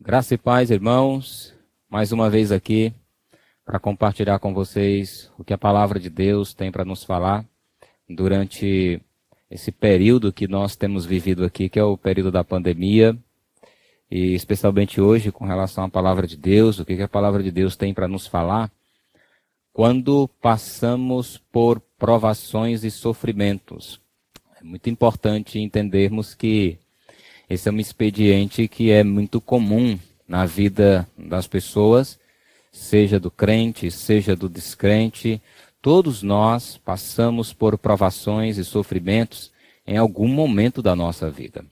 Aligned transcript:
Graça 0.00 0.34
e 0.34 0.38
paz, 0.38 0.70
irmãos, 0.70 1.54
mais 1.88 2.10
uma 2.10 2.28
vez 2.28 2.50
aqui 2.50 2.92
para 3.64 3.78
compartilhar 3.78 4.38
com 4.40 4.52
vocês 4.52 5.30
o 5.38 5.44
que 5.44 5.54
a 5.54 5.58
palavra 5.58 6.00
de 6.00 6.10
Deus 6.10 6.52
tem 6.52 6.70
para 6.70 6.84
nos 6.84 7.04
falar 7.04 7.46
durante 8.10 9.00
esse 9.48 9.70
período 9.70 10.32
que 10.32 10.48
nós 10.48 10.74
temos 10.74 11.06
vivido 11.06 11.44
aqui, 11.44 11.68
que 11.68 11.78
é 11.78 11.84
o 11.84 11.96
período 11.96 12.32
da 12.32 12.42
pandemia, 12.42 13.16
e 14.10 14.34
especialmente 14.34 15.00
hoje 15.00 15.30
com 15.30 15.46
relação 15.46 15.84
à 15.84 15.88
palavra 15.88 16.26
de 16.26 16.36
Deus, 16.36 16.80
o 16.80 16.84
que 16.84 17.00
a 17.00 17.08
palavra 17.08 17.42
de 17.42 17.52
Deus 17.52 17.76
tem 17.76 17.94
para 17.94 18.08
nos 18.08 18.26
falar 18.26 18.70
quando 19.72 20.28
passamos 20.42 21.38
por 21.52 21.80
provações 21.96 22.82
e 22.82 22.90
sofrimentos. 22.90 24.00
É 24.60 24.64
muito 24.64 24.90
importante 24.90 25.58
entendermos 25.60 26.34
que 26.34 26.78
esse 27.48 27.68
é 27.68 27.72
um 27.72 27.78
expediente 27.78 28.66
que 28.68 28.90
é 28.90 29.04
muito 29.04 29.40
comum 29.40 29.98
na 30.26 30.46
vida 30.46 31.06
das 31.16 31.46
pessoas, 31.46 32.18
seja 32.72 33.20
do 33.20 33.30
crente, 33.30 33.90
seja 33.90 34.34
do 34.34 34.48
descrente. 34.48 35.40
Todos 35.82 36.22
nós 36.22 36.78
passamos 36.78 37.52
por 37.52 37.76
provações 37.76 38.56
e 38.56 38.64
sofrimentos 38.64 39.52
em 39.86 39.96
algum 39.96 40.28
momento 40.28 40.80
da 40.80 40.96
nossa 40.96 41.30
vida. 41.30 41.64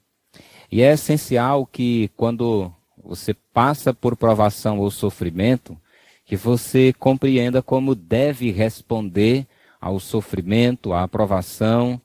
E 0.70 0.82
é 0.82 0.92
essencial 0.92 1.66
que 1.66 2.10
quando 2.16 2.72
você 3.02 3.34
passa 3.34 3.92
por 3.92 4.16
provação 4.16 4.78
ou 4.78 4.90
sofrimento, 4.90 5.76
que 6.24 6.36
você 6.36 6.92
compreenda 6.92 7.62
como 7.62 7.94
deve 7.94 8.50
responder 8.50 9.46
ao 9.80 9.98
sofrimento, 9.98 10.92
à 10.92 11.08
provação. 11.08 12.00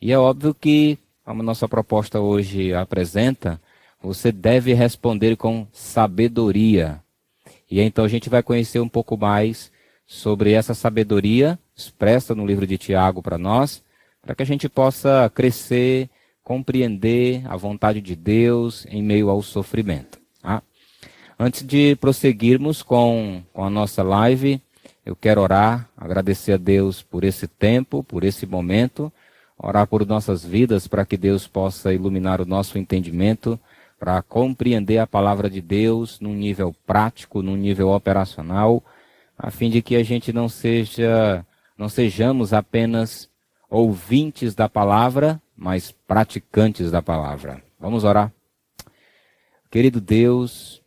E 0.00 0.12
é 0.12 0.18
óbvio 0.18 0.54
que 0.54 0.98
como 1.24 1.42
nossa 1.42 1.68
proposta 1.68 2.20
hoje 2.20 2.74
apresenta, 2.74 3.60
você 4.02 4.32
deve 4.32 4.74
responder 4.74 5.36
com 5.36 5.66
sabedoria. 5.72 7.00
E 7.70 7.80
então 7.80 8.04
a 8.04 8.08
gente 8.08 8.28
vai 8.28 8.42
conhecer 8.42 8.80
um 8.80 8.88
pouco 8.88 9.16
mais 9.16 9.70
sobre 10.06 10.52
essa 10.52 10.74
sabedoria 10.74 11.58
expressa 11.74 12.34
no 12.34 12.46
livro 12.46 12.66
de 12.66 12.76
Tiago 12.76 13.22
para 13.22 13.38
nós, 13.38 13.82
para 14.20 14.34
que 14.34 14.42
a 14.42 14.46
gente 14.46 14.68
possa 14.68 15.30
crescer, 15.34 16.08
compreender 16.42 17.42
a 17.46 17.56
vontade 17.56 18.00
de 18.00 18.14
Deus 18.14 18.86
em 18.88 19.02
meio 19.02 19.30
ao 19.30 19.42
sofrimento. 19.42 20.20
Tá? 20.40 20.62
Antes 21.38 21.66
de 21.66 21.96
prosseguirmos 21.96 22.82
com, 22.82 23.42
com 23.52 23.64
a 23.64 23.70
nossa 23.70 24.02
live, 24.02 24.60
eu 25.04 25.16
quero 25.16 25.40
orar, 25.40 25.88
agradecer 25.96 26.52
a 26.52 26.56
Deus 26.56 27.02
por 27.02 27.24
esse 27.24 27.48
tempo, 27.48 28.04
por 28.04 28.22
esse 28.22 28.46
momento 28.46 29.12
orar 29.62 29.86
por 29.86 30.04
nossas 30.04 30.44
vidas 30.44 30.88
para 30.88 31.06
que 31.06 31.16
Deus 31.16 31.46
possa 31.46 31.94
iluminar 31.94 32.40
o 32.40 32.46
nosso 32.46 32.76
entendimento, 32.76 33.58
para 33.98 34.20
compreender 34.20 34.98
a 34.98 35.06
palavra 35.06 35.48
de 35.48 35.60
Deus 35.60 36.18
num 36.18 36.34
nível 36.34 36.74
prático, 36.84 37.40
num 37.40 37.54
nível 37.54 37.90
operacional, 37.90 38.82
a 39.38 39.50
fim 39.50 39.70
de 39.70 39.80
que 39.80 39.94
a 39.94 40.02
gente 40.02 40.32
não 40.32 40.48
seja, 40.48 41.46
não 41.78 41.88
sejamos 41.88 42.52
apenas 42.52 43.30
ouvintes 43.70 44.54
da 44.54 44.68
palavra, 44.68 45.40
mas 45.56 45.92
praticantes 45.92 46.90
da 46.90 47.00
palavra. 47.00 47.62
Vamos 47.78 48.02
orar. 48.02 48.32
Querido 49.70 50.00
Deus, 50.00 50.82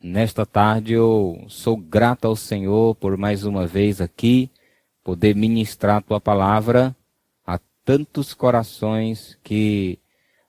nesta 0.00 0.46
tarde 0.46 0.92
eu 0.92 1.44
sou 1.48 1.76
grato 1.76 2.26
ao 2.26 2.36
Senhor 2.36 2.94
por 2.94 3.16
mais 3.16 3.44
uma 3.44 3.66
vez 3.66 4.00
aqui 4.00 4.48
poder 5.02 5.34
ministrar 5.34 5.96
a 5.96 6.00
tua 6.00 6.20
palavra 6.20 6.94
tantos 7.88 8.34
corações 8.34 9.38
que, 9.42 9.98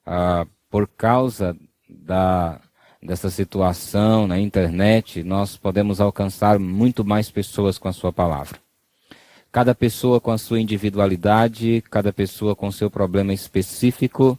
ah, 0.05 0.45
por 0.69 0.89
causa 0.89 1.55
da, 1.89 2.59
dessa 3.01 3.29
situação 3.29 4.27
na 4.27 4.37
internet, 4.37 5.23
nós 5.23 5.55
podemos 5.55 6.01
alcançar 6.01 6.59
muito 6.59 7.05
mais 7.05 7.31
pessoas 7.31 7.77
com 7.77 7.87
a 7.87 7.93
sua 7.93 8.11
palavra. 8.11 8.59
Cada 9.53 9.73
pessoa 9.73 10.19
com 10.19 10.31
a 10.31 10.37
sua 10.37 10.59
individualidade, 10.59 11.81
cada 11.89 12.11
pessoa 12.11 12.57
com 12.57 12.69
seu 12.73 12.91
problema 12.91 13.31
específico. 13.31 14.37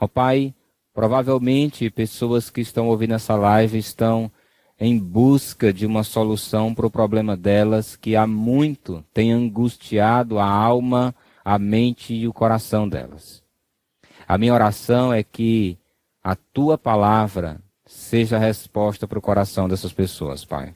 Ó 0.00 0.04
oh, 0.04 0.08
Pai, 0.08 0.54
provavelmente 0.94 1.90
pessoas 1.90 2.48
que 2.48 2.60
estão 2.60 2.86
ouvindo 2.86 3.14
essa 3.14 3.34
live 3.34 3.76
estão 3.76 4.30
em 4.78 4.96
busca 4.96 5.72
de 5.72 5.84
uma 5.84 6.04
solução 6.04 6.76
para 6.76 6.86
o 6.86 6.90
problema 6.92 7.36
delas 7.36 7.96
que 7.96 8.14
há 8.14 8.24
muito 8.24 9.04
tem 9.12 9.32
angustiado 9.32 10.38
a 10.38 10.46
alma 10.46 11.12
a 11.50 11.58
mente 11.58 12.14
e 12.14 12.28
o 12.28 12.32
coração 12.32 12.88
delas. 12.88 13.42
A 14.28 14.38
minha 14.38 14.54
oração 14.54 15.12
é 15.12 15.24
que 15.24 15.76
a 16.22 16.36
tua 16.36 16.78
palavra 16.78 17.60
seja 17.84 18.36
a 18.36 18.38
resposta 18.38 19.08
para 19.08 19.18
o 19.18 19.22
coração 19.22 19.68
dessas 19.68 19.92
pessoas, 19.92 20.44
Pai. 20.44 20.72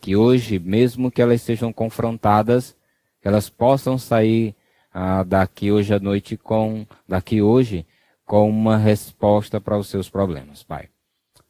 Que 0.00 0.16
hoje, 0.16 0.58
mesmo 0.58 1.12
que 1.12 1.22
elas 1.22 1.42
sejam 1.42 1.72
confrontadas, 1.72 2.76
elas 3.22 3.48
possam 3.48 3.96
sair 3.96 4.56
ah, 4.92 5.22
daqui 5.22 5.70
hoje 5.70 5.94
à 5.94 6.00
noite 6.00 6.36
com, 6.36 6.84
daqui 7.06 7.40
hoje, 7.40 7.86
com 8.26 8.50
uma 8.50 8.76
resposta 8.76 9.60
para 9.60 9.78
os 9.78 9.86
seus 9.86 10.10
problemas, 10.10 10.64
Pai. 10.64 10.88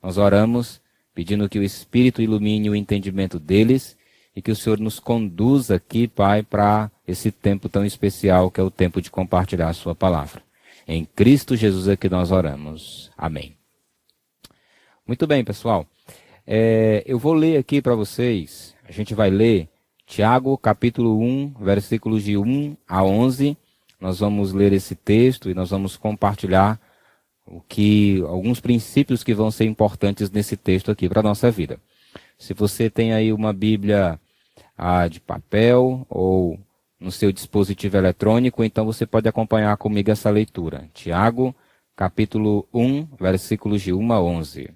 Nós 0.03 0.19
oramos 0.19 0.82
pedindo 1.15 1.48
que 1.48 1.59
o 1.59 1.62
Espírito 1.62 2.21
ilumine 2.21 2.69
o 2.69 2.77
entendimento 2.77 3.38
deles 3.38 3.97
e 4.37 4.42
que 4.42 4.50
o 4.50 4.56
Senhor 4.56 4.78
nos 4.78 5.00
conduza 5.00 5.77
aqui, 5.77 6.06
Pai, 6.06 6.42
para 6.42 6.91
esse 7.10 7.31
tempo 7.31 7.69
tão 7.69 7.84
especial 7.84 8.50
que 8.50 8.60
é 8.60 8.65
o 8.65 8.71
tempo 8.71 9.00
de 9.00 9.10
compartilhar 9.10 9.69
a 9.69 9.75
Sua 9.75 9.94
palavra. 9.94 10.43
Em 10.87 11.04
Cristo 11.04 11.56
Jesus 11.56 11.88
é 11.88 11.97
que 11.97 12.09
nós 12.09 12.31
oramos. 12.31 13.10
Amém. 13.16 13.54
Muito 15.06 15.26
bem, 15.26 15.44
pessoal. 15.44 15.87
É, 16.47 17.03
eu 17.06 17.19
vou 17.19 17.34
ler 17.34 17.59
aqui 17.59 17.82
para 17.82 17.94
vocês, 17.94 18.75
a 18.88 18.93
gente 18.93 19.15
vai 19.15 19.31
ler 19.31 19.69
Tiago, 20.06 20.59
capítulo 20.59 21.21
1, 21.21 21.54
versículos 21.60 22.25
de 22.25 22.37
1 22.37 22.76
a 22.88 23.04
11. 23.04 23.56
Nós 24.00 24.19
vamos 24.19 24.53
ler 24.53 24.72
esse 24.72 24.97
texto 24.97 25.48
e 25.48 25.54
nós 25.54 25.71
vamos 25.71 25.97
compartilhar 25.97 26.81
o 27.47 27.60
que 27.60 28.21
alguns 28.27 28.59
princípios 28.59 29.22
que 29.22 29.34
vão 29.34 29.50
ser 29.50 29.66
importantes 29.66 30.31
nesse 30.31 30.56
texto 30.56 30.91
aqui 30.91 31.09
para 31.09 31.21
a 31.21 31.22
nossa 31.22 31.50
vida. 31.50 31.78
Se 32.38 32.54
você 32.54 32.91
tem 32.91 33.12
aí 33.12 33.32
uma 33.32 33.53
Bíblia 33.53 34.19
ah, 34.77 35.06
de 35.06 35.21
papel 35.21 36.06
ou 36.09 36.59
no 37.00 37.11
seu 37.11 37.33
dispositivo 37.33 37.97
eletrônico, 37.97 38.62
então 38.62 38.84
você 38.84 39.06
pode 39.06 39.27
acompanhar 39.27 39.77
comigo 39.78 40.11
essa 40.11 40.28
leitura. 40.28 40.88
Tiago, 40.93 41.55
capítulo 41.97 42.69
1, 42.72 43.09
versículos 43.19 43.81
de 43.81 43.93
1 43.93 44.12
a 44.12 44.21
11. 44.21 44.71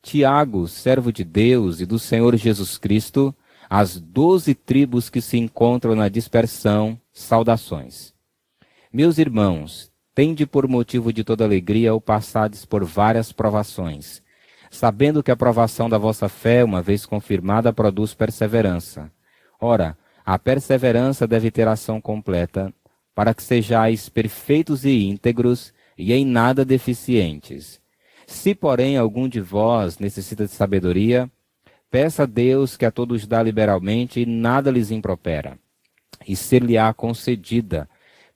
Tiago, 0.00 0.68
servo 0.68 1.12
de 1.12 1.24
Deus 1.24 1.80
e 1.80 1.86
do 1.86 1.98
Senhor 1.98 2.36
Jesus 2.36 2.78
Cristo, 2.78 3.34
as 3.68 3.98
doze 3.98 4.54
tribos 4.54 5.10
que 5.10 5.20
se 5.20 5.36
encontram 5.36 5.96
na 5.96 6.08
dispersão, 6.08 7.00
saudações. 7.12 8.14
Meus 8.92 9.18
irmãos, 9.18 9.90
tende 10.14 10.46
por 10.46 10.68
motivo 10.68 11.12
de 11.12 11.24
toda 11.24 11.44
alegria 11.44 11.94
o 11.94 12.00
passades 12.00 12.64
por 12.64 12.84
várias 12.84 13.32
provações, 13.32 14.22
sabendo 14.70 15.22
que 15.22 15.30
a 15.30 15.36
provação 15.36 15.88
da 15.88 15.98
vossa 15.98 16.28
fé, 16.28 16.62
uma 16.62 16.80
vez 16.82 17.04
confirmada, 17.04 17.72
produz 17.72 18.14
perseverança. 18.14 19.10
Ora, 19.60 19.96
a 20.24 20.38
perseverança 20.38 21.26
deve 21.26 21.50
ter 21.50 21.68
ação 21.68 22.00
completa, 22.00 22.72
para 23.14 23.34
que 23.34 23.42
sejais 23.42 24.08
perfeitos 24.08 24.84
e 24.84 25.04
íntegros 25.04 25.72
e 25.96 26.12
em 26.12 26.24
nada 26.24 26.64
deficientes. 26.64 27.80
Se, 28.26 28.54
porém, 28.54 28.96
algum 28.96 29.28
de 29.28 29.40
vós 29.40 29.98
necessita 29.98 30.46
de 30.46 30.52
sabedoria, 30.52 31.30
peça 31.90 32.22
a 32.22 32.26
Deus 32.26 32.76
que 32.76 32.86
a 32.86 32.90
todos 32.90 33.26
dá 33.26 33.42
liberalmente 33.42 34.20
e 34.20 34.26
nada 34.26 34.70
lhes 34.70 34.90
impropera, 34.90 35.58
e 36.26 36.34
ser-lhe-á 36.34 36.92
concedida. 36.94 37.88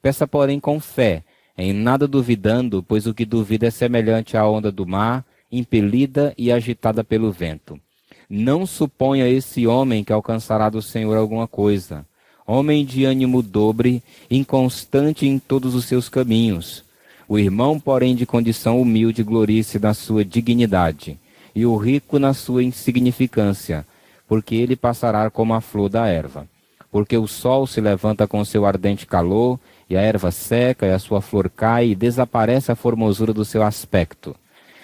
Peça, 0.02 0.28
porém, 0.28 0.60
com 0.60 0.78
fé, 0.78 1.24
em 1.56 1.72
nada 1.72 2.06
duvidando, 2.06 2.82
pois 2.82 3.06
o 3.06 3.14
que 3.14 3.24
duvida 3.24 3.66
é 3.66 3.70
semelhante 3.70 4.36
à 4.36 4.46
onda 4.46 4.70
do 4.70 4.86
mar, 4.86 5.24
impelida 5.50 6.34
e 6.36 6.52
agitada 6.52 7.02
pelo 7.02 7.32
vento. 7.32 7.80
Não 8.30 8.66
suponha 8.66 9.26
esse 9.26 9.66
homem 9.66 10.04
que 10.04 10.12
alcançará 10.12 10.68
do 10.68 10.82
Senhor 10.82 11.16
alguma 11.16 11.48
coisa. 11.48 12.04
Homem 12.46 12.84
de 12.84 13.06
ânimo 13.06 13.40
dobre, 13.40 14.02
inconstante 14.30 15.26
em 15.26 15.38
todos 15.38 15.74
os 15.74 15.86
seus 15.86 16.10
caminhos. 16.10 16.84
O 17.26 17.38
irmão, 17.38 17.80
porém, 17.80 18.14
de 18.14 18.26
condição 18.26 18.78
humilde, 18.78 19.22
glorie-se 19.22 19.78
na 19.78 19.94
sua 19.94 20.26
dignidade, 20.26 21.18
e 21.54 21.64
o 21.64 21.74
rico 21.76 22.18
na 22.18 22.34
sua 22.34 22.62
insignificância, 22.62 23.86
porque 24.26 24.54
ele 24.54 24.76
passará 24.76 25.30
como 25.30 25.54
a 25.54 25.62
flor 25.62 25.88
da 25.88 26.06
erva. 26.06 26.46
Porque 26.92 27.16
o 27.16 27.26
sol 27.26 27.66
se 27.66 27.80
levanta 27.80 28.26
com 28.26 28.44
seu 28.44 28.66
ardente 28.66 29.06
calor, 29.06 29.58
e 29.88 29.96
a 29.96 30.02
erva 30.02 30.30
seca, 30.30 30.86
e 30.86 30.92
a 30.92 30.98
sua 30.98 31.22
flor 31.22 31.48
cai, 31.48 31.88
e 31.88 31.94
desaparece 31.94 32.70
a 32.70 32.76
formosura 32.76 33.32
do 33.32 33.44
seu 33.44 33.62
aspecto 33.62 34.36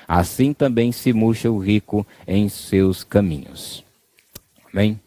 assim 0.07 0.53
também 0.53 0.93
se 0.93 1.13
murcha 1.13 1.51
o 1.51 1.59
rico 1.59 2.07
em 2.27 2.49
seus 2.49 3.05
caminhos. 3.05 3.85
Bem? 4.73 5.01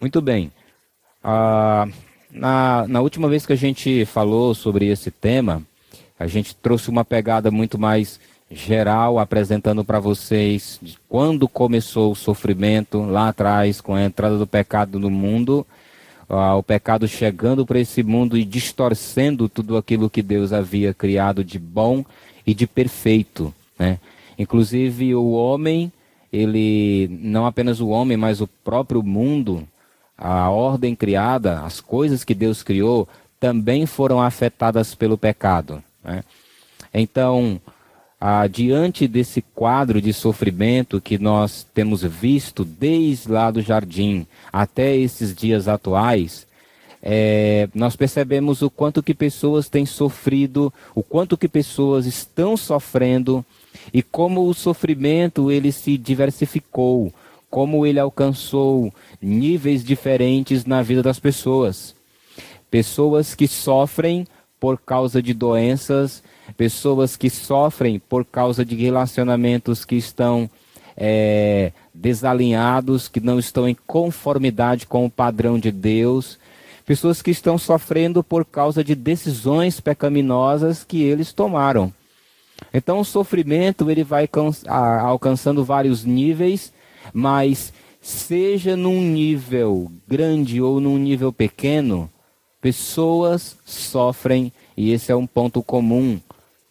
Muito 0.00 0.20
bem. 0.20 0.52
Ah, 1.22 1.88
na, 2.30 2.86
na 2.88 3.00
última 3.00 3.28
vez 3.28 3.46
que 3.46 3.52
a 3.52 3.56
gente 3.56 4.04
falou 4.04 4.54
sobre 4.54 4.86
esse 4.86 5.10
tema, 5.10 5.62
a 6.18 6.26
gente 6.26 6.54
trouxe 6.54 6.90
uma 6.90 7.04
pegada 7.04 7.50
muito 7.50 7.78
mais 7.78 8.20
geral 8.50 9.18
apresentando 9.18 9.84
para 9.84 9.98
vocês 9.98 10.80
quando 11.08 11.48
começou 11.48 12.12
o 12.12 12.16
sofrimento 12.16 13.02
lá 13.02 13.28
atrás 13.28 13.80
com 13.80 13.94
a 13.94 14.04
entrada 14.04 14.38
do 14.38 14.46
pecado 14.46 14.98
no 14.98 15.10
mundo, 15.10 15.66
uh, 16.28 16.56
o 16.56 16.62
pecado 16.62 17.08
chegando 17.08 17.64
para 17.64 17.80
esse 17.80 18.02
mundo 18.02 18.36
e 18.36 18.44
distorcendo 18.44 19.48
tudo 19.48 19.76
aquilo 19.76 20.10
que 20.10 20.22
Deus 20.22 20.52
havia 20.52 20.94
criado 20.94 21.42
de 21.42 21.58
bom 21.58 22.04
e 22.46 22.54
de 22.54 22.66
perfeito, 22.66 23.52
né? 23.78 23.98
Inclusive 24.38 25.14
o 25.14 25.32
homem, 25.32 25.92
ele 26.32 27.08
não 27.22 27.46
apenas 27.46 27.80
o 27.80 27.88
homem, 27.88 28.16
mas 28.16 28.40
o 28.40 28.46
próprio 28.46 29.02
mundo, 29.02 29.66
a 30.18 30.50
ordem 30.50 30.94
criada, 30.94 31.60
as 31.60 31.80
coisas 31.80 32.24
que 32.24 32.34
Deus 32.34 32.62
criou 32.62 33.08
também 33.38 33.86
foram 33.86 34.20
afetadas 34.20 34.94
pelo 34.94 35.18
pecado. 35.18 35.82
Né? 36.02 36.24
Então, 36.92 37.60
ah, 38.20 38.46
diante 38.46 39.06
desse 39.06 39.42
quadro 39.42 40.00
de 40.00 40.12
sofrimento 40.12 41.00
que 41.00 41.18
nós 41.18 41.66
temos 41.74 42.02
visto 42.02 42.64
desde 42.64 43.30
lá 43.30 43.50
do 43.50 43.60
jardim 43.60 44.26
até 44.52 44.96
esses 44.96 45.34
dias 45.34 45.68
atuais, 45.68 46.46
é, 47.02 47.68
nós 47.74 47.96
percebemos 47.96 48.62
o 48.62 48.70
quanto 48.70 49.02
que 49.02 49.12
pessoas 49.12 49.68
têm 49.68 49.84
sofrido, 49.84 50.72
o 50.94 51.02
quanto 51.02 51.36
que 51.36 51.46
pessoas 51.46 52.06
estão 52.06 52.56
sofrendo 52.56 53.44
e 53.92 54.02
como 54.02 54.48
o 54.48 54.54
sofrimento 54.54 55.50
ele 55.50 55.72
se 55.72 55.96
diversificou, 55.96 57.12
como 57.50 57.86
ele 57.86 57.98
alcançou 57.98 58.92
níveis 59.20 59.84
diferentes 59.84 60.64
na 60.64 60.82
vida 60.82 61.02
das 61.02 61.18
pessoas. 61.18 61.94
Pessoas 62.70 63.34
que 63.34 63.46
sofrem 63.46 64.26
por 64.58 64.78
causa 64.80 65.22
de 65.22 65.32
doenças 65.32 66.22
pessoas 66.56 67.16
que 67.16 67.30
sofrem 67.30 67.98
por 67.98 68.24
causa 68.24 68.64
de 68.64 68.74
relacionamentos 68.74 69.84
que 69.84 69.96
estão 69.96 70.48
é, 70.96 71.72
desalinhados, 71.92 73.08
que 73.08 73.20
não 73.20 73.38
estão 73.38 73.68
em 73.68 73.76
conformidade 73.86 74.86
com 74.86 75.04
o 75.06 75.10
padrão 75.10 75.58
de 75.58 75.70
Deus, 75.70 76.38
pessoas 76.86 77.22
que 77.22 77.30
estão 77.30 77.56
sofrendo 77.56 78.22
por 78.22 78.44
causa 78.44 78.84
de 78.84 78.94
decisões 78.94 79.80
pecaminosas 79.80 80.84
que 80.84 81.02
eles 81.02 81.32
tomaram. 81.32 81.92
Então 82.72 82.98
o 82.98 83.04
sofrimento 83.04 83.90
ele 83.90 84.04
vai 84.04 84.28
alcançando 84.66 85.64
vários 85.64 86.04
níveis, 86.04 86.72
mas 87.12 87.72
seja 88.00 88.76
num 88.76 89.00
nível 89.00 89.90
grande 90.06 90.60
ou 90.60 90.80
num 90.80 90.98
nível 90.98 91.32
pequeno, 91.32 92.10
pessoas 92.60 93.56
sofrem 93.64 94.52
e 94.76 94.92
esse 94.92 95.12
é 95.12 95.16
um 95.16 95.26
ponto 95.26 95.62
comum 95.62 96.20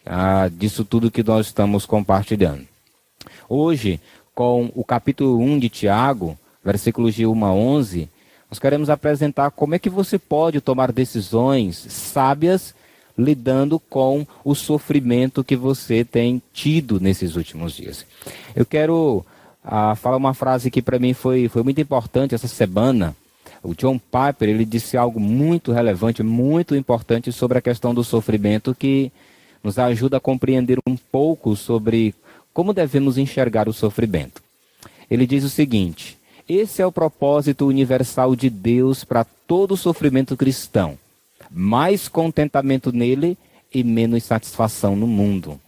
ah, 0.05 0.49
disso 0.51 0.83
tudo 0.83 1.11
que 1.11 1.23
nós 1.23 1.47
estamos 1.47 1.85
compartilhando. 1.85 2.67
Hoje, 3.47 3.99
com 4.35 4.71
o 4.75 4.83
capítulo 4.83 5.39
1 5.39 5.59
de 5.59 5.69
Tiago, 5.69 6.37
versículos 6.63 7.13
de 7.15 7.25
1 7.25 7.45
a 7.45 7.53
11, 7.53 8.09
nós 8.49 8.59
queremos 8.59 8.89
apresentar 8.89 9.51
como 9.51 9.75
é 9.75 9.79
que 9.79 9.89
você 9.89 10.19
pode 10.19 10.61
tomar 10.61 10.91
decisões 10.91 11.77
sábias 11.89 12.75
lidando 13.17 13.79
com 13.79 14.25
o 14.43 14.55
sofrimento 14.55 15.43
que 15.43 15.55
você 15.55 16.03
tem 16.03 16.41
tido 16.53 16.99
nesses 16.99 17.35
últimos 17.35 17.73
dias. 17.73 18.05
Eu 18.55 18.65
quero 18.65 19.25
ah, 19.63 19.95
falar 19.95 20.17
uma 20.17 20.33
frase 20.33 20.71
que 20.71 20.81
para 20.81 20.99
mim 20.99 21.13
foi, 21.13 21.47
foi 21.47 21.63
muito 21.63 21.79
importante 21.79 22.35
essa 22.35 22.47
semana. 22.47 23.15
O 23.61 23.73
John 23.73 23.97
Piper 23.97 24.49
ele 24.49 24.65
disse 24.65 24.97
algo 24.97 25.19
muito 25.19 25.71
relevante, 25.71 26.21
muito 26.21 26.75
importante 26.75 27.31
sobre 27.31 27.57
a 27.57 27.61
questão 27.61 27.93
do 27.93 28.03
sofrimento 28.03 28.75
que 28.75 29.11
nos 29.63 29.79
ajuda 29.79 30.17
a 30.17 30.19
compreender 30.19 30.77
um 30.85 30.97
pouco 30.97 31.55
sobre 31.55 32.13
como 32.53 32.73
devemos 32.73 33.17
enxergar 33.17 33.69
o 33.69 33.73
sofrimento. 33.73 34.41
Ele 35.09 35.25
diz 35.25 35.43
o 35.43 35.49
seguinte: 35.49 36.17
esse 36.47 36.81
é 36.81 36.85
o 36.85 36.91
propósito 36.91 37.65
universal 37.65 38.35
de 38.35 38.49
Deus 38.49 39.05
para 39.05 39.23
todo 39.23 39.77
sofrimento 39.77 40.35
cristão. 40.35 40.97
Mais 41.53 42.07
contentamento 42.07 42.91
nele 42.91 43.37
e 43.73 43.83
menos 43.83 44.23
satisfação 44.23 44.95
no 44.95 45.07
mundo. 45.07 45.59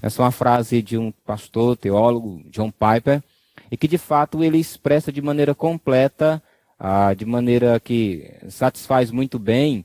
Essa 0.00 0.22
é 0.22 0.24
uma 0.24 0.30
frase 0.30 0.82
de 0.82 0.98
um 0.98 1.10
pastor, 1.10 1.76
teólogo, 1.76 2.42
John 2.50 2.70
Piper, 2.70 3.22
e 3.70 3.76
que 3.76 3.88
de 3.88 3.98
fato 3.98 4.44
ele 4.44 4.58
expressa 4.58 5.10
de 5.10 5.22
maneira 5.22 5.54
completa, 5.54 6.42
ah, 6.78 7.14
de 7.14 7.24
maneira 7.24 7.78
que 7.80 8.30
satisfaz 8.48 9.10
muito 9.10 9.38
bem 9.38 9.84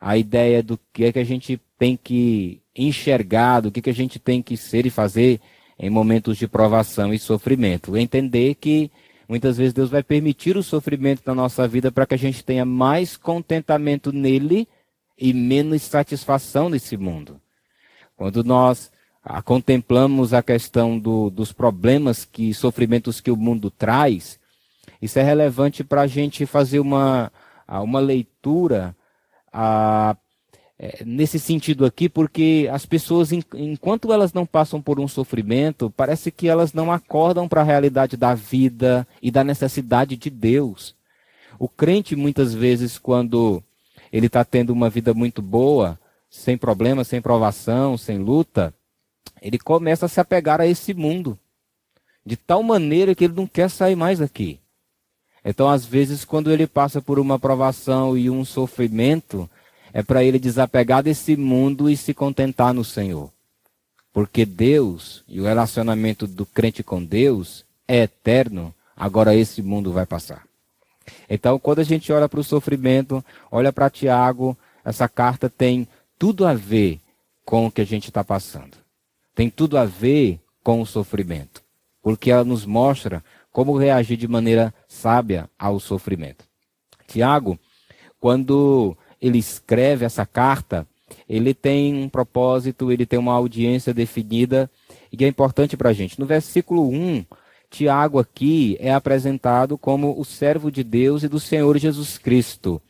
a 0.00 0.16
ideia 0.16 0.62
do 0.62 0.78
que 0.92 1.04
é 1.04 1.12
que 1.12 1.18
a 1.18 1.24
gente 1.24 1.60
tem 1.78 1.96
que 1.96 2.60
enxergar, 2.74 3.60
do 3.60 3.70
que, 3.70 3.82
que 3.82 3.90
a 3.90 3.94
gente 3.94 4.18
tem 4.18 4.42
que 4.42 4.56
ser 4.56 4.86
e 4.86 4.90
fazer 4.90 5.40
em 5.78 5.90
momentos 5.90 6.36
de 6.36 6.48
provação 6.48 7.12
e 7.12 7.18
sofrimento. 7.18 7.96
Entender 7.96 8.54
que 8.54 8.90
muitas 9.28 9.56
vezes 9.56 9.72
Deus 9.72 9.90
vai 9.90 10.02
permitir 10.02 10.56
o 10.56 10.62
sofrimento 10.62 11.22
na 11.24 11.34
nossa 11.34 11.68
vida 11.68 11.92
para 11.92 12.06
que 12.06 12.14
a 12.14 12.18
gente 12.18 12.44
tenha 12.44 12.64
mais 12.64 13.16
contentamento 13.16 14.12
nele 14.12 14.66
e 15.20 15.32
menos 15.34 15.82
satisfação 15.82 16.68
nesse 16.68 16.96
mundo. 16.96 17.40
Quando 18.16 18.42
nós 18.42 18.90
ah, 19.22 19.42
contemplamos 19.42 20.32
a 20.32 20.42
questão 20.42 20.98
do, 20.98 21.28
dos 21.30 21.52
problemas 21.52 22.24
que 22.24 22.54
sofrimentos 22.54 23.20
que 23.20 23.30
o 23.30 23.36
mundo 23.36 23.70
traz, 23.70 24.40
isso 25.00 25.18
é 25.18 25.22
relevante 25.22 25.84
para 25.84 26.02
a 26.02 26.06
gente 26.06 26.46
fazer 26.46 26.80
uma, 26.80 27.30
ah, 27.68 27.82
uma 27.82 28.00
leitura 28.00 28.96
ah, 29.52 30.16
é, 30.78 31.04
nesse 31.04 31.38
sentido 31.38 31.84
aqui, 31.84 32.08
porque 32.08 32.66
as 32.72 32.86
pessoas, 32.86 33.30
enquanto 33.32 34.10
elas 34.12 34.32
não 34.32 34.46
passam 34.46 34.80
por 34.80 34.98
um 34.98 35.06
sofrimento, 35.06 35.92
parece 35.94 36.30
que 36.30 36.48
elas 36.48 36.72
não 36.72 36.90
acordam 36.90 37.46
para 37.46 37.60
a 37.60 37.64
realidade 37.64 38.16
da 38.16 38.34
vida 38.34 39.06
e 39.20 39.30
da 39.30 39.44
necessidade 39.44 40.16
de 40.16 40.30
Deus. 40.30 40.96
O 41.58 41.68
crente, 41.68 42.16
muitas 42.16 42.54
vezes, 42.54 42.98
quando 42.98 43.62
ele 44.12 44.26
está 44.26 44.44
tendo 44.44 44.70
uma 44.70 44.90
vida 44.90 45.14
muito 45.14 45.40
boa, 45.40 45.98
sem 46.30 46.56
problema, 46.56 47.04
sem 47.04 47.20
provação, 47.20 47.96
sem 47.96 48.18
luta, 48.18 48.72
ele 49.40 49.58
começa 49.58 50.06
a 50.06 50.08
se 50.08 50.20
apegar 50.20 50.60
a 50.60 50.66
esse 50.66 50.94
mundo, 50.94 51.38
de 52.24 52.36
tal 52.36 52.62
maneira 52.62 53.14
que 53.14 53.24
ele 53.24 53.34
não 53.34 53.46
quer 53.46 53.70
sair 53.70 53.96
mais 53.96 54.18
daqui. 54.18 54.60
Então, 55.44 55.68
às 55.68 55.84
vezes, 55.84 56.24
quando 56.24 56.50
ele 56.50 56.66
passa 56.66 57.00
por 57.00 57.18
uma 57.18 57.38
provação 57.38 58.16
e 58.16 58.28
um 58.28 58.44
sofrimento, 58.44 59.48
é 59.92 60.02
para 60.02 60.22
ele 60.22 60.38
desapegar 60.38 61.02
desse 61.02 61.36
mundo 61.36 61.88
e 61.88 61.96
se 61.96 62.12
contentar 62.12 62.74
no 62.74 62.84
Senhor. 62.84 63.30
Porque 64.12 64.44
Deus 64.44 65.24
e 65.26 65.40
o 65.40 65.44
relacionamento 65.44 66.26
do 66.26 66.44
crente 66.44 66.82
com 66.82 67.02
Deus 67.02 67.64
é 67.88 68.02
eterno, 68.02 68.74
agora 68.94 69.34
esse 69.34 69.62
mundo 69.62 69.92
vai 69.92 70.04
passar. 70.04 70.49
Então, 71.28 71.58
quando 71.58 71.80
a 71.80 71.84
gente 71.84 72.12
olha 72.12 72.28
para 72.28 72.40
o 72.40 72.44
sofrimento, 72.44 73.24
olha 73.50 73.72
para 73.72 73.90
Tiago, 73.90 74.56
essa 74.84 75.08
carta 75.08 75.48
tem 75.48 75.86
tudo 76.18 76.46
a 76.46 76.54
ver 76.54 77.00
com 77.44 77.66
o 77.66 77.70
que 77.70 77.80
a 77.80 77.86
gente 77.86 78.08
está 78.08 78.22
passando. 78.22 78.76
Tem 79.34 79.48
tudo 79.48 79.78
a 79.78 79.84
ver 79.84 80.40
com 80.62 80.80
o 80.80 80.86
sofrimento. 80.86 81.62
Porque 82.02 82.30
ela 82.30 82.44
nos 82.44 82.64
mostra 82.64 83.24
como 83.52 83.76
reagir 83.76 84.16
de 84.16 84.28
maneira 84.28 84.72
sábia 84.88 85.48
ao 85.58 85.80
sofrimento. 85.80 86.44
Tiago, 87.06 87.58
quando 88.18 88.96
ele 89.20 89.38
escreve 89.38 90.04
essa 90.04 90.24
carta, 90.24 90.86
ele 91.28 91.52
tem 91.52 91.94
um 91.94 92.08
propósito, 92.08 92.92
ele 92.92 93.04
tem 93.04 93.18
uma 93.18 93.32
audiência 93.32 93.92
definida 93.92 94.70
e 95.12 95.24
é 95.24 95.28
importante 95.28 95.76
para 95.76 95.90
a 95.90 95.92
gente. 95.92 96.18
No 96.18 96.26
versículo 96.26 96.88
1, 96.88 97.24
Tiago 97.70 98.18
aqui 98.18 98.76
é 98.80 98.92
apresentado 98.92 99.78
como 99.78 100.18
o 100.20 100.24
servo 100.24 100.70
de 100.70 100.82
Deus 100.82 101.22
e 101.22 101.28
do 101.28 101.38
Senhor 101.38 101.78
Jesus 101.78 102.18
Cristo. 102.18 102.82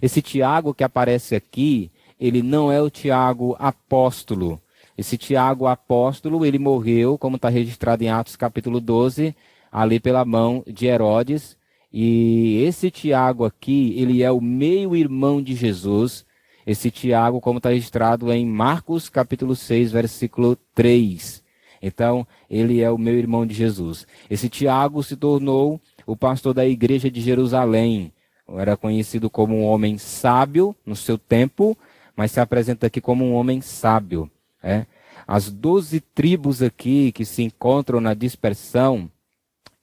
Esse 0.00 0.20
Tiago 0.20 0.74
que 0.74 0.84
aparece 0.84 1.34
aqui, 1.34 1.90
ele 2.20 2.42
não 2.42 2.70
é 2.70 2.80
o 2.80 2.90
Tiago 2.90 3.56
apóstolo. 3.58 4.60
Esse 4.96 5.16
Tiago 5.16 5.66
apóstolo, 5.66 6.44
ele 6.44 6.58
morreu, 6.58 7.18
como 7.18 7.36
está 7.36 7.48
registrado 7.48 8.04
em 8.04 8.08
Atos 8.08 8.36
capítulo 8.36 8.80
12, 8.80 9.34
ali 9.72 9.98
pela 9.98 10.24
mão 10.24 10.62
de 10.66 10.86
Herodes, 10.86 11.56
e 11.92 12.62
esse 12.62 12.90
Tiago 12.90 13.44
aqui, 13.44 13.94
ele 13.96 14.22
é 14.22 14.30
o 14.30 14.40
meio-irmão 14.40 15.40
de 15.40 15.54
Jesus. 15.54 16.26
Esse 16.66 16.90
Tiago, 16.90 17.40
como 17.40 17.58
está 17.58 17.70
registrado 17.70 18.30
em 18.30 18.44
Marcos 18.44 19.08
capítulo 19.08 19.56
6, 19.56 19.92
versículo 19.92 20.58
3. 20.74 21.42
Então, 21.86 22.26
ele 22.50 22.80
é 22.80 22.90
o 22.90 22.98
meu 22.98 23.14
irmão 23.14 23.46
de 23.46 23.54
Jesus. 23.54 24.08
Esse 24.28 24.48
Tiago 24.48 25.04
se 25.04 25.14
tornou 25.16 25.80
o 26.04 26.16
pastor 26.16 26.52
da 26.52 26.66
igreja 26.66 27.08
de 27.08 27.20
Jerusalém. 27.20 28.12
Era 28.48 28.76
conhecido 28.76 29.30
como 29.30 29.56
um 29.56 29.64
homem 29.64 29.96
sábio 29.96 30.74
no 30.84 30.96
seu 30.96 31.16
tempo, 31.16 31.78
mas 32.16 32.32
se 32.32 32.40
apresenta 32.40 32.88
aqui 32.88 33.00
como 33.00 33.24
um 33.24 33.34
homem 33.34 33.60
sábio. 33.60 34.28
É? 34.60 34.84
As 35.28 35.48
doze 35.48 36.00
tribos 36.00 36.60
aqui 36.60 37.12
que 37.12 37.24
se 37.24 37.44
encontram 37.44 38.00
na 38.00 38.14
dispersão, 38.14 39.08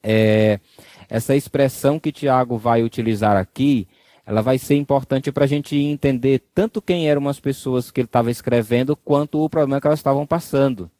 é, 0.02 0.60
essa 1.08 1.34
expressão 1.34 1.98
que 1.98 2.12
Tiago 2.12 2.58
vai 2.58 2.82
utilizar 2.82 3.34
aqui, 3.34 3.88
ela 4.26 4.42
vai 4.42 4.58
ser 4.58 4.74
importante 4.76 5.32
para 5.32 5.44
a 5.44 5.48
gente 5.48 5.74
entender 5.74 6.42
tanto 6.54 6.82
quem 6.82 7.08
eram 7.08 7.26
as 7.28 7.40
pessoas 7.40 7.90
que 7.90 8.02
ele 8.02 8.06
estava 8.06 8.30
escrevendo, 8.30 8.94
quanto 8.94 9.42
o 9.42 9.48
problema 9.48 9.80
que 9.80 9.86
elas 9.86 10.00
estavam 10.00 10.26
passando. 10.26 10.90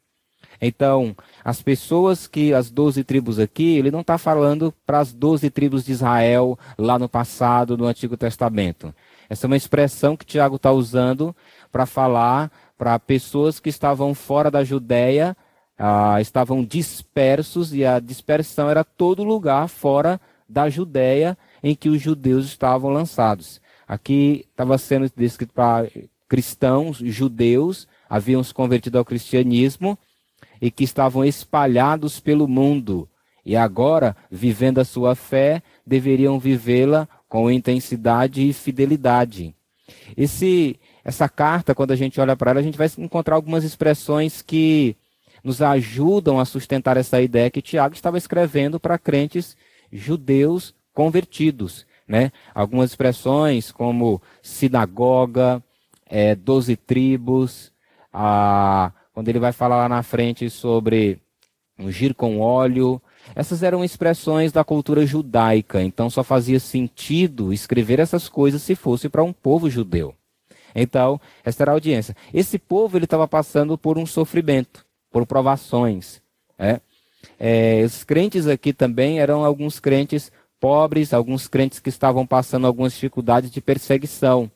Então, 0.65 1.15
as 1.43 1.61
pessoas 1.61 2.25
que, 2.25 2.51
as 2.51 2.71
doze 2.71 3.03
tribos 3.03 3.37
aqui, 3.37 3.77
ele 3.77 3.91
não 3.91 4.01
está 4.01 4.17
falando 4.17 4.73
para 4.83 4.99
as 4.99 5.13
doze 5.13 5.51
tribos 5.51 5.85
de 5.85 5.91
Israel 5.91 6.57
lá 6.75 6.97
no 6.97 7.07
passado, 7.07 7.77
no 7.77 7.85
Antigo 7.85 8.17
Testamento. 8.17 8.93
Essa 9.29 9.45
é 9.45 9.47
uma 9.47 9.55
expressão 9.55 10.17
que 10.17 10.25
Tiago 10.25 10.55
está 10.55 10.71
usando 10.71 11.35
para 11.71 11.85
falar 11.85 12.51
para 12.77 12.97
pessoas 12.97 13.59
que 13.59 13.69
estavam 13.69 14.15
fora 14.15 14.49
da 14.49 14.63
Judéia, 14.63 15.37
ah, 15.77 16.19
estavam 16.19 16.63
dispersos, 16.63 17.73
e 17.73 17.85
a 17.85 17.99
dispersão 17.99 18.67
era 18.67 18.83
todo 18.83 19.23
lugar 19.23 19.67
fora 19.67 20.19
da 20.49 20.67
Judéia 20.67 21.37
em 21.61 21.75
que 21.75 21.89
os 21.89 22.01
judeus 22.01 22.45
estavam 22.45 22.91
lançados. 22.91 23.61
Aqui 23.87 24.45
estava 24.49 24.77
sendo 24.79 25.11
descrito 25.15 25.53
para 25.53 25.87
cristãos, 26.27 26.97
judeus, 26.97 27.87
haviam 28.09 28.43
se 28.43 28.53
convertido 28.53 28.97
ao 28.97 29.05
cristianismo 29.05 29.97
e 30.61 30.71
que 30.71 30.83
estavam 30.83 31.23
espalhados 31.23 32.19
pelo 32.19 32.47
mundo. 32.47 33.07
E 33.45 33.55
agora, 33.55 34.15
vivendo 34.31 34.79
a 34.79 34.85
sua 34.85 35.15
fé, 35.15 35.61
deveriam 35.85 36.39
vivê-la 36.39 37.07
com 37.27 37.51
intensidade 37.51 38.47
e 38.47 38.53
fidelidade. 38.53 39.55
Esse, 40.17 40.79
essa 41.03 41.29
carta, 41.29 41.75
quando 41.75 41.91
a 41.91 41.95
gente 41.95 42.19
olha 42.19 42.35
para 42.35 42.51
ela, 42.51 42.59
a 42.59 42.63
gente 42.63 42.77
vai 42.77 42.89
encontrar 42.97 43.35
algumas 43.35 43.63
expressões 43.63 44.41
que 44.41 44.95
nos 45.43 45.61
ajudam 45.61 46.39
a 46.39 46.45
sustentar 46.45 46.97
essa 46.97 47.21
ideia 47.21 47.51
que 47.51 47.61
Tiago 47.61 47.93
estava 47.93 48.17
escrevendo 48.17 48.79
para 48.79 48.97
crentes 48.97 49.55
judeus 49.91 50.73
convertidos. 50.91 51.85
Né? 52.07 52.31
Algumas 52.53 52.89
expressões 52.89 53.71
como 53.71 54.21
sinagoga, 54.41 55.63
é, 56.07 56.33
doze 56.35 56.75
tribos, 56.75 57.71
a, 58.11 58.91
quando 59.15 59.29
ele 59.29 59.39
vai 59.39 59.53
falar 59.53 59.77
lá 59.77 59.89
na 59.89 60.03
frente 60.03 60.49
sobre 60.49 61.21
ungir 61.79 62.13
com 62.13 62.41
óleo. 62.41 63.01
Essas 63.33 63.63
eram 63.63 63.83
expressões 63.83 64.51
da 64.51 64.61
cultura 64.61 65.05
judaica, 65.05 65.81
então 65.81 66.09
só 66.09 66.21
fazia 66.21 66.59
sentido 66.59 67.53
escrever 67.53 67.99
essas 67.99 68.27
coisas 68.27 68.61
se 68.61 68.75
fosse 68.75 69.07
para 69.07 69.23
um 69.23 69.31
povo 69.31 69.69
judeu. 69.69 70.13
Então, 70.75 71.19
essa 71.45 71.63
era 71.63 71.71
a 71.71 71.73
audiência. 71.73 72.13
Esse 72.33 72.59
povo 72.59 72.97
ele 72.97 73.05
estava 73.05 73.25
passando 73.25 73.77
por 73.77 73.97
um 73.97 74.05
sofrimento, 74.05 74.85
por 75.09 75.25
provações. 75.25 76.21
É? 76.59 76.81
É, 77.39 77.83
os 77.85 78.03
crentes 78.03 78.47
aqui 78.47 78.73
também 78.73 79.21
eram 79.21 79.45
alguns 79.45 79.79
crentes 79.79 80.29
pobres, 80.59 81.13
alguns 81.13 81.47
crentes 81.47 81.79
que 81.79 81.87
estavam 81.87 82.27
passando 82.27 82.67
algumas 82.67 82.91
dificuldades 82.91 83.49
de 83.49 83.61
perseguição. 83.61 84.51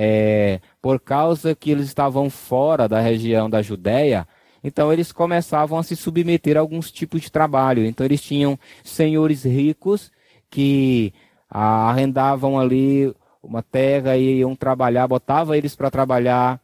É, 0.00 0.60
por 0.80 1.00
causa 1.00 1.56
que 1.56 1.72
eles 1.72 1.86
estavam 1.86 2.30
fora 2.30 2.88
da 2.88 3.00
região 3.00 3.50
da 3.50 3.60
Judéia, 3.60 4.28
então 4.62 4.92
eles 4.92 5.10
começavam 5.10 5.76
a 5.76 5.82
se 5.82 5.96
submeter 5.96 6.56
a 6.56 6.60
alguns 6.60 6.92
tipos 6.92 7.20
de 7.20 7.32
trabalho. 7.32 7.84
Então 7.84 8.06
eles 8.06 8.20
tinham 8.20 8.56
senhores 8.84 9.42
ricos 9.44 10.12
que 10.48 11.12
arrendavam 11.50 12.58
ali 12.60 13.12
uma 13.42 13.60
terra 13.60 14.16
e 14.16 14.38
iam 14.38 14.54
trabalhar, 14.54 15.08
botava 15.08 15.58
eles 15.58 15.74
para 15.74 15.90
trabalhar 15.90 16.60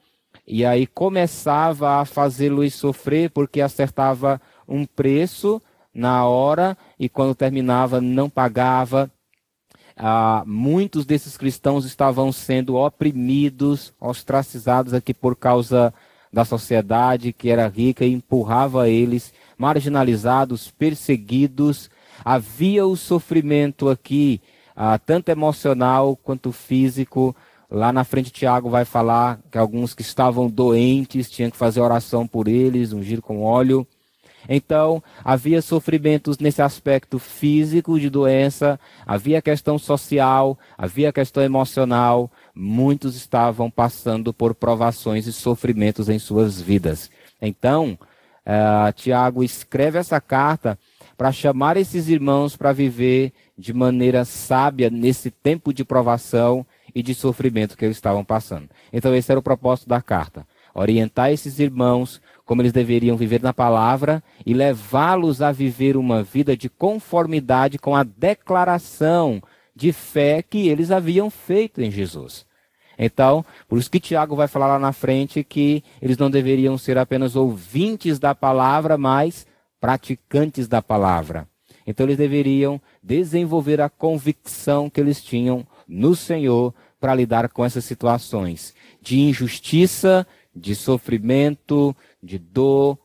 e 0.46 0.64
aí 0.64 0.86
começava 0.86 2.00
a 2.00 2.04
fazê-los 2.04 2.74
sofrer 2.74 3.30
porque 3.30 3.60
acertava 3.60 4.40
um 4.68 4.84
preço 4.84 5.60
na 5.92 6.24
hora 6.24 6.76
e 6.98 7.08
quando 7.08 7.34
terminava 7.34 8.00
não 8.00 8.30
pagava. 8.30 9.10
Ah, 9.96 10.42
muitos 10.46 11.06
desses 11.06 11.36
cristãos 11.36 11.84
estavam 11.84 12.32
sendo 12.32 12.74
oprimidos, 12.74 13.92
ostracizados 14.00 14.92
aqui 14.92 15.14
por 15.14 15.36
causa 15.36 15.94
da 16.32 16.44
sociedade 16.44 17.32
que 17.32 17.48
era 17.48 17.68
rica 17.68 18.04
e 18.04 18.12
empurrava 18.12 18.88
eles, 18.88 19.32
marginalizados, 19.56 20.70
perseguidos. 20.72 21.88
Havia 22.24 22.84
o 22.84 22.96
sofrimento 22.96 23.88
aqui, 23.88 24.40
ah, 24.74 24.98
tanto 24.98 25.28
emocional 25.28 26.16
quanto 26.16 26.50
físico. 26.50 27.34
Lá 27.70 27.92
na 27.92 28.02
frente, 28.02 28.32
Tiago 28.32 28.68
vai 28.68 28.84
falar 28.84 29.38
que 29.50 29.56
alguns 29.56 29.94
que 29.94 30.02
estavam 30.02 30.50
doentes 30.50 31.30
tinham 31.30 31.50
que 31.50 31.56
fazer 31.56 31.80
oração 31.80 32.26
por 32.26 32.48
eles, 32.48 32.92
ungir 32.92 33.22
com 33.22 33.42
óleo. 33.42 33.86
Então, 34.48 35.02
havia 35.24 35.62
sofrimentos 35.62 36.38
nesse 36.38 36.62
aspecto 36.62 37.18
físico 37.18 37.98
de 37.98 38.10
doença, 38.10 38.78
havia 39.06 39.42
questão 39.42 39.78
social, 39.78 40.58
havia 40.76 41.12
questão 41.12 41.42
emocional. 41.42 42.30
Muitos 42.54 43.16
estavam 43.16 43.70
passando 43.70 44.32
por 44.32 44.54
provações 44.54 45.26
e 45.26 45.32
sofrimentos 45.32 46.08
em 46.08 46.18
suas 46.18 46.60
vidas. 46.60 47.10
Então, 47.40 47.98
uh, 48.46 48.92
Tiago 48.92 49.42
escreve 49.42 49.98
essa 49.98 50.20
carta 50.20 50.78
para 51.16 51.32
chamar 51.32 51.76
esses 51.76 52.08
irmãos 52.08 52.56
para 52.56 52.72
viver 52.72 53.32
de 53.56 53.72
maneira 53.72 54.24
sábia 54.24 54.90
nesse 54.90 55.30
tempo 55.30 55.72
de 55.72 55.84
provação 55.84 56.66
e 56.94 57.02
de 57.02 57.14
sofrimento 57.14 57.76
que 57.76 57.84
eles 57.84 57.96
estavam 57.96 58.24
passando. 58.24 58.68
Então, 58.92 59.14
esse 59.14 59.30
era 59.30 59.38
o 59.38 59.42
propósito 59.42 59.88
da 59.88 60.02
carta 60.02 60.46
orientar 60.74 61.30
esses 61.30 61.60
irmãos 61.60 62.20
como 62.44 62.62
eles 62.62 62.72
deveriam 62.72 63.16
viver 63.16 63.42
na 63.42 63.52
palavra 63.52 64.22
e 64.44 64.52
levá-los 64.52 65.40
a 65.40 65.50
viver 65.50 65.96
uma 65.96 66.22
vida 66.22 66.56
de 66.56 66.68
conformidade 66.68 67.78
com 67.78 67.96
a 67.96 68.02
declaração 68.02 69.42
de 69.74 69.92
fé 69.92 70.42
que 70.42 70.68
eles 70.68 70.90
haviam 70.90 71.30
feito 71.30 71.80
em 71.80 71.90
Jesus. 71.90 72.46
Então, 72.98 73.44
por 73.68 73.78
isso 73.78 73.90
que 73.90 73.98
Tiago 73.98 74.36
vai 74.36 74.46
falar 74.46 74.68
lá 74.68 74.78
na 74.78 74.92
frente 74.92 75.42
que 75.42 75.82
eles 76.00 76.16
não 76.16 76.30
deveriam 76.30 76.78
ser 76.78 76.96
apenas 76.96 77.34
ouvintes 77.34 78.18
da 78.18 78.34
palavra, 78.34 78.96
mas 78.96 79.46
praticantes 79.80 80.68
da 80.68 80.80
palavra. 80.80 81.48
Então, 81.86 82.06
eles 82.06 82.16
deveriam 82.16 82.80
desenvolver 83.02 83.80
a 83.80 83.90
convicção 83.90 84.88
que 84.88 85.00
eles 85.00 85.22
tinham 85.22 85.66
no 85.88 86.14
Senhor 86.14 86.72
para 87.00 87.14
lidar 87.14 87.48
com 87.50 87.64
essas 87.64 87.84
situações 87.84 88.74
de 89.02 89.20
injustiça, 89.20 90.26
de 90.54 90.74
sofrimento, 90.74 91.94
de 92.24 92.38
dor 92.38 92.98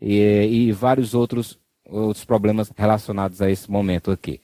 e, 0.00 0.68
e 0.68 0.72
vários 0.72 1.14
outros, 1.14 1.58
outros 1.88 2.24
problemas 2.24 2.70
relacionados 2.76 3.40
a 3.40 3.50
esse 3.50 3.70
momento 3.70 4.10
aqui. 4.10 4.40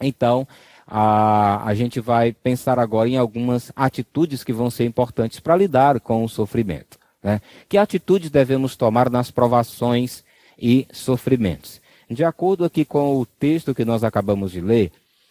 Então, 0.00 0.46
a, 0.86 1.66
a 1.66 1.74
gente 1.74 2.00
vai 2.00 2.32
pensar 2.32 2.78
agora 2.78 3.08
em 3.08 3.16
algumas 3.16 3.72
atitudes 3.76 4.42
que 4.42 4.52
vão 4.52 4.70
ser 4.70 4.84
importantes 4.84 5.40
para 5.40 5.56
lidar 5.56 6.00
com 6.00 6.24
o 6.24 6.28
sofrimento. 6.28 6.98
Né? 7.22 7.40
Que 7.68 7.76
atitudes 7.76 8.30
devemos 8.30 8.76
tomar 8.76 9.10
nas 9.10 9.30
provações 9.30 10.24
e 10.58 10.86
sofrimentos? 10.92 11.80
De 12.08 12.24
acordo 12.24 12.64
aqui 12.64 12.84
com 12.84 13.18
o 13.18 13.26
texto 13.26 13.74
que 13.74 13.84
nós 13.84 14.02
acabamos 14.02 14.50
de 14.50 14.60
ler, 14.60 14.90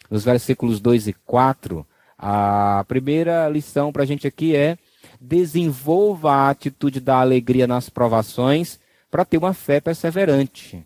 nos 0.09 0.23
versículos 0.23 0.79
2 0.79 1.07
e 1.07 1.13
4, 1.13 1.85
a 2.17 2.85
primeira 2.87 3.49
lição 3.49 3.91
para 3.91 4.03
a 4.03 4.05
gente 4.05 4.25
aqui 4.25 4.55
é 4.55 4.77
desenvolva 5.19 6.31
a 6.31 6.49
atitude 6.49 6.99
da 6.99 7.19
alegria 7.19 7.67
nas 7.67 7.89
provações 7.89 8.79
para 9.11 9.25
ter 9.25 9.37
uma 9.37 9.53
fé 9.53 9.81
perseverante. 9.81 10.83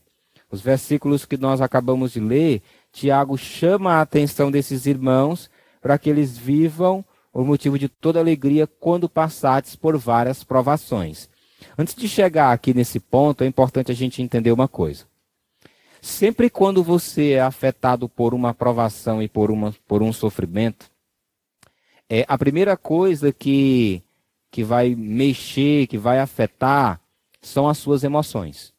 Os 0.49 0.61
versículos 0.61 1.25
que 1.25 1.37
nós 1.37 1.61
acabamos 1.61 2.13
de 2.13 2.19
ler, 2.19 2.61
Tiago 2.91 3.37
chama 3.37 3.93
a 3.93 4.01
atenção 4.01 4.51
desses 4.51 4.85
irmãos 4.85 5.49
para 5.81 5.97
que 5.97 6.09
eles 6.09 6.37
vivam 6.37 7.03
o 7.33 7.43
motivo 7.43 7.77
de 7.77 7.89
toda 7.89 8.19
alegria 8.19 8.67
quando 8.67 9.09
passados 9.09 9.75
por 9.75 9.97
várias 9.97 10.43
provações. 10.43 11.27
Antes 11.77 11.95
de 11.95 12.07
chegar 12.07 12.51
aqui 12.51 12.73
nesse 12.73 12.99
ponto, 12.99 13.43
é 13.43 13.47
importante 13.47 13.91
a 13.91 13.95
gente 13.95 14.21
entender 14.21 14.51
uma 14.51 14.67
coisa. 14.67 15.05
Sempre 16.01 16.49
quando 16.49 16.83
você 16.83 17.31
é 17.31 17.41
afetado 17.41 18.07
por 18.07 18.33
uma 18.33 18.53
provação 18.53 19.23
e 19.23 19.27
por, 19.27 19.49
uma, 19.49 19.73
por 19.87 20.03
um 20.03 20.11
sofrimento, 20.13 20.91
é 22.09 22.25
a 22.27 22.37
primeira 22.37 22.77
coisa 22.77 23.31
que 23.31 24.03
que 24.53 24.63
vai 24.63 24.93
mexer, 24.93 25.87
que 25.87 25.97
vai 25.97 26.19
afetar, 26.19 27.01
são 27.41 27.67
as 27.67 27.79
suas 27.79 28.03
emoções. 28.03 28.71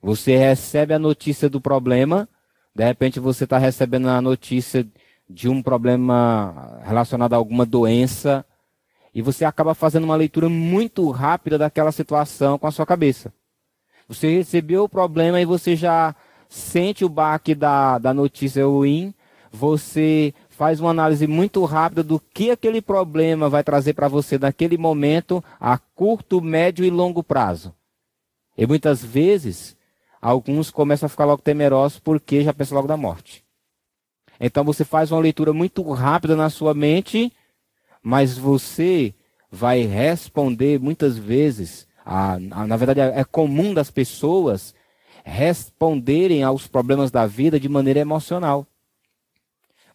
Você 0.00 0.34
recebe 0.34 0.94
a 0.94 0.98
notícia 0.98 1.46
do 1.46 1.60
problema, 1.60 2.26
de 2.74 2.82
repente 2.82 3.20
você 3.20 3.44
está 3.44 3.58
recebendo 3.58 4.08
a 4.08 4.22
notícia 4.22 4.88
de 5.28 5.46
um 5.46 5.62
problema 5.62 6.80
relacionado 6.84 7.34
a 7.34 7.36
alguma 7.36 7.66
doença, 7.66 8.46
e 9.14 9.20
você 9.20 9.44
acaba 9.44 9.74
fazendo 9.74 10.04
uma 10.04 10.16
leitura 10.16 10.48
muito 10.48 11.10
rápida 11.10 11.58
daquela 11.58 11.92
situação 11.92 12.58
com 12.58 12.66
a 12.66 12.72
sua 12.72 12.86
cabeça. 12.86 13.30
Você 14.08 14.38
recebeu 14.38 14.84
o 14.84 14.88
problema 14.88 15.38
e 15.38 15.44
você 15.44 15.76
já 15.76 16.16
sente 16.48 17.04
o 17.04 17.10
baque 17.10 17.54
da, 17.54 17.98
da 17.98 18.14
notícia 18.14 18.64
ruim, 18.64 19.12
você 19.52 20.32
faz 20.62 20.78
uma 20.78 20.90
análise 20.90 21.26
muito 21.26 21.64
rápida 21.64 22.04
do 22.04 22.20
que 22.20 22.52
aquele 22.52 22.80
problema 22.80 23.48
vai 23.48 23.64
trazer 23.64 23.94
para 23.94 24.06
você 24.06 24.38
naquele 24.38 24.78
momento, 24.78 25.42
a 25.58 25.76
curto, 25.76 26.40
médio 26.40 26.84
e 26.84 26.90
longo 26.90 27.20
prazo. 27.20 27.74
E 28.56 28.64
muitas 28.64 29.04
vezes, 29.04 29.76
alguns 30.20 30.70
começam 30.70 31.08
a 31.08 31.10
ficar 31.10 31.24
logo 31.24 31.42
temerosos 31.42 31.98
porque 31.98 32.44
já 32.44 32.54
pensam 32.54 32.76
logo 32.76 32.86
na 32.86 32.96
morte. 32.96 33.44
Então 34.38 34.62
você 34.62 34.84
faz 34.84 35.10
uma 35.10 35.20
leitura 35.20 35.52
muito 35.52 35.82
rápida 35.90 36.36
na 36.36 36.48
sua 36.48 36.72
mente, 36.72 37.32
mas 38.00 38.38
você 38.38 39.12
vai 39.50 39.80
responder 39.82 40.78
muitas 40.78 41.18
vezes 41.18 41.88
a, 42.06 42.34
a, 42.34 42.66
na 42.68 42.76
verdade, 42.76 43.00
é, 43.00 43.18
é 43.18 43.24
comum 43.24 43.74
das 43.74 43.90
pessoas 43.90 44.72
responderem 45.24 46.44
aos 46.44 46.68
problemas 46.68 47.10
da 47.10 47.26
vida 47.26 47.58
de 47.58 47.68
maneira 47.68 47.98
emocional. 47.98 48.64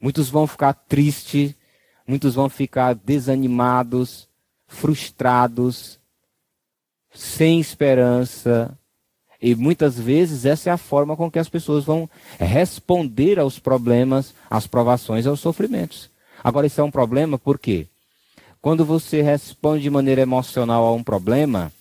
Muitos 0.02 0.30
vão 0.30 0.46
ficar 0.48 0.74
tristes, 0.74 1.56
muitos 2.08 2.36
vão 2.36 2.50
ficar 2.50 2.94
desanimados, 2.94 4.28
frustrados, 4.68 6.00
sem 7.14 7.60
esperança. 7.60 8.78
E 9.42 9.54
muitas 9.56 10.00
vezes 10.00 10.46
essa 10.46 10.70
é 10.70 10.74
a 10.74 10.78
forma 10.78 11.16
com 11.16 11.30
que 11.30 11.40
as 11.40 11.50
pessoas 11.50 11.84
vão 11.84 12.10
responder 12.40 13.40
aos 13.40 13.60
problemas, 13.60 14.34
às 14.50 14.66
provações, 14.66 15.28
aos 15.28 15.40
sofrimentos. 15.40 16.10
Agora, 16.44 16.68
isso 16.68 16.82
é 16.82 16.84
um 16.84 16.92
problema 16.92 17.38
por 17.38 17.60
quê? 17.60 17.88
Quando 18.62 18.84
você 18.84 19.22
responde 19.22 19.84
de 19.84 19.90
maneira 19.90 20.22
emocional 20.22 20.86
a 20.86 20.94
um 20.94 21.04
problema, 21.04 21.72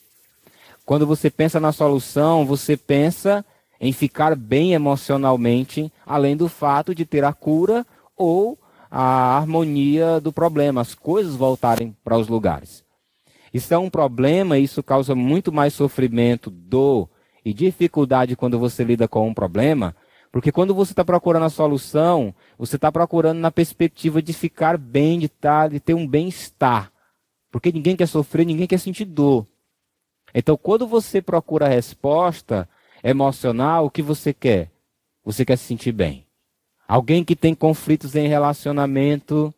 quando 0.85 1.07
você 1.07 1.31
pensa 1.31 1.59
na 1.59 1.73
solução, 1.73 2.47
você 2.47 2.77
pensa 2.77 3.45
em 3.81 3.93
ficar 3.93 4.37
bem 4.37 4.73
emocionalmente, 4.73 5.93
além 6.07 6.37
do 6.37 6.49
fato 6.49 6.95
de 6.95 7.05
ter 7.05 7.25
a 7.25 7.33
cura 7.33 7.87
ou 8.17 8.59
a 8.91 9.37
harmonia 9.37 10.21
do 10.21 10.33
problema, 10.33 10.81
as 10.81 10.95
coisas 10.95 11.35
voltarem 11.35 11.97
para 12.03 12.17
os 12.17 12.29
lugares. 12.29 12.85
Isso 13.53 13.73
é 13.73 13.79
um 13.79 13.91
problema, 13.91 14.59
isso 14.59 14.83
causa 14.83 15.15
muito 15.15 15.53
mais 15.53 15.75
sofrimento, 15.75 16.51
dor 16.51 17.09
e 17.45 17.53
dificuldade 17.55 18.37
quando 18.37 18.59
você 18.59 18.85
lida 18.85 19.07
com 19.07 19.29
um 19.29 19.35
problema, 19.35 19.95
porque 20.33 20.53
quando 20.53 20.75
você 20.75 20.93
está 20.93 21.05
procurando 21.05 21.47
a 21.47 21.51
solução, 21.51 22.35
você 22.59 22.77
está 22.77 22.93
procurando 22.93 23.39
na 23.39 23.51
perspectiva 23.51 24.21
de 24.21 24.33
ficar 24.33 24.77
bem, 24.77 25.19
de, 25.19 25.29
tá, 25.29 25.69
de 25.69 25.81
ter 25.81 25.95
um 25.95 26.07
bem-estar. 26.07 26.93
Porque 27.51 27.73
ninguém 27.73 27.97
quer 27.97 28.07
sofrer, 28.07 28.45
ninguém 28.45 28.67
quer 28.67 28.79
sentir 28.79 29.07
dor. 29.07 29.47
Então, 30.35 30.57
quando 30.57 30.87
você 30.87 31.23
procura 31.23 31.65
a 31.65 31.71
resposta 31.71 32.69
emocional, 33.03 33.87
o 33.87 33.91
que 33.91 34.03
você 34.03 34.35
quer? 34.35 34.71
Você 35.25 35.45
quer 35.45 35.57
se 35.57 35.65
sentir 35.65 35.93
bem. 35.93 36.26
Alguém 36.89 37.25
que 37.25 37.35
tem 37.35 37.55
conflitos 37.55 38.15
em 38.15 38.29
relacionamento 38.29 39.53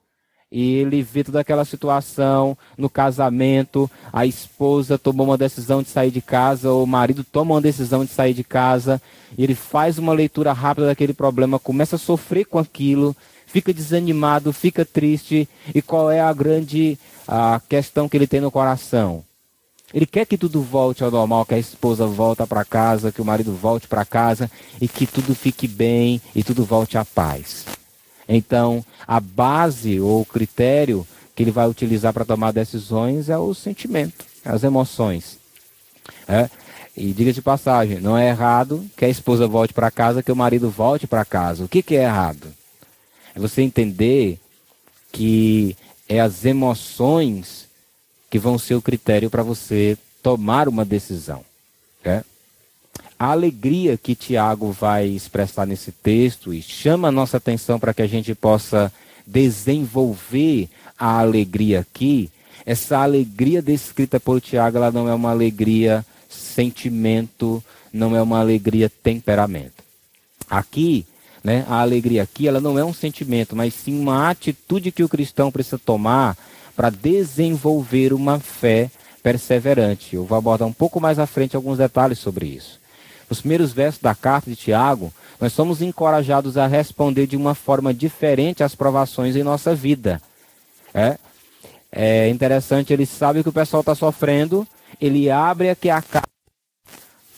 e 0.51 0.77
ele 0.77 1.03
vê 1.03 1.23
toda 1.23 1.41
aquela 1.41 1.65
situação 1.65 2.57
no 2.77 2.89
casamento, 2.89 3.91
a 4.11 4.25
esposa 4.25 4.99
tomou 4.99 5.27
uma 5.27 5.37
decisão 5.37 5.83
de 5.83 5.91
sair 5.91 6.11
de 6.11 6.23
casa, 6.23 6.71
ou 6.71 6.85
o 6.85 6.87
marido 6.87 7.23
toma 7.23 7.55
uma 7.55 7.61
decisão 7.61 8.05
de 8.05 8.11
sair 8.11 8.33
de 8.33 8.43
casa, 8.43 9.01
e 9.37 9.45
ele 9.45 9.55
faz 9.55 9.99
uma 9.99 10.15
leitura 10.15 10.53
rápida 10.55 10.87
daquele 10.87 11.13
problema, 11.13 11.59
começa 11.59 11.97
a 11.97 11.99
sofrer 11.99 12.47
com 12.47 12.59
aquilo, 12.59 13.15
fica 13.47 13.75
desanimado, 13.75 14.53
fica 14.53 14.87
triste, 14.87 15.47
e 15.75 15.83
qual 15.83 16.11
é 16.11 16.21
a 16.21 16.33
grande 16.33 16.99
a 17.27 17.61
questão 17.69 18.09
que 18.09 18.17
ele 18.17 18.27
tem 18.27 18.41
no 18.41 18.51
coração? 18.51 19.28
Ele 19.93 20.05
quer 20.05 20.27
que 20.27 20.37
tudo 20.37 20.61
volte 20.61 21.03
ao 21.03 21.11
normal, 21.11 21.47
que 21.47 21.55
a 21.55 21.59
esposa 21.59 22.07
volte 22.07 22.45
para 22.47 22.65
casa, 22.65 23.11
que 23.11 23.23
o 23.23 23.25
marido 23.25 23.53
volte 23.55 23.89
para 23.89 24.05
casa 24.05 24.51
e 24.81 24.87
que 24.87 25.07
tudo 25.07 25.35
fique 25.35 25.67
bem 25.67 26.21
e 26.35 26.43
tudo 26.43 26.65
volte 26.65 26.99
à 26.99 27.05
paz. 27.05 27.65
Então, 28.29 28.85
a 29.07 29.19
base 29.19 29.99
ou 29.99 30.21
o 30.21 30.27
critério 30.27 31.07
que 31.35 31.43
ele 31.43 31.51
vai 31.51 31.67
utilizar 31.67 32.13
para 32.13 32.25
tomar 32.25 32.53
decisões 32.53 33.31
é 33.31 33.39
o 33.39 33.55
sentimento, 33.55 34.27
as 34.45 34.63
emoções. 34.63 35.39
É? 36.27 36.51
E 36.95 37.13
diga 37.13 37.33
de 37.33 37.41
passagem, 37.41 38.01
não 38.01 38.19
é 38.19 38.29
errado 38.29 38.85
que 38.97 39.05
a 39.05 39.09
esposa 39.09 39.47
volte 39.47 39.73
para 39.73 39.91
casa, 39.91 40.23
que 40.23 40.33
o 40.33 40.37
marido 40.37 40.69
volte 40.69 41.07
para 41.07 41.25
casa. 41.25 41.65
O 41.65 41.69
que, 41.69 41.83
que 41.83 41.95
é 41.95 42.03
errado? 42.03 42.49
É 43.35 43.39
você 43.39 43.63
entender 43.63 44.39
que 45.13 45.77
é 46.09 46.21
as 46.21 46.45
emoções 46.45 47.68
que 48.31 48.39
vão 48.39 48.59
ser 48.59 48.75
o 48.75 48.83
critério 48.83 49.31
para 49.31 49.43
você 49.43 49.97
tomar 50.23 50.69
uma 50.69 50.85
decisão. 50.85 51.45
É? 52.05 52.23
A 53.19 53.33
alegria 53.33 53.97
que 53.97 54.15
Tiago 54.15 54.71
vai 54.71 55.07
expressar 55.07 55.67
nesse 55.67 55.91
texto 55.91 56.55
e 56.55 56.63
chama 56.63 57.09
a 57.09 57.13
nossa 57.13 57.37
atenção 57.37 57.79
para 57.79 57.93
que 57.93 58.03
a 58.03 58.07
gente 58.07 58.35
possa 58.35 58.93
desenvolver 59.27 60.69
a 60.99 61.19
alegria 61.19 61.81
aqui. 61.81 62.31
Essa 62.65 62.99
alegria 62.99 63.61
descrita 63.61 64.21
por 64.21 64.41
Tiago, 64.41 64.77
ela 64.77 64.91
não 64.91 65.09
é 65.09 65.15
uma 65.15 65.31
alegria 65.31 66.05
sentimento, 66.29 67.63
não 67.93 68.15
é 68.15 68.23
uma 68.23 68.39
alegria 68.39 68.91
temperamento. 68.91 69.83
Aqui, 70.49 71.07
né, 71.43 71.65
a 71.69 71.81
alegria 71.81 72.23
aqui, 72.23 72.47
ela 72.47 72.61
não 72.61 72.79
é 72.79 72.85
um 72.85 72.93
sentimento, 72.93 73.57
mas 73.57 73.75
sim 73.75 73.99
uma 73.99 74.29
atitude 74.29 74.93
que 74.93 75.03
o 75.03 75.09
cristão 75.09 75.51
precisa 75.51 75.79
tomar 75.79 76.37
para 76.79 76.91
desenvolver 76.91 78.13
uma 78.13 78.39
fé 78.39 78.89
perseverante. 79.21 80.15
Eu 80.15 80.25
vou 80.25 80.39
abordar 80.39 80.69
um 80.69 80.73
pouco 80.73 81.01
mais 81.01 81.19
à 81.19 81.27
frente 81.27 81.57
alguns 81.57 81.79
detalhes 81.79 82.21
sobre 82.21 82.47
isso. 82.47 82.79
Nos 83.29 83.41
primeiros 83.41 83.73
versos 83.73 84.01
da 84.01 84.15
carta 84.15 84.49
de 84.49 84.55
Tiago, 84.55 85.13
nós 85.41 85.53
somos 85.53 85.83
encorajados 85.83 86.57
a 86.57 86.69
responder 86.69 87.27
de 87.27 87.37
uma 87.37 87.53
forma 87.53 87.93
diferente 87.93 88.63
às 88.63 88.77
provações 88.77 89.35
em 89.35 89.43
nossa 89.43 89.75
vida. 89.75 90.23
É, 90.95 91.19
é 91.91 92.29
interessante, 92.29 92.93
ele 92.93 93.07
sabe 93.07 93.43
que 93.43 93.49
o 93.49 93.53
pessoal 93.53 93.81
está 93.81 93.97
sofrendo, 93.97 94.65
ele 95.01 95.29
abre 95.29 95.71
aqui 95.71 95.91
a 95.91 96.01
carta, 96.01 96.29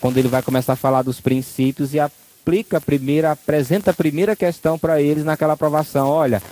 quando 0.02 0.18
ele 0.18 0.28
vai 0.28 0.42
começar 0.42 0.74
a 0.74 0.76
falar 0.76 1.00
dos 1.00 1.18
princípios 1.18 1.94
e 1.94 1.98
aplica 1.98 2.76
a 2.76 2.80
primeira, 2.80 3.30
apresenta 3.30 3.90
a 3.90 3.94
primeira 3.94 4.36
questão 4.36 4.78
para 4.78 5.00
eles 5.00 5.24
naquela 5.24 5.54
aprovação. 5.54 6.10
Olha, 6.10 6.42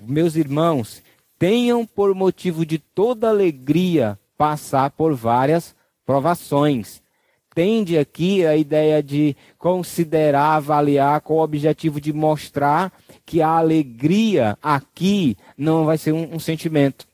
meus 0.00 0.36
irmãos, 0.36 1.02
tenham 1.44 1.84
por 1.84 2.14
motivo 2.14 2.64
de 2.64 2.78
toda 2.78 3.28
alegria 3.28 4.18
passar 4.34 4.88
por 4.92 5.14
várias 5.14 5.76
provações. 6.06 7.02
Tende 7.54 7.98
aqui 7.98 8.46
a 8.46 8.56
ideia 8.56 9.02
de 9.02 9.36
considerar, 9.58 10.56
avaliar 10.56 11.20
com 11.20 11.34
o 11.34 11.42
objetivo 11.42 12.00
de 12.00 12.14
mostrar 12.14 12.90
que 13.26 13.42
a 13.42 13.48
alegria 13.50 14.56
aqui 14.62 15.36
não 15.54 15.84
vai 15.84 15.98
ser 15.98 16.12
um, 16.12 16.34
um 16.34 16.38
sentimento. 16.38 17.06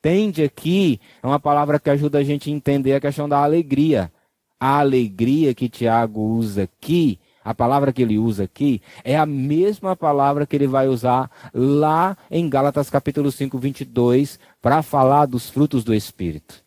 Tende 0.00 0.42
aqui 0.42 1.00
é 1.22 1.26
uma 1.28 1.38
palavra 1.38 1.78
que 1.78 1.90
ajuda 1.90 2.18
a 2.18 2.24
gente 2.24 2.50
a 2.50 2.52
entender 2.52 2.94
a 2.94 3.00
questão 3.00 3.28
da 3.28 3.38
alegria. 3.38 4.12
A 4.58 4.80
alegria 4.80 5.54
que 5.54 5.68
Tiago 5.68 6.20
usa 6.20 6.64
aqui 6.64 7.20
a 7.44 7.54
palavra 7.54 7.92
que 7.92 8.02
ele 8.02 8.18
usa 8.18 8.44
aqui 8.44 8.80
é 9.04 9.16
a 9.16 9.26
mesma 9.26 9.96
palavra 9.96 10.46
que 10.46 10.54
ele 10.54 10.66
vai 10.66 10.88
usar 10.88 11.30
lá 11.52 12.16
em 12.30 12.48
Gálatas 12.48 12.88
capítulo 12.88 13.32
5, 13.32 13.58
22, 13.58 14.38
para 14.60 14.82
falar 14.82 15.26
dos 15.26 15.50
frutos 15.50 15.84
do 15.84 15.94
Espírito. 15.94 16.64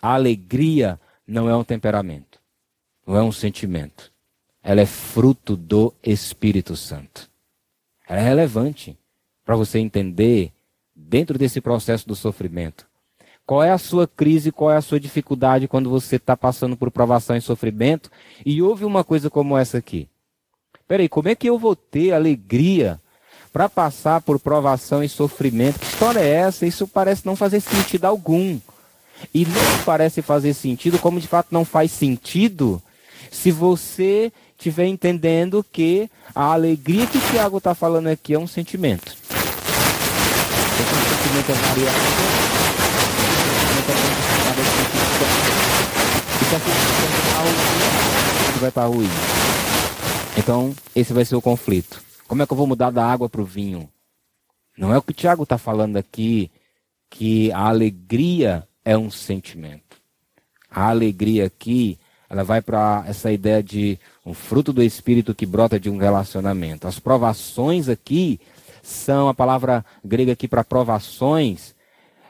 A 0.00 0.14
alegria 0.14 1.00
não 1.26 1.48
é 1.48 1.56
um 1.56 1.64
temperamento, 1.64 2.38
não 3.06 3.16
é 3.16 3.22
um 3.22 3.32
sentimento. 3.32 4.12
Ela 4.62 4.82
é 4.82 4.86
fruto 4.86 5.56
do 5.56 5.92
Espírito 6.02 6.76
Santo. 6.76 7.30
Ela 8.06 8.20
é 8.20 8.24
relevante 8.24 8.98
para 9.44 9.56
você 9.56 9.78
entender, 9.78 10.52
dentro 10.94 11.38
desse 11.38 11.60
processo 11.60 12.06
do 12.08 12.14
sofrimento, 12.14 12.86
qual 13.46 13.62
é 13.62 13.70
a 13.70 13.78
sua 13.78 14.06
crise, 14.06 14.50
qual 14.50 14.70
é 14.70 14.76
a 14.76 14.82
sua 14.82 14.98
dificuldade 14.98 15.68
quando 15.68 15.90
você 15.90 16.16
está 16.16 16.36
passando 16.36 16.76
por 16.76 16.90
provação 16.90 17.36
e 17.36 17.40
sofrimento 17.40 18.10
e 18.44 18.62
ouve 18.62 18.84
uma 18.84 19.04
coisa 19.04 19.28
como 19.28 19.56
essa 19.56 19.78
aqui. 19.78 20.08
Peraí, 20.88 21.08
como 21.08 21.28
é 21.28 21.34
que 21.34 21.48
eu 21.48 21.58
vou 21.58 21.76
ter 21.76 22.12
alegria 22.12 23.00
para 23.52 23.68
passar 23.68 24.20
por 24.20 24.38
provação 24.38 25.02
e 25.02 25.08
sofrimento? 25.08 25.78
Que 25.78 25.86
história 25.86 26.20
é 26.20 26.28
essa? 26.28 26.66
Isso 26.66 26.86
parece 26.86 27.24
não 27.24 27.36
fazer 27.36 27.60
sentido 27.60 28.04
algum. 28.04 28.58
E 29.32 29.46
não 29.46 29.84
parece 29.84 30.20
fazer 30.20 30.52
sentido, 30.54 30.98
como 30.98 31.20
de 31.20 31.28
fato 31.28 31.48
não 31.50 31.64
faz 31.64 31.92
sentido, 31.92 32.82
se 33.30 33.50
você 33.50 34.32
estiver 34.58 34.86
entendendo 34.86 35.64
que 35.72 36.10
a 36.34 36.52
alegria 36.52 37.06
que 37.06 37.16
o 37.16 37.20
Tiago 37.30 37.58
está 37.58 37.74
falando 37.74 38.08
aqui 38.08 38.34
é 38.34 38.38
um 38.38 38.46
sentimento. 38.46 39.16
Esse 40.72 41.14
sentimento 41.14 41.50
é 41.50 41.54
variável 41.54 42.43
vai 48.60 48.68
estar 48.68 48.86
ruim. 48.86 49.08
Então, 50.38 50.74
esse 50.94 51.12
vai 51.12 51.24
ser 51.24 51.36
o 51.36 51.42
conflito. 51.42 52.02
Como 52.26 52.42
é 52.42 52.46
que 52.46 52.52
eu 52.52 52.56
vou 52.56 52.66
mudar 52.66 52.90
da 52.90 53.04
água 53.04 53.28
para 53.28 53.40
o 53.40 53.44
vinho? 53.44 53.88
Não 54.76 54.92
é 54.92 54.98
o 54.98 55.02
que 55.02 55.10
o 55.10 55.14
Tiago 55.14 55.44
está 55.44 55.58
falando 55.58 55.96
aqui, 55.96 56.50
que 57.10 57.52
a 57.52 57.68
alegria 57.68 58.66
é 58.84 58.96
um 58.96 59.10
sentimento. 59.10 59.96
A 60.70 60.88
alegria 60.88 61.46
aqui, 61.46 61.98
ela 62.28 62.42
vai 62.42 62.60
para 62.60 63.04
essa 63.06 63.30
ideia 63.30 63.62
de 63.62 63.98
um 64.26 64.34
fruto 64.34 64.72
do 64.72 64.82
Espírito 64.82 65.34
que 65.34 65.46
brota 65.46 65.78
de 65.78 65.88
um 65.88 65.98
relacionamento. 65.98 66.88
As 66.88 66.98
provações 66.98 67.88
aqui 67.88 68.40
são, 68.82 69.28
a 69.28 69.34
palavra 69.34 69.84
grega 70.04 70.32
aqui 70.32 70.48
para 70.48 70.64
provações, 70.64 71.73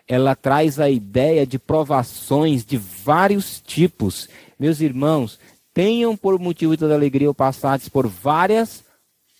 ela 0.06 0.36
traz 0.36 0.78
a 0.78 0.90
ideia 0.90 1.46
de 1.46 1.58
provações 1.58 2.64
de 2.64 2.76
vários 2.76 3.60
tipos. 3.60 4.28
Meus 4.58 4.80
irmãos, 4.80 5.38
tenham 5.72 6.16
por 6.16 6.38
motivo 6.38 6.72
de 6.72 6.80
toda 6.80 6.94
alegria 6.94 7.30
o 7.30 7.34
passados 7.34 7.88
por 7.88 8.06
várias 8.06 8.84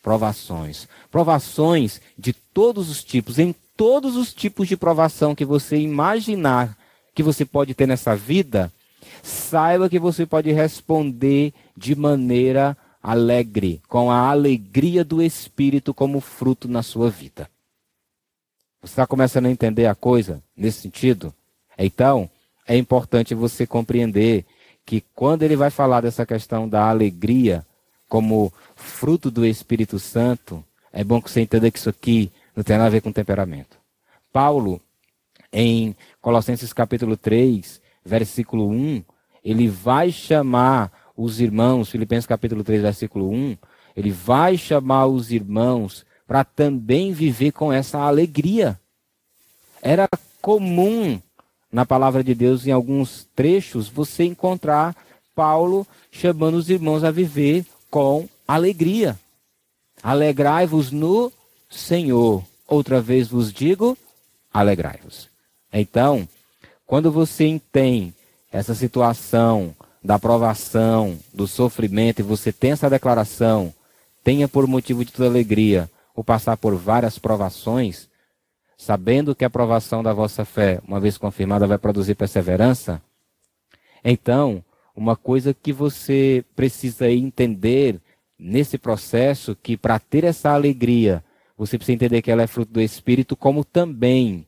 provações. 0.02 0.88
Provações 1.10 2.00
de 2.18 2.32
todos 2.32 2.88
os 2.88 3.04
tipos, 3.04 3.38
em 3.38 3.54
todos 3.76 4.16
os 4.16 4.32
tipos 4.32 4.68
de 4.68 4.76
provação 4.76 5.34
que 5.34 5.44
você 5.44 5.76
imaginar 5.76 6.76
que 7.14 7.22
você 7.22 7.44
pode 7.44 7.74
ter 7.74 7.86
nessa 7.86 8.16
vida, 8.16 8.72
saiba 9.22 9.88
que 9.88 9.98
você 9.98 10.26
pode 10.26 10.50
responder 10.50 11.52
de 11.76 11.94
maneira 11.94 12.76
alegre, 13.02 13.80
com 13.88 14.10
a 14.10 14.30
alegria 14.30 15.04
do 15.04 15.22
Espírito 15.22 15.92
como 15.92 16.20
fruto 16.20 16.66
na 16.66 16.82
sua 16.82 17.10
vida. 17.10 17.48
Você 18.84 18.92
está 18.92 19.06
começando 19.06 19.46
a 19.46 19.50
entender 19.50 19.86
a 19.86 19.94
coisa 19.94 20.42
nesse 20.54 20.82
sentido? 20.82 21.32
Então, 21.78 22.28
é 22.68 22.76
importante 22.76 23.34
você 23.34 23.66
compreender 23.66 24.44
que 24.84 25.02
quando 25.14 25.42
ele 25.42 25.56
vai 25.56 25.70
falar 25.70 26.02
dessa 26.02 26.26
questão 26.26 26.68
da 26.68 26.86
alegria 26.86 27.64
como 28.10 28.52
fruto 28.76 29.30
do 29.30 29.46
Espírito 29.46 29.98
Santo, 29.98 30.62
é 30.92 31.02
bom 31.02 31.18
que 31.22 31.30
você 31.30 31.40
entenda 31.40 31.70
que 31.70 31.78
isso 31.78 31.88
aqui 31.88 32.30
não 32.54 32.62
tem 32.62 32.76
nada 32.76 32.88
a 32.88 32.90
ver 32.90 33.00
com 33.00 33.10
temperamento. 33.10 33.78
Paulo, 34.30 34.78
em 35.50 35.96
Colossenses 36.20 36.70
capítulo 36.74 37.16
3, 37.16 37.80
versículo 38.04 38.68
1, 38.68 39.02
ele 39.42 39.66
vai 39.66 40.12
chamar 40.12 40.92
os 41.16 41.40
irmãos, 41.40 41.88
Filipenses 41.88 42.26
capítulo 42.26 42.62
3, 42.62 42.82
versículo 42.82 43.30
1, 43.30 43.56
ele 43.96 44.10
vai 44.10 44.58
chamar 44.58 45.06
os 45.06 45.32
irmãos 45.32 46.04
para 46.26 46.44
também 46.44 47.12
viver 47.12 47.52
com 47.52 47.72
essa 47.72 47.98
alegria. 47.98 48.78
Era 49.82 50.08
comum 50.40 51.20
na 51.70 51.84
palavra 51.84 52.22
de 52.22 52.34
Deus, 52.34 52.66
em 52.66 52.70
alguns 52.70 53.26
trechos, 53.34 53.88
você 53.88 54.24
encontrar 54.24 54.94
Paulo 55.34 55.86
chamando 56.10 56.54
os 56.54 56.70
irmãos 56.70 57.02
a 57.02 57.10
viver 57.10 57.66
com 57.90 58.28
alegria. 58.46 59.18
Alegrai-vos 60.02 60.90
no 60.90 61.32
Senhor. 61.68 62.44
Outra 62.66 63.00
vez 63.00 63.28
vos 63.28 63.52
digo, 63.52 63.98
alegrai-vos. 64.52 65.28
Então, 65.72 66.28
quando 66.86 67.10
você 67.10 67.60
tem 67.72 68.14
essa 68.52 68.74
situação 68.74 69.74
da 70.02 70.18
provação, 70.18 71.18
do 71.32 71.48
sofrimento, 71.48 72.20
e 72.20 72.22
você 72.22 72.52
tem 72.52 72.70
essa 72.70 72.88
declaração, 72.88 73.74
tenha 74.22 74.46
por 74.46 74.66
motivo 74.66 75.04
de 75.04 75.10
toda 75.10 75.28
alegria 75.28 75.90
o 76.14 76.22
passar 76.22 76.56
por 76.56 76.74
várias 76.76 77.18
provações, 77.18 78.08
sabendo 78.76 79.34
que 79.34 79.44
a 79.44 79.50
provação 79.50 80.02
da 80.02 80.12
vossa 80.12 80.44
fé, 80.44 80.80
uma 80.86 81.00
vez 81.00 81.18
confirmada, 81.18 81.66
vai 81.66 81.78
produzir 81.78 82.14
perseverança, 82.14 83.02
então, 84.04 84.62
uma 84.94 85.16
coisa 85.16 85.54
que 85.54 85.72
você 85.72 86.44
precisa 86.54 87.10
entender 87.10 87.98
nesse 88.38 88.76
processo, 88.76 89.56
que 89.56 89.76
para 89.76 89.98
ter 89.98 90.24
essa 90.24 90.50
alegria, 90.50 91.24
você 91.56 91.78
precisa 91.78 91.94
entender 91.94 92.20
que 92.20 92.30
ela 92.30 92.42
é 92.42 92.46
fruto 92.46 92.72
do 92.72 92.80
Espírito, 92.82 93.34
como 93.34 93.64
também, 93.64 94.46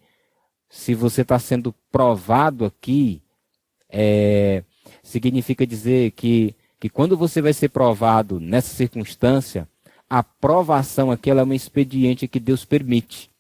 se 0.69 0.95
você 0.95 1.23
está 1.23 1.39
sendo 1.39 1.75
provado 1.91 2.67
aqui, 2.67 3.23
é, 3.89 4.63
significa 5.03 5.67
dizer 5.67 6.11
que, 6.11 6.55
que 6.79 6.91
quando 6.91 7.17
você 7.17 7.41
vai 7.41 7.55
ser 7.55 7.71
provado 7.71 8.39
nessa 8.39 8.75
circunstância, 8.75 9.67
a 10.09 10.23
provação 10.23 11.11
aqui 11.11 11.31
é 11.31 11.35
um 11.35 11.53
expediente 11.53 12.29
que 12.29 12.41
Deus 12.41 12.65
permite. 12.65 13.31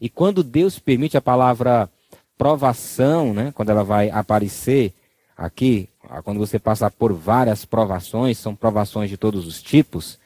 E 0.00 0.08
quando 0.08 0.42
Deus 0.42 0.78
permite 0.78 1.16
a 1.16 1.22
palavra 1.22 1.88
provação, 2.36 3.32
né, 3.32 3.52
quando 3.54 3.70
ela 3.70 3.84
vai 3.84 4.10
aparecer 4.10 4.92
aqui, 5.36 5.88
quando 6.24 6.38
você 6.38 6.58
passar 6.58 6.90
por 6.90 7.12
várias 7.12 7.64
provações, 7.64 8.38
são 8.38 8.54
provações 8.54 9.08
de 9.08 9.16
todos 9.16 9.46
os 9.46 9.62
tipos, 9.62 10.18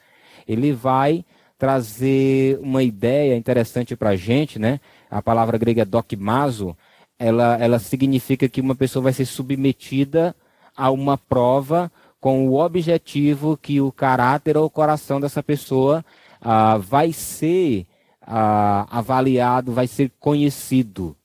ele 0.47 0.73
vai 0.73 1.23
trazer 1.57 2.57
uma 2.61 2.81
ideia 2.81 3.35
interessante 3.35 3.95
para 3.95 4.11
a 4.11 4.15
gente, 4.15 4.57
né? 4.57 4.79
A 5.09 5.21
palavra 5.21 5.57
grega 5.57 5.85
dokmazo, 5.85 6.75
ela, 7.17 7.57
ela 7.59 7.79
significa 7.79 8.47
que 8.47 8.61
uma 8.61 8.75
pessoa 8.75 9.03
vai 9.03 9.13
ser 9.13 9.25
submetida 9.25 10.35
a 10.75 10.89
uma 10.89 11.17
prova 11.17 11.91
com 12.19 12.47
o 12.47 12.59
objetivo 12.59 13.57
que 13.57 13.79
o 13.79 13.91
caráter 13.91 14.57
ou 14.57 14.65
o 14.65 14.69
coração 14.69 15.19
dessa 15.19 15.41
pessoa 15.41 16.03
ah, 16.41 16.77
vai 16.77 17.13
ser 17.13 17.85
ah, 18.21 18.87
avaliado, 18.89 19.71
vai 19.71 19.87
ser 19.87 20.11
conhecido. 20.19 21.15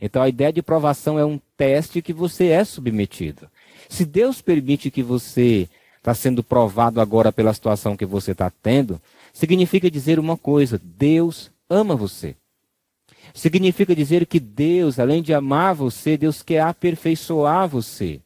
Então 0.00 0.22
a 0.22 0.28
ideia 0.28 0.52
de 0.52 0.62
provação 0.62 1.18
é 1.18 1.24
um 1.24 1.38
teste 1.56 2.02
que 2.02 2.12
você 2.12 2.48
é 2.48 2.64
submetido. 2.64 3.48
Se 3.88 4.04
Deus 4.04 4.40
permite 4.40 4.90
que 4.90 5.02
você 5.02 5.68
está 5.98 6.14
sendo 6.14 6.42
provado 6.42 7.00
agora 7.00 7.30
pela 7.30 7.52
situação 7.52 7.96
que 7.96 8.06
você 8.06 8.32
está 8.32 8.50
tendo, 8.62 9.00
significa 9.32 9.90
dizer 9.90 10.18
uma 10.18 10.36
coisa: 10.36 10.80
Deus 10.82 11.50
ama 11.68 11.94
você. 11.94 12.34
Significa 13.34 13.94
dizer 13.94 14.26
que 14.26 14.40
Deus, 14.40 14.98
além 14.98 15.22
de 15.22 15.32
amar 15.32 15.74
você, 15.74 16.16
Deus 16.16 16.42
quer 16.42 16.60
aperfeiçoar 16.62 17.68
você. 17.68 18.20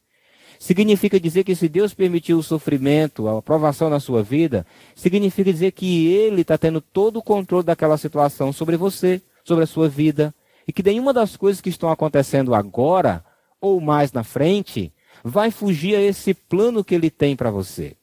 Significa 0.64 1.20
dizer 1.20 1.44
que 1.44 1.54
se 1.54 1.68
Deus 1.68 1.92
permitiu 1.92 2.38
o 2.38 2.42
sofrimento, 2.42 3.28
a 3.28 3.38
aprovação 3.38 3.90
na 3.90 4.00
sua 4.00 4.22
vida, 4.22 4.66
significa 4.94 5.52
dizer 5.52 5.72
que 5.72 6.06
Ele 6.06 6.40
está 6.40 6.56
tendo 6.56 6.80
todo 6.80 7.18
o 7.18 7.22
controle 7.22 7.66
daquela 7.66 7.98
situação 7.98 8.50
sobre 8.50 8.74
você, 8.74 9.20
sobre 9.44 9.64
a 9.64 9.66
sua 9.66 9.90
vida. 9.90 10.34
E 10.66 10.72
que 10.72 10.82
nenhuma 10.82 11.12
das 11.12 11.36
coisas 11.36 11.60
que 11.60 11.68
estão 11.68 11.90
acontecendo 11.90 12.54
agora, 12.54 13.22
ou 13.60 13.78
mais 13.78 14.10
na 14.10 14.24
frente, 14.24 14.90
vai 15.22 15.50
fugir 15.50 15.96
a 15.96 16.00
esse 16.00 16.32
plano 16.32 16.82
que 16.82 16.94
Ele 16.94 17.10
tem 17.10 17.36
para 17.36 17.50
você. 17.50 17.94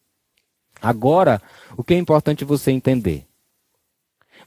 Agora, 0.80 1.41
o 1.76 1.84
que 1.84 1.95
é 1.95 1.97
importante 1.97 2.45
você 2.45 2.69
entender? 2.69 3.26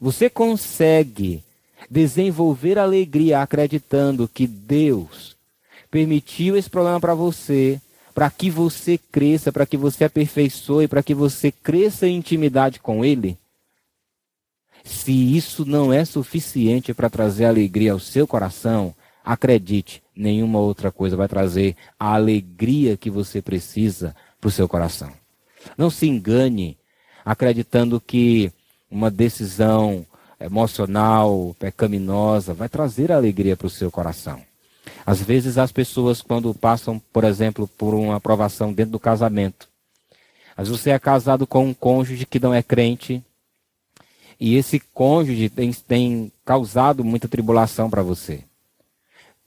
Você 0.01 0.31
consegue 0.31 1.43
desenvolver 1.91 2.79
alegria 2.79 3.43
acreditando 3.43 4.29
que 4.29 4.47
Deus 4.47 5.37
permitiu 5.91 6.57
esse 6.57 6.71
problema 6.71 7.01
para 7.01 7.17
você 7.17 7.81
para 8.15 8.31
que 8.31 8.49
você 8.49 8.97
cresça, 8.97 9.53
para 9.53 9.67
que 9.67 9.77
você 9.77 10.05
aperfeiçoe, 10.05 10.87
para 10.87 11.03
que 11.03 11.15
você 11.15 11.51
cresça 11.51 12.07
em 12.07 12.17
intimidade 12.17 12.79
com 12.79 13.05
Ele, 13.05 13.37
se 14.85 15.13
isso 15.37 15.65
não 15.65 15.93
é 15.93 16.05
suficiente 16.05 16.95
para 16.95 17.11
trazer 17.11 17.47
alegria 17.47 17.93
ao 17.93 17.99
seu 17.99 18.27
coração, 18.27 18.95
acredite, 19.25 20.03
nenhuma 20.15 20.61
outra 20.61 20.93
coisa 20.93 21.17
vai 21.17 21.27
trazer 21.27 21.75
a 21.99 22.15
alegria 22.15 22.97
que 22.97 23.11
você 23.11 23.41
precisa 23.43 24.15
para 24.41 24.49
o 24.49 24.53
seu 24.53 24.69
coração. 24.69 25.11
Não 25.77 25.89
se 25.89 26.07
engane 26.07 26.77
acreditando 27.25 27.99
que 27.99 28.53
uma 28.91 29.11
decisão 29.11 30.07
emocional, 30.39 31.57
pecaminosa, 31.59 32.53
vai 32.53 32.69
trazer 32.69 33.11
alegria 33.11 33.57
para 33.57 33.67
o 33.67 33.71
seu 33.71 33.91
coração. 33.91 34.43
Às 35.07 35.23
vezes 35.23 35.59
as 35.59 35.73
pessoas, 35.73 36.23
quando 36.23 36.55
passam, 36.55 37.01
por 37.13 37.25
exemplo, 37.25 37.69
por 37.69 37.95
uma 37.95 38.17
aprovação 38.17 38.73
dentro 38.73 38.93
do 38.93 39.01
casamento, 39.01 39.69
às 40.57 40.69
vezes 40.69 40.83
você 40.83 40.91
é 40.91 40.99
casado 40.99 41.47
com 41.47 41.67
um 41.67 41.75
cônjuge 41.75 42.27
que 42.27 42.39
não 42.39 42.55
é 42.55 42.63
crente, 42.63 43.23
e 44.39 44.57
esse 44.57 44.81
cônjuge 44.81 45.49
tem, 45.49 45.73
tem 45.73 46.33
causado 46.45 47.05
muita 47.05 47.29
tribulação 47.29 47.89
para 47.89 48.03
você. 48.03 48.45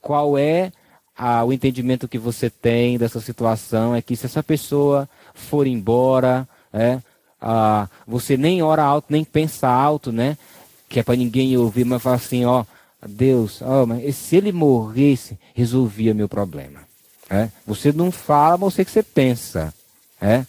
Qual 0.00 0.38
é 0.38 0.72
a, 1.16 1.44
o 1.44 1.52
entendimento 1.52 2.08
que 2.08 2.18
você 2.18 2.48
tem 2.48 2.96
dessa 2.98 3.20
situação? 3.20 3.94
É 3.94 4.02
que 4.02 4.16
se 4.16 4.26
essa 4.26 4.42
pessoa 4.42 5.08
for 5.34 5.66
embora, 5.66 6.48
é, 6.72 7.00
a, 7.40 7.88
você 8.06 8.36
nem 8.36 8.62
ora 8.62 8.82
alto, 8.82 9.06
nem 9.10 9.24
pensa 9.24 9.68
alto, 9.68 10.10
né? 10.10 10.36
Que 10.88 11.00
é 11.00 11.02
para 11.02 11.16
ninguém 11.16 11.56
ouvir, 11.56 11.84
mas 11.84 12.02
fala 12.02 12.16
assim, 12.16 12.44
ó, 12.44 12.64
Deus, 13.06 13.62
oh, 13.62 13.86
mas 13.86 14.16
se 14.16 14.36
ele 14.36 14.52
morresse, 14.52 15.38
resolvia 15.54 16.14
meu 16.14 16.28
problema. 16.28 16.80
É? 17.30 17.50
Você 17.66 17.92
não 17.92 18.10
fala, 18.10 18.56
mas 18.56 18.70
sei 18.70 18.84
que 18.84 18.90
você 18.90 19.02
pensa. 19.02 19.72
É? 20.20 20.44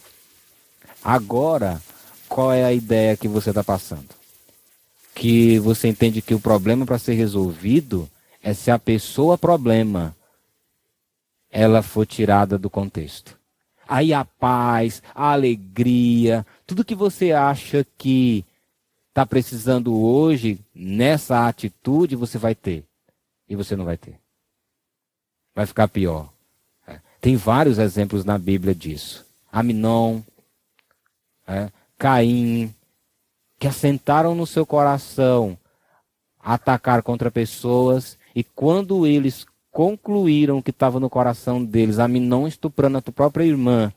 Agora, 1.04 1.80
qual 2.28 2.52
é 2.52 2.64
a 2.64 2.72
ideia 2.72 3.16
que 3.16 3.28
você 3.28 3.50
está 3.50 3.62
passando? 3.62 4.08
Que 5.14 5.58
você 5.58 5.88
entende 5.88 6.22
que 6.22 6.34
o 6.34 6.40
problema 6.40 6.86
para 6.86 6.98
ser 6.98 7.14
resolvido 7.14 8.08
é 8.42 8.54
se 8.54 8.70
a 8.70 8.78
pessoa 8.78 9.36
problema 9.36 10.16
ela 11.50 11.82
for 11.82 12.06
tirada 12.06 12.56
do 12.56 12.70
contexto. 12.70 13.38
Aí 13.88 14.12
a 14.12 14.24
paz, 14.24 15.02
a 15.14 15.32
alegria, 15.32 16.46
tudo 16.66 16.84
que 16.84 16.94
você 16.94 17.32
acha 17.32 17.84
que 17.98 18.44
está 19.10 19.26
precisando 19.26 19.94
hoje, 20.00 20.58
nessa 20.74 21.46
atitude, 21.46 22.16
você 22.16 22.38
vai 22.38 22.54
ter. 22.54 22.84
E 23.48 23.56
você 23.56 23.76
não 23.76 23.84
vai 23.84 23.96
ter. 23.96 24.18
Vai 25.54 25.66
ficar 25.66 25.88
pior. 25.88 26.32
É. 26.86 27.00
Tem 27.20 27.36
vários 27.36 27.78
exemplos 27.78 28.24
na 28.24 28.38
Bíblia 28.38 28.74
disso. 28.74 29.26
Aminon, 29.52 30.20
é, 31.46 31.70
Caim, 31.98 32.72
que 33.58 33.66
assentaram 33.66 34.34
no 34.34 34.46
seu 34.46 34.64
coração 34.64 35.58
atacar 36.38 37.02
contra 37.02 37.30
pessoas, 37.30 38.16
e 38.34 38.42
quando 38.42 39.06
eles 39.06 39.44
concluíram 39.70 40.62
que 40.62 40.70
estava 40.70 40.98
no 40.98 41.10
coração 41.10 41.62
deles, 41.62 41.98
Aminon 41.98 42.46
estuprando 42.46 42.98
a 42.98 43.02
tua 43.02 43.12
própria 43.12 43.44
irmã, 43.44 43.92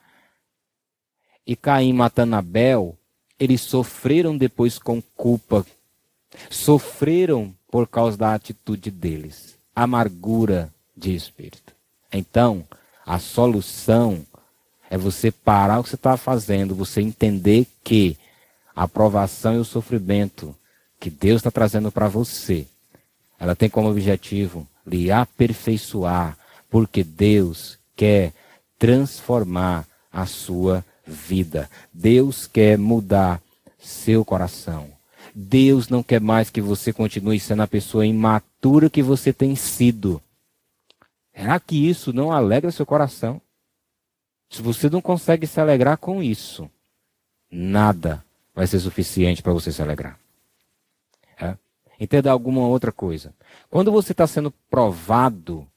e 1.45 1.55
Caim 1.55 1.93
matando 1.93 2.35
Abel, 2.35 2.97
eles 3.39 3.61
sofreram 3.61 4.37
depois 4.37 4.77
com 4.77 5.01
culpa, 5.15 5.65
sofreram 6.49 7.53
por 7.69 7.87
causa 7.87 8.17
da 8.17 8.33
atitude 8.33 8.91
deles. 8.91 9.57
Amargura, 9.75 10.71
de 10.95 11.15
espírito. 11.15 11.73
Então, 12.11 12.63
a 13.05 13.19
solução 13.19 14.25
é 14.89 14.97
você 14.97 15.31
parar 15.31 15.79
o 15.79 15.83
que 15.83 15.89
você 15.89 15.95
está 15.95 16.15
fazendo, 16.15 16.75
você 16.75 17.01
entender 17.01 17.65
que 17.83 18.17
a 18.75 18.83
aprovação 18.83 19.55
e 19.55 19.59
o 19.59 19.65
sofrimento 19.65 20.55
que 20.99 21.09
Deus 21.09 21.39
está 21.39 21.51
trazendo 21.51 21.91
para 21.91 22.07
você, 22.07 22.67
ela 23.39 23.55
tem 23.55 23.69
como 23.69 23.89
objetivo 23.89 24.67
lhe 24.85 25.11
aperfeiçoar, 25.11 26.37
porque 26.69 27.03
Deus 27.03 27.77
quer 27.95 28.33
transformar 28.77 29.85
a 30.11 30.25
sua 30.25 30.85
vida. 31.05 31.69
Deus 31.91 32.47
quer 32.47 32.77
mudar 32.77 33.41
seu 33.79 34.23
coração. 34.23 34.89
Deus 35.35 35.89
não 35.89 36.03
quer 36.03 36.21
mais 36.21 36.49
que 36.49 36.61
você 36.61 36.93
continue 36.93 37.39
sendo 37.39 37.63
a 37.63 37.67
pessoa 37.67 38.05
imatura 38.05 38.89
que 38.89 39.01
você 39.01 39.33
tem 39.33 39.55
sido. 39.55 40.21
Será 41.35 41.59
que 41.59 41.89
isso 41.89 42.13
não 42.13 42.31
alegra 42.31 42.71
seu 42.71 42.85
coração? 42.85 43.41
Se 44.49 44.61
você 44.61 44.89
não 44.89 45.01
consegue 45.01 45.47
se 45.47 45.59
alegrar 45.59 45.97
com 45.97 46.21
isso, 46.21 46.69
nada 47.49 48.23
vai 48.53 48.67
ser 48.67 48.79
suficiente 48.79 49.41
para 49.41 49.51
você 49.51 49.71
se 49.71 49.81
alegrar. 49.81 50.19
É? 51.41 51.57
Entenda 51.99 52.31
alguma 52.31 52.61
outra 52.67 52.91
coisa. 52.91 53.33
Quando 53.69 53.91
você 53.91 54.11
está 54.11 54.27
sendo 54.27 54.51
provado, 54.69 55.67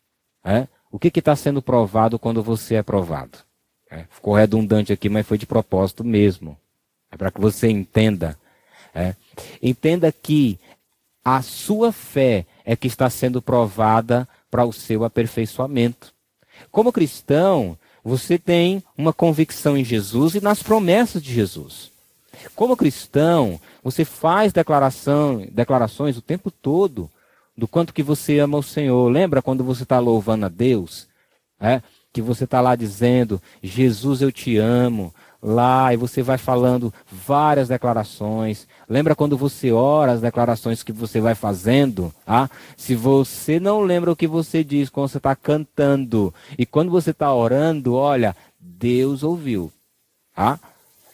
é? 0.44 0.68
o 0.90 0.98
que 0.98 1.08
está 1.18 1.34
sendo 1.34 1.62
provado 1.62 2.18
quando 2.18 2.42
você 2.42 2.74
é 2.74 2.82
provado? 2.82 3.45
É? 3.90 4.04
Ficou 4.10 4.34
redundante 4.34 4.92
aqui, 4.92 5.08
mas 5.08 5.26
foi 5.26 5.38
de 5.38 5.46
propósito 5.46 6.04
mesmo. 6.04 6.56
É 7.10 7.16
para 7.16 7.30
que 7.30 7.40
você 7.40 7.68
entenda. 7.68 8.38
É? 8.94 9.14
Entenda 9.62 10.10
que 10.10 10.58
a 11.24 11.42
sua 11.42 11.92
fé 11.92 12.46
é 12.64 12.74
que 12.74 12.86
está 12.86 13.10
sendo 13.10 13.42
provada 13.42 14.28
para 14.50 14.64
o 14.64 14.72
seu 14.72 15.04
aperfeiçoamento. 15.04 16.14
Como 16.70 16.92
cristão, 16.92 17.78
você 18.02 18.38
tem 18.38 18.82
uma 18.96 19.12
convicção 19.12 19.76
em 19.76 19.84
Jesus 19.84 20.34
e 20.34 20.40
nas 20.40 20.62
promessas 20.62 21.22
de 21.22 21.32
Jesus. 21.32 21.90
Como 22.54 22.76
cristão, 22.76 23.60
você 23.82 24.04
faz 24.04 24.52
declaração, 24.52 25.46
declarações 25.50 26.16
o 26.16 26.22
tempo 26.22 26.50
todo 26.50 27.10
do 27.56 27.66
quanto 27.66 27.94
que 27.94 28.02
você 28.02 28.38
ama 28.38 28.58
o 28.58 28.62
Senhor. 28.62 29.08
Lembra 29.10 29.42
quando 29.42 29.64
você 29.64 29.82
está 29.82 29.98
louvando 29.98 30.46
a 30.46 30.48
Deus? 30.48 31.08
É? 31.58 31.82
Que 32.16 32.22
você 32.22 32.44
está 32.44 32.62
lá 32.62 32.74
dizendo, 32.74 33.42
Jesus, 33.62 34.22
eu 34.22 34.32
te 34.32 34.56
amo, 34.56 35.12
lá 35.42 35.92
e 35.92 35.98
você 35.98 36.22
vai 36.22 36.38
falando 36.38 36.90
várias 37.12 37.68
declarações. 37.68 38.66
Lembra 38.88 39.14
quando 39.14 39.36
você 39.36 39.70
ora 39.70 40.12
as 40.12 40.22
declarações 40.22 40.82
que 40.82 40.92
você 40.92 41.20
vai 41.20 41.34
fazendo? 41.34 42.10
Ah? 42.26 42.48
Se 42.74 42.94
você 42.94 43.60
não 43.60 43.82
lembra 43.82 44.10
o 44.10 44.16
que 44.16 44.26
você 44.26 44.64
diz 44.64 44.88
quando 44.88 45.10
você 45.10 45.18
está 45.18 45.36
cantando 45.36 46.32
e 46.56 46.64
quando 46.64 46.90
você 46.90 47.10
está 47.10 47.34
orando, 47.34 47.92
olha, 47.92 48.34
Deus 48.58 49.22
ouviu. 49.22 49.70
Ah? 50.34 50.58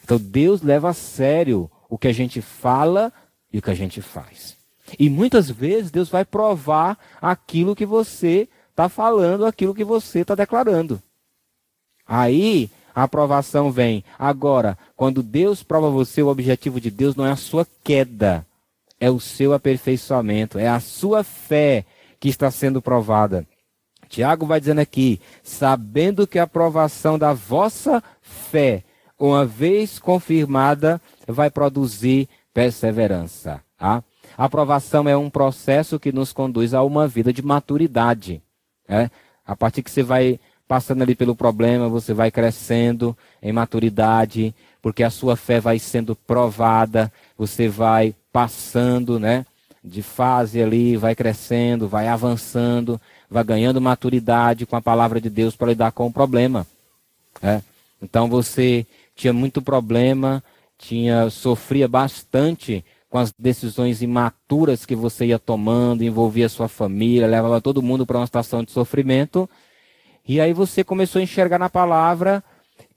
Então 0.05 0.17
Deus 0.17 0.61
leva 0.61 0.91
a 0.91 0.93
sério 0.93 1.69
o 1.89 1.97
que 1.97 2.07
a 2.07 2.13
gente 2.13 2.39
fala 2.39 3.11
e 3.51 3.57
o 3.57 3.61
que 3.61 3.71
a 3.71 3.75
gente 3.75 4.01
faz. 4.01 4.55
E 4.97 5.09
muitas 5.09 5.51
vezes 5.51 5.91
Deus 5.91 6.07
vai 6.07 6.23
provar 6.23 6.97
aquilo 7.21 7.75
que 7.75 7.85
você 7.85 8.47
está 8.73 8.89
falando, 8.89 9.45
aquilo 9.45 9.73
que 9.73 9.83
você 9.83 10.21
está 10.21 10.33
declarando. 10.33 11.01
Aí 12.05 12.69
a 12.93 13.03
aprovação 13.03 13.71
vem. 13.71 14.03
Agora, 14.17 14.77
quando 14.95 15.23
Deus 15.23 15.63
prova 15.63 15.89
você, 15.89 16.21
o 16.21 16.27
objetivo 16.27 16.81
de 16.81 16.91
Deus 16.91 17.15
não 17.15 17.25
é 17.25 17.31
a 17.31 17.35
sua 17.35 17.65
queda, 17.83 18.45
é 18.99 19.09
o 19.09 19.19
seu 19.19 19.53
aperfeiçoamento, 19.53 20.59
é 20.59 20.67
a 20.67 20.79
sua 20.79 21.23
fé 21.23 21.85
que 22.19 22.29
está 22.29 22.49
sendo 22.49 22.81
provada. 22.81 23.47
Tiago 24.09 24.45
vai 24.45 24.59
dizendo 24.59 24.79
aqui: 24.79 25.21
sabendo 25.43 26.27
que 26.27 26.39
a 26.39 26.43
aprovação 26.43 27.17
da 27.17 27.33
vossa 27.33 28.03
fé, 28.21 28.83
uma 29.19 29.45
vez 29.45 29.99
confirmada, 29.99 30.99
vai 31.27 31.49
produzir 31.49 32.27
perseverança. 32.53 33.61
Tá? 33.77 34.03
A 34.37 34.45
aprovação 34.45 35.07
é 35.07 35.15
um 35.15 35.29
processo 35.29 35.99
que 35.99 36.11
nos 36.11 36.33
conduz 36.33 36.73
a 36.73 36.83
uma 36.83 37.07
vida 37.07 37.31
de 37.31 37.41
maturidade. 37.41 38.41
É? 38.87 39.09
A 39.45 39.55
partir 39.55 39.81
que 39.81 39.91
você 39.91 40.03
vai 40.03 40.39
passando 40.67 41.01
ali 41.01 41.15
pelo 41.15 41.35
problema, 41.35 41.89
você 41.89 42.13
vai 42.13 42.31
crescendo 42.31 43.15
em 43.41 43.51
maturidade, 43.51 44.53
porque 44.81 45.03
a 45.03 45.09
sua 45.09 45.35
fé 45.35 45.59
vai 45.59 45.77
sendo 45.79 46.15
provada, 46.15 47.11
você 47.37 47.67
vai 47.67 48.15
passando, 48.31 49.19
né? 49.19 49.45
De 49.83 50.01
fase 50.01 50.61
ali, 50.61 50.95
vai 50.95 51.13
crescendo, 51.13 51.87
vai 51.87 52.07
avançando, 52.07 52.99
vai 53.29 53.43
ganhando 53.43 53.81
maturidade 53.81 54.65
com 54.65 54.75
a 54.75 54.81
palavra 54.81 55.19
de 55.19 55.29
Deus 55.29 55.55
para 55.55 55.69
lidar 55.69 55.91
com 55.91 56.07
o 56.07 56.11
problema. 56.11 56.65
Né? 57.41 57.61
Então 58.01 58.29
você 58.29 58.85
tinha 59.15 59.33
muito 59.33 59.61
problema, 59.61 60.43
tinha 60.77 61.29
sofria 61.29 61.87
bastante 61.87 62.83
com 63.13 63.19
as 63.19 63.31
decisões 63.31 64.01
imaturas 64.01 64.87
que 64.87 64.95
você 64.95 65.27
ia 65.27 65.37
tomando, 65.37 66.03
envolvia 66.03 66.49
sua 66.49 66.67
família, 66.67 67.27
levava 67.27 67.61
todo 67.61 67.79
mundo 67.79 68.07
para 68.07 68.17
uma 68.17 68.25
situação 68.25 68.63
de 68.63 68.71
sofrimento. 68.71 69.47
E 70.27 70.41
aí 70.41 70.51
você 70.51 70.83
começou 70.83 71.19
a 71.19 71.23
enxergar 71.23 71.59
na 71.59 71.69
palavra 71.69 72.43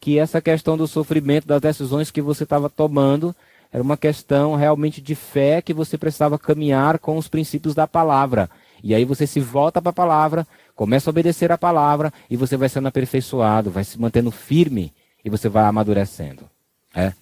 que 0.01 0.19
essa 0.19 0.41
questão 0.41 0.75
do 0.75 0.87
sofrimento, 0.87 1.47
das 1.47 1.61
decisões 1.61 2.11
que 2.11 2.23
você 2.23 2.45
estava 2.45 2.71
tomando, 2.71 3.37
era 3.71 3.83
uma 3.83 3.95
questão 3.99 4.55
realmente 4.55 5.03
de 5.03 5.15
fé 5.15 5.61
que 5.61 5.75
você 5.75 5.99
precisava 5.99 6.39
caminhar 6.39 6.99
com 6.99 7.19
os 7.19 7.29
princípios 7.29 7.75
da 7.75 7.87
palavra. 7.87 8.49
E 8.83 8.95
aí 8.95 9.05
você 9.05 9.27
se 9.27 9.39
volta 9.39 9.83
para 9.83 9.91
a 9.91 9.93
palavra, 9.93 10.47
começa 10.75 11.11
a 11.11 11.13
obedecer 11.13 11.53
a 11.53 11.59
palavra 11.59 12.11
e 12.31 12.39
você 12.39 12.57
vai 12.57 12.71
sendo 12.71 12.89
aperfeiçoado, 12.89 13.71
vai 13.71 13.85
se 13.85 14.01
mantendo 14.01 14.31
firme 14.31 14.95
e 15.23 15.29
você 15.29 15.47
vai 15.47 15.65
amadurecendo. 15.65 16.49
É? 16.95 17.13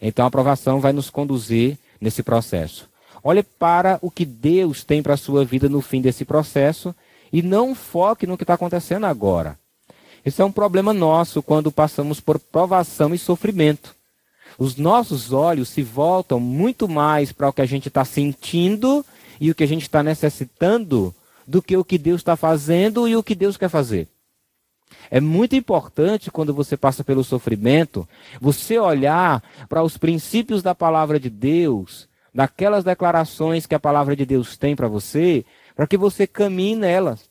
Então 0.00 0.24
a 0.24 0.28
aprovação 0.28 0.80
vai 0.80 0.94
nos 0.94 1.10
conduzir 1.10 1.76
nesse 2.00 2.22
processo. 2.22 2.88
Olhe 3.22 3.42
para 3.42 3.98
o 4.00 4.10
que 4.10 4.24
Deus 4.24 4.84
tem 4.84 5.02
para 5.02 5.14
a 5.14 5.18
sua 5.18 5.44
vida 5.44 5.68
no 5.68 5.80
fim 5.80 6.00
desse 6.00 6.24
processo 6.24 6.94
e 7.32 7.42
não 7.42 7.74
foque 7.74 8.26
no 8.26 8.36
que 8.36 8.44
está 8.44 8.54
acontecendo 8.54 9.06
agora. 9.06 9.58
Isso 10.24 10.42
é 10.42 10.44
um 10.44 10.52
problema 10.52 10.92
nosso 10.92 11.42
quando 11.42 11.72
passamos 11.72 12.20
por 12.20 12.38
provação 12.38 13.14
e 13.14 13.18
sofrimento. 13.18 13.94
Os 14.58 14.76
nossos 14.76 15.32
olhos 15.32 15.68
se 15.68 15.82
voltam 15.82 16.40
muito 16.40 16.88
mais 16.88 17.32
para 17.32 17.48
o 17.48 17.52
que 17.52 17.62
a 17.62 17.66
gente 17.66 17.88
está 17.88 18.04
sentindo 18.04 19.04
e 19.40 19.50
o 19.50 19.54
que 19.54 19.64
a 19.64 19.68
gente 19.68 19.82
está 19.82 20.02
necessitando 20.02 21.14
do 21.46 21.62
que 21.62 21.76
o 21.76 21.84
que 21.84 21.96
Deus 21.96 22.20
está 22.20 22.36
fazendo 22.36 23.06
e 23.08 23.16
o 23.16 23.22
que 23.22 23.34
Deus 23.34 23.56
quer 23.56 23.68
fazer. 23.68 24.08
É 25.10 25.20
muito 25.20 25.56
importante 25.56 26.30
quando 26.30 26.52
você 26.52 26.76
passa 26.76 27.02
pelo 27.02 27.24
sofrimento, 27.24 28.08
você 28.40 28.78
olhar 28.78 29.42
para 29.68 29.82
os 29.82 29.96
princípios 29.96 30.62
da 30.62 30.74
palavra 30.74 31.18
de 31.18 31.30
Deus, 31.30 32.08
daquelas 32.34 32.84
declarações 32.84 33.66
que 33.66 33.74
a 33.74 33.80
palavra 33.80 34.14
de 34.14 34.26
Deus 34.26 34.56
tem 34.56 34.76
para 34.76 34.88
você, 34.88 35.44
para 35.74 35.86
que 35.86 35.96
você 35.96 36.26
caminhe 36.26 36.76
nelas. 36.76 37.28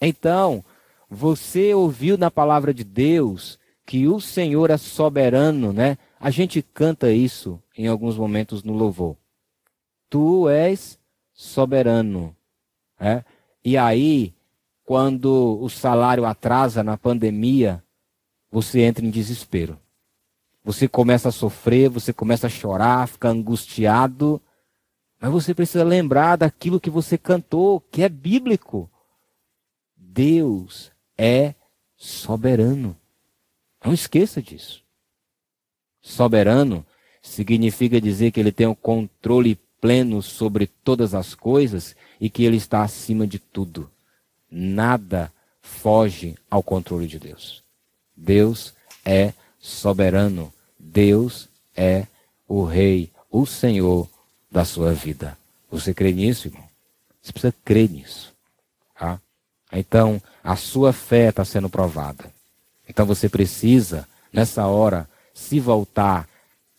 Então, 0.00 0.64
você 1.08 1.72
ouviu 1.72 2.18
na 2.18 2.30
palavra 2.30 2.74
de 2.74 2.84
Deus 2.84 3.58
que 3.86 4.08
o 4.08 4.20
Senhor 4.20 4.70
é 4.70 4.76
soberano, 4.76 5.72
né? 5.72 5.98
A 6.18 6.30
gente 6.30 6.62
canta 6.62 7.12
isso 7.12 7.62
em 7.76 7.86
alguns 7.86 8.16
momentos 8.16 8.62
no 8.62 8.72
louvor. 8.72 9.16
Tu 10.08 10.48
és 10.48 10.98
soberano. 11.32 12.34
É? 12.98 13.24
E 13.64 13.76
aí, 13.76 14.33
quando 14.84 15.58
o 15.60 15.68
salário 15.68 16.24
atrasa 16.24 16.82
na 16.82 16.96
pandemia, 16.96 17.82
você 18.50 18.80
entra 18.82 19.04
em 19.04 19.10
desespero. 19.10 19.78
Você 20.62 20.86
começa 20.86 21.30
a 21.30 21.32
sofrer, 21.32 21.88
você 21.88 22.12
começa 22.12 22.46
a 22.46 22.50
chorar, 22.50 23.08
fica 23.08 23.28
angustiado. 23.28 24.40
Mas 25.20 25.30
você 25.30 25.54
precisa 25.54 25.84
lembrar 25.84 26.36
daquilo 26.36 26.80
que 26.80 26.90
você 26.90 27.18
cantou, 27.18 27.80
que 27.80 28.02
é 28.02 28.08
bíblico. 28.08 28.90
Deus 29.96 30.92
é 31.16 31.54
soberano. 31.96 32.96
Não 33.84 33.92
esqueça 33.92 34.40
disso. 34.40 34.82
Soberano 36.00 36.86
significa 37.22 38.00
dizer 38.00 38.30
que 38.30 38.40
ele 38.40 38.52
tem 38.52 38.66
o 38.66 38.76
controle 38.76 39.56
pleno 39.80 40.22
sobre 40.22 40.66
todas 40.66 41.14
as 41.14 41.34
coisas 41.34 41.96
e 42.20 42.30
que 42.30 42.44
ele 42.44 42.56
está 42.56 42.82
acima 42.82 43.26
de 43.26 43.38
tudo. 43.38 43.90
Nada 44.56 45.32
foge 45.60 46.36
ao 46.48 46.62
controle 46.62 47.08
de 47.08 47.18
Deus. 47.18 47.60
Deus 48.16 48.72
é 49.04 49.32
soberano. 49.58 50.52
Deus 50.78 51.48
é 51.76 52.06
o 52.46 52.62
Rei, 52.62 53.10
o 53.28 53.44
Senhor 53.44 54.08
da 54.48 54.64
sua 54.64 54.92
vida. 54.92 55.36
Você 55.72 55.92
crê 55.92 56.12
nisso, 56.12 56.46
irmão? 56.46 56.62
Você 57.20 57.32
precisa 57.32 57.54
crer 57.64 57.90
nisso. 57.90 58.32
Tá? 58.96 59.18
Então, 59.72 60.22
a 60.44 60.54
sua 60.54 60.92
fé 60.92 61.30
está 61.30 61.44
sendo 61.44 61.68
provada. 61.68 62.32
Então, 62.88 63.04
você 63.04 63.28
precisa, 63.28 64.06
nessa 64.32 64.68
hora, 64.68 65.08
se 65.34 65.58
voltar 65.58 66.28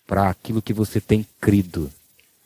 para 0.07 0.29
aquilo 0.29 0.61
que 0.61 0.71
você 0.71 1.01
tem 1.01 1.27
crido. 1.41 1.91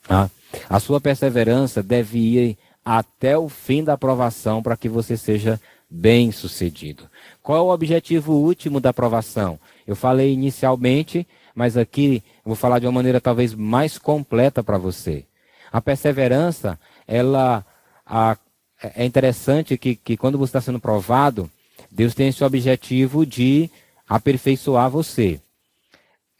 Tá? 0.07 0.31
A 0.67 0.79
sua 0.79 0.99
perseverança 0.99 1.83
deve 1.83 2.17
ir 2.17 2.57
até 2.83 3.37
o 3.37 3.49
fim 3.49 3.83
da 3.83 3.93
aprovação 3.93 4.61
para 4.61 4.77
que 4.77 4.89
você 4.89 5.17
seja 5.17 5.59
bem 5.89 6.31
sucedido. 6.31 7.09
Qual 7.41 7.57
é 7.57 7.61
o 7.61 7.73
objetivo 7.73 8.33
último 8.33 8.79
da 8.79 8.89
aprovação? 8.89 9.59
Eu 9.87 9.95
falei 9.95 10.33
inicialmente, 10.33 11.27
mas 11.55 11.75
aqui 11.75 12.23
vou 12.45 12.55
falar 12.55 12.79
de 12.79 12.85
uma 12.85 12.91
maneira 12.91 13.19
talvez 13.19 13.53
mais 13.53 13.97
completa 13.97 14.63
para 14.63 14.77
você. 14.77 15.25
A 15.71 15.81
perseverança, 15.81 16.79
ela 17.07 17.65
a, 18.05 18.37
é 18.81 19.05
interessante 19.05 19.77
que, 19.77 19.95
que 19.95 20.15
quando 20.17 20.37
você 20.37 20.49
está 20.49 20.61
sendo 20.61 20.79
provado, 20.79 21.49
Deus 21.91 22.13
tem 22.13 22.27
esse 22.29 22.43
objetivo 22.43 23.25
de 23.25 23.69
aperfeiçoar 24.07 24.89
você. 24.89 25.39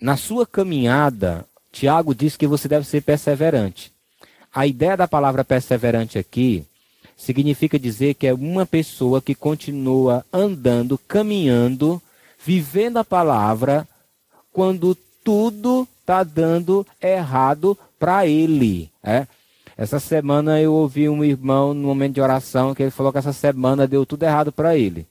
Na 0.02 0.16
sua 0.16 0.46
caminhada, 0.46 1.46
Tiago 1.72 2.16
diz 2.16 2.38
que 2.38 2.48
você 2.48 2.68
deve 2.68 2.86
ser 2.86 3.02
perseverante. 3.02 3.92
A 4.54 4.66
ideia 4.66 4.98
da 4.98 5.08
palavra 5.08 5.44
perseverante 5.44 6.18
aqui 6.18 6.66
significa 7.16 7.78
dizer 7.78 8.14
que 8.16 8.26
é 8.26 8.34
uma 8.34 8.66
pessoa 8.66 9.22
que 9.22 9.36
continua 9.36 10.26
andando, 10.32 10.98
caminhando, 10.98 12.02
vivendo 12.44 12.98
a 12.98 13.04
palavra, 13.04 13.88
quando 14.52 14.98
tudo 15.24 15.88
está 16.00 16.24
dando 16.24 16.88
errado 17.02 17.78
para 18.00 18.26
ele. 18.26 18.90
É? 19.04 19.28
Essa 19.78 20.00
semana 20.00 20.60
eu 20.60 20.74
ouvi 20.74 21.08
um 21.08 21.24
irmão 21.24 21.74
no 21.74 21.88
momento 21.88 22.16
de 22.16 22.22
oração 22.22 22.74
que 22.74 22.84
ele 22.84 22.92
falou 22.92 23.12
que 23.12 23.18
essa 23.18 23.34
semana 23.34 23.88
deu 23.88 24.06
tudo 24.06 24.24
errado 24.24 24.52
para 24.52 24.76
ele. 24.78 25.06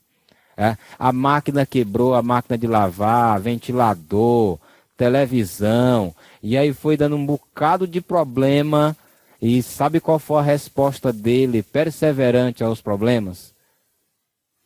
É? 0.57 0.77
A 0.98 1.12
máquina 1.12 1.64
quebrou, 1.64 2.14
a 2.14 2.22
máquina 2.22 2.59
de 2.59 2.66
lavar, 2.66 3.38
ventilador, 3.38 4.59
televisão, 4.96 6.12
e 6.42 6.57
aí 6.57 6.72
foi 6.72 6.96
dando 6.96 7.14
um 7.14 7.24
bocado 7.24 7.87
de 7.87 8.01
problema 8.01 8.96
e 9.40 9.62
sabe 9.62 10.01
qual 10.01 10.18
foi 10.18 10.38
a 10.38 10.42
resposta 10.42 11.12
dele, 11.12 11.62
perseverante 11.62 12.64
aos 12.64 12.81
problemas? 12.81 13.55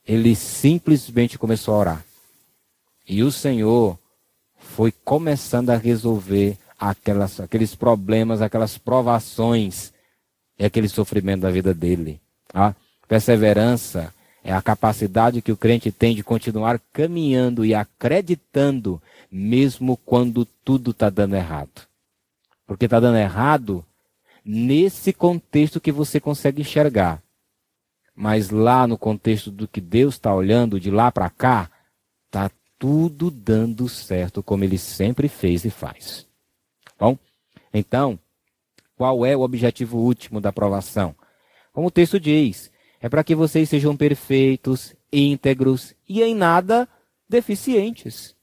Ele 0.06 0.34
simplesmente 0.34 1.38
começou 1.38 1.74
a 1.74 1.78
orar. 1.78 2.04
E 3.06 3.22
o 3.22 3.30
Senhor 3.30 3.98
foi 4.56 4.90
começando 4.90 5.70
a 5.70 5.76
resolver 5.76 6.56
aquelas, 6.78 7.38
aqueles 7.38 7.74
problemas, 7.74 8.40
aquelas 8.40 8.78
provações 8.78 9.92
e 10.58 10.64
aquele 10.64 10.88
sofrimento 10.88 11.42
da 11.42 11.50
vida 11.50 11.74
dele. 11.74 12.20
A 12.54 12.74
perseverança 13.06 14.12
é 14.42 14.52
a 14.52 14.62
capacidade 14.62 15.42
que 15.42 15.52
o 15.52 15.56
crente 15.56 15.92
tem 15.92 16.14
de 16.14 16.24
continuar 16.24 16.80
caminhando 16.92 17.64
e 17.64 17.74
acreditando, 17.74 19.00
mesmo 19.30 19.98
quando 19.98 20.46
tudo 20.64 20.92
está 20.92 21.10
dando 21.10 21.36
errado. 21.36 21.82
Porque 22.66 22.86
está 22.86 22.98
dando 22.98 23.18
errado 23.18 23.84
nesse 24.44 25.12
contexto 25.12 25.80
que 25.80 25.92
você 25.92 26.20
consegue 26.20 26.62
enxergar. 26.62 27.22
Mas 28.14 28.50
lá 28.50 28.86
no 28.86 28.98
contexto 28.98 29.50
do 29.50 29.66
que 29.66 29.80
Deus 29.80 30.14
está 30.14 30.34
olhando, 30.34 30.78
de 30.78 30.90
lá 30.90 31.10
para 31.10 31.30
cá, 31.30 31.70
está 32.26 32.50
tudo 32.78 33.30
dando 33.30 33.88
certo 33.88 34.42
como 34.42 34.64
ele 34.64 34.76
sempre 34.76 35.28
fez 35.28 35.64
e 35.64 35.70
faz. 35.70 36.26
Bom, 36.98 37.16
então, 37.72 38.18
qual 38.96 39.24
é 39.24 39.36
o 39.36 39.40
objetivo 39.40 39.98
último 39.98 40.40
da 40.40 40.50
aprovação? 40.50 41.14
Como 41.72 41.86
o 41.86 41.90
texto 41.90 42.20
diz, 42.20 42.70
é 43.00 43.08
para 43.08 43.24
que 43.24 43.34
vocês 43.34 43.68
sejam 43.68 43.96
perfeitos, 43.96 44.94
íntegros 45.12 45.94
e 46.08 46.22
em 46.22 46.34
nada 46.34 46.88
deficientes. 47.28 48.36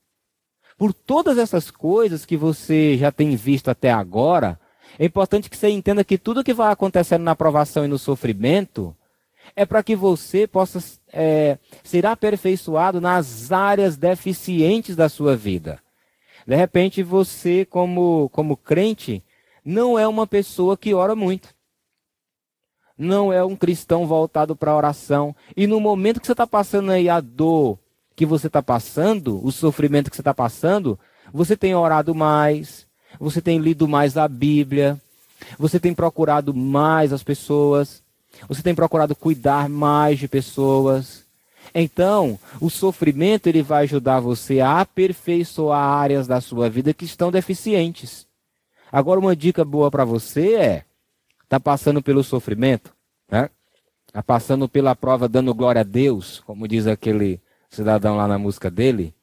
Por 0.78 0.94
todas 0.94 1.38
essas 1.38 1.70
coisas 1.70 2.26
que 2.26 2.38
você 2.38 2.98
já 2.98 3.12
tem 3.12 3.36
visto 3.36 3.70
até 3.70 3.92
agora, 3.92 4.60
é 5.00 5.06
importante 5.06 5.50
que 5.50 5.56
você 5.56 5.70
entenda 5.70 6.04
que 6.04 6.18
tudo 6.18 6.44
que 6.44 6.54
vai 6.54 6.74
acontecendo 6.74 7.24
na 7.24 7.32
aprovação 7.32 7.86
e 7.86 7.88
no 7.88 7.98
sofrimento 7.98 8.94
é 9.56 9.66
para 9.66 9.82
que 9.82 9.96
você 9.96 10.46
possa 10.46 10.84
é, 11.14 11.58
ser 11.86 12.06
aperfeiçoado 12.06 13.00
nas 13.00 13.50
áreas 13.50 13.96
deficientes 13.96 14.98
da 14.98 15.08
sua 15.08 15.38
vida. 15.38 15.80
De 16.46 16.54
repente, 16.54 17.02
você, 17.02 17.64
como, 17.64 18.28
como 18.34 18.58
crente, 18.58 19.24
não 19.64 19.98
é 19.98 20.06
uma 20.06 20.28
pessoa 20.28 20.76
que 20.76 20.94
ora 20.94 21.16
muito. 21.16 21.56
Não 22.98 23.32
é 23.32 23.42
um 23.42 23.56
cristão 23.56 24.06
voltado 24.06 24.54
para 24.54 24.72
a 24.72 24.76
oração. 24.76 25.34
E 25.56 25.66
no 25.66 25.80
momento 25.80 26.20
que 26.20 26.26
você 26.26 26.34
está 26.34 26.46
passando 26.46 26.92
aí 26.92 27.08
a 27.08 27.22
dor 27.22 27.80
que 28.18 28.26
você 28.26 28.48
está 28.48 28.62
passando, 28.62 29.40
o 29.46 29.50
sofrimento 29.50 30.10
que 30.10 30.18
você 30.18 30.22
está 30.22 30.34
passando, 30.34 31.00
você 31.32 31.56
tem 31.56 31.74
orado 31.74 32.14
mais, 32.14 32.86
você 33.18 33.42
tem 33.42 33.60
lido 33.60 33.88
mais 33.88 34.18
a 34.18 34.28
Bíblia, 34.28 35.00
você 35.58 35.80
tem 35.80 35.94
procurado 35.94 36.54
mais 36.54 37.14
as 37.14 37.24
pessoas, 37.24 38.04
você 38.48 38.62
tem 38.62 38.76
procurado 38.76 39.16
cuidar 39.16 39.70
mais 39.70 40.20
de 40.20 40.28
pessoas. 40.28 41.24
Então, 41.74 42.40
o 42.60 42.70
sofrimento 42.70 43.48
ele 43.48 43.62
vai 43.62 43.84
ajudar 43.84 44.20
você 44.20 44.60
a 44.60 44.82
aperfeiçoar 44.82 45.80
áreas 45.82 46.28
da 46.28 46.42
sua 46.42 46.70
vida 46.70 46.94
que 46.94 47.06
estão 47.06 47.32
deficientes. 47.32 48.28
Agora, 48.92 49.20
uma 49.20 49.36
dica 49.36 49.64
boa 49.64 49.92
para 49.92 50.04
você 50.04 50.56
é: 50.56 50.86
está 51.44 51.60
passando 51.60 52.02
pelo 52.02 52.24
sofrimento, 52.24 52.92
né? 53.30 53.50
Está 54.08 54.24
passando 54.24 54.68
pela 54.68 54.96
prova 54.96 55.30
dando 55.30 55.54
glória 55.54 55.82
a 55.82 55.84
Deus, 55.84 56.40
como 56.40 56.68
diz 56.68 56.88
aquele 56.88 57.40
cidadão 57.70 58.18
lá 58.18 58.28
na 58.28 58.40
música 58.40 58.72
dele. 58.72 59.14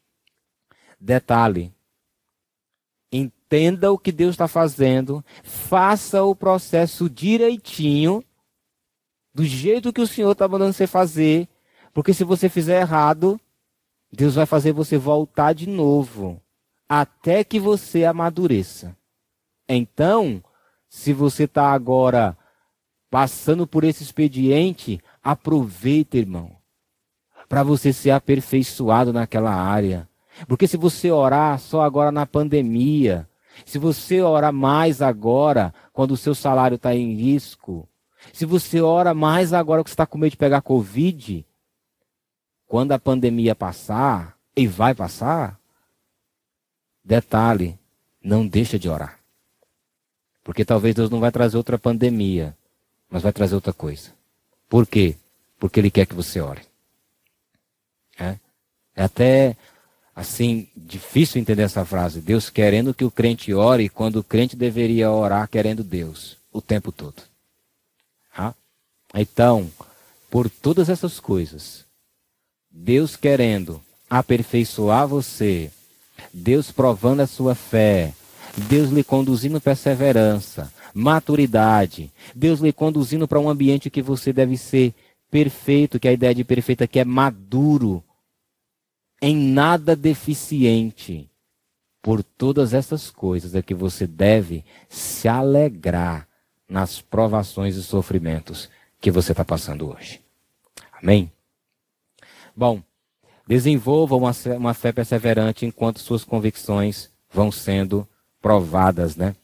Detalhe: 1.01 1.73
entenda 3.47 3.93
o 3.93 3.99
que 3.99 4.11
Deus 4.11 4.31
está 4.31 4.49
fazendo, 4.49 5.25
faça 5.45 6.23
o 6.25 6.35
processo 6.35 7.09
direitinho, 7.09 8.23
do 9.33 9.45
jeito 9.45 9.93
que 9.93 10.01
o 10.01 10.07
Senhor 10.07 10.33
está 10.33 10.49
mandando 10.49 10.73
você 10.73 10.87
fazer, 10.87 11.49
porque 11.95 12.13
se 12.13 12.25
você 12.25 12.49
fizer 12.49 12.81
errado, 12.81 13.41
Deus 14.13 14.35
vai 14.35 14.47
fazer 14.47 14.73
você 14.73 14.99
voltar 14.99 15.53
de 15.53 15.69
novo, 15.69 16.41
até 16.89 17.45
que 17.45 17.61
você 17.61 18.05
amadureça. 18.05 18.97
Então, 19.69 20.43
se 20.89 21.13
você 21.13 21.45
está 21.45 21.73
agora 21.73 22.37
passando 23.11 23.67
por 23.67 23.85
esse 23.85 24.03
expediente, 24.03 25.01
aproveita, 25.23 26.17
irmão, 26.17 26.57
para 27.49 27.63
você 27.63 27.93
ser 27.93 28.11
aperfeiçoado 28.11 29.13
naquela 29.13 29.55
área. 29.55 30.09
Porque 30.49 30.67
se 30.67 30.77
você 30.77 31.11
orar 31.11 31.59
só 31.59 31.83
agora 31.83 32.11
na 32.11 32.27
pandemia, 32.27 33.29
se 33.65 33.79
você 33.79 34.21
ora 34.21 34.53
mais 34.53 35.01
agora, 35.01 35.73
quando 35.93 36.13
o 36.13 36.17
seu 36.17 36.35
salário 36.35 36.77
está 36.77 36.95
em 36.95 37.15
risco, 37.15 37.89
se 38.33 38.45
você 38.45 38.81
ora 38.81 39.15
mais 39.15 39.53
agora 39.53 39.83
que 39.83 39.91
você 39.91 39.95
está 39.95 40.07
com 40.07 40.19
medo 40.19 40.33
de 40.33 40.37
pegar 40.37 40.63
Covid, 40.63 41.47
quando 42.67 42.93
a 42.93 42.99
pandemia 42.99 43.55
passar, 43.55 44.37
e 44.57 44.67
vai 44.67 44.95
passar, 44.95 45.61
detalhe, 47.05 47.79
não 48.23 48.47
deixa 48.47 48.79
de 48.79 48.89
orar. 48.89 49.21
Porque 50.43 50.65
talvez 50.65 50.95
Deus 50.95 51.11
não 51.11 51.21
vai 51.21 51.31
trazer 51.31 51.57
outra 51.57 51.79
pandemia, 51.79 52.57
mas 53.11 53.23
vai 53.23 53.33
trazer 53.33 53.55
outra 53.55 53.73
coisa. 53.73 54.13
Por 54.69 54.87
quê? 54.87 55.17
Porque 55.59 55.79
Ele 55.79 55.91
quer 55.91 56.07
que 56.07 56.15
você 56.15 56.41
ore. 56.41 56.63
É, 58.19 58.39
é 58.95 59.05
até 59.05 59.57
assim, 60.17 60.67
difícil 60.75 61.39
entender 61.39 61.63
essa 61.63 61.85
frase. 61.85 62.23
Deus 62.23 62.49
querendo 62.49 62.95
que 62.95 63.05
o 63.05 63.11
crente 63.11 63.53
ore 63.53 63.91
quando 63.91 64.17
o 64.17 64.25
crente 64.25 64.57
deveria 64.57 65.11
orar 65.11 65.47
querendo 65.47 65.85
Deus 65.85 66.39
o 66.51 66.63
tempo 66.63 66.91
todo. 66.91 67.23
Ah? 68.35 68.55
Então, 69.15 69.71
por 70.31 70.49
todas 70.49 70.89
essas 70.89 71.21
coisas, 71.21 71.85
Deus 72.71 73.15
querendo 73.15 73.83
aperfeiçoar 74.09 75.07
você, 75.07 75.71
Deus 76.33 76.71
provando 76.71 77.21
a 77.21 77.27
sua 77.27 77.55
fé, 77.55 78.15
Deus 78.57 78.89
lhe 78.89 79.05
conduzindo 79.05 79.61
perseverança, 79.61 80.73
maturidade, 80.95 82.11
Deus 82.35 82.61
lhe 82.61 82.73
conduzindo 82.73 83.29
para 83.29 83.41
um 83.41 83.51
ambiente 83.51 83.91
que 83.91 84.01
você 84.01 84.33
deve 84.33 84.57
ser 84.57 84.95
perfeito, 85.31 86.01
que 86.01 86.09
a 86.09 86.13
ideia 86.13 86.35
de 86.35 86.45
perfeito 86.45 86.83
aqui 86.85 86.99
é 86.99 87.05
maduro, 87.05 88.03
em 89.21 89.37
nada 89.37 89.97
deficiente. 89.97 91.31
Por 92.03 92.23
todas 92.23 92.73
essas 92.73 93.11
coisas 93.11 93.55
é 93.55 93.63
que 93.63 93.75
você 93.75 94.07
deve 94.07 94.65
se 94.89 95.27
alegrar 95.27 96.29
nas 96.69 97.01
provações 97.01 97.77
e 97.77 97.83
sofrimentos 97.83 98.71
que 99.01 99.11
você 99.11 99.33
está 99.33 99.45
passando 99.45 99.93
hoje. 99.93 100.21
Amém? 100.93 101.31
Bom, 102.55 102.81
desenvolva 103.47 104.17
uma, 104.17 104.33
uma 104.57 104.75
fé 104.75 104.93
perseverante 104.93 105.67
enquanto 105.67 106.01
suas 106.01 106.25
convicções 106.25 107.11
vão 107.31 107.51
sendo 107.51 108.07
provadas, 108.41 109.17
né? 109.17 109.35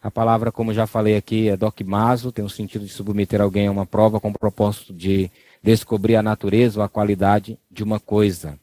A 0.00 0.10
palavra, 0.10 0.52
como 0.52 0.72
já 0.72 0.86
falei 0.86 1.16
aqui, 1.16 1.48
é 1.48 1.56
dogmazo, 1.56 2.30
tem 2.30 2.44
o 2.44 2.50
sentido 2.50 2.84
de 2.84 2.92
submeter 2.92 3.40
alguém 3.40 3.66
a 3.66 3.70
uma 3.70 3.86
prova 3.86 4.20
com 4.20 4.30
o 4.30 4.38
propósito 4.38 4.94
de 4.94 5.30
descobrir 5.62 6.14
a 6.14 6.22
natureza 6.22 6.78
ou 6.78 6.84
a 6.84 6.88
qualidade 6.88 7.58
de 7.70 7.82
uma 7.82 7.98
coisa. 7.98 8.58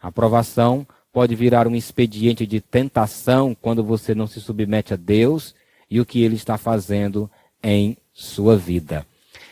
A 0.00 0.08
aprovação 0.08 0.86
pode 1.12 1.34
virar 1.34 1.66
um 1.66 1.74
expediente 1.74 2.46
de 2.46 2.60
tentação 2.60 3.56
quando 3.60 3.82
você 3.82 4.14
não 4.14 4.26
se 4.26 4.40
submete 4.40 4.92
a 4.92 4.96
Deus 4.96 5.54
e 5.90 6.00
o 6.00 6.06
que 6.06 6.22
ele 6.22 6.36
está 6.36 6.58
fazendo 6.58 7.30
em 7.62 7.96
sua 8.12 8.56
vida. 8.56 9.06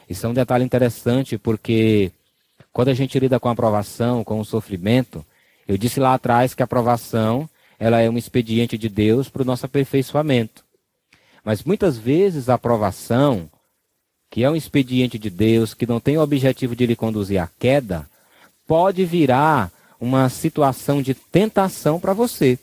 Isso 0.09 0.27
é 0.27 0.29
um 0.29 0.35
detalhe 0.35 0.65
interessante 0.65 1.39
porque 1.39 2.13
quando 2.73 2.89
a 2.89 2.95
gente 2.95 3.19
lida 3.19 3.41
com 3.41 3.49
a 3.49 3.53
aprovação, 3.53 4.23
com 4.23 4.41
o 4.41 4.45
sofrimento, 4.45 5.25
eu 5.67 5.79
disse 5.79 6.01
lá 6.01 6.15
atrás 6.15 6.55
que 6.55 6.63
a 6.63 6.65
aprovação 6.65 7.49
ela 7.79 8.01
é 8.01 8.09
um 8.09 8.19
expediente 8.19 8.77
de 8.77 8.89
Deus 8.89 9.29
para 9.29 9.43
o 9.43 9.45
nosso 9.45 9.67
aperfeiçoamento. 9.67 10.65
Mas 11.45 11.63
muitas 11.63 11.99
vezes 11.99 12.49
a 12.49 12.55
aprovação, 12.55 13.51
que 14.31 14.43
é 14.43 14.51
um 14.51 14.57
expediente 14.57 15.19
de 15.19 15.31
Deus, 15.31 15.75
que 15.75 15.87
não 15.87 16.01
tem 16.01 16.17
o 16.17 16.23
objetivo 16.23 16.75
de 16.75 16.87
lhe 16.87 16.97
conduzir 16.97 17.41
à 17.41 17.49
queda, 17.59 18.09
pode 18.67 19.05
virar 19.05 19.71
uma 20.01 20.29
situação 20.29 21.01
de 21.01 21.15
tentação 21.15 22.01
para 22.01 22.13
você. 22.13 22.59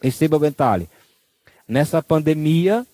Receba 0.00 0.36
o 0.36 0.40
detalhe. 0.40 0.88
Nessa 1.68 2.02
pandemia, 2.02 2.86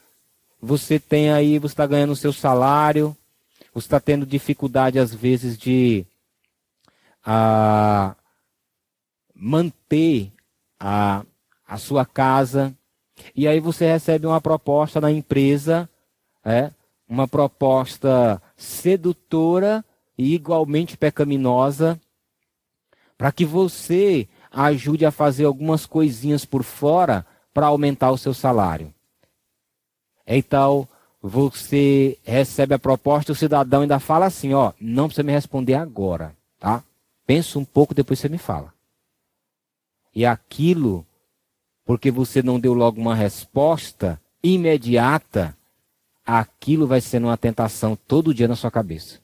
você 0.61 0.99
tem 0.99 1.31
aí, 1.31 1.59
você 1.59 1.73
está 1.73 1.87
ganhando 1.87 2.13
o 2.13 2.17
seu 2.17 2.33
salário, 2.33 3.17
você 3.73 3.87
está 3.87 4.01
tendo 4.01 4.27
dificuldade 4.27 4.99
às 4.99 5.15
vezes 5.15 5.57
de 5.57 6.05
manter 9.35 10.33
a, 10.79 11.25
a 11.67 11.77
sua 11.77 12.05
casa, 12.05 12.75
e 13.35 13.49
aí 13.49 13.61
você 13.61 13.87
recebe 13.87 14.27
uma 14.27 14.41
proposta 14.41 15.01
na 15.01 15.11
empresa, 15.11 15.89
é, 16.45 16.71
uma 17.09 17.27
proposta 17.27 18.41
sedutora 18.57 19.85
e 20.17 20.35
igualmente 20.35 20.97
pecaminosa, 20.97 22.01
para 23.17 23.33
que 23.33 23.45
você 23.45 24.29
ajude 24.51 25.05
a 25.05 25.11
fazer 25.11 25.45
algumas 25.45 25.87
coisinhas 25.87 26.45
por 26.45 26.63
fora 26.63 27.27
para 27.53 27.67
aumentar 27.67 28.11
o 28.11 28.19
seu 28.19 28.35
salário. 28.35 28.93
Então, 30.27 30.89
você 31.23 32.19
recebe 32.23 32.75
a 32.75 32.79
proposta, 32.79 33.33
o 33.33 33.37
cidadão 33.37 33.83
ainda 33.83 33.99
fala 33.99 34.27
assim, 34.27 34.53
ó, 34.55 34.73
não 34.81 35.07
precisa 35.07 35.23
me 35.23 35.33
responder 35.33 35.75
agora, 35.75 36.37
tá? 36.59 36.85
Pensa 37.27 37.59
um 37.59 37.65
pouco, 37.65 37.95
depois 37.95 38.19
você 38.19 38.29
me 38.29 38.39
fala. 38.39 38.73
E 40.15 40.25
aquilo, 40.25 41.07
porque 41.85 42.11
você 42.11 42.43
não 42.43 42.61
deu 42.61 42.73
logo 42.73 43.01
uma 43.01 43.15
resposta 43.15 44.21
imediata, 44.43 45.57
aquilo 46.25 46.87
vai 46.87 47.01
sendo 47.01 47.27
uma 47.27 47.37
tentação 47.37 47.97
todo 47.97 48.35
dia 48.35 48.49
na 48.49 48.57
sua 48.57 48.71
cabeça. 48.71 49.21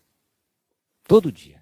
Todo 1.07 1.33
dia. 1.33 1.62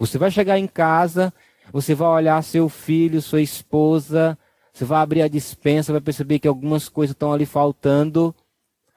Você 0.00 0.16
vai 0.16 0.30
chegar 0.30 0.58
em 0.58 0.66
casa, 0.66 1.30
você 1.70 1.94
vai 1.94 2.08
olhar 2.08 2.42
seu 2.42 2.70
filho, 2.70 3.20
sua 3.20 3.42
esposa, 3.42 4.36
você 4.72 4.82
vai 4.82 4.98
abrir 4.98 5.20
a 5.20 5.28
dispensa, 5.28 5.92
vai 5.92 6.00
perceber 6.00 6.38
que 6.38 6.48
algumas 6.48 6.88
coisas 6.88 7.12
estão 7.12 7.30
ali 7.30 7.44
faltando. 7.44 8.34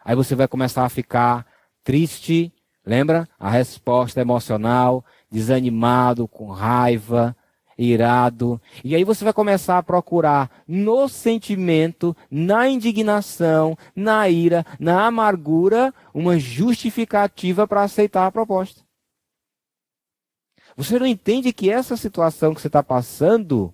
Aí 0.06 0.16
você 0.16 0.34
vai 0.34 0.48
começar 0.48 0.86
a 0.86 0.90
ficar 0.90 1.46
triste, 1.84 2.54
lembra? 2.86 3.28
A 3.38 3.50
resposta 3.50 4.22
emocional, 4.22 5.04
desanimado, 5.30 6.26
com 6.26 6.50
raiva, 6.52 7.36
irado. 7.78 8.62
E 8.82 8.96
aí 8.96 9.04
você 9.04 9.26
vai 9.26 9.34
começar 9.34 9.78
a 9.78 9.84
procurar 9.84 10.50
no 10.66 11.10
sentimento, 11.10 12.16
na 12.32 12.70
indignação, 12.70 13.78
na 13.94 14.30
ira, 14.30 14.66
na 14.80 15.08
amargura, 15.08 15.94
uma 16.14 16.40
justificativa 16.40 17.68
para 17.68 17.84
aceitar 17.84 18.26
a 18.26 18.32
proposta. 18.32 18.84
Você 20.76 20.98
não 20.98 21.06
entende 21.06 21.54
que 21.54 21.70
essa 21.70 21.96
situação 21.96 22.54
que 22.54 22.62
você 22.62 22.68
está 22.68 22.82
passando, 22.82 23.74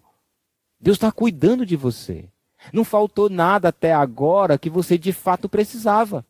Deus 0.79 0.97
está 0.97 1.11
cuidando 1.11 1.65
de 1.65 1.75
você. 1.75 2.27
Não 2.73 2.83
faltou 2.83 3.29
nada 3.29 3.69
até 3.69 3.93
agora 3.93 4.57
que 4.57 4.69
você 4.69 4.97
de 4.97 5.13
fato 5.13 5.47
precisava. 5.47 6.25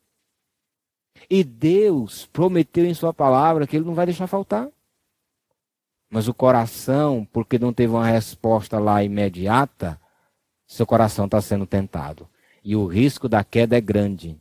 E 1.29 1.43
Deus 1.43 2.27
prometeu 2.27 2.85
em 2.85 2.93
Sua 2.93 3.13
palavra 3.13 3.65
que 3.65 3.75
Ele 3.75 3.85
não 3.85 3.95
vai 3.95 4.05
deixar 4.05 4.27
faltar. 4.27 4.67
Mas 6.09 6.27
o 6.27 6.33
coração, 6.33 7.27
porque 7.31 7.57
não 7.57 7.73
teve 7.73 7.93
uma 7.93 8.05
resposta 8.05 8.79
lá 8.79 9.03
imediata, 9.03 9.99
seu 10.67 10.85
coração 10.85 11.25
está 11.25 11.41
sendo 11.41 11.65
tentado. 11.65 12.27
E 12.63 12.75
o 12.75 12.85
risco 12.85 13.27
da 13.27 13.43
queda 13.43 13.75
é 13.75 13.81
grande. 13.81 14.37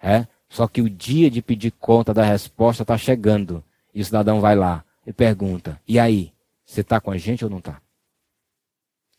É? 0.00 0.26
Só 0.48 0.66
que 0.66 0.82
o 0.82 0.90
dia 0.90 1.30
de 1.30 1.40
pedir 1.40 1.70
conta 1.72 2.12
da 2.12 2.24
resposta 2.24 2.82
está 2.82 2.98
chegando. 2.98 3.62
E 3.94 4.00
o 4.00 4.04
cidadão 4.04 4.40
vai 4.40 4.56
lá 4.56 4.84
e 5.06 5.12
pergunta: 5.12 5.80
E 5.86 5.98
aí? 5.98 6.32
Você 6.64 6.80
está 6.80 6.98
com 7.00 7.10
a 7.10 7.18
gente 7.18 7.44
ou 7.44 7.50
não 7.50 7.58
está? 7.58 7.80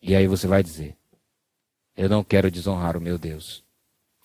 E 0.02 0.16
aí 0.16 0.28
você 0.28 0.48
vai 0.48 0.64
dizer: 0.64 0.96
Eu 1.96 2.10
não 2.10 2.24
quero 2.24 2.50
desonrar 2.50 2.98
o 2.98 3.02
meu 3.02 3.18
Deus. 3.18 3.64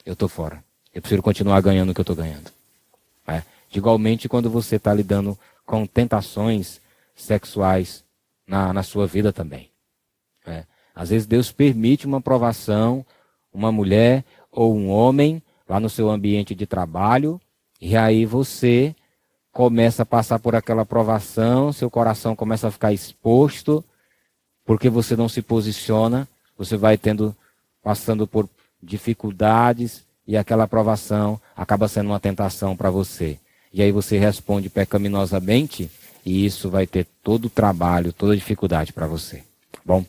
Eu 0.05 0.15
estou 0.15 0.29
fora. 0.29 0.65
Eu 0.93 1.01
preciso 1.01 1.23
continuar 1.23 1.61
ganhando 1.61 1.91
o 1.91 1.95
que 1.95 2.01
eu 2.01 2.03
estou 2.03 2.17
ganhando. 2.17 2.51
É? 3.27 3.43
Igualmente, 3.73 4.29
quando 4.29 4.51
você 4.51 4.77
está 4.77 4.93
lidando 4.93 5.39
com 5.65 5.87
tentações 5.87 6.81
sexuais 7.15 8.05
na, 8.47 8.73
na 8.73 8.83
sua 8.83 9.07
vida 9.07 9.33
também. 9.33 9.71
É? 10.45 10.65
Às 10.95 11.11
vezes 11.11 11.27
Deus 11.27 11.53
permite 11.53 12.07
uma 12.07 12.21
provação, 12.21 13.07
uma 13.53 13.71
mulher 13.71 14.25
ou 14.51 14.77
um 14.77 14.89
homem 14.91 15.41
lá 15.69 15.79
no 15.79 15.89
seu 15.89 16.11
ambiente 16.11 16.55
de 16.55 16.67
trabalho, 16.67 17.41
e 17.81 17.97
aí 17.97 18.27
você 18.27 18.95
começa 19.53 20.03
a 20.03 20.07
passar 20.07 20.39
por 20.39 20.55
aquela 20.55 20.85
provação, 20.85 21.73
seu 21.73 21.91
coração 21.91 22.37
começa 22.37 22.69
a 22.69 22.71
ficar 22.71 22.93
exposto, 22.93 23.85
porque 24.65 24.89
você 24.89 25.17
não 25.17 25.29
se 25.29 25.43
posiciona, 25.43 26.29
você 26.57 26.77
vai 26.77 26.97
tendo, 26.97 27.35
passando 27.83 28.27
por 28.27 28.49
dificuldades, 28.83 30.05
e 30.27 30.37
aquela 30.37 30.69
provação 30.69 31.41
acaba 31.57 31.89
sendo 31.89 32.11
uma 32.11 32.21
tentação 32.21 32.77
para 32.77 32.91
você. 32.91 33.39
E 33.73 33.83
aí 33.83 33.91
você 33.91 34.19
responde 34.19 34.69
pecaminosamente, 34.69 35.91
e 36.25 36.45
isso 36.45 36.71
vai 36.71 36.87
ter 36.87 37.07
todo 37.23 37.47
o 37.47 37.51
trabalho, 37.51 38.13
toda 38.13 38.33
a 38.35 38.37
dificuldade 38.37 38.93
para 38.93 39.07
você. 39.07 39.43
Bom, 39.85 40.05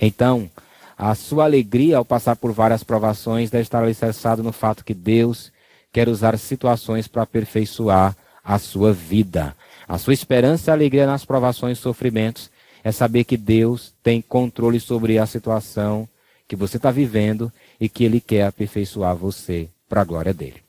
então, 0.00 0.50
a 0.98 1.14
sua 1.14 1.44
alegria 1.44 1.96
ao 1.96 2.04
passar 2.04 2.36
por 2.36 2.52
várias 2.52 2.84
provações 2.84 3.50
deve 3.50 3.62
estar 3.62 3.82
alicerçada 3.82 4.42
no 4.42 4.52
fato 4.52 4.84
que 4.84 4.94
Deus 4.94 5.50
quer 5.92 6.08
usar 6.08 6.38
situações 6.38 7.08
para 7.08 7.22
aperfeiçoar 7.22 8.16
a 8.42 8.58
sua 8.58 8.92
vida. 8.92 9.56
A 9.86 9.98
sua 9.98 10.12
esperança 10.12 10.70
e 10.70 10.72
alegria 10.72 11.06
nas 11.06 11.24
provações 11.24 11.78
e 11.78 11.80
sofrimentos 11.80 12.50
é 12.82 12.90
saber 12.90 13.24
que 13.24 13.36
Deus 13.36 13.94
tem 14.02 14.20
controle 14.20 14.80
sobre 14.80 15.18
a 15.18 15.26
situação 15.26 16.08
que 16.48 16.56
você 16.56 16.76
está 16.76 16.90
vivendo 16.90 17.52
e 17.80 17.88
que 17.88 18.04
Ele 18.04 18.20
quer 18.20 18.46
aperfeiçoar 18.46 19.16
você 19.16 19.68
para 19.88 20.00
a 20.00 20.04
glória 20.04 20.34
dele. 20.34 20.62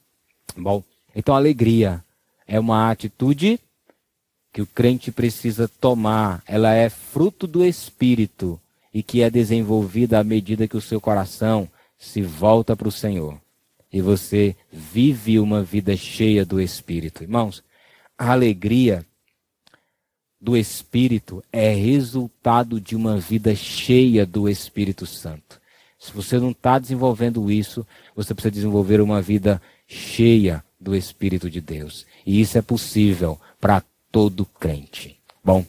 Bom, 0.56 0.84
então 1.16 1.36
alegria 1.36 2.04
é 2.48 2.60
uma 2.60 2.92
atitude 2.92 3.60
que 4.52 4.62
o 4.62 4.68
crente 4.68 5.12
precisa 5.12 5.68
tomar. 5.68 6.44
Ela 6.48 6.74
é 6.74 6.90
fruto 6.90 7.48
do 7.48 7.66
Espírito 7.66 8.60
e 8.94 9.02
que 9.02 9.24
é 9.24 9.30
desenvolvida 9.30 10.20
à 10.20 10.24
medida 10.24 10.68
que 10.68 10.78
o 10.78 10.82
seu 10.82 11.02
coração 11.02 11.68
se 11.98 12.22
volta 12.22 12.76
para 12.76 12.88
o 12.88 12.92
Senhor 12.92 13.43
e 13.94 14.02
você 14.02 14.56
vive 14.72 15.40
uma 15.40 15.62
vida 15.62 15.96
cheia 15.96 16.44
do 16.44 16.60
Espírito. 16.60 17.22
Irmãos, 17.22 17.64
a 18.18 18.32
alegria 18.32 19.06
do 20.42 20.58
Espírito 20.58 21.44
é 21.54 21.72
resultado 21.72 22.82
de 22.82 22.96
uma 22.96 23.20
vida 23.20 23.56
cheia 23.56 24.26
do 24.26 24.50
Espírito 24.50 25.06
Santo. 25.06 25.62
Se 26.00 26.12
você 26.12 26.40
não 26.40 26.50
está 26.50 26.80
desenvolvendo 26.80 27.52
isso, 27.52 27.86
você 28.16 28.34
precisa 28.34 28.52
desenvolver 28.52 29.00
uma 29.00 29.22
vida 29.22 29.62
cheia 29.88 30.64
do 30.80 30.96
Espírito 30.96 31.50
de 31.50 31.62
Deus. 31.62 32.06
E 32.26 32.42
isso 32.42 32.58
é 32.58 32.62
possível 32.62 33.40
para 33.62 33.84
todo 34.12 34.46
crente. 34.60 35.18
Bom, 35.42 35.64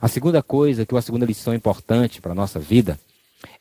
a 0.00 0.08
segunda 0.08 0.42
coisa, 0.42 0.86
que 0.86 0.94
é 0.94 0.98
a 0.98 1.02
segunda 1.02 1.26
lição 1.26 1.54
importante 1.54 2.20
para 2.20 2.32
a 2.32 2.34
nossa 2.34 2.58
vida, 2.58 2.98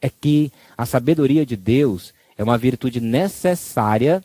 é 0.02 0.10
que 0.10 0.52
a 0.78 0.86
sabedoria 0.86 1.46
de 1.46 1.56
Deus 1.56 2.14
é 2.38 2.44
uma 2.44 2.58
virtude 2.58 3.02
necessária 3.02 4.24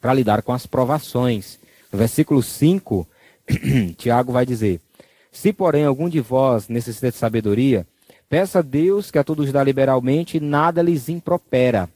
para 0.00 0.14
lidar 0.14 0.42
com 0.42 0.52
as 0.52 0.66
provações. 0.66 1.58
No 1.92 1.98
versículo 1.98 2.42
5, 2.42 3.06
Tiago 3.96 4.32
vai 4.32 4.46
dizer: 4.46 4.80
Se, 5.32 5.52
porém, 5.52 5.84
algum 5.84 6.08
de 6.08 6.20
vós 6.20 6.68
necessita 6.68 7.10
de 7.10 7.16
sabedoria, 7.16 7.86
peça 8.28 8.60
a 8.60 8.62
Deus 8.62 9.10
que 9.10 9.18
a 9.18 9.24
todos 9.24 9.50
dá 9.50 9.62
liberalmente 9.64 10.36
e 10.36 10.40
nada 10.40 10.82
lhes 10.82 11.08
impropera. 11.08 11.88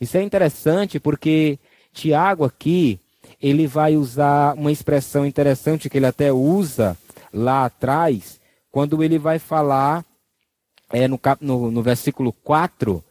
Isso 0.00 0.16
é 0.16 0.22
interessante 0.22 0.98
porque 0.98 1.58
Tiago 1.92 2.44
aqui, 2.44 2.98
ele 3.40 3.66
vai 3.66 3.96
usar 3.96 4.54
uma 4.54 4.72
expressão 4.72 5.26
interessante 5.26 5.88
que 5.88 5.98
ele 5.98 6.06
até 6.06 6.32
usa 6.32 6.96
lá 7.32 7.66
atrás, 7.66 8.40
quando 8.70 9.02
ele 9.02 9.18
vai 9.18 9.38
falar 9.38 10.04
é, 10.92 11.06
no, 11.06 11.20
no, 11.40 11.70
no 11.70 11.82
versículo 11.82 12.32
4, 12.32 13.04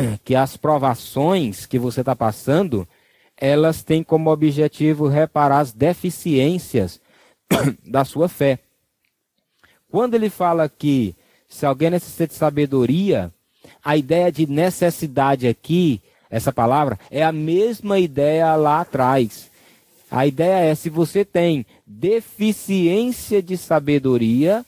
que 0.24 0.34
as 0.34 0.56
provações 0.56 1.66
que 1.66 1.78
você 1.78 2.00
está 2.00 2.14
passando, 2.14 2.86
elas 3.36 3.82
têm 3.82 4.02
como 4.02 4.30
objetivo 4.30 5.06
reparar 5.08 5.60
as 5.60 5.72
deficiências 5.72 7.00
da 7.84 8.04
sua 8.04 8.28
fé. 8.28 8.58
Quando 9.90 10.14
ele 10.14 10.30
fala 10.30 10.68
que 10.68 11.14
se 11.48 11.64
alguém 11.64 11.90
necessita 11.90 12.26
de 12.26 12.34
sabedoria, 12.34 13.32
a 13.84 13.96
ideia 13.96 14.30
de 14.32 14.46
necessidade 14.46 15.46
aqui, 15.46 16.02
essa 16.28 16.52
palavra, 16.52 16.98
é 17.10 17.22
a 17.22 17.32
mesma 17.32 17.98
ideia 17.98 18.54
lá 18.56 18.80
atrás. 18.80 19.50
A 20.10 20.26
ideia 20.26 20.70
é: 20.70 20.74
se 20.74 20.90
você 20.90 21.24
tem 21.24 21.64
deficiência 21.86 23.42
de 23.42 23.56
sabedoria, 23.56 24.64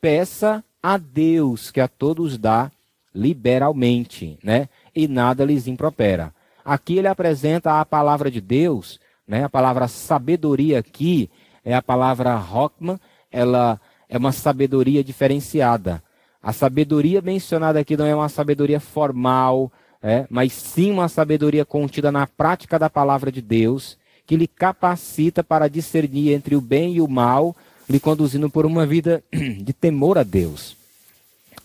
peça 0.00 0.64
a 0.82 0.96
Deus, 0.98 1.70
que 1.70 1.80
a 1.80 1.88
todos 1.88 2.36
dá 2.38 2.70
liberalmente, 3.16 4.38
né? 4.42 4.68
E 4.94 5.08
nada 5.08 5.44
lhes 5.44 5.66
impropera. 5.66 6.32
Aqui 6.64 6.98
ele 6.98 7.08
apresenta 7.08 7.80
a 7.80 7.84
palavra 7.84 8.30
de 8.30 8.40
Deus, 8.40 9.00
né? 9.26 9.44
A 9.44 9.48
palavra 9.48 9.88
sabedoria 9.88 10.78
aqui 10.78 11.30
é 11.64 11.74
a 11.74 11.82
palavra 11.82 12.36
Rockman, 12.36 13.00
ela 13.32 13.80
é 14.08 14.18
uma 14.18 14.32
sabedoria 14.32 15.02
diferenciada. 15.02 16.02
A 16.42 16.52
sabedoria 16.52 17.20
mencionada 17.20 17.80
aqui 17.80 17.96
não 17.96 18.06
é 18.06 18.14
uma 18.14 18.28
sabedoria 18.28 18.78
formal, 18.78 19.72
é, 20.02 20.26
mas 20.30 20.52
sim 20.52 20.92
uma 20.92 21.08
sabedoria 21.08 21.64
contida 21.64 22.12
na 22.12 22.26
prática 22.26 22.78
da 22.78 22.88
palavra 22.88 23.32
de 23.32 23.42
Deus, 23.42 23.98
que 24.24 24.36
lhe 24.36 24.46
capacita 24.46 25.42
para 25.42 25.68
discernir 25.68 26.32
entre 26.32 26.54
o 26.54 26.60
bem 26.60 26.94
e 26.94 27.00
o 27.00 27.08
mal, 27.08 27.56
lhe 27.88 27.98
conduzindo 27.98 28.50
por 28.50 28.66
uma 28.66 28.86
vida 28.86 29.24
de 29.32 29.72
temor 29.72 30.18
a 30.18 30.22
Deus. 30.22 30.75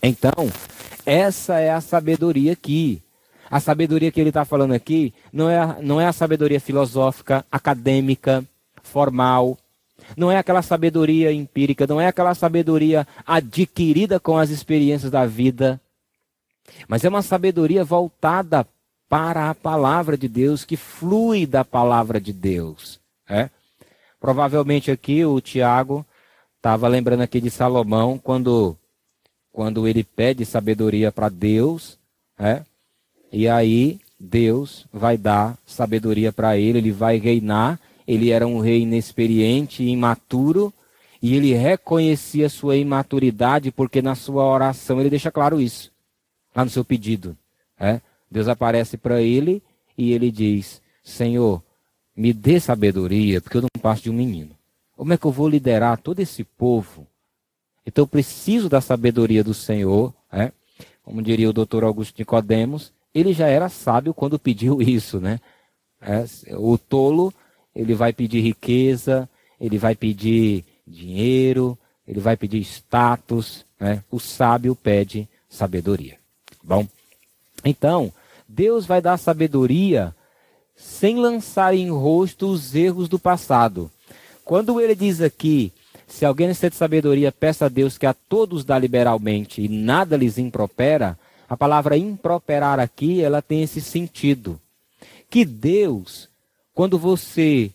Então, 0.02 0.50
essa 1.06 1.60
é 1.60 1.70
a 1.70 1.80
sabedoria 1.80 2.52
aqui. 2.52 3.02
A 3.50 3.60
sabedoria 3.60 4.10
que 4.10 4.20
ele 4.20 4.30
está 4.30 4.44
falando 4.44 4.72
aqui 4.72 5.12
não 5.32 5.48
é, 5.48 5.82
não 5.82 6.00
é 6.00 6.06
a 6.06 6.12
sabedoria 6.12 6.58
filosófica, 6.58 7.44
acadêmica, 7.50 8.44
formal, 8.82 9.58
não 10.16 10.30
é 10.30 10.38
aquela 10.38 10.62
sabedoria 10.62 11.32
empírica, 11.32 11.86
não 11.86 12.00
é 12.00 12.06
aquela 12.08 12.34
sabedoria 12.34 13.06
adquirida 13.26 14.18
com 14.18 14.36
as 14.36 14.50
experiências 14.50 15.10
da 15.10 15.26
vida, 15.26 15.80
mas 16.88 17.04
é 17.04 17.08
uma 17.08 17.22
sabedoria 17.22 17.84
voltada 17.84 18.66
para 19.08 19.50
a 19.50 19.54
palavra 19.54 20.16
de 20.16 20.28
Deus, 20.28 20.64
que 20.64 20.76
flui 20.76 21.46
da 21.46 21.64
palavra 21.64 22.20
de 22.20 22.32
Deus. 22.32 22.98
É? 23.28 23.50
Provavelmente 24.20 24.90
aqui 24.90 25.24
o 25.24 25.40
Tiago 25.40 26.06
estava 26.56 26.88
lembrando 26.88 27.22
aqui 27.22 27.40
de 27.40 27.50
Salomão, 27.50 28.18
quando, 28.18 28.76
quando 29.52 29.86
ele 29.86 30.02
pede 30.02 30.44
sabedoria 30.44 31.12
para 31.12 31.28
Deus, 31.28 31.98
é? 32.38 32.62
e 33.30 33.48
aí 33.48 34.00
Deus 34.18 34.86
vai 34.92 35.16
dar 35.16 35.58
sabedoria 35.66 36.32
para 36.32 36.56
ele, 36.56 36.78
ele 36.78 36.92
vai 36.92 37.18
reinar 37.18 37.78
ele 38.06 38.30
era 38.30 38.46
um 38.46 38.60
rei 38.60 38.82
inexperiente 38.82 39.82
e 39.82 39.88
imaturo, 39.88 40.72
e 41.20 41.36
ele 41.36 41.54
reconhecia 41.54 42.48
sua 42.48 42.76
imaturidade, 42.76 43.70
porque 43.70 44.02
na 44.02 44.14
sua 44.14 44.44
oração 44.44 45.00
ele 45.00 45.10
deixa 45.10 45.30
claro 45.30 45.60
isso, 45.60 45.92
lá 46.54 46.64
no 46.64 46.70
seu 46.70 46.84
pedido. 46.84 47.36
É? 47.78 48.00
Deus 48.30 48.48
aparece 48.48 48.96
para 48.96 49.22
ele 49.22 49.62
e 49.96 50.12
ele 50.12 50.30
diz: 50.30 50.82
Senhor, 51.02 51.62
me 52.16 52.32
dê 52.32 52.58
sabedoria, 52.58 53.40
porque 53.40 53.56
eu 53.56 53.62
não 53.62 53.80
passo 53.80 54.02
de 54.02 54.10
um 54.10 54.14
menino. 54.14 54.50
Como 54.96 55.12
é 55.12 55.16
que 55.16 55.24
eu 55.24 55.32
vou 55.32 55.48
liderar 55.48 55.98
todo 55.98 56.20
esse 56.20 56.44
povo? 56.44 57.06
Então 57.86 58.02
eu 58.02 58.06
preciso 58.06 58.68
da 58.68 58.80
sabedoria 58.80 59.42
do 59.42 59.54
Senhor. 59.54 60.12
É? 60.32 60.52
Como 61.02 61.22
diria 61.22 61.50
o 61.50 61.52
doutor 61.52 61.84
Augusto 61.84 62.18
Nicodemos, 62.18 62.92
ele 63.14 63.32
já 63.32 63.48
era 63.48 63.68
sábio 63.68 64.14
quando 64.14 64.38
pediu 64.38 64.80
isso, 64.82 65.20
né? 65.20 65.40
É, 66.00 66.24
o 66.56 66.76
tolo 66.76 67.32
ele 67.74 67.94
vai 67.94 68.12
pedir 68.12 68.40
riqueza, 68.40 69.28
ele 69.60 69.78
vai 69.78 69.94
pedir 69.94 70.64
dinheiro, 70.86 71.78
ele 72.06 72.20
vai 72.20 72.36
pedir 72.36 72.60
status. 72.60 73.64
Né? 73.78 74.02
O 74.10 74.18
sábio 74.18 74.74
pede 74.74 75.28
sabedoria. 75.48 76.18
Bom, 76.62 76.86
então, 77.64 78.12
Deus 78.48 78.84
vai 78.84 79.00
dar 79.00 79.16
sabedoria 79.16 80.14
sem 80.76 81.16
lançar 81.16 81.74
em 81.74 81.90
rosto 81.90 82.48
os 82.48 82.74
erros 82.74 83.08
do 83.08 83.18
passado. 83.18 83.90
Quando 84.44 84.80
ele 84.80 84.94
diz 84.94 85.20
aqui, 85.20 85.72
se 86.12 86.26
alguém 86.26 86.48
necessita 86.48 86.70
de 86.70 86.76
sabedoria, 86.76 87.32
peça 87.32 87.66
a 87.66 87.68
Deus 87.68 87.96
que 87.96 88.04
a 88.04 88.12
todos 88.12 88.64
dá 88.64 88.78
liberalmente 88.78 89.62
e 89.62 89.68
nada 89.68 90.16
lhes 90.16 90.36
impropera, 90.36 91.18
a 91.48 91.56
palavra 91.56 91.96
improperar 91.96 92.78
aqui, 92.78 93.22
ela 93.22 93.40
tem 93.40 93.62
esse 93.62 93.80
sentido. 93.80 94.60
Que 95.30 95.44
Deus 95.44 96.30
quando 96.74 96.98
você 96.98 97.70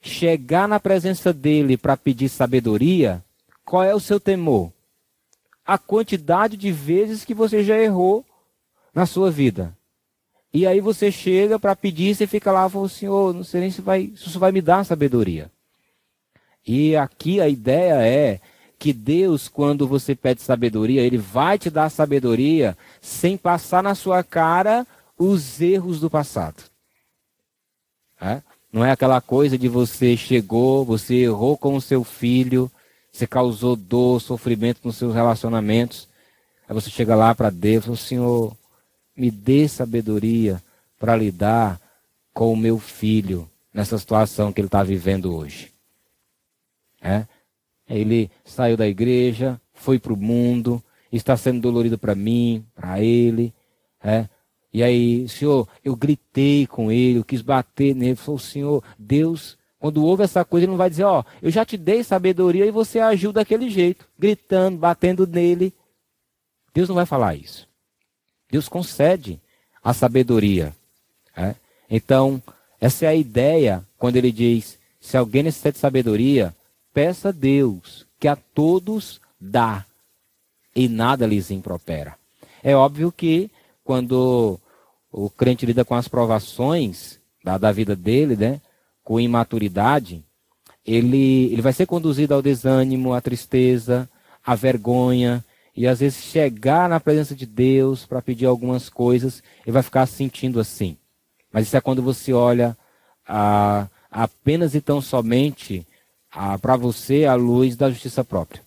chegar 0.00 0.68
na 0.68 0.78
presença 0.78 1.32
dele 1.32 1.76
para 1.76 1.96
pedir 1.96 2.28
sabedoria, 2.28 3.24
qual 3.64 3.82
é 3.82 3.94
o 3.94 4.00
seu 4.00 4.20
temor? 4.20 4.72
A 5.64 5.76
quantidade 5.76 6.56
de 6.56 6.70
vezes 6.72 7.24
que 7.24 7.34
você 7.34 7.62
já 7.62 7.78
errou 7.78 8.24
na 8.94 9.06
sua 9.06 9.30
vida. 9.30 9.76
E 10.52 10.66
aí 10.66 10.80
você 10.80 11.12
chega 11.12 11.58
para 11.58 11.76
pedir, 11.76 12.14
você 12.14 12.26
fica 12.26 12.50
lá 12.50 12.68
fala, 12.68 12.88
Senhor, 12.88 13.34
não 13.34 13.44
sei 13.44 13.60
nem 13.60 13.70
se, 13.70 13.82
vai, 13.82 14.12
se 14.16 14.28
isso 14.28 14.38
vai 14.38 14.50
me 14.50 14.62
dar 14.62 14.84
sabedoria. 14.84 15.50
E 16.68 16.94
aqui 16.94 17.40
a 17.40 17.48
ideia 17.48 18.06
é 18.06 18.40
que 18.78 18.92
Deus, 18.92 19.48
quando 19.48 19.88
você 19.88 20.14
pede 20.14 20.42
sabedoria, 20.42 21.00
Ele 21.00 21.16
vai 21.16 21.58
te 21.58 21.70
dar 21.70 21.88
sabedoria 21.88 22.76
sem 23.00 23.38
passar 23.38 23.82
na 23.82 23.94
sua 23.94 24.22
cara 24.22 24.86
os 25.16 25.62
erros 25.62 25.98
do 25.98 26.10
passado. 26.10 26.62
É? 28.20 28.42
Não 28.70 28.84
é 28.84 28.90
aquela 28.90 29.18
coisa 29.18 29.56
de 29.56 29.66
você 29.66 30.14
chegou, 30.14 30.84
você 30.84 31.14
errou 31.14 31.56
com 31.56 31.74
o 31.74 31.80
seu 31.80 32.04
filho, 32.04 32.70
você 33.10 33.26
causou 33.26 33.74
dor, 33.74 34.20
sofrimento 34.20 34.80
nos 34.84 34.96
seus 34.96 35.14
relacionamentos. 35.14 36.06
Aí 36.68 36.74
você 36.74 36.90
chega 36.90 37.16
lá 37.16 37.34
para 37.34 37.48
Deus 37.48 37.86
fala, 37.86 37.96
Senhor, 37.96 38.54
me 39.16 39.30
dê 39.30 39.66
sabedoria 39.66 40.62
para 41.00 41.16
lidar 41.16 41.80
com 42.34 42.52
o 42.52 42.56
meu 42.56 42.78
filho 42.78 43.48
nessa 43.72 43.96
situação 43.96 44.52
que 44.52 44.60
ele 44.60 44.68
está 44.68 44.82
vivendo 44.82 45.34
hoje. 45.34 45.77
É? 47.00 47.26
Ele 47.88 48.30
saiu 48.44 48.76
da 48.76 48.86
igreja, 48.86 49.60
foi 49.72 49.98
para 49.98 50.12
o 50.12 50.16
mundo, 50.16 50.82
está 51.10 51.36
sendo 51.36 51.60
dolorido 51.60 51.96
para 51.96 52.14
mim, 52.14 52.64
para 52.74 53.00
ele. 53.00 53.52
É? 54.02 54.28
E 54.72 54.82
aí, 54.82 55.28
Senhor, 55.28 55.66
eu 55.84 55.96
gritei 55.96 56.66
com 56.66 56.92
ele, 56.92 57.18
eu 57.18 57.24
quis 57.24 57.40
bater 57.40 57.94
nele. 57.94 58.16
Falou, 58.16 58.38
Senhor, 58.38 58.84
Deus, 58.98 59.56
quando 59.78 60.04
ouve 60.04 60.22
essa 60.22 60.44
coisa, 60.44 60.64
ele 60.64 60.70
não 60.70 60.76
vai 60.76 60.90
dizer, 60.90 61.04
ó, 61.04 61.24
eu 61.40 61.50
já 61.50 61.64
te 61.64 61.76
dei 61.76 62.04
sabedoria 62.04 62.66
e 62.66 62.70
você 62.70 62.98
agiu 62.98 63.32
daquele 63.32 63.70
jeito, 63.70 64.06
gritando, 64.18 64.76
batendo 64.76 65.26
nele. 65.26 65.72
Deus 66.74 66.88
não 66.88 66.96
vai 66.96 67.06
falar 67.06 67.34
isso. 67.34 67.66
Deus 68.50 68.68
concede 68.68 69.40
a 69.82 69.94
sabedoria. 69.94 70.74
É? 71.36 71.54
Então, 71.88 72.42
essa 72.80 73.06
é 73.06 73.08
a 73.08 73.14
ideia 73.14 73.84
quando 73.96 74.16
ele 74.16 74.30
diz: 74.30 74.78
se 75.00 75.16
alguém 75.16 75.42
necessita 75.42 75.72
de 75.72 75.78
sabedoria, 75.78 76.54
peça 76.92 77.28
a 77.28 77.32
Deus, 77.32 78.06
que 78.18 78.28
a 78.28 78.36
todos 78.36 79.20
dá, 79.40 79.84
e 80.74 80.88
nada 80.88 81.26
lhes 81.26 81.50
impropera. 81.50 82.16
É 82.62 82.74
óbvio 82.74 83.12
que 83.12 83.50
quando 83.84 84.58
o 85.10 85.30
crente 85.30 85.64
lida 85.64 85.84
com 85.84 85.94
as 85.94 86.08
provações 86.08 87.18
da, 87.42 87.56
da 87.56 87.72
vida 87.72 87.96
dele, 87.96 88.36
né, 88.36 88.60
com 89.02 89.18
imaturidade, 89.18 90.22
ele, 90.84 91.52
ele 91.52 91.62
vai 91.62 91.72
ser 91.72 91.86
conduzido 91.86 92.34
ao 92.34 92.42
desânimo, 92.42 93.12
à 93.12 93.20
tristeza, 93.20 94.08
à 94.44 94.54
vergonha, 94.54 95.44
e 95.74 95.86
às 95.86 96.00
vezes 96.00 96.24
chegar 96.24 96.88
na 96.88 96.98
presença 96.98 97.34
de 97.34 97.46
Deus 97.46 98.04
para 98.04 98.20
pedir 98.20 98.46
algumas 98.46 98.88
coisas, 98.88 99.42
ele 99.64 99.72
vai 99.72 99.82
ficar 99.82 100.06
sentindo 100.06 100.58
assim. 100.58 100.96
Mas 101.52 101.66
isso 101.66 101.76
é 101.76 101.80
quando 101.80 102.02
você 102.02 102.32
olha 102.32 102.76
a, 103.26 103.86
apenas 104.10 104.74
e 104.74 104.80
tão 104.80 105.00
somente 105.00 105.86
para 106.60 106.76
você 106.76 107.24
a 107.24 107.34
luz 107.34 107.76
da 107.76 107.90
justiça 107.90 108.24
própria. 108.24 108.62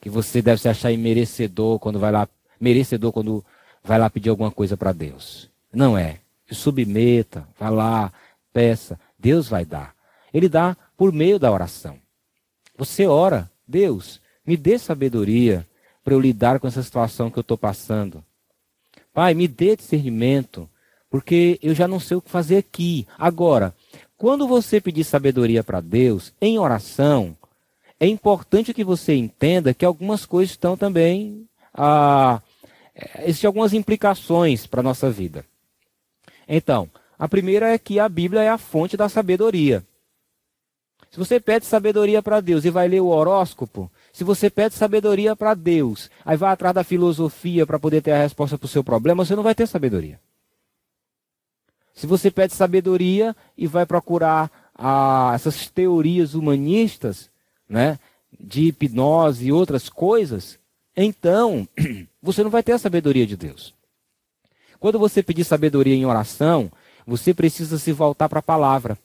Que 0.00 0.10
você 0.10 0.42
deve 0.42 0.60
se 0.60 0.68
achar 0.68 0.92
imerecedor 0.92 1.78
quando 1.78 1.98
vai 1.98 2.12
lá, 2.12 2.28
merecedor 2.60 3.12
quando 3.12 3.44
vai 3.82 3.98
lá 3.98 4.10
pedir 4.10 4.28
alguma 4.28 4.50
coisa 4.50 4.76
para 4.76 4.92
Deus. 4.92 5.48
Não 5.72 5.96
é. 5.96 6.18
Submeta, 6.50 7.48
vá 7.58 7.70
lá, 7.70 8.12
peça. 8.52 8.98
Deus 9.18 9.48
vai 9.48 9.64
dar. 9.64 9.94
Ele 10.32 10.48
dá 10.48 10.76
por 10.96 11.12
meio 11.12 11.38
da 11.38 11.50
oração. 11.50 11.98
Você 12.76 13.06
ora, 13.06 13.50
Deus, 13.66 14.20
me 14.46 14.56
dê 14.56 14.78
sabedoria 14.78 15.66
para 16.04 16.14
eu 16.14 16.20
lidar 16.20 16.60
com 16.60 16.68
essa 16.68 16.82
situação 16.82 17.30
que 17.30 17.38
eu 17.38 17.42
estou 17.42 17.58
passando. 17.58 18.22
Pai, 19.12 19.34
me 19.34 19.48
dê 19.48 19.74
discernimento, 19.74 20.68
porque 21.10 21.58
eu 21.62 21.74
já 21.74 21.88
não 21.88 21.98
sei 21.98 22.16
o 22.16 22.22
que 22.22 22.30
fazer 22.30 22.58
aqui. 22.58 23.06
Agora, 23.18 23.74
quando 24.16 24.48
você 24.48 24.80
pedir 24.80 25.04
sabedoria 25.04 25.62
para 25.62 25.80
Deus, 25.80 26.32
em 26.40 26.58
oração, 26.58 27.36
é 27.98 28.06
importante 28.06 28.74
que 28.74 28.84
você 28.84 29.14
entenda 29.14 29.74
que 29.74 29.84
algumas 29.84 30.24
coisas 30.24 30.52
estão 30.52 30.76
também 30.76 31.46
ah, 31.74 32.40
existem 33.20 33.46
algumas 33.46 33.72
implicações 33.72 34.66
para 34.66 34.80
a 34.80 34.82
nossa 34.82 35.10
vida. 35.10 35.44
Então, 36.48 36.88
a 37.18 37.28
primeira 37.28 37.68
é 37.68 37.78
que 37.78 37.98
a 37.98 38.08
Bíblia 38.08 38.42
é 38.42 38.48
a 38.48 38.58
fonte 38.58 38.96
da 38.96 39.08
sabedoria. 39.08 39.84
Se 41.10 41.18
você 41.18 41.40
pede 41.40 41.64
sabedoria 41.64 42.22
para 42.22 42.40
Deus 42.40 42.64
e 42.64 42.70
vai 42.70 42.88
ler 42.88 43.00
o 43.00 43.08
horóscopo, 43.08 43.90
se 44.12 44.24
você 44.24 44.50
pede 44.50 44.74
sabedoria 44.74 45.34
para 45.34 45.54
Deus, 45.54 46.10
aí 46.24 46.36
vai 46.36 46.52
atrás 46.52 46.74
da 46.74 46.84
filosofia 46.84 47.66
para 47.66 47.78
poder 47.78 48.02
ter 48.02 48.12
a 48.12 48.18
resposta 48.18 48.58
para 48.58 48.66
o 48.66 48.68
seu 48.68 48.84
problema, 48.84 49.24
você 49.24 49.34
não 49.34 49.42
vai 49.42 49.54
ter 49.54 49.66
sabedoria. 49.66 50.20
Se 51.96 52.06
você 52.06 52.30
pede 52.30 52.52
sabedoria 52.52 53.34
e 53.56 53.66
vai 53.66 53.86
procurar 53.86 54.70
a 54.74 55.32
essas 55.34 55.66
teorias 55.68 56.34
humanistas, 56.34 57.30
né, 57.66 57.98
de 58.38 58.64
hipnose 58.66 59.46
e 59.46 59.52
outras 59.52 59.88
coisas, 59.88 60.58
então 60.94 61.66
você 62.22 62.44
não 62.44 62.50
vai 62.50 62.62
ter 62.62 62.72
a 62.72 62.78
sabedoria 62.78 63.26
de 63.26 63.34
Deus. 63.34 63.74
Quando 64.78 64.98
você 64.98 65.22
pedir 65.22 65.44
sabedoria 65.44 65.94
em 65.94 66.04
oração, 66.04 66.70
você 67.06 67.32
precisa 67.32 67.78
se 67.78 67.92
voltar 67.92 68.28
para 68.28 68.40
a 68.40 68.42
palavra. 68.42 68.98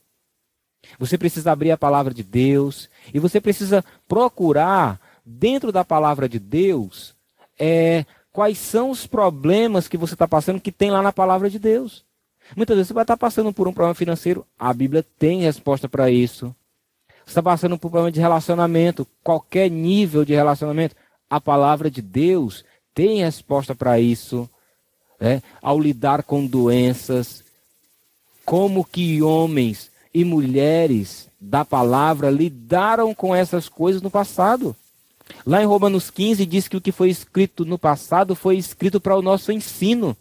Você 1.00 1.18
precisa 1.18 1.54
abrir 1.54 1.72
a 1.72 1.78
palavra 1.78 2.14
de 2.14 2.24
Deus 2.24 2.90
e 3.14 3.20
você 3.20 3.40
precisa 3.40 3.86
procurar 4.06 5.00
dentro 5.26 5.72
da 5.72 5.86
palavra 5.86 6.28
de 6.28 6.40
Deus 6.40 7.16
é, 7.58 8.06
quais 8.34 8.58
são 8.58 8.90
os 8.90 9.08
problemas 9.08 9.88
que 9.88 9.96
você 9.96 10.14
está 10.14 10.28
passando 10.28 10.60
que 10.60 10.74
tem 10.74 10.92
lá 10.92 11.02
na 11.02 11.14
palavra 11.14 11.50
de 11.50 11.58
Deus. 11.58 12.04
Muitas 12.56 12.76
vezes 12.76 12.88
você 12.88 12.94
vai 12.94 13.04
estar 13.04 13.18
passando 13.18 13.54
por 13.54 13.68
um 13.68 13.74
problema 13.74 13.96
financeiro, 13.96 14.46
a 14.60 14.74
Bíblia 14.74 15.06
tem 15.18 15.42
resposta 15.42 15.88
para 15.88 16.10
isso. 16.10 16.54
Você 17.26 17.32
está 17.32 17.44
passando 17.44 17.78
por 17.78 17.88
um 17.88 17.92
problema 17.92 18.12
de 18.12 18.20
relacionamento, 18.20 19.08
qualquer 19.24 19.70
nível 19.70 20.26
de 20.26 20.34
relacionamento, 20.34 20.96
a 21.30 21.40
palavra 21.40 21.90
de 21.90 22.02
Deus 22.02 22.66
tem 22.94 23.24
resposta 23.24 23.74
para 23.74 24.00
isso. 24.00 24.50
Né? 25.20 25.42
Ao 25.62 25.80
lidar 25.80 26.24
com 26.24 26.46
doenças, 26.46 27.44
como 28.44 28.84
que 28.84 29.22
homens 29.22 29.92
e 30.14 30.26
mulheres 30.26 31.30
da 31.40 31.64
palavra 31.64 32.30
lidaram 32.30 33.16
com 33.16 33.34
essas 33.36 33.70
coisas 33.70 34.02
no 34.02 34.12
passado. 34.12 34.76
Lá 35.46 35.62
em 35.62 35.66
Romanos 35.66 36.10
15 36.10 36.46
diz 36.46 36.68
que 36.68 36.78
o 36.78 36.82
que 36.82 36.92
foi 36.92 37.10
escrito 37.10 37.64
no 37.64 37.80
passado 37.80 38.36
foi 38.36 38.58
escrito 38.58 39.00
para 39.00 39.16
o 39.16 39.22
nosso 39.22 39.52
ensino. 39.52 40.16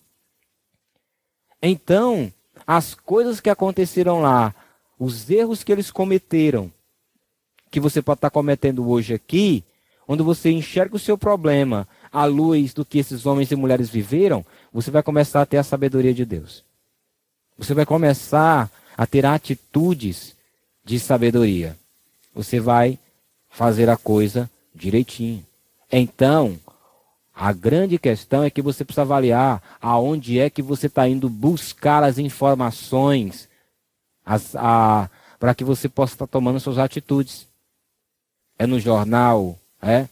Então, 1.63 2.33
as 2.67 2.95
coisas 2.95 3.41
que 3.41 3.51
aconteceram 3.51 4.21
lá, 4.21 4.55
os 4.99 5.29
erros 5.31 5.65
que 5.65 5.73
eles 5.73 5.91
cometeram, 5.91 6.71
que 7.71 7.81
você 7.81 8.03
pode 8.03 8.19
estar 8.19 8.31
cometendo 8.31 8.89
hoje 8.89 9.15
aqui, 9.15 9.65
onde 10.07 10.23
você 10.23 10.51
enxerga 10.51 10.97
o 10.97 10.99
seu 10.99 11.17
problema 11.17 11.87
à 12.13 12.25
luz 12.25 12.75
do 12.75 12.85
que 12.85 12.99
esses 12.99 13.27
homens 13.27 13.51
e 13.51 13.57
mulheres 13.57 13.89
viveram, 13.89 14.45
você 14.73 14.91
vai 14.91 15.03
começar 15.03 15.43
a 15.43 15.47
ter 15.47 15.59
a 15.59 15.63
sabedoria 15.63 16.13
de 16.13 16.25
Deus. 16.25 16.65
Você 17.57 17.75
vai 17.75 17.87
começar 17.87 18.71
a 18.97 19.07
ter 19.07 19.25
atitudes 19.25 20.35
de 20.85 20.99
sabedoria. 20.99 21.77
Você 22.35 22.59
vai 22.59 22.99
fazer 23.49 23.89
a 23.89 23.97
coisa 23.97 24.51
direitinho. 24.75 25.45
Então, 25.93 26.59
a 27.41 27.55
grande 27.55 27.99
questão 27.99 28.45
é 28.45 28.51
que 28.51 28.61
você 28.61 28.85
precisa 28.85 29.01
avaliar 29.01 29.63
aonde 29.81 30.39
é 30.39 30.51
que 30.51 30.61
você 30.61 30.89
está 30.89 31.09
indo 31.09 31.27
buscar 31.27 32.05
as 32.05 32.19
informações 32.19 33.49
para 35.39 35.55
que 35.57 35.65
você 35.65 35.89
possa 35.89 36.13
estar 36.17 36.27
tomando 36.27 36.61
suas 36.61 36.77
atitudes. 36.77 37.49
É 38.59 38.67
no 38.67 38.79
jornal, 38.79 39.59
é? 39.81 40.07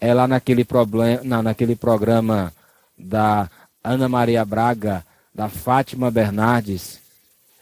É 0.00 0.14
lá 0.14 0.26
naquele, 0.26 0.64
problema, 0.64 1.20
não, 1.22 1.42
naquele 1.42 1.76
programa 1.76 2.54
da 2.98 3.50
Ana 3.84 4.08
Maria 4.08 4.42
Braga, 4.42 5.04
da 5.34 5.50
Fátima 5.50 6.10
Bernardes, 6.10 7.00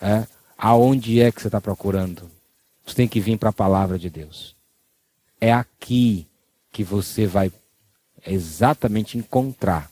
é? 0.01 0.25
aonde 0.57 1.21
é 1.21 1.33
que 1.33 1.43
você 1.43 1.49
está 1.49 1.61
procurando? 1.61 2.31
Você 2.87 2.95
tem 2.95 3.09
que 3.09 3.19
vir 3.19 3.39
para 3.39 3.49
a 3.49 3.53
palavra 3.53 3.99
de 3.99 4.09
Deus. 4.09 4.55
É 5.41 5.53
aqui 5.53 6.29
que 6.71 6.85
você 6.85 7.27
vai 7.27 7.51
exatamente 8.27 9.19
encontrar 9.19 9.91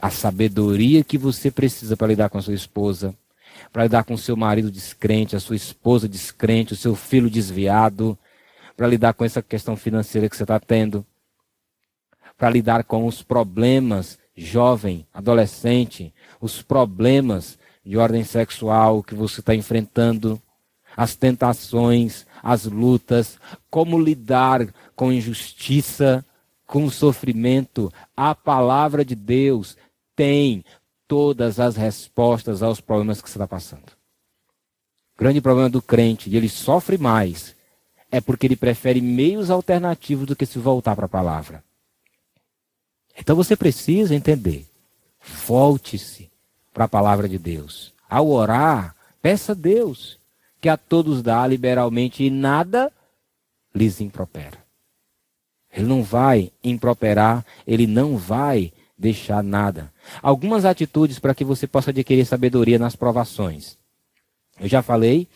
a 0.00 0.10
sabedoria 0.10 1.04
que 1.04 1.16
você 1.16 1.50
precisa 1.50 1.96
para 1.96 2.08
lidar 2.08 2.28
com 2.28 2.38
a 2.38 2.42
sua 2.42 2.54
esposa, 2.54 3.14
para 3.72 3.84
lidar 3.84 4.04
com 4.04 4.16
seu 4.16 4.36
marido 4.36 4.70
descrente, 4.70 5.36
a 5.36 5.40
sua 5.40 5.56
esposa 5.56 6.08
descrente, 6.08 6.72
o 6.72 6.76
seu 6.76 6.96
filho 6.96 7.30
desviado, 7.30 8.18
para 8.76 8.88
lidar 8.88 9.14
com 9.14 9.24
essa 9.24 9.40
questão 9.40 9.76
financeira 9.76 10.28
que 10.28 10.36
você 10.36 10.42
está 10.42 10.58
tendo, 10.58 11.06
para 12.36 12.50
lidar 12.50 12.84
com 12.84 13.06
os 13.06 13.22
problemas, 13.22 14.18
jovem, 14.34 15.06
adolescente, 15.14 16.12
os 16.40 16.62
problemas 16.62 17.58
de 17.84 17.96
ordem 17.96 18.24
sexual 18.24 19.02
que 19.02 19.14
você 19.14 19.40
está 19.40 19.54
enfrentando, 19.54 20.40
as 20.96 21.14
tentações, 21.14 22.26
as 22.42 22.64
lutas, 22.64 23.38
como 23.70 24.00
lidar 24.00 24.66
com 24.94 25.12
injustiça, 25.12 26.24
com 26.72 26.88
sofrimento. 26.88 27.92
A 28.16 28.34
palavra 28.34 29.04
de 29.04 29.14
Deus 29.14 29.76
tem 30.16 30.64
todas 31.06 31.60
as 31.60 31.76
respostas 31.76 32.62
aos 32.62 32.80
problemas 32.80 33.20
que 33.20 33.28
você 33.28 33.36
está 33.36 33.46
passando. 33.46 33.92
O 35.14 35.18
grande 35.18 35.42
problema 35.42 35.68
do 35.68 35.82
crente, 35.82 36.30
e 36.30 36.36
ele 36.36 36.48
sofre 36.48 36.96
mais, 36.96 37.54
é 38.10 38.22
porque 38.22 38.46
ele 38.46 38.56
prefere 38.56 39.02
meios 39.02 39.50
alternativos 39.50 40.26
do 40.26 40.34
que 40.34 40.46
se 40.46 40.58
voltar 40.58 40.96
para 40.96 41.04
a 41.04 41.10
palavra. 41.10 41.62
Então 43.18 43.36
você 43.36 43.54
precisa 43.54 44.14
entender. 44.14 44.66
Volte-se 45.44 46.30
para 46.72 46.86
a 46.86 46.88
palavra 46.88 47.28
de 47.28 47.38
Deus. 47.38 47.92
Ao 48.08 48.26
orar, 48.30 48.96
peça 49.20 49.52
a 49.52 49.54
Deus 49.54 50.18
que 50.58 50.70
a 50.70 50.78
todos 50.78 51.22
dá 51.22 51.46
liberalmente 51.46 52.24
e 52.24 52.30
nada 52.30 52.90
lhes 53.74 54.00
impropera. 54.00 54.61
Ele 55.72 55.86
não 55.86 56.02
vai 56.02 56.52
improperar, 56.62 57.44
ele 57.66 57.86
não 57.86 58.16
vai 58.16 58.72
deixar 58.96 59.42
nada. 59.42 59.92
Algumas 60.22 60.64
atitudes 60.64 61.18
para 61.18 61.34
que 61.34 61.44
você 61.44 61.66
possa 61.66 61.90
adquirir 61.90 62.26
sabedoria 62.26 62.78
nas 62.78 62.94
provações. 62.94 63.76
Eu 64.60 64.68
já 64.68 64.82
falei, 64.82 65.26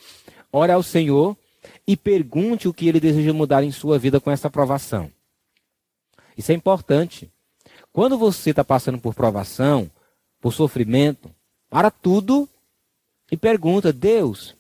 ore 0.53 0.73
ao 0.73 0.83
Senhor 0.83 1.37
e 1.87 1.97
pergunte 1.97 2.69
o 2.69 2.75
que 2.75 2.87
ele 2.87 3.01
deseja 3.01 3.33
mudar 3.33 3.65
em 3.65 3.73
sua 3.73 3.99
vida 3.99 4.21
com 4.21 4.31
essa 4.31 4.51
provação. 4.51 5.11
Isso 6.37 6.53
é 6.53 6.55
importante. 6.55 7.31
Quando 7.93 8.19
você 8.19 8.51
está 8.51 8.63
passando 8.63 8.99
por 8.99 9.15
provação, 9.15 9.91
por 10.41 10.53
sofrimento, 10.53 11.31
para 11.71 11.91
tudo 11.91 12.49
e 13.33 13.37
pergunta: 13.37 13.93
Deus, 13.93 14.55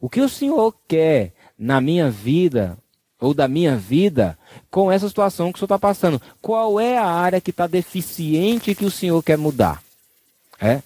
o 0.00 0.08
que 0.08 0.20
o 0.20 0.28
Senhor 0.28 0.74
quer 0.88 1.34
na 1.58 1.80
minha 1.80 2.10
vida 2.10 2.78
ou 3.22 3.32
da 3.32 3.46
minha 3.46 3.76
vida 3.76 4.36
com 4.68 4.90
essa 4.90 5.08
situação 5.08 5.52
que 5.52 5.56
o 5.56 5.60
Senhor 5.60 5.66
está 5.66 5.78
passando? 5.78 6.20
Qual 6.42 6.80
é 6.80 6.98
a 6.98 7.06
área 7.06 7.40
que 7.40 7.50
está 7.50 7.68
deficiente 7.68 8.74
que 8.74 8.84
o 8.84 8.90
Senhor 8.90 9.22
quer 9.22 9.38
mudar? 9.38 9.80
É? 10.60 10.82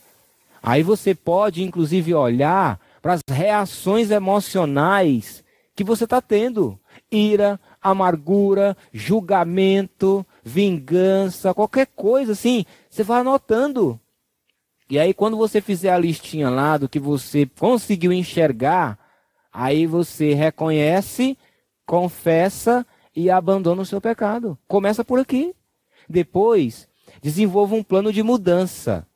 Aí 0.63 0.83
você 0.83 1.15
pode, 1.15 1.63
inclusive, 1.63 2.13
olhar 2.15 2.79
para 3.01 3.15
as 3.15 3.23
reações 3.27 4.11
emocionais 4.11 5.43
que 5.75 5.83
você 5.83 6.05
está 6.05 6.21
tendo: 6.21 6.79
ira, 7.11 7.59
amargura, 7.83 8.77
julgamento, 8.93 10.25
vingança, 10.45 11.55
qualquer 11.55 11.87
coisa 11.87 12.33
assim. 12.33 12.67
Você 12.91 13.03
vai 13.03 13.21
anotando. 13.21 13.99
E 14.91 14.99
aí, 14.99 15.15
quando 15.15 15.37
você 15.37 15.61
fizer 15.61 15.91
a 15.91 15.99
listinha 15.99 16.51
lá 16.51 16.77
do 16.77 16.89
que 16.89 17.01
você 17.01 17.47
conseguiu 17.59 18.13
enxergar, 18.13 18.99
aí 19.53 19.87
você 19.87 20.35
reconhece, 20.35 21.37
confessa 21.87 22.85
e 23.15 23.31
abandona 23.31 23.83
o 23.83 23.87
seu 23.87 24.01
pecado. 24.01 24.59
Começa 24.69 25.05
por 25.05 25.19
aqui. 25.19 25.55
Depois, 26.09 26.89
desenvolva 27.23 27.75
um 27.75 27.83
plano 27.83 28.13
de 28.13 28.23
mudança, 28.23 29.07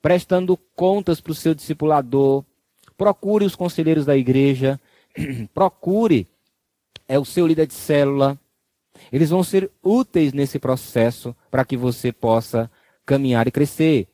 prestando 0.00 0.56
contas 0.56 1.20
para 1.20 1.32
o 1.32 1.34
seu 1.34 1.54
discipulador. 1.54 2.44
Procure 2.96 3.44
os 3.44 3.56
conselheiros 3.56 4.06
da 4.06 4.16
igreja. 4.16 4.80
Procure 5.52 6.26
é 7.06 7.18
o 7.18 7.24
seu 7.24 7.46
líder 7.46 7.66
de 7.66 7.74
célula. 7.74 8.38
Eles 9.12 9.30
vão 9.30 9.42
ser 9.42 9.70
úteis 9.82 10.32
nesse 10.32 10.58
processo 10.58 11.36
para 11.50 11.64
que 11.64 11.76
você 11.76 12.12
possa 12.12 12.70
caminhar 13.04 13.46
e 13.46 13.50
crescer. 13.50 14.08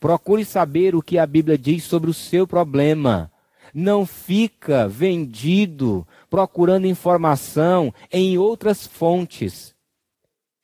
Procure 0.00 0.44
saber 0.44 0.94
o 0.94 1.02
que 1.02 1.18
a 1.18 1.26
Bíblia 1.26 1.56
diz 1.56 1.84
sobre 1.84 2.10
o 2.10 2.14
seu 2.14 2.46
problema. 2.46 3.30
Não 3.74 4.06
fica 4.06 4.88
vendido 4.88 6.06
procurando 6.30 6.86
informação 6.86 7.92
em 8.10 8.38
outras 8.38 8.86
fontes. 8.86 9.74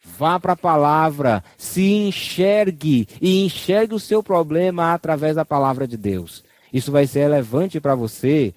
Vá 0.02 0.38
para 0.40 0.52
a 0.54 0.56
palavra, 0.56 1.44
se 1.58 1.92
enxergue 1.92 3.06
e 3.20 3.44
enxergue 3.44 3.94
o 3.94 4.00
seu 4.00 4.22
problema 4.22 4.94
através 4.94 5.36
da 5.36 5.44
palavra 5.44 5.86
de 5.86 5.96
Deus. 5.96 6.44
Isso 6.72 6.92
vai 6.92 7.06
ser 7.06 7.20
relevante 7.20 7.80
para 7.80 7.94
você. 7.94 8.54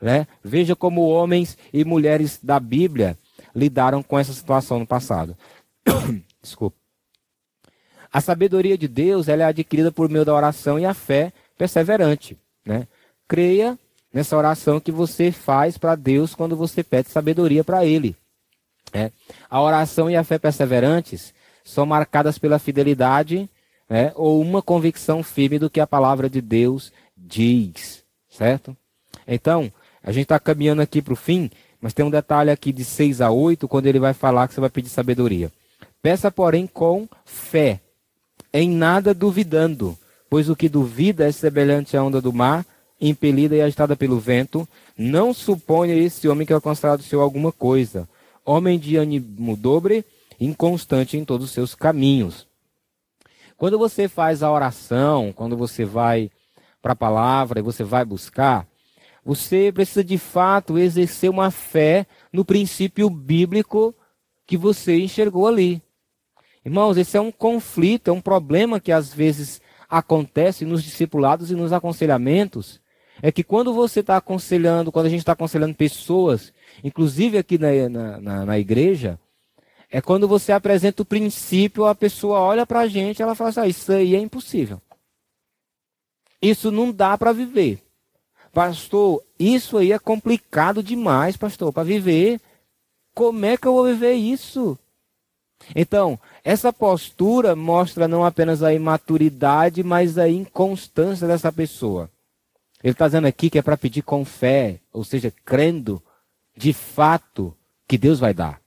Né? 0.00 0.26
Veja 0.42 0.74
como 0.74 1.08
homens 1.08 1.58
e 1.72 1.84
mulheres 1.84 2.40
da 2.42 2.58
Bíblia 2.58 3.18
lidaram 3.54 4.02
com 4.02 4.18
essa 4.18 4.32
situação 4.32 4.78
no 4.78 4.86
passado. 4.86 5.36
Desculpa. 6.42 6.76
A 8.12 8.20
sabedoria 8.20 8.76
de 8.76 8.88
Deus 8.88 9.28
ela 9.28 9.44
é 9.44 9.46
adquirida 9.46 9.92
por 9.92 10.08
meio 10.08 10.24
da 10.24 10.34
oração 10.34 10.78
e 10.78 10.84
a 10.84 10.94
fé 10.94 11.32
perseverante. 11.56 12.36
Né? 12.64 12.88
Creia 13.28 13.78
nessa 14.12 14.36
oração 14.36 14.80
que 14.80 14.92
você 14.92 15.30
faz 15.30 15.78
para 15.78 15.94
Deus 15.94 16.34
quando 16.34 16.56
você 16.56 16.82
pede 16.82 17.10
sabedoria 17.10 17.62
para 17.62 17.84
Ele. 17.84 18.16
É. 18.92 19.10
A 19.48 19.60
oração 19.60 20.10
e 20.10 20.16
a 20.16 20.24
fé 20.24 20.38
perseverantes 20.38 21.32
são 21.64 21.86
marcadas 21.86 22.38
pela 22.38 22.58
fidelidade 22.58 23.48
né, 23.88 24.12
ou 24.14 24.40
uma 24.40 24.62
convicção 24.62 25.22
firme 25.22 25.58
do 25.58 25.70
que 25.70 25.80
a 25.80 25.86
palavra 25.86 26.28
de 26.28 26.40
Deus 26.40 26.92
diz, 27.16 28.04
certo? 28.28 28.76
Então, 29.26 29.72
A 30.02 30.12
gente 30.12 30.22
está 30.22 30.38
caminhando 30.38 30.80
aqui 30.80 31.02
para 31.02 31.12
o 31.12 31.16
fim, 31.16 31.50
mas 31.80 31.92
tem 31.92 32.04
um 32.04 32.10
detalhe 32.10 32.50
aqui 32.50 32.72
de 32.72 32.84
6 32.84 33.20
a 33.20 33.30
8, 33.30 33.68
quando 33.68 33.86
ele 33.86 33.98
vai 33.98 34.14
falar 34.14 34.48
que 34.48 34.54
você 34.54 34.60
vai 34.60 34.70
pedir 34.70 34.88
sabedoria. 34.88 35.52
Peça, 36.02 36.30
porém, 36.30 36.66
com 36.66 37.06
fé, 37.24 37.80
em 38.52 38.70
nada 38.70 39.12
duvidando, 39.12 39.98
pois 40.30 40.48
o 40.48 40.56
que 40.56 40.68
duvida 40.68 41.28
é 41.28 41.32
semelhante 41.32 41.96
à 41.96 42.02
onda 42.02 42.20
do 42.20 42.32
mar, 42.32 42.64
impelida 43.00 43.56
e 43.56 43.62
agitada 43.62 43.96
pelo 43.96 44.18
vento. 44.18 44.68
Não 44.96 45.32
suponha 45.32 45.94
esse 45.94 46.28
homem 46.28 46.46
que 46.46 46.52
é 46.52 46.60
considerado 46.60 47.02
seu 47.02 47.20
alguma 47.20 47.50
coisa. 47.50 48.08
Homem 48.44 48.78
de 48.78 48.96
ânimo 48.96 49.56
dobre, 49.56 50.04
inconstante 50.38 51.16
em 51.16 51.24
todos 51.24 51.46
os 51.46 51.52
seus 51.52 51.74
caminhos. 51.74 52.46
Quando 53.56 53.78
você 53.78 54.08
faz 54.08 54.42
a 54.42 54.50
oração, 54.50 55.32
quando 55.34 55.56
você 55.56 55.84
vai 55.84 56.30
para 56.80 56.92
a 56.92 56.96
palavra 56.96 57.60
e 57.60 57.62
você 57.62 57.84
vai 57.84 58.04
buscar, 58.04 58.66
você 59.24 59.70
precisa 59.70 60.02
de 60.02 60.16
fato 60.16 60.78
exercer 60.78 61.30
uma 61.30 61.50
fé 61.50 62.06
no 62.32 62.44
princípio 62.44 63.10
bíblico 63.10 63.94
que 64.46 64.56
você 64.56 64.98
enxergou 64.98 65.46
ali. 65.46 65.82
Irmãos, 66.64 66.96
esse 66.96 67.16
é 67.16 67.20
um 67.20 67.30
conflito, 67.30 68.08
é 68.08 68.12
um 68.12 68.20
problema 68.20 68.80
que 68.80 68.92
às 68.92 69.12
vezes 69.12 69.60
acontece 69.88 70.64
nos 70.64 70.82
discipulados 70.82 71.50
e 71.50 71.54
nos 71.54 71.72
aconselhamentos. 71.72 72.80
É 73.22 73.30
que 73.30 73.44
quando 73.44 73.72
você 73.72 74.00
está 74.00 74.16
aconselhando, 74.16 74.90
quando 74.90 75.06
a 75.06 75.08
gente 75.08 75.20
está 75.20 75.32
aconselhando 75.32 75.74
pessoas, 75.74 76.52
inclusive 76.82 77.38
aqui 77.38 77.58
na, 77.58 78.18
na, 78.20 78.46
na, 78.46 78.58
igreja, 78.58 79.18
é 79.90 80.00
quando 80.00 80.26
você 80.26 80.52
apresenta 80.52 81.02
o 81.02 81.06
princípio, 81.06 81.84
a 81.84 81.94
pessoa 81.94 82.40
olha 82.40 82.64
para 82.66 82.80
a 82.80 82.88
gente 82.88 83.22
ela 83.22 83.34
fala 83.34 83.50
assim: 83.50 83.60
ah, 83.60 83.66
Isso 83.66 83.92
aí 83.92 84.14
é 84.14 84.18
impossível. 84.18 84.80
Isso 86.40 86.70
não 86.70 86.90
dá 86.90 87.18
para 87.18 87.32
viver. 87.32 87.82
Pastor, 88.52 89.22
isso 89.38 89.76
aí 89.76 89.92
é 89.92 89.98
complicado 89.98 90.82
demais, 90.82 91.36
pastor, 91.36 91.72
para 91.72 91.84
viver. 91.84 92.40
Como 93.14 93.44
é 93.44 93.56
que 93.56 93.66
eu 93.66 93.74
vou 93.74 93.84
viver 93.84 94.14
isso? 94.14 94.78
Então, 95.76 96.18
essa 96.42 96.72
postura 96.72 97.54
mostra 97.54 98.08
não 98.08 98.24
apenas 98.24 98.62
a 98.62 98.72
imaturidade, 98.72 99.82
mas 99.82 100.18
a 100.18 100.28
inconstância 100.28 101.28
dessa 101.28 101.52
pessoa. 101.52 102.10
Ele 102.82 102.92
está 102.92 103.06
dizendo 103.06 103.26
aqui 103.26 103.50
que 103.50 103.58
é 103.58 103.62
para 103.62 103.76
pedir 103.76 104.02
com 104.02 104.24
fé, 104.24 104.80
ou 104.92 105.04
seja, 105.04 105.32
crendo 105.44 106.02
de 106.56 106.72
fato 106.72 107.54
que 107.86 107.98
Deus 107.98 108.18
vai 108.18 108.32
dar. 108.32 108.60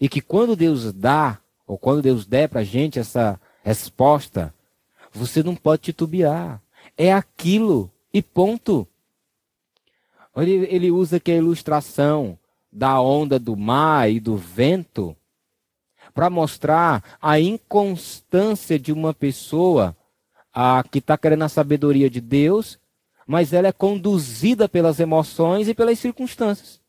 E 0.00 0.08
que 0.08 0.20
quando 0.20 0.56
Deus 0.56 0.92
dá, 0.92 1.38
ou 1.66 1.78
quando 1.78 2.02
Deus 2.02 2.26
der 2.26 2.48
para 2.48 2.60
a 2.60 2.64
gente 2.64 2.98
essa 2.98 3.40
resposta, 3.62 4.52
você 5.12 5.42
não 5.42 5.54
pode 5.54 5.82
titubear. 5.82 6.60
É 6.96 7.12
aquilo 7.12 7.90
e 8.12 8.22
ponto. 8.22 8.86
Ele, 10.36 10.66
ele 10.70 10.90
usa 10.90 11.16
aqui 11.16 11.32
a 11.32 11.36
ilustração 11.36 12.38
da 12.72 13.00
onda 13.00 13.38
do 13.38 13.56
mar 13.56 14.10
e 14.10 14.18
do 14.18 14.36
vento 14.36 15.16
para 16.12 16.30
mostrar 16.30 17.02
a 17.20 17.38
inconstância 17.38 18.78
de 18.78 18.92
uma 18.92 19.12
pessoa 19.12 19.96
a, 20.52 20.84
que 20.90 20.98
está 20.98 21.18
querendo 21.18 21.42
a 21.42 21.48
sabedoria 21.48 22.08
de 22.08 22.20
Deus, 22.20 22.78
mas 23.26 23.52
ela 23.52 23.68
é 23.68 23.72
conduzida 23.72 24.68
pelas 24.68 25.00
emoções 25.00 25.68
e 25.68 25.74
pelas 25.74 25.98
circunstâncias. 25.98 26.80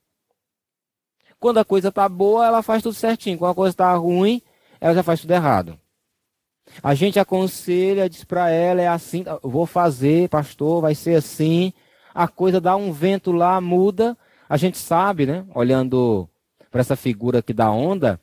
Quando 1.39 1.59
a 1.59 1.65
coisa 1.65 1.89
está 1.89 2.07
boa, 2.09 2.45
ela 2.45 2.61
faz 2.61 2.81
tudo 2.81 2.95
certinho. 2.95 3.37
Quando 3.37 3.51
a 3.51 3.55
coisa 3.55 3.73
está 3.73 3.93
ruim, 3.95 4.41
ela 4.79 4.93
já 4.93 5.03
faz 5.03 5.21
tudo 5.21 5.31
errado. 5.31 5.79
A 6.81 6.95
gente 6.95 7.19
aconselha, 7.19 8.09
diz 8.09 8.23
para 8.23 8.49
ela, 8.49 8.81
é 8.81 8.87
assim, 8.87 9.23
vou 9.43 9.65
fazer, 9.65 10.27
pastor, 10.29 10.81
vai 10.81 10.95
ser 10.95 11.15
assim. 11.15 11.71
A 12.13 12.27
coisa 12.27 12.59
dá 12.59 12.75
um 12.75 12.91
vento 12.91 13.31
lá, 13.31 13.61
muda. 13.61 14.17
A 14.49 14.57
gente 14.57 14.77
sabe, 14.77 15.25
né, 15.25 15.45
olhando 15.53 16.27
para 16.71 16.81
essa 16.81 16.95
figura 16.95 17.39
aqui 17.39 17.53
da 17.53 17.71
onda, 17.71 18.19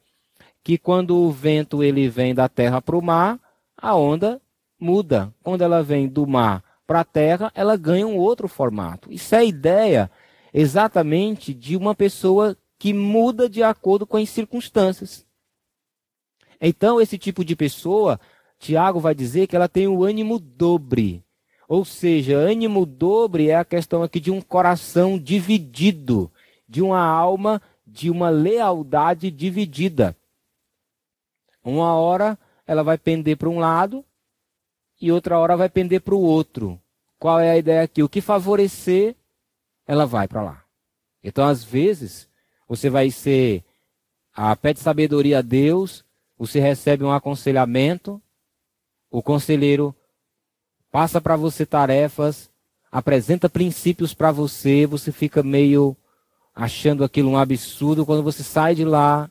que 0.65 0.77
quando 0.77 1.17
o 1.17 1.31
vento 1.31 1.83
ele 1.83 2.09
vem 2.09 2.35
da 2.35 2.49
terra 2.49 2.83
para 2.83 2.97
o 2.97 3.03
mar, 3.03 3.39
a 3.77 3.95
onda 3.95 4.41
muda. 4.79 5.33
Quando 5.43 5.63
ela 5.63 5.83
vem 5.83 6.09
do 6.09 6.27
mar 6.27 6.63
para 6.87 7.01
a 7.01 7.05
terra, 7.05 7.51
ela 7.55 7.77
ganha 7.77 8.07
um 8.07 8.17
outro 8.17 8.49
formato. 8.49 9.13
Isso 9.13 9.35
é 9.35 9.39
a 9.39 9.45
ideia 9.45 10.11
exatamente 10.53 11.55
de 11.55 11.77
uma 11.77 11.95
pessoa 11.95 12.57
que 12.79 12.93
muda 12.93 13.49
de 13.49 13.63
acordo 13.63 14.07
com 14.07 14.17
as 14.17 14.29
circunstâncias. 14.29 15.25
Então, 16.61 17.01
esse 17.01 17.19
tipo 17.19 17.45
de 17.45 17.57
pessoa, 17.57 18.21
Tiago 18.59 19.01
vai 19.01 19.15
dizer 19.15 19.47
que 19.47 19.57
ela 19.57 19.69
tem 19.69 19.89
o 19.89 20.05
ânimo 20.05 20.39
dobre. 20.39 21.25
Ou 21.69 21.85
seja, 21.85 22.37
ânimo 22.37 22.85
dobre 22.85 23.49
é 23.49 23.57
a 23.57 23.65
questão 23.65 24.03
aqui 24.03 24.21
de 24.21 24.31
um 24.31 24.41
coração 24.41 25.19
dividido, 25.19 26.31
de 26.69 26.83
uma 26.83 27.01
alma, 27.01 27.63
de 27.87 28.11
uma 28.11 28.29
lealdade 28.29 29.31
dividida. 29.31 30.17
Uma 31.65 31.95
hora 31.95 32.39
ela 32.67 32.83
vai 32.83 32.99
pender 32.99 33.37
para 33.37 33.49
um 33.49 33.59
lado 33.59 34.05
e 35.03 35.11
outra 35.11 35.37
hora 35.37 35.57
vai 35.57 35.69
pender 35.69 36.01
para 36.01 36.15
o 36.15 36.21
outro. 36.21 36.81
Qual 37.19 37.41
é 37.41 37.51
a 37.51 37.59
ideia 37.59 37.83
aqui? 37.83 38.05
O 38.05 38.09
que 38.09 38.21
favorecer, 38.21 39.17
ela 39.85 40.07
vai 40.07 40.29
para 40.29 40.43
lá. 40.43 40.65
Então, 41.25 41.45
às 41.45 41.65
vezes, 41.65 42.29
você 42.69 42.89
vai 42.89 43.11
ser 43.11 43.65
a 44.33 44.55
pede 44.55 44.79
sabedoria 44.79 45.41
a 45.41 45.43
Deus, 45.43 46.05
você 46.39 46.61
recebe 46.61 47.03
um 47.03 47.11
aconselhamento, 47.11 48.23
o 49.11 49.21
conselheiro 49.21 49.95
passa 50.91 51.21
para 51.21 51.35
você 51.35 51.67
tarefas, 51.67 52.49
apresenta 52.91 53.49
princípios 53.49 54.15
para 54.15 54.31
você, 54.31 54.87
você 54.87 55.11
fica 55.11 55.43
meio 55.43 55.97
achando 56.55 57.03
aquilo 57.03 57.31
um 57.31 57.37
absurdo. 57.37 58.07
Quando 58.07 58.23
você 58.23 58.45
sai 58.45 58.77
de 58.77 58.85
lá, 58.85 59.29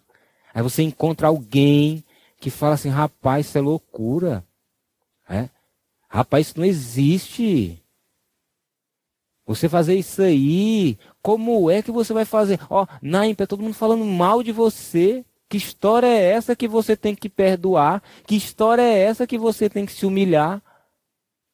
aí 0.53 0.61
você 0.61 0.83
encontra 0.83 1.27
alguém 1.29 2.03
que 2.41 2.49
fala 2.49 2.73
assim, 2.73 2.89
rapaz, 2.89 3.45
isso 3.45 3.57
é 3.57 3.61
loucura. 3.61 4.43
Rapaz, 6.13 6.47
isso 6.47 6.59
não 6.59 6.65
existe. 6.65 7.81
Você 9.45 9.69
fazer 9.69 9.95
isso 9.95 10.21
aí, 10.21 10.99
como 11.21 11.71
é 11.71 11.81
que 11.81 11.89
você 11.89 12.13
vai 12.13 12.25
fazer? 12.25 12.59
Ó, 12.69 12.85
na 13.01 13.25
ímpia, 13.25 13.47
todo 13.47 13.63
mundo 13.63 13.73
falando 13.73 14.03
mal 14.03 14.43
de 14.43 14.51
você. 14.51 15.25
Que 15.47 15.55
história 15.55 16.07
é 16.07 16.31
essa 16.31 16.53
que 16.53 16.67
você 16.67 16.97
tem 16.97 17.15
que 17.15 17.29
perdoar? 17.29 18.03
Que 18.27 18.35
história 18.35 18.81
é 18.81 18.99
essa 18.99 19.25
que 19.25 19.37
você 19.37 19.69
tem 19.69 19.85
que 19.85 19.93
se 19.93 20.05
humilhar? 20.05 20.61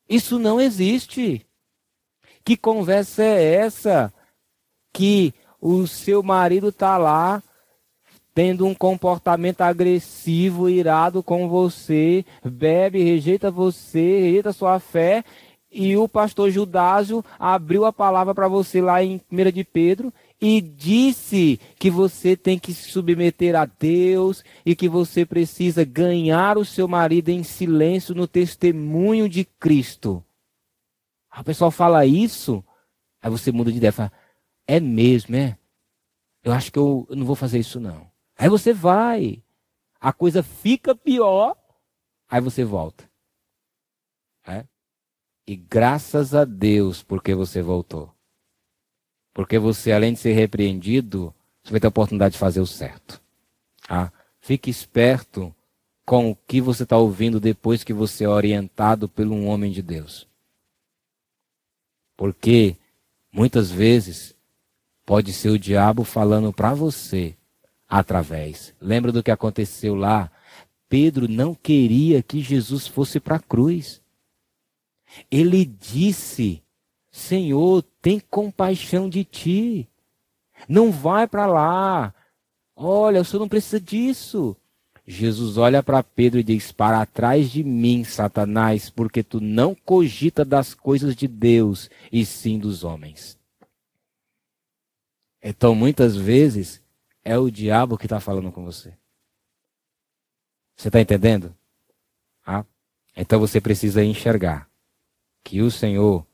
Isso 0.10 0.40
não 0.40 0.60
existe. 0.60 1.46
Que 2.44 2.58
conversa 2.58 3.24
é 3.24 3.54
essa 3.56 4.12
que 4.92 5.36
o 5.62 5.86
seu 5.86 6.24
marido 6.24 6.70
está 6.70 6.98
lá 6.98 7.44
tendo 8.38 8.68
um 8.68 8.76
comportamento 8.76 9.62
agressivo, 9.62 10.70
irado 10.70 11.24
com 11.24 11.50
você, 11.50 12.24
bebe, 12.46 13.02
rejeita 13.02 13.50
você, 13.50 14.20
rejeita 14.20 14.54
sua 14.54 14.80
fé, 14.80 15.26
e 15.72 15.98
o 15.98 16.08
pastor 16.08 16.52
Judásio 16.52 17.26
abriu 17.40 17.84
a 17.84 17.92
palavra 17.92 18.36
para 18.36 18.48
você 18.48 18.80
lá 18.80 19.04
em 19.04 19.20
1 19.32 19.52
de 19.52 19.64
Pedro 19.64 20.14
e 20.40 20.62
disse 20.62 21.60
que 21.80 21.90
você 21.90 22.38
tem 22.38 22.60
que 22.60 22.76
se 22.76 22.92
submeter 22.92 23.56
a 23.56 23.66
Deus 23.66 24.44
e 24.64 24.76
que 24.76 24.88
você 24.88 25.26
precisa 25.26 25.84
ganhar 25.84 26.60
o 26.60 26.66
seu 26.66 26.88
marido 26.88 27.30
em 27.30 27.42
silêncio 27.42 28.14
no 28.14 28.28
testemunho 28.28 29.28
de 29.28 29.46
Cristo. 29.46 30.24
A 31.32 31.44
pessoa 31.44 31.72
fala 31.72 32.06
isso, 32.06 32.64
aí 33.20 33.32
você 33.32 33.52
muda 33.52 33.72
de 33.72 33.80
ideia, 33.80 33.92
fala, 33.92 34.12
é 34.68 34.80
mesmo, 34.80 35.36
é? 35.36 35.58
Eu 36.44 36.52
acho 36.52 36.72
que 36.72 36.78
eu 36.78 37.08
não 37.10 37.26
vou 37.26 37.36
fazer 37.36 37.58
isso 37.58 37.80
não. 37.80 38.16
Aí 38.38 38.50
você 38.50 38.74
vai. 38.74 39.42
A 40.00 40.14
coisa 40.14 40.44
fica 40.44 40.96
pior, 40.96 41.58
aí 42.30 42.40
você 42.40 42.64
volta. 42.64 43.10
É? 44.46 44.66
E 45.46 45.56
graças 45.56 46.36
a 46.36 46.46
Deus 46.46 47.02
porque 47.02 47.34
você 47.34 47.62
voltou. 47.62 48.14
Porque 49.34 49.58
você, 49.58 49.92
além 49.92 50.14
de 50.14 50.20
ser 50.20 50.34
repreendido, 50.34 51.34
você 51.64 51.72
vai 51.72 51.80
ter 51.80 51.88
a 51.88 51.90
oportunidade 51.90 52.34
de 52.34 52.40
fazer 52.40 52.60
o 52.60 52.66
certo. 52.66 53.22
Ah, 53.88 54.12
fique 54.40 54.70
esperto 54.70 55.54
com 56.06 56.32
o 56.32 56.36
que 56.36 56.60
você 56.60 56.84
está 56.84 56.98
ouvindo 56.98 57.40
depois 57.40 57.84
que 57.84 57.94
você 57.94 58.24
é 58.24 58.30
orientado 58.30 59.08
por 59.08 59.26
um 59.28 59.48
homem 59.48 59.72
de 59.72 59.82
Deus. 59.82 60.28
Porque 62.16 62.76
muitas 63.32 63.70
vezes 63.70 64.36
pode 65.06 65.32
ser 65.34 65.50
o 65.50 65.60
diabo 65.60 66.04
falando 66.04 66.52
para 66.52 66.74
você 66.74 67.37
através. 67.88 68.74
Lembra 68.82 69.12
do 69.12 69.24
que 69.24 69.32
aconteceu 69.32 69.96
lá? 69.96 70.32
Pedro 70.90 71.28
não 71.28 71.54
queria 71.54 72.22
que 72.22 72.42
Jesus 72.42 72.88
fosse 72.88 73.20
para 73.20 73.36
a 73.36 73.40
cruz. 73.40 74.02
Ele 75.30 75.66
disse: 75.66 76.64
Senhor, 77.12 77.84
tem 78.02 78.20
compaixão 78.20 79.10
de 79.10 79.24
ti. 79.24 79.88
Não 80.68 80.92
vai 80.92 81.28
para 81.28 81.46
lá. 81.46 82.14
Olha, 82.76 83.22
o 83.22 83.26
senhor 83.26 83.42
não 83.42 83.50
precisa 83.50 83.80
disso. 83.80 84.56
Jesus 85.06 85.58
olha 85.58 85.82
para 85.82 86.04
Pedro 86.04 86.40
e 86.40 86.44
diz: 86.44 86.72
Para 86.72 87.06
trás 87.06 87.50
de 87.50 87.64
mim, 87.64 88.04
Satanás, 88.04 88.90
porque 88.90 89.24
tu 89.24 89.40
não 89.40 89.74
cogita 89.74 90.44
das 90.44 90.74
coisas 90.74 91.16
de 91.16 91.28
Deus, 91.28 91.90
e 92.12 92.26
sim 92.26 92.60
dos 92.60 92.84
homens. 92.84 93.38
Então, 95.42 95.74
muitas 95.74 96.16
vezes, 96.16 96.82
é 97.28 97.38
o 97.38 97.52
diabo 97.52 97.98
que 97.98 98.06
está 98.06 98.22
falando 98.22 98.54
com 98.54 98.64
você. 98.64 98.94
Você 100.78 100.88
está 100.88 101.02
entendendo? 101.02 101.54
Ah? 102.46 102.64
Então 103.18 103.38
você 103.38 103.60
precisa 103.60 104.02
enxergar 104.02 104.70
que 105.44 105.62
o 105.62 105.70
Senhor 105.70 106.26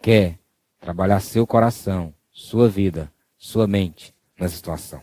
quer 0.00 0.38
trabalhar 0.80 1.20
seu 1.20 1.46
coração, 1.46 2.14
sua 2.32 2.70
vida, 2.70 3.12
sua 3.36 3.66
mente 3.66 4.14
nessa 4.38 4.56
situação. 4.56 5.02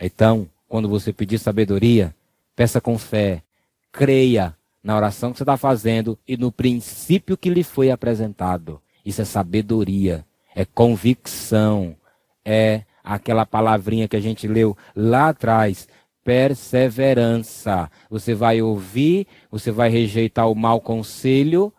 Então, 0.00 0.48
quando 0.68 0.88
você 0.88 1.12
pedir 1.12 1.40
sabedoria, 1.40 2.14
peça 2.54 2.80
com 2.80 2.96
fé, 2.96 3.42
creia 3.90 4.56
na 4.84 4.96
oração 4.96 5.32
que 5.32 5.38
você 5.38 5.42
está 5.42 5.56
fazendo 5.56 6.16
e 6.28 6.36
no 6.36 6.52
princípio 6.52 7.36
que 7.36 7.50
lhe 7.50 7.64
foi 7.64 7.90
apresentado. 7.90 8.80
Isso 9.04 9.20
é 9.20 9.24
sabedoria, 9.24 10.24
é 10.54 10.64
convicção, 10.64 11.96
é 12.44 12.84
aquela 13.04 13.44
palavrinha 13.44 14.08
que 14.08 14.16
a 14.16 14.20
gente 14.20 14.48
leu 14.48 14.74
lá 14.96 15.28
atrás, 15.28 15.86
perseverança. 16.24 17.90
Você 18.08 18.34
vai 18.34 18.62
ouvir, 18.62 19.26
você 19.50 19.70
vai 19.70 19.90
rejeitar 19.90 20.50
o 20.50 20.54
mau 20.54 20.80
conselho 20.80 21.72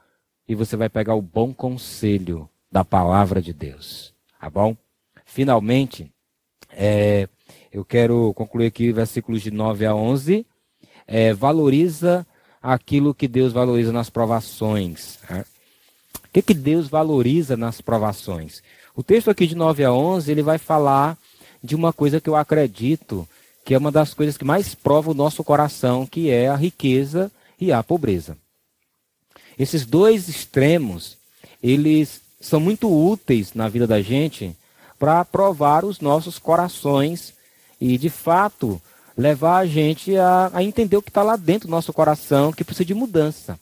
e 0.47 0.53
você 0.53 0.77
vai 0.77 0.87
pegar 0.87 1.15
o 1.15 1.21
bom 1.21 1.51
conselho 1.51 2.47
da 2.71 2.85
palavra 2.85 3.41
de 3.41 3.51
Deus. 3.51 4.13
Tá 4.39 4.49
bom? 4.49 4.77
Finalmente, 5.25 6.11
é, 6.71 7.27
eu 7.71 7.83
quero 7.83 8.31
concluir 8.35 8.67
aqui 8.67 8.91
versículos 8.91 9.41
de 9.41 9.49
9 9.49 9.85
a 9.85 9.95
11. 9.95 10.45
É, 11.07 11.33
valoriza 11.33 12.25
aquilo 12.61 13.13
que 13.13 13.27
Deus 13.27 13.51
valoriza 13.51 13.91
nas 13.91 14.09
provações. 14.09 15.19
Né? 15.29 15.43
O 16.23 16.29
que, 16.31 16.41
que 16.41 16.53
Deus 16.53 16.87
valoriza 16.87 17.57
nas 17.57 17.81
provações? 17.81 18.61
O 18.95 19.03
texto 19.03 19.29
aqui 19.29 19.45
de 19.45 19.55
9 19.55 19.83
a 19.83 19.91
11, 19.91 20.31
ele 20.31 20.41
vai 20.41 20.57
falar 20.57 21.17
de 21.63 21.75
uma 21.75 21.91
coisa 21.91 22.21
que 22.21 22.29
eu 22.29 22.35
acredito 22.35 23.27
que 23.65 23.73
é 23.73 23.77
uma 23.79 23.91
das 23.91 24.13
coisas 24.13 24.37
que 24.37 24.45
mais 24.45 24.75
prova 24.75 25.09
o 25.09 25.15
nosso 25.15 25.43
coração, 25.43 26.05
que 26.05 26.29
é 26.29 26.47
a 26.47 26.55
riqueza 26.55 27.31
e 27.59 27.71
a 27.71 27.81
pobreza. 27.81 28.37
Esses 29.57 29.87
dois 29.87 30.29
extremos, 30.29 31.17
eles 31.63 32.21
são 32.39 32.59
muito 32.59 32.87
úteis 32.87 33.55
na 33.55 33.67
vida 33.67 33.87
da 33.87 34.03
gente 34.03 34.55
para 34.99 35.25
provar 35.25 35.83
os 35.83 35.99
nossos 35.99 36.37
corações 36.37 37.33
e, 37.81 37.97
de 37.97 38.09
fato, 38.09 38.79
levar 39.17 39.57
a 39.57 39.65
gente 39.65 40.15
a, 40.15 40.51
a 40.53 40.63
entender 40.63 40.97
o 40.97 41.01
que 41.01 41.09
está 41.09 41.23
lá 41.23 41.35
dentro 41.35 41.67
do 41.67 41.71
nosso 41.71 41.91
coração, 41.91 42.53
que 42.53 42.63
precisa 42.63 42.85
de 42.85 42.93
mudança. 42.93 43.59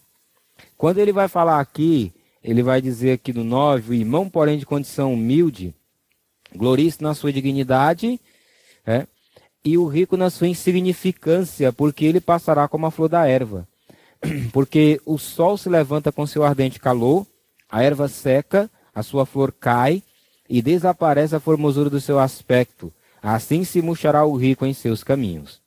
Quando 0.78 0.98
ele 0.98 1.14
vai 1.14 1.30
falar 1.30 1.62
aqui, 1.62 2.12
ele 2.44 2.62
vai 2.62 2.82
dizer 2.82 3.14
aqui 3.14 3.32
no 3.32 3.44
9, 3.44 3.92
o 3.92 3.94
irmão, 3.94 4.30
porém, 4.30 4.58
de 4.58 4.66
condição 4.66 5.14
humilde, 5.14 5.74
glorie-se 6.54 7.02
na 7.02 7.14
sua 7.14 7.32
dignidade, 7.32 8.20
é, 8.86 9.08
e 9.64 9.78
o 9.78 9.88
rico 9.88 10.18
na 10.18 10.30
sua 10.30 10.48
insignificância, 10.48 11.72
porque 11.72 12.04
ele 12.04 12.20
passará 12.20 12.68
como 12.68 12.86
a 12.86 12.92
flor 12.92 13.08
da 13.08 13.26
erva. 13.26 13.68
Porque 14.52 15.02
o 15.06 15.18
sol 15.18 15.58
se 15.58 15.68
levanta 15.68 16.10
com 16.10 16.26
seu 16.26 16.44
ardente 16.46 16.80
calor, 16.80 17.28
a 17.70 17.84
erva 17.84 18.08
seca, 18.08 18.72
a 18.96 19.04
sua 19.04 19.26
flor 19.26 19.52
cai, 19.52 20.02
e 20.50 20.62
desaparece 20.62 21.36
a 21.36 21.42
formosura 21.42 21.90
do 21.90 22.00
seu 22.00 22.20
aspecto. 22.20 22.94
Assim 23.22 23.64
se 23.64 23.82
murchará 23.82 24.26
o 24.26 24.36
rico 24.36 24.66
em 24.66 24.74
seus 24.74 25.04
caminhos. 25.04 25.62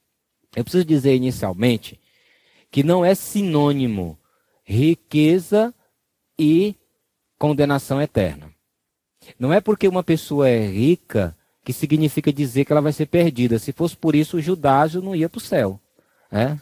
Eu 0.55 0.64
preciso 0.64 0.85
dizer 0.85 1.14
inicialmente 1.14 2.01
que 2.70 2.83
não 2.83 3.05
é 3.05 3.14
sinônimo 3.14 4.18
riqueza 4.64 5.74
e 6.39 6.74
condenação 7.39 8.01
eterna. 8.01 8.51
Não 9.39 9.53
é 9.53 9.61
porque 9.61 9.89
uma 9.89 10.03
pessoa 10.03 10.49
é 10.49 10.66
rica 10.66 11.37
que 11.64 11.72
significa 11.72 12.32
dizer 12.32 12.64
que 12.64 12.72
ela 12.72 12.80
vai 12.80 12.93
ser 12.93 13.07
perdida. 13.07 13.59
Se 13.59 13.72
fosse 13.72 13.97
por 13.97 14.14
isso, 14.14 14.37
o 14.37 14.41
Judásio 14.41 15.03
não 15.03 15.16
ia 15.16 15.28
para 15.28 15.39
o 15.39 15.41
céu. 15.41 15.80
É? 16.30 16.57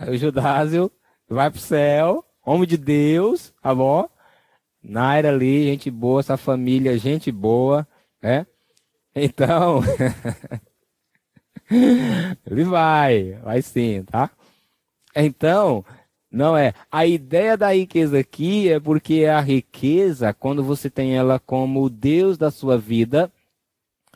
o 0.10 0.16
Judásio 0.16 0.90
vai 1.28 1.50
para 1.50 1.58
o 1.58 1.60
céu, 1.60 2.24
homem 2.44 2.66
de 2.66 2.76
Deus, 2.76 3.52
tá 3.62 3.74
bom? 3.74 4.08
Naira 4.82 5.30
ali, 5.30 5.64
gente 5.64 5.90
boa, 5.90 6.20
essa 6.20 6.36
família, 6.36 6.98
gente 6.98 7.32
boa, 7.32 7.86
é? 8.22 8.46
Então, 9.14 9.80
ele 12.46 12.64
vai, 12.64 13.32
vai 13.42 13.62
sim, 13.62 14.02
tá? 14.02 14.30
Então, 15.14 15.84
não 16.34 16.56
é. 16.56 16.74
A 16.90 17.06
ideia 17.06 17.56
da 17.56 17.72
riqueza 17.72 18.18
aqui 18.18 18.68
é 18.68 18.80
porque 18.80 19.24
a 19.24 19.40
riqueza, 19.40 20.34
quando 20.34 20.64
você 20.64 20.90
tem 20.90 21.16
ela 21.16 21.38
como 21.38 21.84
o 21.84 21.88
Deus 21.88 22.36
da 22.36 22.50
sua 22.50 22.76
vida, 22.76 23.30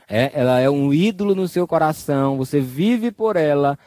é, 0.08 0.32
ela 0.34 0.58
é 0.58 0.68
um 0.68 0.92
ídolo 0.92 1.34
no 1.34 1.46
seu 1.46 1.66
coração, 1.66 2.36
você 2.36 2.60
vive 2.60 3.12
por 3.12 3.36
ela 3.36 3.78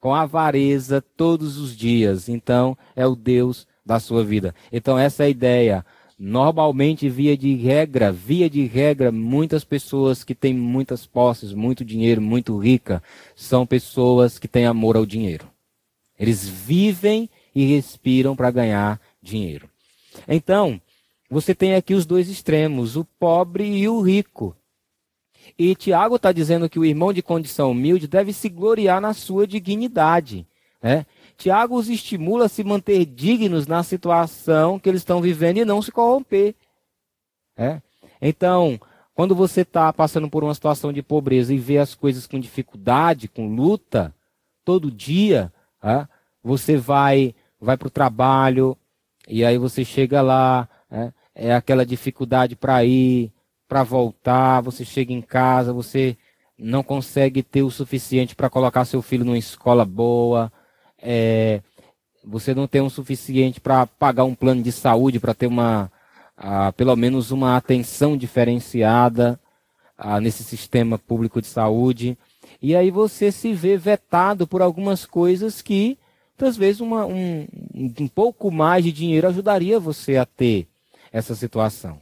com 0.00 0.14
avareza 0.14 1.02
todos 1.16 1.58
os 1.58 1.76
dias. 1.76 2.28
Então, 2.28 2.76
é 2.96 3.06
o 3.06 3.14
Deus 3.14 3.66
da 3.84 4.00
sua 4.00 4.24
vida. 4.24 4.54
Então, 4.72 4.98
essa 4.98 5.24
é 5.24 5.26
a 5.26 5.30
ideia. 5.30 5.84
Normalmente, 6.18 7.08
via 7.10 7.36
de 7.36 7.54
regra, 7.54 8.10
via 8.10 8.48
de 8.48 8.64
regra, 8.64 9.12
muitas 9.12 9.62
pessoas 9.62 10.24
que 10.24 10.34
têm 10.34 10.54
muitas 10.54 11.06
posses, 11.06 11.52
muito 11.52 11.84
dinheiro, 11.84 12.22
muito 12.22 12.56
rica, 12.56 13.02
são 13.36 13.66
pessoas 13.66 14.38
que 14.38 14.48
têm 14.48 14.64
amor 14.64 14.96
ao 14.96 15.04
dinheiro. 15.04 15.46
Eles 16.18 16.48
vivem 16.48 17.28
e 17.54 17.64
respiram 17.64 18.34
para 18.34 18.50
ganhar 18.50 19.00
dinheiro. 19.22 19.68
Então, 20.26 20.80
você 21.30 21.54
tem 21.54 21.74
aqui 21.74 21.94
os 21.94 22.06
dois 22.06 22.28
extremos, 22.28 22.96
o 22.96 23.04
pobre 23.04 23.64
e 23.64 23.88
o 23.88 24.00
rico. 24.00 24.56
E 25.58 25.74
Tiago 25.74 26.16
está 26.16 26.32
dizendo 26.32 26.68
que 26.68 26.78
o 26.78 26.84
irmão 26.84 27.12
de 27.12 27.22
condição 27.22 27.70
humilde 27.70 28.08
deve 28.08 28.32
se 28.32 28.48
gloriar 28.48 29.00
na 29.00 29.12
sua 29.12 29.46
dignidade. 29.46 30.46
Né? 30.82 31.06
Tiago 31.36 31.76
os 31.76 31.88
estimula 31.88 32.46
a 32.46 32.48
se 32.48 32.64
manter 32.64 33.04
dignos 33.04 33.66
na 33.66 33.82
situação 33.82 34.78
que 34.78 34.88
eles 34.88 35.00
estão 35.00 35.20
vivendo 35.20 35.58
e 35.58 35.64
não 35.64 35.82
se 35.82 35.92
corromper. 35.92 36.54
É? 37.56 37.80
Então, 38.20 38.80
quando 39.14 39.34
você 39.34 39.60
está 39.60 39.92
passando 39.92 40.28
por 40.28 40.42
uma 40.42 40.54
situação 40.54 40.92
de 40.92 41.02
pobreza 41.02 41.54
e 41.54 41.58
vê 41.58 41.78
as 41.78 41.94
coisas 41.94 42.26
com 42.26 42.38
dificuldade, 42.38 43.28
com 43.28 43.54
luta, 43.54 44.14
todo 44.64 44.90
dia, 44.90 45.52
é? 45.82 46.06
você 46.42 46.76
vai 46.76 47.34
vai 47.64 47.76
para 47.76 47.88
o 47.88 47.90
trabalho, 47.90 48.76
e 49.26 49.44
aí 49.44 49.58
você 49.58 49.84
chega 49.84 50.20
lá, 50.20 50.68
é, 50.90 51.12
é 51.34 51.54
aquela 51.54 51.84
dificuldade 51.84 52.54
para 52.54 52.84
ir, 52.84 53.32
para 53.66 53.82
voltar, 53.82 54.60
você 54.60 54.84
chega 54.84 55.12
em 55.12 55.22
casa, 55.22 55.72
você 55.72 56.16
não 56.56 56.82
consegue 56.82 57.42
ter 57.42 57.62
o 57.62 57.70
suficiente 57.70 58.36
para 58.36 58.50
colocar 58.50 58.84
seu 58.84 59.02
filho 59.02 59.24
numa 59.24 59.38
escola 59.38 59.84
boa, 59.84 60.52
é, 61.02 61.60
você 62.24 62.54
não 62.54 62.66
tem 62.66 62.80
o 62.80 62.90
suficiente 62.90 63.60
para 63.60 63.86
pagar 63.86 64.24
um 64.24 64.34
plano 64.34 64.62
de 64.62 64.70
saúde, 64.70 65.18
para 65.18 65.34
ter 65.34 65.46
uma, 65.46 65.90
pelo 66.76 66.94
menos 66.96 67.30
uma 67.30 67.56
atenção 67.56 68.16
diferenciada 68.16 69.38
nesse 70.22 70.42
sistema 70.42 70.98
público 70.98 71.40
de 71.40 71.46
saúde. 71.46 72.16
E 72.62 72.74
aí 72.74 72.90
você 72.90 73.30
se 73.30 73.52
vê 73.52 73.76
vetado 73.76 74.46
por 74.46 74.62
algumas 74.62 75.04
coisas 75.04 75.60
que 75.60 75.98
às 76.38 76.56
vezes, 76.56 76.80
uma, 76.80 77.06
um, 77.06 77.46
um 77.74 78.08
pouco 78.08 78.50
mais 78.50 78.84
de 78.84 78.92
dinheiro 78.92 79.28
ajudaria 79.28 79.78
você 79.78 80.16
a 80.16 80.26
ter 80.26 80.66
essa 81.12 81.34
situação. 81.34 82.00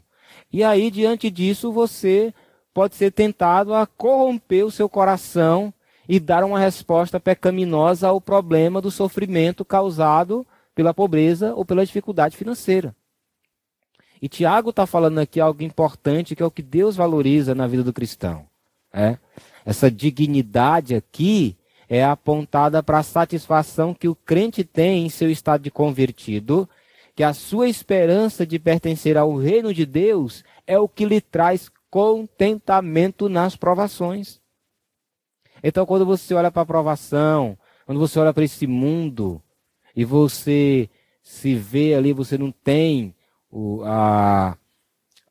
E 0.53 0.63
aí, 0.63 0.91
diante 0.91 1.31
disso, 1.31 1.73
você 1.73 2.33
pode 2.73 2.95
ser 2.95 3.11
tentado 3.13 3.75
a 3.75 3.87
corromper 3.87 4.65
o 4.65 4.71
seu 4.71 4.89
coração 4.89 5.73
e 6.09 6.19
dar 6.19 6.45
uma 6.45 6.59
resposta 6.59 7.21
pecaminosa 7.21 8.09
ao 8.09 8.21
problema 8.21 8.81
do 8.81 8.91
sofrimento 8.91 9.65
causado 9.65 10.47
pela 10.75 10.95
pobreza 10.95 11.55
ou 11.55 11.65
pela 11.65 11.85
dificuldade 11.85 12.37
financeira. 12.37 12.95
E 14.21 14.29
Tiago 14.29 14.71
está 14.71 14.87
falando 14.87 15.19
aqui 15.19 15.41
algo 15.41 15.63
importante 15.63 16.37
que 16.37 16.43
é 16.43 16.47
o 16.47 16.51
que 16.51 16.63
Deus 16.63 16.97
valoriza 16.97 17.55
na 17.55 17.67
vida 17.67 17.83
do 17.83 17.93
cristão. 17.93 18.47
É? 18.93 19.19
Essa 19.65 19.91
dignidade 19.91 20.95
aqui 20.95 21.57
é 21.95 22.03
apontada 22.03 22.83
para 22.83 23.01
a 23.01 23.03
satisfação 23.03 23.93
que 23.93 24.09
o 24.09 24.15
crente 24.15 24.65
tem 24.65 25.05
em 25.05 25.11
seu 25.11 25.31
estado 25.31 25.63
de 25.63 25.71
convertido, 25.71 26.67
que 27.15 27.23
a 27.23 27.35
sua 27.35 27.69
esperança 27.69 28.47
de 28.47 28.59
pertencer 28.59 29.19
ao 29.19 29.37
reino 29.37 29.75
de 29.75 29.85
Deus 29.85 30.43
é 30.67 30.79
o 30.79 30.89
que 30.89 31.05
lhe 31.05 31.21
traz 31.21 31.71
contentamento 31.91 33.29
nas 33.29 33.57
provações. 33.57 34.41
Então, 35.63 35.85
quando 35.85 36.07
você 36.07 36.33
olha 36.33 36.51
para 36.51 36.63
a 36.63 36.67
provação, 36.67 37.59
quando 37.85 37.99
você 37.99 38.19
olha 38.19 38.33
para 38.33 38.45
esse 38.45 38.67
mundo 38.67 39.43
e 39.95 40.03
você 40.03 40.89
se 41.23 41.55
vê 41.55 41.95
ali, 41.95 42.15
você 42.15 42.39
não 42.39 42.51
tem 42.51 43.15
o, 43.51 43.83
a, 43.85 44.57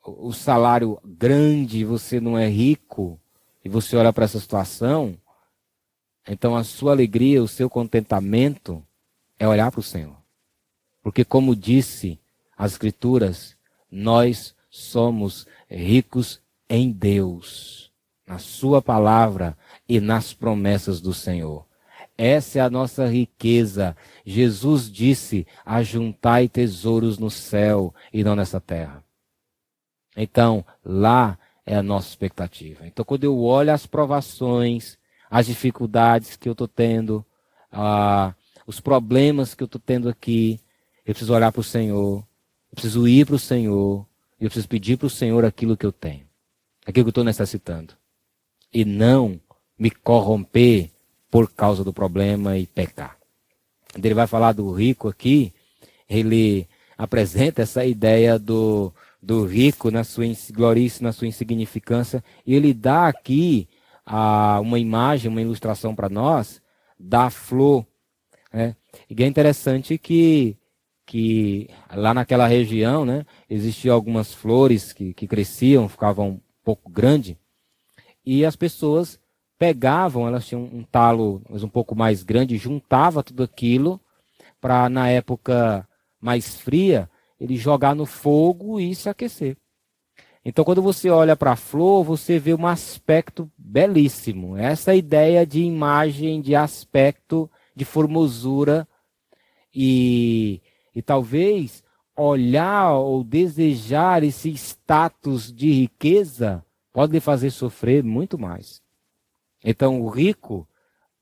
o 0.06 0.32
salário 0.32 1.00
grande, 1.04 1.84
você 1.84 2.20
não 2.20 2.38
é 2.38 2.48
rico, 2.48 3.20
e 3.66 3.70
você 3.70 3.98
olha 3.98 4.14
para 4.14 4.26
essa 4.26 4.40
situação, 4.40 5.18
então 6.28 6.56
a 6.56 6.64
sua 6.64 6.92
alegria, 6.92 7.42
o 7.42 7.48
seu 7.48 7.70
contentamento 7.70 8.84
é 9.40 9.48
olhar 9.48 9.72
para 9.72 9.80
o 9.80 9.84
Senhor. 9.84 10.16
Porque, 11.02 11.26
como 11.26 11.56
disse 11.56 12.20
as 12.56 12.74
Escrituras, 12.74 13.58
nós 13.90 14.56
somos 14.70 15.48
ricos 15.70 16.40
em 16.70 16.92
Deus, 16.92 17.92
na 18.26 18.38
Sua 18.38 18.82
palavra 18.82 19.58
e 19.90 20.00
nas 20.00 20.34
promessas 20.34 21.02
do 21.02 21.14
Senhor. 21.14 21.66
Essa 22.18 22.60
é 22.60 22.62
a 22.62 22.70
nossa 22.70 23.08
riqueza. 23.08 23.98
Jesus 24.24 24.92
disse: 24.92 25.48
ajuntai 25.66 26.48
tesouros 26.48 27.18
no 27.18 27.32
céu 27.32 27.94
e 28.14 28.24
não 28.24 28.36
nessa 28.36 28.62
terra. 28.62 29.04
Então, 30.16 30.64
lá 30.86 31.40
é 31.66 31.76
a 31.76 31.82
nossa 31.82 32.10
expectativa. 32.10 32.86
Então, 32.86 33.04
quando 33.04 33.24
eu 33.24 33.40
olho 33.40 33.74
as 33.74 33.88
provações, 33.88 35.00
as 35.32 35.46
dificuldades 35.46 36.36
que 36.36 36.50
eu 36.50 36.52
estou 36.52 36.68
tendo, 36.68 37.26
ah, 37.72 38.36
os 38.68 38.82
problemas 38.82 39.56
que 39.56 39.64
eu 39.64 39.66
estou 39.66 39.80
tendo 39.84 40.10
aqui, 40.10 40.60
eu 41.06 41.14
preciso 41.14 41.34
olhar 41.34 41.54
para 41.54 41.62
o 41.62 41.64
Senhor, 41.64 42.18
eu 42.18 42.76
preciso 42.76 43.08
ir 43.08 43.26
para 43.26 43.36
o 43.36 43.40
Senhor, 43.40 44.06
eu 44.38 44.50
preciso 44.50 44.68
pedir 44.68 44.98
para 44.98 45.08
o 45.08 45.10
Senhor 45.10 45.46
aquilo 45.46 45.78
que 45.78 45.86
eu 45.86 45.92
tenho, 45.94 46.28
aquilo 46.86 47.06
que 47.06 47.08
eu 47.08 47.12
estou 47.12 47.24
necessitando. 47.24 47.94
E 48.74 48.84
não 48.84 49.40
me 49.80 49.90
corromper 49.90 50.92
por 51.30 51.50
causa 51.50 51.82
do 51.82 51.94
problema 51.94 52.58
e 52.58 52.68
pecar. 52.68 53.18
Ele 53.96 54.14
vai 54.14 54.28
falar 54.28 54.52
do 54.52 54.70
rico 54.74 55.08
aqui, 55.08 55.54
ele 56.10 56.68
apresenta 56.98 57.62
essa 57.62 57.86
ideia 57.86 58.38
do, 58.38 58.94
do 59.22 59.46
rico 59.46 59.90
na 59.90 60.04
sua 60.04 60.26
na 61.00 61.14
sua 61.14 61.28
insignificância, 61.28 62.22
e 62.46 62.54
ele 62.54 62.74
dá 62.74 63.08
aqui 63.08 63.68
ah, 64.06 64.60
uma 64.62 64.80
imagem, 64.80 65.30
uma 65.30 65.42
ilustração 65.42 65.96
para 65.96 66.10
nós 66.10 66.62
da 67.00 67.30
flor. 67.30 67.86
Né? 68.54 68.76
E 69.10 69.24
é 69.24 69.28
interessante 69.28 69.98
que, 69.98 70.58
que 71.06 71.70
lá 71.94 72.14
naquela 72.14 72.48
região 72.48 73.06
né, 73.06 73.26
existiam 73.50 73.96
algumas 73.96 74.34
flores 74.34 74.94
que, 74.94 75.14
que 75.14 75.28
cresciam, 75.28 75.90
ficavam 75.90 76.30
um 76.30 76.42
pouco 76.64 76.90
grandes, 76.90 77.36
e 78.26 78.46
as 78.46 78.56
pessoas 78.56 79.20
pegavam, 79.58 80.28
elas 80.28 80.48
tinham 80.48 80.64
um 80.64 80.84
talo 80.84 81.42
um 81.50 81.70
pouco 81.70 81.96
mais 81.96 82.24
grande, 82.24 82.58
juntava 82.58 83.24
tudo 83.24 83.44
aquilo 83.44 84.00
para, 84.60 84.90
na 84.90 85.10
época 85.10 85.88
mais 86.20 86.60
fria, 86.60 87.10
ele 87.40 87.56
jogar 87.56 87.96
no 87.96 88.06
fogo 88.06 88.80
e 88.80 88.94
se 88.94 89.10
aquecer. 89.10 89.58
Então, 90.44 90.66
quando 90.66 90.82
você 90.82 91.10
olha 91.10 91.36
para 91.36 91.52
a 91.52 91.56
flor, 91.56 92.04
você 92.04 92.40
vê 92.40 92.54
um 92.54 92.66
aspecto 92.66 93.52
belíssimo. 93.58 94.58
Essa 94.58 94.96
ideia 94.96 95.46
de 95.46 95.62
imagem, 95.62 96.42
de 96.42 96.56
aspecto, 96.56 97.50
de 97.76 97.86
formosura. 97.86 98.88
E, 99.74 100.62
e 100.96 101.02
talvez 101.02 101.84
olhar 102.16 102.94
ou 102.94 103.24
desejar 103.24 104.24
esse 104.24 104.50
status 104.50 105.52
de 105.54 105.72
riqueza 105.72 106.64
pode 106.92 107.14
lhe 107.14 107.20
fazer 107.20 107.52
sofrer 107.52 108.04
muito 108.04 108.38
mais. 108.38 108.82
Então, 109.64 110.02
o 110.02 110.10
rico, 110.10 110.68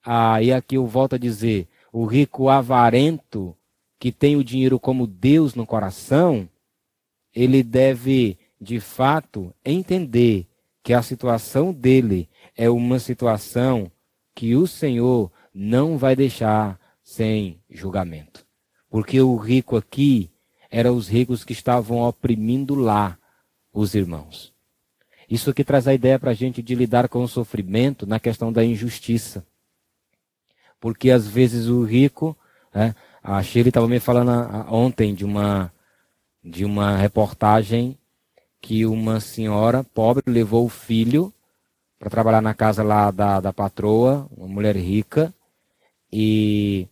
ah, 0.03 0.41
e 0.41 0.51
aqui 0.51 0.75
eu 0.75 0.87
volto 0.87 1.15
a 1.15 1.19
dizer, 1.19 1.67
o 1.91 2.05
rico 2.05 2.49
avarento, 2.49 3.55
que 3.99 4.11
tem 4.11 4.35
o 4.35 4.43
dinheiro 4.43 4.79
como 4.79 5.05
Deus 5.05 5.53
no 5.53 5.65
coração, 5.65 6.49
ele 7.35 7.61
deve, 7.61 8.38
de 8.59 8.79
fato, 8.79 9.53
entender 9.63 10.47
que 10.83 10.93
a 10.93 11.01
situação 11.01 11.73
dele 11.73 12.29
é 12.55 12.69
uma 12.69 12.99
situação 12.99 13.91
que 14.33 14.55
o 14.55 14.65
Senhor 14.65 15.31
não 15.53 15.97
vai 15.97 16.15
deixar 16.15 16.79
sem 17.03 17.61
julgamento. 17.69 18.45
Porque 18.89 19.21
o 19.21 19.35
rico 19.35 19.77
aqui 19.77 20.31
eram 20.69 20.95
os 20.95 21.07
ricos 21.07 21.43
que 21.43 21.53
estavam 21.53 21.99
oprimindo 21.99 22.75
lá 22.75 23.17
os 23.73 23.93
irmãos. 23.93 24.53
Isso 25.29 25.49
aqui 25.49 25.63
traz 25.63 25.87
a 25.87 25.93
ideia 25.93 26.17
para 26.17 26.31
a 26.31 26.33
gente 26.33 26.61
de 26.61 26.73
lidar 26.73 27.07
com 27.07 27.21
o 27.21 27.27
sofrimento 27.27 28.07
na 28.07 28.19
questão 28.19 28.51
da 28.51 28.65
injustiça. 28.65 29.45
Porque 30.79 31.11
às 31.11 31.27
vezes 31.27 31.67
o 31.67 31.83
rico, 31.83 32.35
né, 32.73 32.95
a 33.21 33.43
Shirley 33.43 33.69
estava 33.69 33.87
me 33.87 33.99
falando 33.99 34.31
ontem 34.73 35.13
de 35.13 35.25
uma, 35.25 35.71
de 36.43 36.65
uma 36.65 36.97
reportagem 36.97 37.98
que 38.61 38.85
uma 38.85 39.19
senhora 39.19 39.83
pobre 39.83 40.23
levou 40.27 40.65
o 40.65 40.69
filho 40.69 41.33
para 41.97 42.09
trabalhar 42.09 42.41
na 42.41 42.53
casa 42.53 42.83
lá 42.83 43.11
da, 43.11 43.39
da 43.39 43.51
patroa, 43.51 44.27
uma 44.35 44.47
mulher 44.47 44.75
rica, 44.75 45.33
e, 46.11 46.87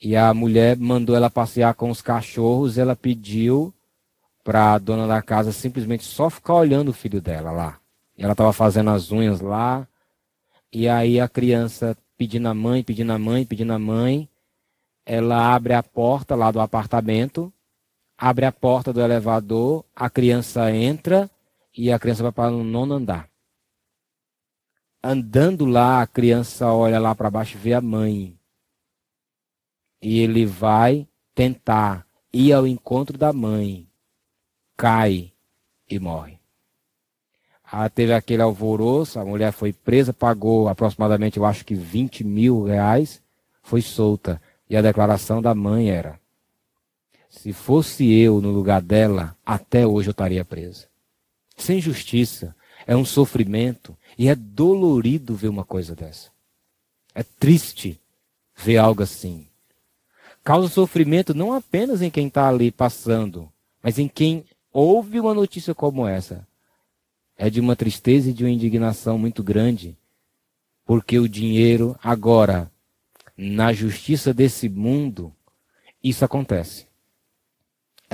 e 0.00 0.16
a 0.16 0.32
mulher 0.32 0.76
mandou 0.76 1.16
ela 1.16 1.28
passear 1.28 1.74
com 1.74 1.90
os 1.90 2.00
cachorros, 2.00 2.78
ela 2.78 2.94
pediu 2.94 3.74
para 4.44 4.74
a 4.74 4.78
dona 4.78 5.06
da 5.06 5.20
casa 5.22 5.50
simplesmente 5.52 6.04
só 6.04 6.28
ficar 6.30 6.54
olhando 6.54 6.90
o 6.90 6.94
filho 6.94 7.20
dela 7.20 7.50
lá. 7.50 7.80
E 8.16 8.22
ela 8.22 8.32
estava 8.32 8.52
fazendo 8.52 8.90
as 8.90 9.10
unhas 9.10 9.40
lá, 9.40 9.88
e 10.72 10.88
aí 10.88 11.18
a 11.18 11.28
criança 11.28 11.96
pedindo 12.16 12.48
a 12.48 12.54
mãe, 12.54 12.82
pedindo 12.82 13.12
a 13.12 13.18
mãe, 13.18 13.44
pedindo 13.44 13.72
a 13.72 13.78
mãe, 13.78 14.28
ela 15.04 15.54
abre 15.54 15.74
a 15.74 15.82
porta 15.82 16.34
lá 16.34 16.50
do 16.50 16.60
apartamento, 16.60 17.52
abre 18.16 18.44
a 18.44 18.52
porta 18.52 18.92
do 18.92 19.00
elevador, 19.00 19.84
a 19.94 20.08
criança 20.08 20.70
entra 20.70 21.30
e 21.76 21.90
a 21.90 21.98
criança 21.98 22.22
vai 22.22 22.32
para 22.32 22.52
o 22.52 22.64
nono 22.64 22.94
andar. 22.94 23.28
Andando 25.02 25.66
lá, 25.66 26.00
a 26.00 26.06
criança 26.06 26.72
olha 26.72 26.98
lá 26.98 27.14
para 27.14 27.30
baixo 27.30 27.56
e 27.56 27.60
vê 27.60 27.74
a 27.74 27.80
mãe. 27.80 28.38
E 30.00 30.18
ele 30.20 30.46
vai 30.46 31.06
tentar 31.34 32.06
ir 32.32 32.52
ao 32.52 32.66
encontro 32.66 33.18
da 33.18 33.32
mãe, 33.32 33.86
cai 34.76 35.32
e 35.88 35.98
morre. 35.98 36.38
Ah, 37.64 37.88
teve 37.88 38.12
aquele 38.12 38.42
alvoroço, 38.42 39.18
a 39.18 39.24
mulher 39.24 39.52
foi 39.52 39.72
presa, 39.72 40.12
pagou 40.12 40.68
aproximadamente, 40.68 41.38
eu 41.38 41.44
acho 41.44 41.64
que 41.64 41.74
20 41.74 42.22
mil 42.22 42.64
reais, 42.64 43.20
foi 43.62 43.82
solta. 43.82 44.40
E 44.68 44.76
a 44.76 44.82
declaração 44.82 45.42
da 45.42 45.54
mãe 45.54 45.90
era: 45.90 46.20
se 47.36 47.52
fosse 47.52 48.10
eu 48.12 48.40
no 48.40 48.50
lugar 48.50 48.80
dela, 48.80 49.36
até 49.44 49.86
hoje 49.86 50.08
eu 50.08 50.12
estaria 50.12 50.44
presa. 50.44 50.86
Sem 51.56 51.80
justiça, 51.80 52.54
é 52.86 52.96
um 52.96 53.04
sofrimento 53.04 53.96
e 54.16 54.28
é 54.28 54.34
dolorido 54.34 55.34
ver 55.34 55.48
uma 55.48 55.64
coisa 55.64 55.94
dessa. 55.94 56.30
É 57.14 57.22
triste 57.22 58.00
ver 58.56 58.78
algo 58.78 59.02
assim. 59.02 59.46
Causa 60.42 60.68
sofrimento 60.68 61.34
não 61.34 61.52
apenas 61.52 62.02
em 62.02 62.10
quem 62.10 62.28
está 62.28 62.48
ali 62.48 62.70
passando, 62.70 63.50
mas 63.82 63.98
em 63.98 64.08
quem 64.08 64.44
ouve 64.72 65.18
uma 65.18 65.34
notícia 65.34 65.74
como 65.74 66.06
essa. 66.06 66.46
É 67.36 67.50
de 67.50 67.60
uma 67.60 67.74
tristeza 67.74 68.30
e 68.30 68.32
de 68.32 68.44
uma 68.44 68.50
indignação 68.50 69.18
muito 69.18 69.42
grande, 69.42 69.98
porque 70.86 71.18
o 71.18 71.28
dinheiro 71.28 71.98
agora 72.02 72.70
na 73.36 73.72
justiça 73.72 74.32
desse 74.32 74.68
mundo, 74.68 75.34
isso 76.02 76.24
acontece. 76.24 76.83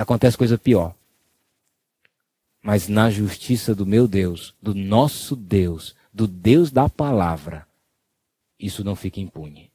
Acontece 0.01 0.35
coisa 0.35 0.57
pior. 0.57 0.95
Mas 2.59 2.87
na 2.87 3.11
justiça 3.11 3.75
do 3.75 3.85
meu 3.85 4.07
Deus, 4.07 4.55
do 4.59 4.73
nosso 4.73 5.35
Deus, 5.35 5.95
do 6.11 6.25
Deus 6.25 6.71
da 6.71 6.89
palavra, 6.89 7.67
isso 8.59 8.83
não 8.83 8.95
fica 8.95 9.19
impune. 9.19 9.71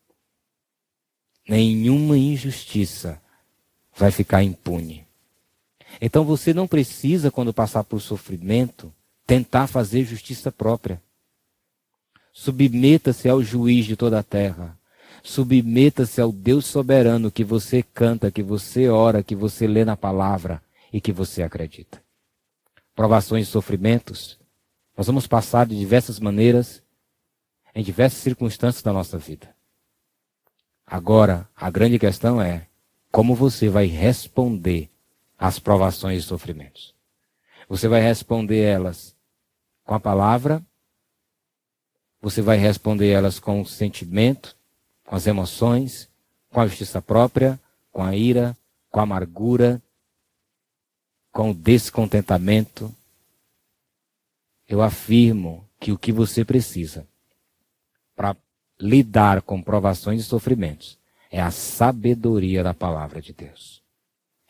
Nenhuma 1.49 2.19
injustiça 2.19 3.23
vai 3.95 4.11
ficar 4.11 4.43
impune. 4.43 5.07
Então 6.01 6.25
você 6.25 6.53
não 6.53 6.67
precisa, 6.67 7.31
quando 7.31 7.55
passar 7.55 7.85
por 7.85 8.01
sofrimento, 8.01 8.93
tentar 9.25 9.69
fazer 9.69 10.05
justiça 10.05 10.51
própria. 10.51 11.01
Submeta-se 12.33 13.29
ao 13.29 13.45
juiz 13.45 13.87
de 13.87 13.95
toda 13.95 14.19
a 14.19 14.25
terra. 14.25 14.76
Submeta-se 15.27 16.21
ao 16.21 16.31
Deus 16.31 16.67
soberano 16.67 17.33
que 17.33 17.43
você 17.43 17.83
canta, 17.83 18.31
que 18.31 18.45
você 18.45 18.89
ora, 18.89 19.25
que 19.25 19.35
você 19.35 19.67
lê 19.67 19.85
na 19.85 19.97
palavra 19.97 20.63
e 20.93 21.01
que 21.01 21.11
você 21.11 21.43
acredita. 21.43 22.01
Provações 22.95 23.49
e 23.49 23.51
sofrimentos, 23.51 24.39
nós 24.97 25.09
vamos 25.09 25.27
passar 25.27 25.67
de 25.67 25.77
diversas 25.77 26.21
maneiras, 26.21 26.81
em 27.75 27.83
diversas 27.83 28.21
circunstâncias 28.21 28.85
da 28.85 28.93
nossa 28.93 29.19
vida. 29.19 29.53
Agora, 30.87 31.49
a 31.57 31.69
grande 31.71 31.99
questão 31.99 32.41
é 32.41 32.69
como 33.11 33.35
você 33.35 33.69
vai 33.69 33.87
responder 33.87 34.89
às 35.37 35.59
provações 35.59 36.23
e 36.23 36.27
sofrimentos. 36.27 36.95
Você 37.69 37.89
vai 37.89 38.01
responder 38.01 38.61
elas 38.61 39.17
com 39.85 39.93
a 39.93 39.99
palavra, 39.99 40.65
você 42.23 42.41
vai 42.41 42.59
responder 42.59 43.11
elas 43.11 43.41
com 43.41 43.61
o 43.61 43.67
sentimento, 43.67 44.56
com 45.07 45.15
as 45.15 45.27
emoções, 45.27 46.09
com 46.51 46.61
a 46.61 46.67
justiça 46.67 47.01
própria, 47.01 47.59
com 47.93 48.03
a 48.03 48.15
ira, 48.15 48.57
com 48.91 48.99
a 49.01 49.05
amargura, 49.05 49.81
com 51.33 51.51
o 51.51 51.55
descontentamento. 51.55 52.93
Eu 54.69 54.83
afirmo 54.83 55.67
que 55.79 55.93
o 55.93 55.99
que 55.99 56.11
você 56.11 56.45
precisa 56.45 57.07
para 58.17 58.37
lidar 58.81 59.41
com 59.43 59.63
provações 59.63 60.21
e 60.21 60.25
sofrimentos 60.25 60.99
é 61.31 61.41
a 61.41 61.51
sabedoria 61.51 62.63
da 62.63 62.75
palavra 62.75 63.23
de 63.23 63.33
Deus. 63.33 63.83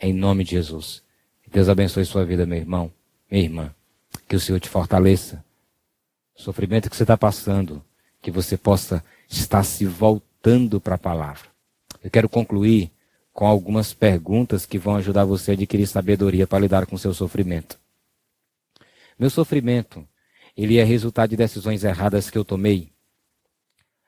Em 0.00 0.12
nome 0.12 0.42
de 0.42 0.52
Jesus. 0.52 1.02
Deus 1.46 1.68
abençoe 1.68 2.04
sua 2.04 2.24
vida, 2.24 2.44
meu 2.44 2.58
irmão, 2.58 2.92
minha 3.30 3.44
irmã. 3.44 3.74
Que 4.28 4.36
o 4.36 4.40
Senhor 4.40 4.58
te 4.58 4.68
fortaleça, 4.68 5.44
sofrimento 6.34 6.90
que 6.90 6.96
você 6.96 7.04
está 7.04 7.16
passando, 7.16 7.82
que 8.20 8.30
você 8.30 8.56
possa 8.56 9.04
estar 9.28 9.62
se 9.62 9.86
voltando 9.86 10.25
para 10.80 10.94
a 10.94 10.98
palavra. 10.98 11.48
Eu 12.04 12.10
quero 12.10 12.28
concluir 12.28 12.92
com 13.32 13.46
algumas 13.46 13.92
perguntas 13.92 14.64
que 14.64 14.78
vão 14.78 14.94
ajudar 14.94 15.24
você 15.24 15.50
a 15.50 15.54
adquirir 15.54 15.86
sabedoria 15.88 16.46
para 16.46 16.60
lidar 16.60 16.86
com 16.86 16.96
seu 16.96 17.12
sofrimento. 17.12 17.76
Meu 19.18 19.28
sofrimento, 19.28 20.06
ele 20.56 20.78
é 20.78 20.84
resultado 20.84 21.30
de 21.30 21.36
decisões 21.36 21.82
erradas 21.82 22.30
que 22.30 22.38
eu 22.38 22.44
tomei? 22.44 22.92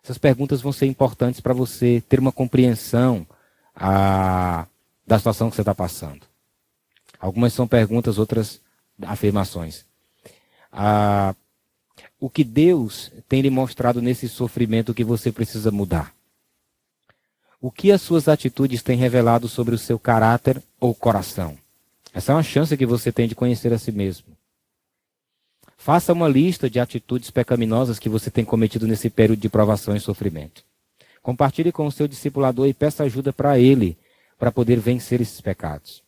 Essas 0.02 0.16
perguntas 0.16 0.60
vão 0.60 0.72
ser 0.72 0.86
importantes 0.86 1.40
para 1.40 1.52
você 1.52 2.00
ter 2.08 2.20
uma 2.20 2.30
compreensão 2.30 3.26
a, 3.74 4.66
da 5.04 5.18
situação 5.18 5.50
que 5.50 5.56
você 5.56 5.62
está 5.62 5.74
passando. 5.74 6.24
Algumas 7.18 7.52
são 7.52 7.66
perguntas, 7.66 8.16
outras 8.16 8.60
afirmações. 9.02 9.84
O 12.20 12.30
que 12.30 12.44
Deus 12.44 13.10
tem 13.28 13.40
lhe 13.40 13.50
mostrado 13.50 14.00
nesse 14.00 14.28
sofrimento 14.28 14.94
que 14.94 15.02
você 15.02 15.32
precisa 15.32 15.72
mudar? 15.72 16.17
O 17.60 17.72
que 17.72 17.90
as 17.90 18.00
suas 18.00 18.28
atitudes 18.28 18.82
têm 18.82 18.96
revelado 18.96 19.48
sobre 19.48 19.74
o 19.74 19.78
seu 19.78 19.98
caráter 19.98 20.62
ou 20.78 20.94
coração? 20.94 21.58
Essa 22.14 22.30
é 22.30 22.34
uma 22.36 22.42
chance 22.42 22.76
que 22.76 22.86
você 22.86 23.10
tem 23.10 23.26
de 23.26 23.34
conhecer 23.34 23.72
a 23.72 23.78
si 23.78 23.90
mesmo. 23.90 24.26
Faça 25.76 26.12
uma 26.12 26.28
lista 26.28 26.70
de 26.70 26.78
atitudes 26.78 27.32
pecaminosas 27.32 27.98
que 27.98 28.08
você 28.08 28.30
tem 28.30 28.44
cometido 28.44 28.86
nesse 28.86 29.10
período 29.10 29.40
de 29.40 29.48
provação 29.48 29.96
e 29.96 30.00
sofrimento. 30.00 30.62
Compartilhe 31.20 31.72
com 31.72 31.84
o 31.84 31.90
seu 31.92 32.06
discipulador 32.06 32.68
e 32.68 32.74
peça 32.74 33.02
ajuda 33.02 33.32
para 33.32 33.58
ele, 33.58 33.98
para 34.38 34.52
poder 34.52 34.78
vencer 34.78 35.20
esses 35.20 35.40
pecados. 35.40 36.02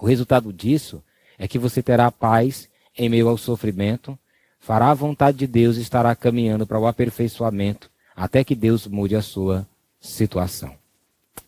O 0.00 0.06
resultado 0.06 0.50
disso 0.54 1.02
é 1.38 1.46
que 1.46 1.58
você 1.58 1.82
terá 1.82 2.10
paz 2.10 2.66
em 2.96 3.10
meio 3.10 3.28
ao 3.28 3.36
sofrimento, 3.36 4.18
fará 4.58 4.90
a 4.90 4.94
vontade 4.94 5.36
de 5.36 5.46
Deus 5.46 5.76
e 5.76 5.82
estará 5.82 6.16
caminhando 6.16 6.66
para 6.66 6.80
o 6.80 6.86
aperfeiçoamento 6.86 7.90
até 8.16 8.42
que 8.42 8.54
Deus 8.54 8.86
mude 8.86 9.16
a 9.16 9.22
sua 9.22 9.66
situação. 10.02 10.76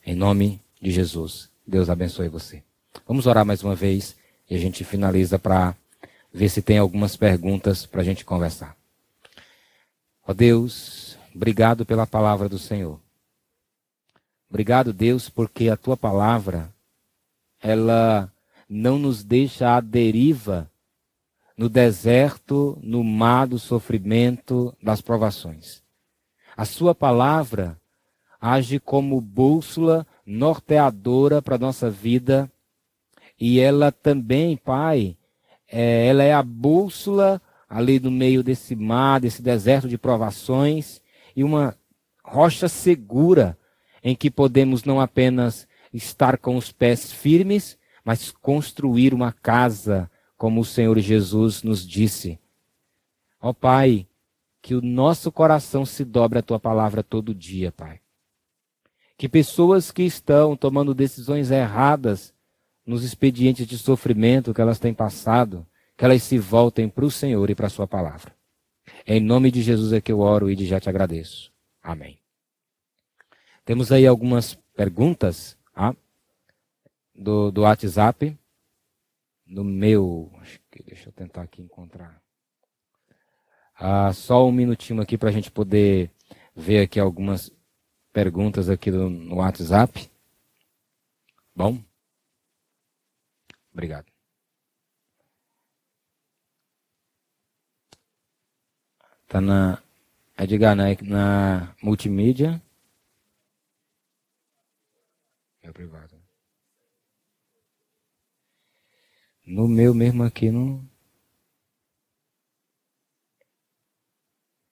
Em 0.06 0.14
nome 0.14 0.62
de 0.80 0.92
Jesus, 0.92 1.50
Deus 1.66 1.90
abençoe 1.90 2.28
você. 2.28 2.62
Vamos 3.06 3.26
orar 3.26 3.44
mais 3.44 3.64
uma 3.64 3.74
vez 3.74 4.16
e 4.48 4.54
a 4.54 4.58
gente 4.58 4.84
finaliza 4.84 5.38
para 5.38 5.74
ver 6.32 6.48
se 6.48 6.62
tem 6.62 6.78
algumas 6.78 7.16
perguntas 7.16 7.84
para 7.84 8.00
a 8.00 8.04
gente 8.04 8.24
conversar. 8.24 8.76
Ó 10.26 10.30
oh 10.30 10.34
Deus, 10.34 11.18
obrigado 11.34 11.84
pela 11.84 12.06
palavra 12.06 12.48
do 12.48 12.58
Senhor. 12.58 13.00
Obrigado, 14.48 14.92
Deus, 14.92 15.28
porque 15.28 15.68
a 15.68 15.76
tua 15.76 15.96
palavra, 15.96 16.72
ela 17.60 18.32
não 18.68 18.98
nos 19.00 19.24
deixa 19.24 19.76
à 19.76 19.80
deriva 19.80 20.70
no 21.56 21.68
deserto, 21.68 22.78
no 22.82 23.02
mar 23.02 23.48
do 23.48 23.58
sofrimento, 23.58 24.76
das 24.80 25.00
provações. 25.00 25.82
A 26.56 26.64
sua 26.64 26.94
palavra 26.94 27.76
age 28.46 28.78
como 28.78 29.18
bússola 29.22 30.06
norteadora 30.26 31.40
para 31.40 31.54
a 31.54 31.58
nossa 31.58 31.88
vida 31.88 32.50
e 33.40 33.58
ela 33.58 33.90
também, 33.90 34.54
Pai, 34.54 35.16
é, 35.66 36.06
ela 36.06 36.22
é 36.22 36.32
a 36.32 36.42
bússola 36.42 37.40
ali 37.68 37.98
no 37.98 38.10
meio 38.10 38.42
desse 38.42 38.76
mar, 38.76 39.20
desse 39.20 39.40
deserto 39.40 39.88
de 39.88 39.96
provações, 39.96 41.00
e 41.34 41.42
uma 41.42 41.74
rocha 42.22 42.68
segura 42.68 43.58
em 44.02 44.14
que 44.14 44.30
podemos 44.30 44.84
não 44.84 45.00
apenas 45.00 45.66
estar 45.92 46.36
com 46.36 46.56
os 46.56 46.70
pés 46.70 47.10
firmes, 47.10 47.78
mas 48.04 48.30
construir 48.30 49.14
uma 49.14 49.32
casa, 49.32 50.10
como 50.36 50.60
o 50.60 50.64
Senhor 50.64 50.98
Jesus 50.98 51.62
nos 51.62 51.86
disse. 51.86 52.38
Ó 53.40 53.54
Pai, 53.54 54.06
que 54.60 54.74
o 54.74 54.82
nosso 54.82 55.32
coração 55.32 55.86
se 55.86 56.04
dobre 56.04 56.38
a 56.38 56.42
tua 56.42 56.60
palavra 56.60 57.02
todo 57.02 57.34
dia, 57.34 57.72
Pai. 57.72 58.03
Que 59.16 59.28
pessoas 59.28 59.90
que 59.90 60.02
estão 60.02 60.56
tomando 60.56 60.94
decisões 60.94 61.50
erradas 61.50 62.34
nos 62.84 63.04
expedientes 63.04 63.66
de 63.66 63.78
sofrimento 63.78 64.52
que 64.52 64.60
elas 64.60 64.78
têm 64.78 64.92
passado, 64.92 65.66
que 65.96 66.04
elas 66.04 66.22
se 66.22 66.38
voltem 66.38 66.88
para 66.88 67.04
o 67.04 67.10
Senhor 67.10 67.48
e 67.48 67.54
para 67.54 67.66
a 67.66 67.70
Sua 67.70 67.86
palavra. 67.86 68.34
Em 69.06 69.20
nome 69.20 69.50
de 69.50 69.62
Jesus 69.62 69.92
é 69.92 70.00
que 70.00 70.12
eu 70.12 70.20
oro 70.20 70.50
e 70.50 70.66
já 70.66 70.80
te 70.80 70.88
agradeço. 70.88 71.52
Amém. 71.82 72.18
Temos 73.64 73.90
aí 73.90 74.06
algumas 74.06 74.54
perguntas 74.76 75.56
ah, 75.74 75.94
do, 77.14 77.50
do 77.50 77.62
WhatsApp. 77.62 78.36
No 79.46 79.62
meu. 79.62 80.32
Que, 80.70 80.82
deixa 80.82 81.08
eu 81.08 81.12
tentar 81.12 81.42
aqui 81.42 81.62
encontrar. 81.62 82.20
Ah, 83.76 84.12
só 84.12 84.46
um 84.46 84.52
minutinho 84.52 85.00
aqui 85.00 85.18
para 85.18 85.28
a 85.28 85.32
gente 85.32 85.50
poder 85.50 86.10
ver 86.54 86.80
aqui 86.80 87.00
algumas 87.00 87.50
perguntas 88.14 88.70
aqui 88.70 88.92
do, 88.92 89.10
no 89.10 89.36
WhatsApp. 89.38 90.08
Bom? 91.54 91.82
Obrigado. 93.72 94.06
Tá 99.26 99.40
na. 99.40 99.82
Edgar, 100.38 100.76
na, 100.76 100.84
na 101.02 101.74
multimídia. 101.82 102.62
É 105.62 105.72
privado. 105.72 106.14
No 109.44 109.66
meu 109.66 109.92
mesmo 109.92 110.22
aqui 110.22 110.50
não. 110.50 110.88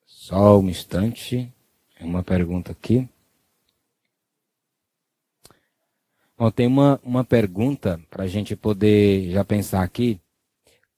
Só 0.07 0.61
um 0.61 0.68
instante. 0.68 1.53
Uma 2.01 2.22
pergunta 2.22 2.70
aqui. 2.72 3.09
Bom, 6.39 6.51
tem 6.51 6.66
uma, 6.66 6.99
uma 7.05 7.24
pergunta 7.24 8.01
para 8.11 8.24
a 8.24 8.26
gente 8.26 8.57
poder 8.57 9.30
já 9.30 9.45
pensar 9.45 9.83
aqui. 9.83 10.18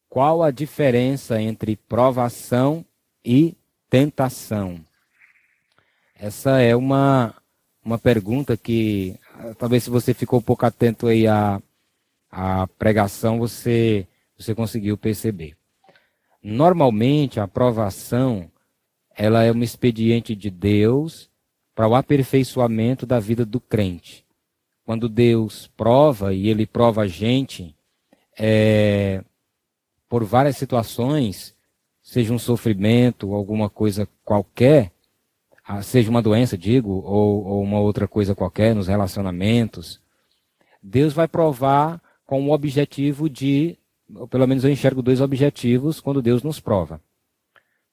Qual 0.09 0.43
a 0.43 0.51
diferença 0.51 1.41
entre 1.43 1.77
provação 1.77 2.85
e 3.25 3.57
tentação? 3.91 4.81
Essa 6.15 6.61
é 6.61 6.77
uma, 6.77 7.35
uma 7.85 7.99
pergunta 7.99 8.57
que, 8.57 9.19
talvez 9.59 9.83
se 9.83 9.91
você 9.91 10.15
ficou 10.15 10.39
um 10.39 10.43
pouco 10.43 10.65
atento 10.65 11.09
aí 11.09 11.27
à, 11.27 11.61
à 12.31 12.69
pregação, 12.79 13.39
você, 13.39 14.07
você 14.39 14.55
conseguiu 14.55 14.97
perceber. 14.97 15.57
Normalmente, 16.41 17.41
a 17.41 17.49
provação, 17.49 18.51
ela 19.17 19.43
é 19.43 19.51
um 19.51 19.63
expediente 19.65 20.37
de 20.37 20.49
Deus 20.49 21.29
para 21.75 21.89
o 21.89 21.95
aperfeiçoamento 21.97 23.05
da 23.05 23.19
vida 23.19 23.45
do 23.45 23.59
crente 23.59 24.24
quando 24.85 25.09
Deus 25.09 25.71
prova, 25.77 26.35
e 26.35 26.49
Ele 26.49 26.67
prova 26.67 27.03
a 27.03 27.07
gente, 27.07 27.75
é, 28.39 29.25
por 30.09 30.25
várias 30.25 30.57
situações, 30.57 31.55
seja 32.03 32.33
um 32.33 32.39
sofrimento, 32.39 33.35
alguma 33.35 33.71
coisa 33.71 34.07
qualquer, 34.25 34.93
ah, 35.67 35.83
seja 35.83 36.11
uma 36.11 36.21
doença, 36.21 36.59
digo, 36.59 36.91
ou, 36.91 37.45
ou 37.45 37.63
uma 37.63 37.81
outra 37.81 38.07
coisa 38.07 38.35
qualquer 38.35 38.75
nos 38.75 38.87
relacionamentos, 38.87 40.01
Deus 40.83 41.15
vai 41.15 41.27
provar 41.27 42.01
com 42.27 42.47
o 42.47 42.53
objetivo 42.53 43.29
de, 43.31 43.79
pelo 44.29 44.47
menos 44.47 44.65
eu 44.65 44.71
enxergo 44.71 45.01
dois 45.01 45.23
objetivos 45.23 45.99
quando 46.01 46.21
Deus 46.21 46.43
nos 46.43 46.61
prova. 46.61 47.01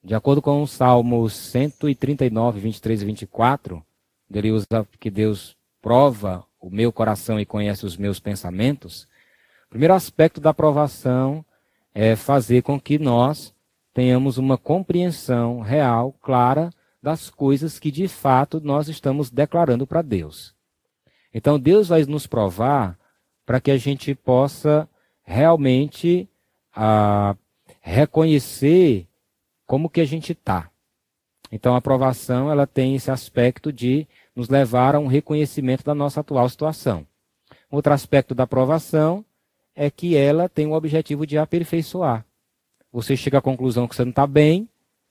De 0.04 0.14
acordo 0.14 0.42
com 0.42 0.62
o 0.62 0.66
Salmo 0.66 1.30
139, 1.30 2.60
23 2.60 3.02
e 3.02 3.04
24, 3.06 3.82
ele 4.30 4.50
usa 4.50 4.66
que 5.00 5.10
Deus 5.10 5.56
prova 5.80 6.44
o 6.62 6.70
meu 6.70 6.92
coração 6.92 7.40
e 7.40 7.44
conhece 7.44 7.84
os 7.84 7.96
meus 7.96 8.20
pensamentos, 8.20 9.08
o 9.66 9.70
primeiro 9.70 9.94
aspecto 9.94 10.40
da 10.40 10.50
aprovação 10.50 11.44
é 11.92 12.14
fazer 12.14 12.62
com 12.62 12.80
que 12.80 12.98
nós 12.98 13.52
tenhamos 13.92 14.38
uma 14.38 14.56
compreensão 14.56 15.60
real, 15.60 16.12
clara, 16.22 16.70
das 17.02 17.28
coisas 17.28 17.80
que 17.80 17.90
de 17.90 18.06
fato 18.06 18.60
nós 18.60 18.88
estamos 18.88 19.28
declarando 19.28 19.86
para 19.86 20.02
Deus. 20.02 20.54
Então 21.34 21.58
Deus 21.58 21.88
vai 21.88 22.04
nos 22.04 22.28
provar 22.28 22.96
para 23.44 23.60
que 23.60 23.72
a 23.72 23.76
gente 23.76 24.14
possa 24.14 24.88
realmente 25.24 26.28
ah, 26.74 27.36
reconhecer 27.80 29.08
como 29.66 29.90
que 29.90 30.00
a 30.00 30.04
gente 30.04 30.32
está. 30.32 30.70
Então 31.50 31.74
a 31.74 31.78
aprovação 31.78 32.50
ela 32.50 32.66
tem 32.66 32.94
esse 32.94 33.10
aspecto 33.10 33.72
de 33.72 34.06
nos 34.34 34.48
levar 34.48 34.94
a 34.94 34.98
um 34.98 35.06
reconhecimento 35.06 35.84
da 35.84 35.94
nossa 35.94 36.20
atual 36.20 36.48
situação. 36.48 37.06
Outro 37.70 37.92
aspecto 37.92 38.34
da 38.34 38.44
aprovação 38.44 39.24
é 39.74 39.90
que 39.90 40.16
ela 40.16 40.48
tem 40.48 40.66
o 40.66 40.72
objetivo 40.72 41.26
de 41.26 41.38
aperfeiçoar. 41.38 42.24
Você 42.92 43.16
chega 43.16 43.38
à 43.38 43.42
conclusão 43.42 43.88
que 43.88 43.96
você 43.96 44.04
não 44.04 44.10
está 44.10 44.26
bem, 44.26 44.68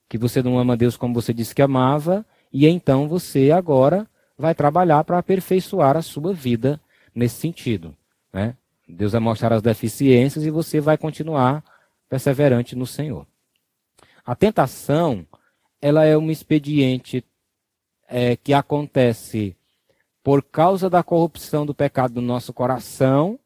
que 0.08 0.18
você 0.18 0.44
não 0.44 0.60
ama 0.60 0.78
Deus 0.78 0.96
como 0.96 1.14
você 1.14 1.34
disse 1.34 1.56
que 1.56 1.62
amava, 1.62 2.26
e 2.54 2.68
então 2.68 3.08
você 3.08 3.52
agora 3.52 4.08
vai 4.38 4.54
trabalhar 4.54 5.04
para 5.04 5.18
aperfeiçoar 5.18 5.98
a 5.98 6.02
sua 6.02 6.34
vida 6.34 6.80
nesse 7.14 7.36
sentido. 7.36 7.96
Né? 8.32 8.56
Deus 8.88 9.14
vai 9.14 9.22
mostrar 9.22 9.54
as 9.54 9.62
deficiências 9.62 10.46
e 10.46 10.52
você 10.52 10.80
vai 10.80 10.98
continuar 10.98 11.64
perseverante 12.10 12.76
no 12.76 12.86
Senhor. 12.86 13.26
A 14.26 14.36
tentação, 14.36 15.26
ela 15.82 16.06
é 16.06 16.18
um 16.18 16.30
expediente 16.30 17.24
é, 18.12 18.36
que 18.36 18.54
acontece 18.54 19.56
por 20.22 20.44
causa 20.44 20.90
da 20.90 21.02
corrupção 21.02 21.66
do 21.66 21.74
pecado 21.74 22.14
do 22.14 22.22
nosso 22.22 22.52
coração 22.52 23.40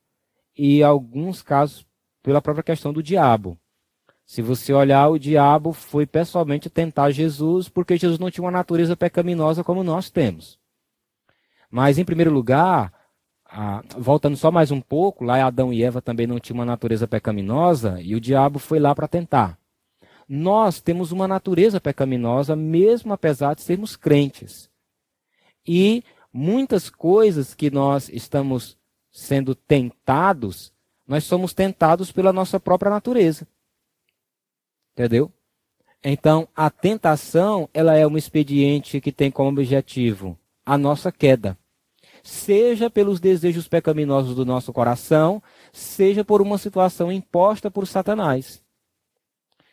e, 0.57 0.81
alguns 0.81 1.43
casos, 1.43 1.85
pela 2.23 2.41
própria 2.41 2.63
questão 2.63 2.91
do 2.91 3.03
diabo. 3.03 3.57
Se 4.25 4.41
você 4.41 4.73
olhar, 4.73 5.07
o 5.07 5.19
diabo 5.19 5.71
foi 5.71 6.07
pessoalmente 6.07 6.67
tentar 6.67 7.11
Jesus 7.11 7.69
porque 7.69 7.95
Jesus 7.95 8.17
não 8.17 8.31
tinha 8.31 8.43
uma 8.43 8.51
natureza 8.51 8.97
pecaminosa 8.97 9.63
como 9.63 9.83
nós 9.83 10.09
temos. 10.09 10.57
Mas, 11.69 11.99
em 11.99 12.03
primeiro 12.03 12.31
lugar, 12.31 12.91
voltando 13.95 14.35
só 14.35 14.51
mais 14.51 14.71
um 14.71 14.81
pouco, 14.81 15.23
lá 15.23 15.45
Adão 15.45 15.71
e 15.71 15.83
Eva 15.83 16.01
também 16.01 16.25
não 16.25 16.39
tinham 16.39 16.57
uma 16.57 16.65
natureza 16.65 17.07
pecaminosa 17.07 18.01
e 18.01 18.15
o 18.15 18.19
diabo 18.19 18.57
foi 18.57 18.79
lá 18.79 18.95
para 18.95 19.07
tentar. 19.07 19.59
Nós 20.27 20.81
temos 20.81 21.11
uma 21.11 21.27
natureza 21.27 21.79
pecaminosa, 21.79 22.55
mesmo 22.55 23.13
apesar 23.13 23.53
de 23.55 23.61
sermos 23.61 23.95
crentes. 23.95 24.69
E 25.67 26.03
muitas 26.33 26.89
coisas 26.89 27.53
que 27.53 27.69
nós 27.69 28.09
estamos 28.09 28.77
sendo 29.11 29.55
tentados, 29.55 30.73
nós 31.07 31.23
somos 31.23 31.53
tentados 31.53 32.11
pela 32.11 32.33
nossa 32.33 32.59
própria 32.59 32.91
natureza. 32.91 33.47
Entendeu? 34.93 35.31
Então, 36.03 36.47
a 36.55 36.69
tentação, 36.69 37.69
ela 37.73 37.95
é 37.95 38.05
um 38.05 38.17
expediente 38.17 39.01
que 39.01 39.11
tem 39.11 39.31
como 39.31 39.49
objetivo 39.49 40.37
a 40.65 40.77
nossa 40.77 41.11
queda. 41.11 41.57
Seja 42.23 42.89
pelos 42.89 43.19
desejos 43.19 43.67
pecaminosos 43.67 44.35
do 44.35 44.45
nosso 44.45 44.73
coração, 44.73 45.41
seja 45.71 46.23
por 46.23 46.41
uma 46.41 46.57
situação 46.57 47.11
imposta 47.11 47.69
por 47.69 47.85
Satanás. 47.85 48.63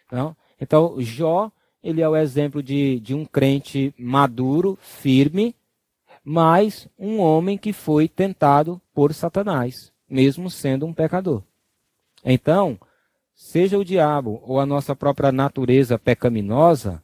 Então, 0.06 0.36
então 0.62 0.94
Jó, 1.00 1.50
ele 1.82 2.00
é 2.00 2.08
o 2.08 2.14
exemplo 2.14 2.62
de, 2.62 3.00
de 3.00 3.14
um 3.16 3.24
crente 3.24 3.92
maduro, 3.98 4.78
firme, 4.80 5.56
mas 6.24 6.86
um 6.96 7.18
homem 7.18 7.58
que 7.58 7.72
foi 7.72 8.08
tentado 8.08 8.80
por 8.94 9.12
Satanás, 9.12 9.92
mesmo 10.08 10.48
sendo 10.48 10.86
um 10.86 10.94
pecador. 10.94 11.42
Então, 12.24 12.78
seja 13.34 13.76
o 13.76 13.84
diabo 13.84 14.40
ou 14.46 14.60
a 14.60 14.66
nossa 14.66 14.94
própria 14.94 15.32
natureza 15.32 15.98
pecaminosa, 15.98 17.02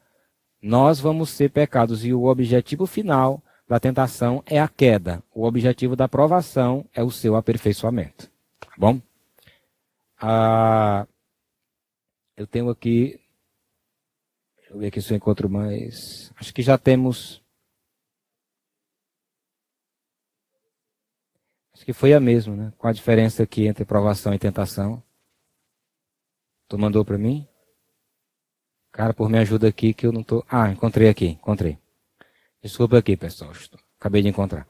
nós 0.63 1.01
vamos 1.01 1.31
ser 1.31 1.51
pecados 1.51 2.05
e 2.05 2.15
o 2.15 2.27
objetivo 2.27 2.87
final 2.87 3.43
da 3.67 3.81
tentação 3.81 4.41
é 4.47 4.61
a 4.61 4.69
queda. 4.69 5.21
O 5.35 5.45
objetivo 5.45 5.97
da 5.97 6.07
provação 6.07 6.87
é 6.95 7.03
o 7.03 7.11
seu 7.11 7.35
aperfeiçoamento. 7.35 8.31
Tá 8.61 8.71
bom? 8.79 9.01
Ah, 10.21 11.09
eu 12.37 12.47
tenho 12.47 12.71
aqui. 12.71 13.21
Eu 14.71 14.79
ver 14.79 14.89
aqui 14.89 15.01
se 15.01 15.13
eu 15.13 15.17
encontro 15.17 15.49
mais. 15.49 16.31
Acho 16.37 16.53
que 16.53 16.61
já 16.61 16.77
temos. 16.77 17.43
Acho 21.73 21.85
que 21.85 21.93
foi 21.93 22.13
a 22.13 22.21
mesma, 22.21 22.55
né? 22.55 22.73
Com 22.77 22.87
a 22.87 22.93
diferença 22.93 23.43
aqui 23.43 23.67
entre 23.67 23.85
provação 23.85 24.35
e 24.35 24.39
tentação. 24.39 25.03
Tu 26.69 26.79
mandou 26.79 27.03
para 27.03 27.17
mim? 27.17 27.49
Cara, 28.93 29.15
por 29.15 29.31
me 29.31 29.39
ajuda 29.39 29.69
aqui 29.69 29.95
que 29.95 30.07
eu 30.07 30.13
não 30.13 30.23
tô. 30.23 30.45
Ah, 30.49 30.71
encontrei 30.71 31.09
aqui, 31.09 31.29
encontrei. 31.29 31.79
Desculpa 32.63 32.99
aqui, 32.99 33.17
pessoal. 33.17 33.53
Acabei 33.99 34.21
de 34.21 34.29
encontrar. 34.29 34.69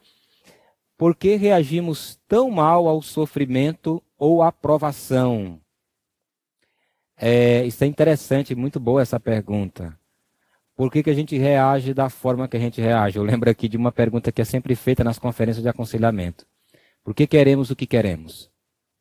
Por 0.97 1.15
que 1.15 1.35
reagimos 1.35 2.19
tão 2.27 2.49
mal 2.49 2.87
ao 2.87 3.01
sofrimento 3.01 4.01
ou 4.17 4.41
à 4.41 4.51
provação? 4.51 5.59
É, 7.21 7.65
isso 7.65 7.83
é 7.83 7.87
interessante, 7.87 8.55
muito 8.55 8.79
boa 8.79 9.01
essa 9.01 9.19
pergunta. 9.19 9.97
Por 10.73 10.89
que, 10.89 11.03
que 11.03 11.09
a 11.09 11.13
gente 11.13 11.37
reage 11.37 11.93
da 11.93 12.09
forma 12.09 12.47
que 12.47 12.55
a 12.55 12.59
gente 12.59 12.79
reage? 12.79 13.17
Eu 13.17 13.23
lembro 13.23 13.49
aqui 13.49 13.67
de 13.67 13.75
uma 13.75 13.91
pergunta 13.91 14.31
que 14.31 14.41
é 14.41 14.45
sempre 14.45 14.73
feita 14.75 15.03
nas 15.03 15.19
conferências 15.19 15.61
de 15.61 15.67
aconselhamento. 15.67 16.47
Por 17.03 17.13
que 17.13 17.27
queremos 17.27 17.69
o 17.69 17.75
que 17.75 17.85
queremos? 17.85 18.49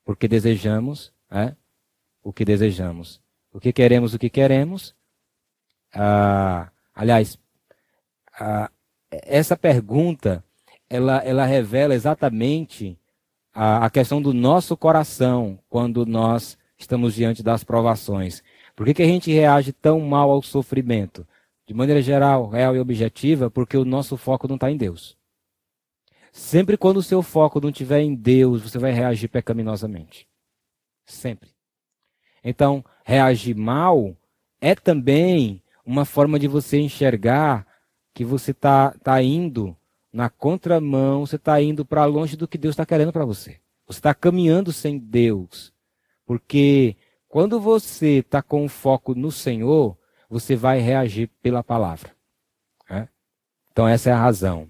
Porque 0.05 0.27
desejamos, 0.27 1.13
é? 1.31 1.55
o 2.21 2.33
que 2.33 2.45
desejamos. 2.45 3.21
Porque 3.53 3.73
queremos 3.73 4.13
o 4.13 4.19
que 4.19 4.29
queremos. 4.29 4.97
Ah, 5.95 6.69
aliás, 6.93 7.39
ah, 8.41 8.69
essa 9.11 9.57
pergunta 9.57 10.45
ela, 10.91 11.19
ela 11.19 11.45
revela 11.45 11.95
exatamente 11.95 12.99
a, 13.55 13.87
a, 13.87 13.91
questão 13.91 14.21
do 14.21 14.35
nosso 14.35 14.77
coração 14.77 15.59
quando 15.69 16.05
nós 16.05 16.59
estamos 16.79 17.15
diante 17.15 17.43
das 17.43 17.65
provações. 17.65 18.43
Por 18.75 18.87
que, 18.87 18.95
que 18.95 19.03
a 19.03 19.07
gente 19.07 19.33
reage 19.33 19.73
tão 19.73 20.01
mal 20.01 20.31
ao 20.31 20.43
sofrimento? 20.43 21.27
De 21.67 21.75
maneira 21.75 22.01
geral, 22.01 22.49
real 22.49 22.75
e 22.77 22.81
objetiva, 22.81 23.51
porque 23.51 23.77
o 23.77 23.85
nosso 23.85 24.17
foco 24.17 24.49
não 24.49 24.55
está 24.55 24.71
em 24.71 24.77
Deus. 24.77 25.17
Sempre 26.33 26.77
quando 26.77 26.99
o 26.99 27.03
seu 27.03 27.23
foco 27.23 27.61
não 27.61 27.71
estiver 27.71 28.01
em 28.01 28.15
Deus, 28.15 28.63
você 28.63 28.79
vai 28.79 28.93
reagir 28.93 29.29
pecaminosamente. 29.29 30.27
Sempre. 31.05 31.51
Então, 32.43 32.85
reagir 33.05 33.57
mal 33.57 34.17
é 34.61 34.75
também 34.75 35.63
uma 35.85 36.05
forma 36.05 36.39
de 36.39 36.47
você 36.47 36.79
enxergar 36.79 37.67
que 38.15 38.25
você 38.25 38.53
está 38.53 38.93
tá 39.03 39.23
indo 39.23 39.77
na 40.13 40.31
contramão, 40.31 41.27
você 41.27 41.37
está 41.37 41.61
indo 41.61 41.85
para 41.85 42.05
longe 42.05 42.37
do 42.37 42.49
que 42.49 42.59
Deus 42.59 42.73
está 42.73 42.87
querendo 42.87 43.13
para 43.13 43.25
você. 43.25 43.61
Você 43.87 43.99
está 43.99 44.15
caminhando 44.15 44.73
sem 44.73 44.99
Deus. 44.99 45.73
Porque 46.29 46.95
quando 47.27 47.59
você 47.59 48.19
está 48.19 48.43
com 48.43 48.67
o 48.67 48.69
foco 48.69 49.15
no 49.15 49.33
Senhor, 49.33 49.97
você 50.29 50.55
vai 50.55 50.79
reagir 50.79 51.31
pela 51.41 51.65
palavra. 51.65 52.15
Né? 52.89 53.09
Então, 53.73 53.89
essa 53.89 54.11
é 54.11 54.13
a 54.13 54.21
razão. 54.21 54.69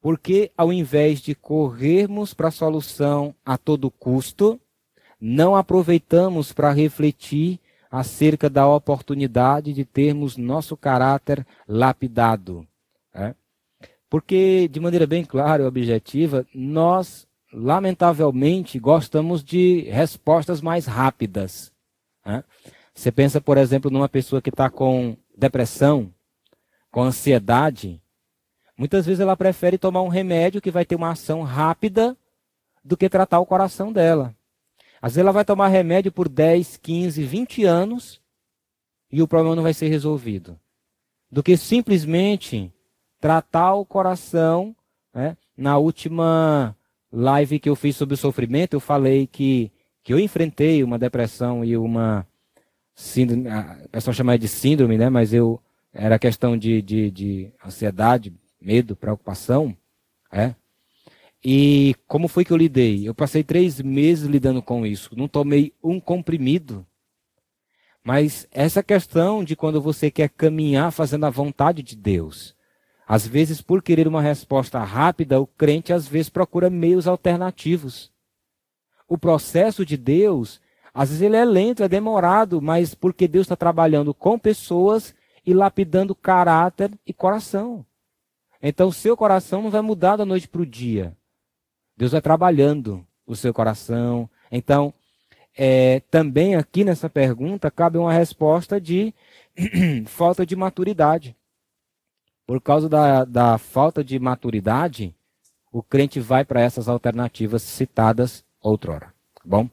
Porque 0.00 0.52
ao 0.56 0.72
invés 0.72 1.20
de 1.20 1.34
corrermos 1.34 2.32
para 2.32 2.48
a 2.48 2.52
solução 2.52 3.34
a 3.44 3.58
todo 3.58 3.90
custo, 3.90 4.60
não 5.20 5.56
aproveitamos 5.56 6.52
para 6.52 6.70
refletir 6.70 7.58
acerca 7.90 8.48
da 8.48 8.68
oportunidade 8.68 9.72
de 9.72 9.84
termos 9.84 10.36
nosso 10.36 10.76
caráter 10.76 11.44
lapidado. 11.66 12.64
É? 13.12 13.34
Porque, 14.08 14.68
de 14.68 14.78
maneira 14.78 15.04
bem 15.04 15.24
clara 15.24 15.64
e 15.64 15.66
objetiva, 15.66 16.46
nós, 16.54 17.27
lamentavelmente, 17.52 18.78
gostamos 18.78 19.42
de 19.42 19.82
respostas 19.90 20.60
mais 20.60 20.86
rápidas. 20.86 21.72
É? 22.24 22.42
Você 22.94 23.10
pensa, 23.10 23.40
por 23.40 23.56
exemplo, 23.56 23.90
numa 23.90 24.08
pessoa 24.08 24.42
que 24.42 24.50
está 24.50 24.68
com 24.68 25.16
depressão, 25.36 26.12
com 26.90 27.02
ansiedade, 27.02 28.00
Muitas 28.78 29.04
vezes 29.04 29.18
ela 29.18 29.36
prefere 29.36 29.76
tomar 29.76 30.02
um 30.02 30.08
remédio 30.08 30.62
que 30.62 30.70
vai 30.70 30.84
ter 30.84 30.94
uma 30.94 31.10
ação 31.10 31.42
rápida 31.42 32.16
do 32.84 32.96
que 32.96 33.08
tratar 33.08 33.40
o 33.40 33.46
coração 33.46 33.92
dela. 33.92 34.32
Às 35.02 35.12
vezes 35.12 35.18
ela 35.18 35.32
vai 35.32 35.44
tomar 35.44 35.66
remédio 35.66 36.12
por 36.12 36.28
10, 36.28 36.76
15, 36.76 37.24
20 37.24 37.64
anos 37.64 38.20
e 39.10 39.20
o 39.20 39.26
problema 39.26 39.56
não 39.56 39.64
vai 39.64 39.74
ser 39.74 39.88
resolvido. 39.88 40.58
Do 41.28 41.42
que 41.42 41.56
simplesmente 41.56 42.72
tratar 43.20 43.74
o 43.74 43.84
coração. 43.84 44.76
Né? 45.12 45.36
Na 45.56 45.76
última 45.76 46.76
live 47.12 47.58
que 47.58 47.68
eu 47.68 47.76
fiz 47.76 47.96
sobre 47.96 48.14
o 48.14 48.18
sofrimento, 48.18 48.74
eu 48.74 48.80
falei 48.80 49.26
que, 49.26 49.72
que 50.02 50.12
eu 50.12 50.18
enfrentei 50.18 50.82
uma 50.82 50.98
depressão 50.98 51.64
e 51.64 51.76
uma 51.76 52.26
síndrome, 52.94 53.48
a 53.48 53.88
pessoa 53.90 54.14
chama 54.14 54.38
de 54.38 54.48
síndrome, 54.48 54.98
né? 54.98 55.08
mas 55.08 55.32
eu 55.32 55.60
era 55.92 56.18
questão 56.18 56.56
de, 56.56 56.82
de, 56.82 57.10
de 57.10 57.52
ansiedade, 57.64 58.32
medo, 58.60 58.96
preocupação, 58.96 59.76
é? 60.30 60.54
E 61.42 61.94
como 62.06 62.26
foi 62.26 62.44
que 62.44 62.52
eu 62.52 62.56
lidei? 62.56 63.08
Eu 63.08 63.14
passei 63.14 63.44
três 63.44 63.80
meses 63.80 64.28
lidando 64.28 64.60
com 64.60 64.84
isso. 64.84 65.16
Não 65.16 65.28
tomei 65.28 65.72
um 65.82 66.00
comprimido. 66.00 66.84
Mas 68.02 68.48
essa 68.50 68.82
questão 68.82 69.44
de 69.44 69.54
quando 69.54 69.80
você 69.80 70.10
quer 70.10 70.28
caminhar 70.30 70.90
fazendo 70.90 71.26
a 71.26 71.30
vontade 71.30 71.82
de 71.82 71.94
Deus. 71.94 72.56
Às 73.08 73.26
vezes, 73.26 73.62
por 73.62 73.82
querer 73.82 74.06
uma 74.06 74.20
resposta 74.20 74.78
rápida, 74.80 75.40
o 75.40 75.46
crente 75.46 75.94
às 75.94 76.06
vezes 76.06 76.28
procura 76.28 76.68
meios 76.68 77.08
alternativos. 77.08 78.12
O 79.08 79.16
processo 79.16 79.86
de 79.86 79.96
Deus, 79.96 80.60
às 80.92 81.08
vezes 81.08 81.22
ele 81.22 81.36
é 81.36 81.44
lento, 81.44 81.82
é 81.82 81.88
demorado, 81.88 82.60
mas 82.60 82.94
porque 82.94 83.26
Deus 83.26 83.46
está 83.46 83.56
trabalhando 83.56 84.12
com 84.12 84.38
pessoas 84.38 85.14
e 85.46 85.54
lapidando 85.54 86.14
caráter 86.14 86.92
e 87.06 87.14
coração. 87.14 87.82
Então, 88.62 88.92
seu 88.92 89.16
coração 89.16 89.62
não 89.62 89.70
vai 89.70 89.80
mudar 89.80 90.16
da 90.16 90.26
noite 90.26 90.46
para 90.46 90.60
o 90.60 90.66
dia. 90.66 91.16
Deus 91.96 92.12
vai 92.12 92.20
trabalhando 92.20 93.06
o 93.26 93.34
seu 93.34 93.54
coração. 93.54 94.28
Então, 94.52 94.92
é, 95.56 96.00
também 96.10 96.56
aqui 96.56 96.84
nessa 96.84 97.08
pergunta 97.08 97.70
cabe 97.70 97.96
uma 97.96 98.12
resposta 98.12 98.78
de 98.78 99.14
falta 100.04 100.44
de 100.44 100.54
maturidade. 100.54 101.34
Por 102.48 102.62
causa 102.62 102.88
da, 102.88 103.26
da 103.26 103.58
falta 103.58 104.02
de 104.02 104.18
maturidade, 104.18 105.14
o 105.70 105.82
crente 105.82 106.18
vai 106.18 106.46
para 106.46 106.62
essas 106.62 106.88
alternativas 106.88 107.60
citadas 107.60 108.42
outrora. 108.58 109.12
Tá 109.34 109.42
bom? 109.44 109.68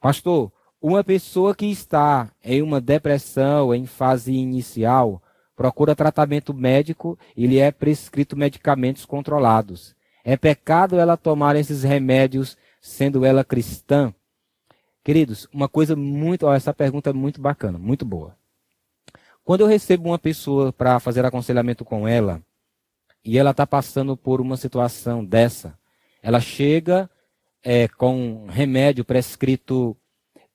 Pastor, 0.00 0.50
Uma 0.80 1.04
pessoa 1.04 1.54
que 1.54 1.66
está 1.66 2.30
em 2.42 2.62
uma 2.62 2.80
depressão 2.80 3.74
em 3.74 3.84
fase 3.84 4.32
inicial 4.32 5.22
procura 5.54 5.94
tratamento 5.94 6.54
médico 6.54 7.18
e 7.36 7.46
lhe 7.46 7.58
é 7.58 7.70
prescrito 7.70 8.34
medicamentos 8.34 9.04
controlados. 9.04 9.94
É 10.24 10.38
pecado 10.38 10.98
ela 10.98 11.18
tomar 11.18 11.54
esses 11.54 11.82
remédios 11.82 12.56
sendo 12.80 13.26
ela 13.26 13.44
cristã? 13.44 14.14
Queridos, 15.02 15.46
uma 15.52 15.68
coisa 15.68 15.94
muito, 15.94 16.46
ó, 16.46 16.54
essa 16.54 16.72
pergunta 16.72 17.10
é 17.10 17.12
muito 17.12 17.42
bacana, 17.42 17.78
muito 17.78 18.06
boa. 18.06 18.34
Quando 19.44 19.60
eu 19.60 19.66
recebo 19.66 20.08
uma 20.08 20.18
pessoa 20.18 20.72
para 20.72 20.98
fazer 20.98 21.22
aconselhamento 21.24 21.84
com 21.84 22.08
ela 22.08 22.42
e 23.22 23.38
ela 23.38 23.50
está 23.50 23.66
passando 23.66 24.16
por 24.16 24.40
uma 24.40 24.56
situação 24.56 25.22
dessa, 25.22 25.78
ela 26.22 26.40
chega 26.40 27.10
é, 27.62 27.86
com 27.86 28.46
remédio 28.46 29.04
prescrito 29.04 29.94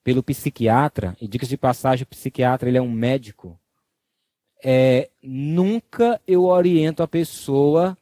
pelo 0.02 0.22
psiquiatra, 0.22 1.16
e 1.20 1.28
dicas 1.28 1.48
de 1.48 1.56
passagem, 1.56 2.02
o 2.02 2.06
psiquiatra 2.06 2.68
ele 2.68 2.78
é 2.78 2.82
um 2.82 2.90
médico, 2.90 3.60
é, 4.64 5.08
nunca 5.22 6.20
eu 6.26 6.44
oriento 6.46 7.02
a 7.02 7.08
pessoa 7.08 7.96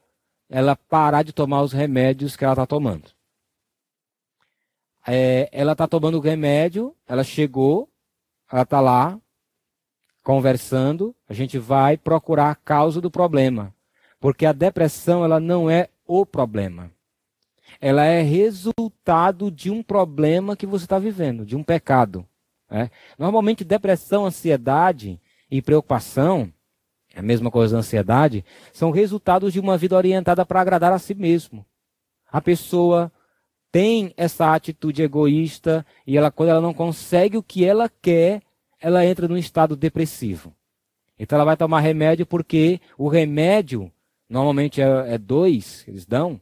ela 0.49 0.75
parar 0.75 1.23
de 1.23 1.33
tomar 1.33 1.61
os 1.63 1.73
remédios 1.73 2.35
que 2.35 2.45
ela 2.45 2.55
está 2.55 2.67
tomando. 2.67 3.11
É, 5.07 5.49
ela 5.53 5.73
está 5.73 5.87
tomando 5.87 6.17
o 6.17 6.21
remédio, 6.23 6.97
ela 7.07 7.23
chegou, 7.23 7.89
ela 8.51 8.63
está 8.63 8.81
lá, 8.81 9.21
conversando, 10.29 11.17
a 11.27 11.33
gente 11.33 11.59
vai 11.59 11.97
procurar 11.97 12.51
a 12.51 12.55
causa 12.55 13.01
do 13.01 13.11
problema. 13.11 13.75
Porque 14.21 14.45
a 14.45 14.53
depressão 14.53 15.25
ela 15.25 15.41
não 15.41 15.71
é 15.71 15.89
o 16.07 16.27
problema. 16.27 16.91
Ela 17.81 18.05
é 18.05 18.21
resultado 18.21 19.51
de 19.51 19.71
um 19.71 19.83
problema 19.83 20.55
que 20.55 20.67
você 20.67 20.85
está 20.85 20.99
vivendo, 20.99 21.47
de 21.47 21.57
um 21.57 21.63
pecado. 21.63 22.29
Né? 22.71 22.91
Normalmente, 23.19 23.65
depressão, 23.65 24.27
ansiedade 24.27 25.19
e 25.51 25.63
preocupação 25.63 26.53
a 27.17 27.23
mesma 27.23 27.51
coisa 27.51 27.73
da 27.73 27.79
ansiedade, 27.79 28.45
são 28.71 28.91
resultados 28.91 29.51
de 29.51 29.59
uma 29.59 29.79
vida 29.79 29.97
orientada 29.97 30.45
para 30.45 30.61
agradar 30.61 30.93
a 30.93 30.99
si 30.99 31.15
mesmo. 31.15 31.65
A 32.31 32.39
pessoa 32.39 33.11
tem 33.73 34.13
essa 34.15 34.55
atitude 34.55 35.03
egoísta 35.03 35.87
e 36.07 36.19
ela, 36.19 36.31
quando 36.31 36.51
ela 36.51 36.61
não 36.61 36.75
consegue 36.75 37.39
o 37.39 37.43
que 37.43 37.65
ela 37.65 37.89
quer, 37.89 38.43
ela 38.81 39.05
entra 39.05 39.29
num 39.29 39.37
estado 39.37 39.77
depressivo. 39.77 40.55
Então 41.19 41.37
ela 41.37 41.45
vai 41.45 41.57
tomar 41.57 41.81
remédio 41.81 42.25
porque 42.27 42.81
o 42.97 43.09
remédio, 43.09 43.91
normalmente 44.29 44.81
é, 44.81 45.15
é 45.15 45.19
dois, 45.19 45.85
eles 45.89 46.07
dão, 46.07 46.41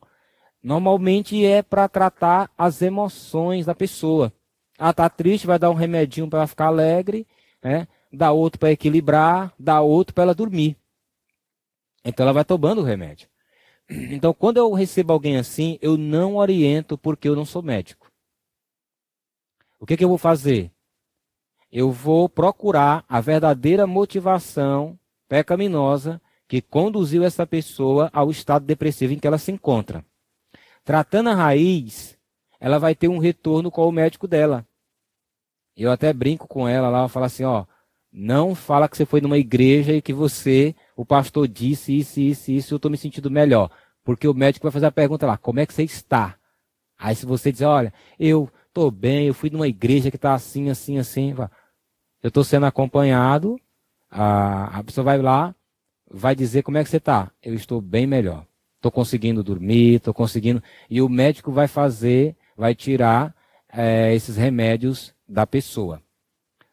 normalmente 0.63 1.45
é 1.45 1.63
para 1.63 1.89
tratar 1.89 2.51
as 2.57 2.83
emoções 2.83 3.67
da 3.67 3.75
pessoa. 3.75 4.33
Ela 4.79 4.91
está 4.91 5.09
triste, 5.09 5.47
vai 5.47 5.59
dar 5.59 5.71
um 5.71 5.75
remedinho 5.75 6.29
para 6.29 6.41
ela 6.41 6.47
ficar 6.47 6.67
alegre, 6.67 7.27
né? 7.63 7.89
dá 8.13 8.33
outro 8.33 8.59
para 8.59 8.73
equilibrar, 8.73 9.53
dá 9.59 9.81
outro 9.81 10.15
para 10.15 10.25
ela 10.25 10.35
dormir. 10.35 10.77
Então 12.05 12.25
ela 12.25 12.33
vai 12.33 12.45
tomando 12.45 12.81
o 12.81 12.85
remédio. 12.85 13.29
Então, 13.89 14.35
quando 14.35 14.57
eu 14.57 14.73
recebo 14.73 15.13
alguém 15.13 15.37
assim, 15.37 15.79
eu 15.81 15.97
não 15.97 16.37
oriento 16.37 16.99
porque 16.99 17.29
eu 17.29 17.37
não 17.37 17.45
sou 17.45 17.63
médico. 17.63 18.11
O 19.79 19.87
que, 19.87 19.97
que 19.97 20.05
eu 20.05 20.09
vou 20.09 20.19
fazer? 20.19 20.73
Eu 21.79 21.93
vou 21.93 22.27
procurar 22.27 23.05
a 23.07 23.21
verdadeira 23.21 23.87
motivação 23.87 24.99
pecaminosa 25.29 26.19
que 26.49 26.63
conduziu 26.63 27.23
essa 27.23 27.47
pessoa 27.47 28.09
ao 28.15 28.31
estado 28.31 28.65
depressivo 28.65 29.13
em 29.13 29.19
que 29.19 29.27
ela 29.27 29.37
se 29.37 29.53
encontra. 29.53 30.03
Tratando 30.83 31.29
a 31.29 31.35
raiz, 31.35 32.17
ela 32.59 32.79
vai 32.79 32.95
ter 32.95 33.09
um 33.09 33.19
retorno 33.19 33.71
com 33.71 33.87
o 33.87 33.93
médico 33.93 34.27
dela. 34.27 34.67
Eu 35.77 35.93
até 35.93 36.15
brinco 36.15 36.49
com 36.49 36.67
ela 36.67 36.89
lá, 36.89 37.11
falo 37.11 37.27
assim, 37.27 37.45
ó, 37.45 37.67
não 38.11 38.55
fala 38.55 38.89
que 38.89 38.97
você 38.97 39.05
foi 39.05 39.21
numa 39.21 39.37
igreja 39.37 39.93
e 39.93 40.01
que 40.01 40.15
você, 40.15 40.75
o 40.97 41.05
pastor 41.05 41.47
disse 41.47 41.99
isso, 41.99 42.19
isso, 42.19 42.51
isso, 42.53 42.73
eu 42.73 42.77
estou 42.77 42.91
me 42.91 42.97
sentindo 42.97 43.31
melhor. 43.31 43.71
Porque 44.03 44.27
o 44.27 44.33
médico 44.33 44.65
vai 44.65 44.73
fazer 44.73 44.87
a 44.87 44.91
pergunta 44.91 45.27
lá, 45.27 45.37
como 45.37 45.61
é 45.61 45.67
que 45.67 45.75
você 45.75 45.83
está? 45.83 46.39
Aí 46.99 47.15
se 47.15 47.27
você 47.27 47.53
dizer, 47.53 47.67
olha, 47.67 47.93
eu 48.19 48.51
estou 48.67 48.91
bem, 48.91 49.27
eu 49.27 49.35
fui 49.35 49.51
numa 49.51 49.69
igreja 49.69 50.11
que 50.11 50.17
está 50.17 50.33
assim, 50.33 50.71
assim, 50.71 50.97
assim, 50.97 51.35
eu 52.27 52.29
estou 52.29 52.43
sendo 52.43 52.67
acompanhado, 52.67 53.57
a, 54.11 54.81
a 54.81 54.83
pessoa 54.83 55.05
vai 55.05 55.17
lá, 55.17 55.55
vai 56.11 56.35
dizer 56.35 56.65
como 56.65 56.77
é 56.77 56.83
que 56.83 56.91
você 56.91 56.97
está. 56.97 57.31
Eu 57.41 57.55
estou 57.55 57.81
bem 57.81 58.05
melhor. 58.05 58.45
Estou 58.75 58.91
conseguindo 58.91 59.45
dormir, 59.45 59.95
estou 59.95 60.13
conseguindo. 60.13 60.61
E 60.91 61.01
o 61.01 61.09
médico 61.09 61.53
vai 61.53 61.69
fazer, 61.69 62.35
vai 62.57 62.75
tirar 62.75 63.33
é, 63.73 64.13
esses 64.13 64.37
remédios 64.37 65.15
da 65.29 65.47
pessoa. 65.47 66.03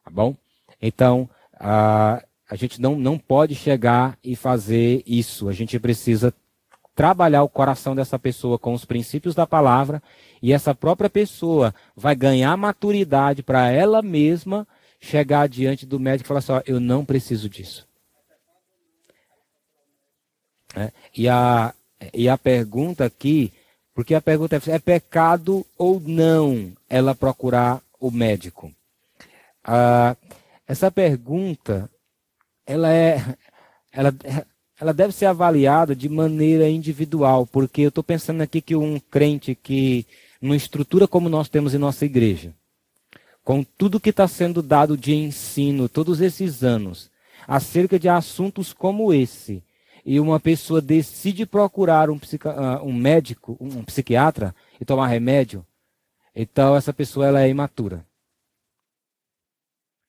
Tá 0.04 0.10
bom? 0.10 0.36
Então, 0.82 1.30
a, 1.60 2.24
a 2.50 2.56
gente 2.56 2.82
não, 2.82 2.96
não 2.96 3.20
pode 3.20 3.54
chegar 3.54 4.18
e 4.24 4.36
fazer 4.36 5.04
isso. 5.06 5.48
A 5.48 5.54
gente 5.54 5.80
precisa 5.80 6.34
trabalhar 6.96 7.44
o 7.44 7.50
coração 7.50 7.96
dessa 7.96 8.18
pessoa 8.18 8.58
com 8.58 8.74
os 8.74 8.86
princípios 8.86 9.36
da 9.36 9.46
palavra 9.46 10.02
e 10.42 10.52
essa 10.52 10.74
própria 10.74 11.12
pessoa 11.12 11.76
vai 11.96 12.16
ganhar 12.16 12.58
maturidade 12.58 13.44
para 13.44 13.70
ela 13.70 14.02
mesma 14.02 14.68
chegar 15.04 15.50
diante 15.50 15.86
do 15.86 16.00
médico 16.00 16.26
e 16.26 16.30
falar 16.30 16.40
assim: 16.40 16.54
eu 16.66 16.80
não 16.80 17.04
preciso 17.04 17.50
disso. 17.50 17.86
É, 20.76 20.92
e, 21.16 21.28
a, 21.28 21.74
e 22.14 22.28
a 22.30 22.38
pergunta 22.38 23.06
aqui, 23.06 23.52
porque 23.94 24.16
a 24.16 24.22
pergunta 24.22 24.56
é: 24.56 24.72
é 24.72 24.80
pecado 24.80 25.66
ou 25.78 26.00
não 26.00 26.72
ela 26.90 27.14
procurar 27.14 27.82
o 28.00 28.10
médico? 28.10 28.74
Ah, 29.64 30.16
essa 30.66 30.90
pergunta, 30.90 31.90
ela 32.66 32.92
é, 32.92 33.18
ela, 33.92 34.14
ela 34.80 34.94
deve 34.94 35.14
ser 35.14 35.26
avaliada 35.26 35.94
de 35.96 36.08
maneira 36.08 36.70
individual, 36.70 37.46
porque 37.46 37.82
eu 37.82 37.90
estou 37.90 38.04
pensando 38.04 38.42
aqui 38.42 38.62
que 38.62 38.76
um 38.76 39.00
crente 39.00 39.54
que, 39.54 40.08
numa 40.42 40.56
estrutura 40.56 41.08
como 41.08 41.28
nós 41.28 41.50
temos 41.50 41.76
em 41.76 41.78
nossa 41.78 42.06
igreja, 42.06 42.54
com 43.44 43.64
tudo 43.64 44.00
que 44.00 44.10
está 44.10 44.28
sendo 44.28 44.62
dado 44.62 44.96
de 44.96 45.14
ensino 45.14 45.90
todos 45.90 46.22
esses 46.22 46.64
anos, 46.64 47.12
acerca 47.48 48.00
de 48.00 48.08
assuntos 48.08 48.72
como 48.72 49.14
esse, 49.14 49.64
e 50.06 50.20
uma 50.20 50.40
pessoa 50.40 50.82
decide 50.82 51.46
procurar 51.46 52.10
um, 52.10 52.20
ah, 52.46 52.82
um 52.84 52.94
médico, 52.94 53.58
um 53.60 53.84
psiquiatra, 53.84 54.56
e 54.80 54.86
tomar 54.86 55.08
remédio, 55.08 55.66
então 56.36 56.76
essa 56.76 56.94
pessoa 56.94 57.28
ela 57.28 57.42
é 57.42 57.50
imatura. 57.50 58.06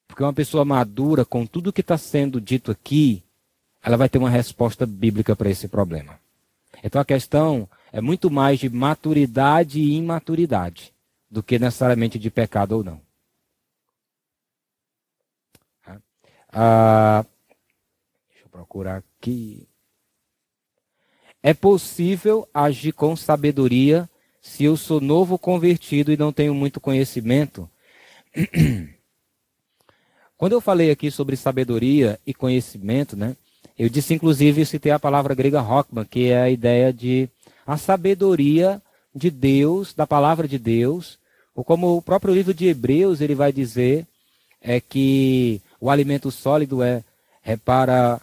Porque 0.08 0.22
uma 0.22 0.32
pessoa 0.32 0.64
madura, 0.64 1.24
com 1.24 1.44
tudo 1.44 1.72
que 1.72 1.80
está 1.80 1.98
sendo 1.98 2.40
dito 2.40 2.70
aqui, 2.70 3.22
ela 3.82 3.96
vai 3.96 4.08
ter 4.08 4.18
uma 4.18 4.30
resposta 4.30 4.86
bíblica 4.86 5.36
para 5.36 5.50
esse 5.50 5.68
problema. 5.68 6.18
Então 6.82 7.00
a 7.00 7.04
questão 7.04 7.68
é 7.92 8.00
muito 8.00 8.30
mais 8.30 8.58
de 8.58 8.68
maturidade 8.68 9.80
e 9.80 9.94
imaturidade 9.94 10.92
do 11.30 11.42
que 11.42 11.58
necessariamente 11.58 12.18
de 12.18 12.30
pecado 12.30 12.72
ou 12.72 12.84
não. 12.84 13.03
Ah, 16.54 17.26
deixa 18.30 18.46
eu 18.46 18.48
procurar 18.48 18.98
aqui. 18.98 19.66
É 21.42 21.52
possível 21.52 22.48
agir 22.54 22.92
com 22.92 23.16
sabedoria 23.16 24.08
se 24.40 24.62
eu 24.62 24.76
sou 24.76 25.00
novo 25.00 25.36
convertido 25.36 26.12
e 26.12 26.16
não 26.16 26.32
tenho 26.32 26.54
muito 26.54 26.80
conhecimento? 26.80 27.68
Quando 30.38 30.52
eu 30.52 30.60
falei 30.60 30.90
aqui 30.90 31.10
sobre 31.10 31.36
sabedoria 31.36 32.20
e 32.24 32.32
conhecimento, 32.32 33.16
né, 33.16 33.36
eu 33.76 33.88
disse 33.88 34.14
inclusive, 34.14 34.64
citei 34.64 34.92
a 34.92 34.98
palavra 34.98 35.34
grega 35.34 35.60
Rockman, 35.60 36.04
que 36.04 36.28
é 36.28 36.40
a 36.40 36.50
ideia 36.50 36.92
de 36.92 37.28
a 37.66 37.76
sabedoria 37.76 38.80
de 39.12 39.30
Deus, 39.30 39.92
da 39.92 40.06
palavra 40.06 40.46
de 40.46 40.58
Deus, 40.58 41.18
ou 41.54 41.64
como 41.64 41.96
o 41.96 42.02
próprio 42.02 42.34
livro 42.34 42.54
de 42.54 42.66
Hebreus 42.66 43.20
ele 43.20 43.34
vai 43.34 43.52
dizer, 43.52 44.06
é 44.60 44.80
que 44.80 45.60
o 45.84 45.90
alimento 45.90 46.30
sólido 46.30 46.82
é, 46.82 47.04
é 47.44 47.58
para 47.58 48.18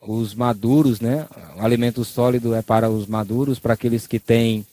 os 0.00 0.34
maduros, 0.34 1.00
né? 1.00 1.28
O 1.56 1.64
alimento 1.64 2.04
sólido 2.04 2.52
é 2.52 2.60
para 2.60 2.90
os 2.90 3.06
maduros, 3.06 3.60
para 3.60 3.74
aqueles 3.74 4.04
que 4.04 4.18
têm 4.18 4.66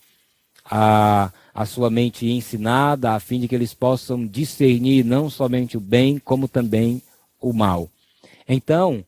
a, 0.66 1.32
a 1.54 1.66
sua 1.68 1.92
mente 1.92 2.26
ensinada, 2.26 3.12
a 3.12 3.20
fim 3.20 3.40
de 3.40 3.48
que 3.48 3.54
eles 3.54 3.76
possam 3.76 4.26
discernir 4.26 5.06
não 5.06 5.30
somente 5.30 5.78
o 5.78 5.80
bem, 5.80 6.18
como 6.18 6.48
também 6.48 7.04
o 7.40 7.54
mal. 7.54 7.88
Então, 8.50 9.06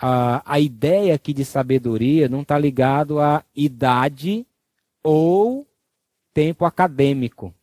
a, 0.00 0.42
a 0.46 0.58
ideia 0.58 1.16
aqui 1.16 1.34
de 1.34 1.44
sabedoria 1.44 2.30
não 2.30 2.40
está 2.40 2.58
ligado 2.58 3.20
à 3.20 3.44
idade 3.54 4.46
ou 5.02 5.66
tempo 6.32 6.64
acadêmico. 6.64 7.54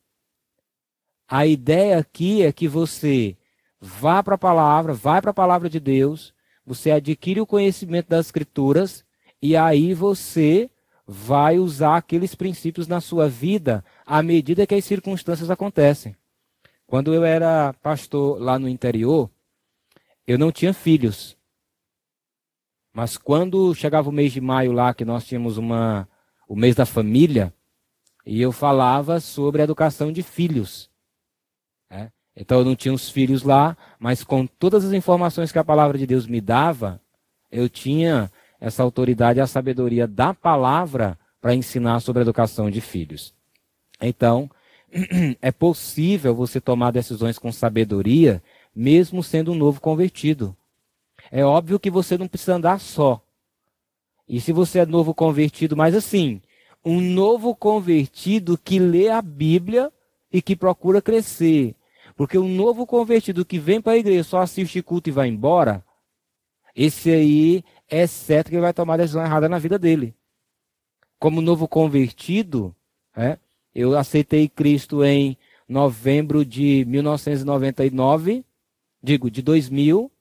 A 1.28 1.48
ideia 1.48 1.98
aqui 1.98 2.44
é 2.44 2.52
que 2.52 2.68
você 2.68 3.36
vá 3.82 4.22
para 4.22 4.36
a 4.36 4.38
palavra, 4.38 4.94
vai 4.94 5.20
para 5.20 5.32
a 5.32 5.34
palavra 5.34 5.68
de 5.68 5.80
Deus, 5.80 6.34
você 6.64 6.91
adquire 6.91 7.41
o 7.41 7.48
conhecimento 7.48 8.08
das 8.08 8.28
escrituras 8.28 9.03
e 9.41 9.58
aí 9.58 9.95
você 9.95 10.70
vai 11.08 11.58
usar 11.58 11.98
aqueles 11.98 12.36
princípios 12.36 12.88
na 12.88 13.02
sua 13.02 13.28
vida 13.28 13.84
à 14.06 14.22
medida 14.22 14.68
que 14.68 14.76
as 14.76 14.86
circunstâncias 14.86 15.49
acontecem. 15.49 16.16
Quando 16.86 17.14
eu 17.14 17.24
era 17.24 17.74
pastor 17.82 18.40
lá 18.40 18.60
no 18.60 18.70
interior, 18.70 19.30
eu 20.28 20.38
não 20.38 20.52
tinha 20.52 20.74
filhos. 20.74 21.36
Mas 22.94 23.18
quando 23.18 23.74
chegava 23.74 24.10
o 24.10 24.12
mês 24.12 24.32
de 24.32 24.41
maio 24.41 24.72
lá, 24.72 24.94
que 24.94 25.06
nós 25.06 25.26
tínhamos 25.26 25.58
uma, 25.58 26.08
o 26.48 26.56
mês 26.56 26.76
da 26.76 26.86
família, 26.86 27.53
e 28.26 28.41
eu 28.41 28.52
falava 28.52 29.20
sobre 29.20 29.62
a 29.62 29.64
educação 29.64 30.12
de 30.12 30.22
filhos. 30.22 30.90
Então 32.41 32.57
eu 32.57 32.65
não 32.65 32.76
tinha 32.76 32.91
os 32.91 33.07
filhos 33.07 33.43
lá, 33.43 33.77
mas 33.99 34.23
com 34.23 34.47
todas 34.47 34.84
as 34.84 34.93
informações 34.93 35.51
que 35.51 35.59
a 35.59 35.63
palavra 35.63 35.95
de 35.95 36.07
Deus 36.07 36.26
me 36.26 36.41
dava, 36.41 36.99
eu 37.51 37.69
tinha 37.69 38.31
essa 38.59 38.81
autoridade 38.81 39.39
a 39.39 39.45
sabedoria 39.45 40.07
da 40.07 40.34
palavra 40.34 41.19
para 41.39 41.53
ensinar 41.53 41.99
sobre 41.99 42.22
a 42.22 42.23
educação 42.23 42.72
de 42.72 42.81
filhos. 42.81 43.31
Então, 44.01 44.49
é 45.39 45.51
possível 45.51 46.34
você 46.34 46.59
tomar 46.59 46.89
decisões 46.89 47.38
com 47.38 47.51
sabedoria, 47.51 48.41
mesmo 48.76 49.22
sendo 49.22 49.51
um 49.51 49.55
novo 49.55 49.80
convertido. 49.80 50.57
É 51.31 51.45
óbvio 51.45 51.80
que 51.80 51.91
você 51.91 52.18
não 52.18 52.27
precisa 52.27 52.55
andar 52.55 52.80
só. 52.80 53.22
E 54.27 54.41
se 54.41 54.51
você 54.51 54.80
é 54.80 54.85
novo 54.88 55.13
convertido, 55.13 55.77
mas 55.77 55.93
assim, 55.93 56.41
um 56.84 56.99
novo 56.99 57.53
convertido 57.53 58.57
que 58.57 58.80
lê 58.80 59.09
a 59.09 59.22
Bíblia 59.22 59.91
e 60.34 60.41
que 60.41 60.55
procura 60.55 61.03
crescer. 61.03 61.76
Porque 62.22 62.38
um 62.38 62.48
novo 62.48 62.85
convertido 62.85 63.43
que 63.43 63.57
vem 63.57 63.81
para 63.81 63.93
a 63.93 63.98
igreja, 63.98 64.23
só 64.23 64.41
assiste 64.41 64.80
culto 64.84 65.10
e 65.10 65.11
vai 65.11 65.27
embora, 65.27 65.84
esse 66.76 67.10
aí 67.10 67.64
é 67.89 68.06
certo 68.06 68.49
que 68.49 68.53
ele 68.53 68.61
vai 68.61 68.72
tomar 68.72 68.98
decisão 68.98 69.26
errada 69.26 69.49
na 69.49 69.57
vida 69.57 69.80
dele. 69.80 70.14
Como 71.18 71.41
novo 71.41 71.68
convertido, 71.68 72.76
é, 73.18 73.39
eu 73.73 73.98
aceitei 73.98 74.48
Cristo 74.48 75.03
em 75.03 75.35
novembro 75.68 76.45
de 76.45 76.85
1999, 76.85 78.45
digo, 79.02 79.31
de 79.31 79.41
2000, 79.41 80.11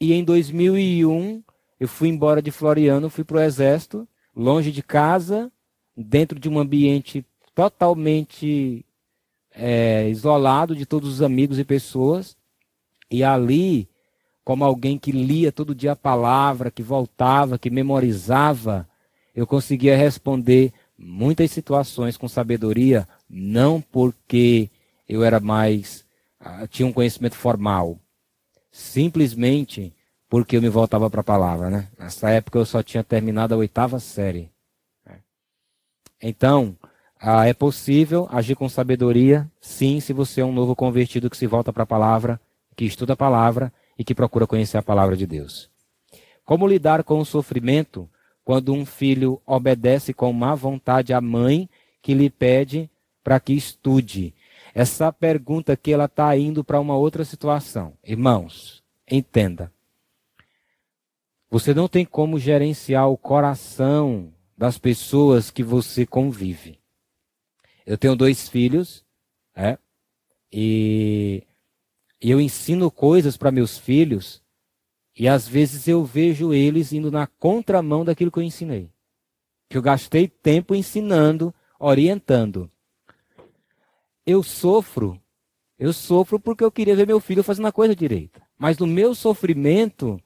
e 0.00 0.12
em 0.12 0.22
2001 0.22 1.42
eu 1.80 1.88
fui 1.88 2.10
embora 2.10 2.40
de 2.40 2.52
Floriano, 2.52 3.10
fui 3.10 3.24
para 3.24 3.38
o 3.38 3.40
exército, 3.40 4.06
longe 4.36 4.70
de 4.70 4.84
casa, 4.84 5.50
dentro 5.96 6.38
de 6.38 6.48
um 6.48 6.60
ambiente 6.60 7.26
totalmente 7.56 8.86
é, 9.58 10.08
isolado 10.08 10.74
de 10.74 10.86
todos 10.86 11.12
os 11.12 11.22
amigos 11.22 11.58
e 11.58 11.64
pessoas, 11.64 12.36
e 13.10 13.24
ali 13.24 13.88
como 14.44 14.64
alguém 14.64 14.98
que 14.98 15.12
lia 15.12 15.52
todo 15.52 15.74
dia 15.74 15.92
a 15.92 15.96
palavra, 15.96 16.70
que 16.70 16.82
voltava, 16.82 17.58
que 17.58 17.68
memorizava, 17.68 18.88
eu 19.34 19.46
conseguia 19.46 19.94
responder 19.94 20.72
muitas 20.96 21.50
situações 21.50 22.16
com 22.16 22.26
sabedoria, 22.26 23.06
não 23.28 23.78
porque 23.78 24.70
eu 25.06 25.22
era 25.22 25.38
mais 25.38 26.02
uh, 26.40 26.66
tinha 26.66 26.86
um 26.86 26.92
conhecimento 26.92 27.36
formal, 27.36 27.98
simplesmente 28.70 29.92
porque 30.28 30.56
eu 30.56 30.62
me 30.62 30.68
voltava 30.68 31.10
para 31.10 31.20
a 31.20 31.24
palavra, 31.24 31.68
né? 31.68 31.88
Nessa 31.98 32.30
época 32.30 32.58
eu 32.58 32.64
só 32.64 32.82
tinha 32.82 33.04
terminado 33.04 33.54
a 33.54 33.58
oitava 33.58 33.98
série. 33.98 34.50
Né? 35.04 35.18
Então, 36.22 36.76
uh, 37.22 37.42
é 37.46 37.52
possível 37.54 38.28
agir 38.30 38.54
com 38.54 38.68
sabedoria, 38.68 39.50
sim, 39.60 40.00
se 40.00 40.12
você 40.12 40.40
é 40.40 40.44
um 40.44 40.52
novo 40.52 40.74
convertido 40.74 41.28
que 41.30 41.36
se 41.36 41.46
volta 41.46 41.72
para 41.72 41.82
a 41.82 41.86
palavra, 41.86 42.40
que 42.76 42.84
estuda 42.84 43.12
a 43.12 43.16
palavra 43.16 43.72
e 43.98 44.04
que 44.04 44.14
procura 44.14 44.46
conhecer 44.46 44.78
a 44.78 44.82
palavra 44.82 45.16
de 45.16 45.26
Deus. 45.26 45.70
Como 46.44 46.66
lidar 46.66 47.04
com 47.04 47.18
o 47.18 47.24
sofrimento 47.24 48.08
quando 48.44 48.72
um 48.72 48.86
filho 48.86 49.42
obedece 49.44 50.14
com 50.14 50.32
má 50.32 50.54
vontade 50.54 51.12
à 51.12 51.20
mãe 51.20 51.68
que 52.00 52.14
lhe 52.14 52.30
pede 52.30 52.88
para 53.22 53.38
que 53.38 53.52
estude? 53.52 54.34
Essa 54.74 55.12
pergunta 55.12 55.72
aqui 55.72 55.92
ela 55.92 56.04
está 56.04 56.34
indo 56.36 56.62
para 56.62 56.80
uma 56.80 56.96
outra 56.96 57.24
situação. 57.24 57.94
Irmãos, 58.04 58.82
entenda. 59.10 59.72
Você 61.50 61.74
não 61.74 61.88
tem 61.88 62.04
como 62.04 62.38
gerenciar 62.38 63.08
o 63.08 63.16
coração 63.16 64.32
das 64.56 64.78
pessoas 64.78 65.50
que 65.50 65.62
você 65.62 66.06
convive. 66.06 66.77
Eu 67.88 67.96
tenho 67.96 68.14
dois 68.14 68.48
filhos, 68.48 69.04
é, 69.56 69.78
e 70.52 71.42
e 72.20 72.30
eu 72.30 72.40
ensino 72.40 72.90
coisas 72.90 73.36
para 73.36 73.52
meus 73.52 73.78
filhos 73.78 74.42
e 75.16 75.28
às 75.28 75.46
vezes 75.46 75.86
eu 75.86 76.04
vejo 76.04 76.52
eles 76.52 76.92
indo 76.92 77.10
na 77.10 77.26
contramão 77.26 78.04
daquilo 78.04 78.30
que 78.30 78.38
eu 78.38 78.42
ensinei. 78.42 78.90
Que 79.68 79.78
eu 79.78 79.82
gastei 79.82 80.26
tempo 80.26 80.74
ensinando, 80.74 81.54
orientando. 81.78 82.70
Eu 84.26 84.42
sofro, 84.42 85.20
eu 85.78 85.92
sofro 85.92 86.40
porque 86.40 86.64
eu 86.64 86.72
queria 86.72 86.96
ver 86.96 87.06
meu 87.06 87.20
filho 87.20 87.44
fazendo 87.44 87.68
a 87.68 87.72
coisa 87.72 87.94
direita. 87.94 88.42
Mas 88.58 88.78
no 88.78 88.86
meu 88.86 89.14
sofrimento, 89.14 90.20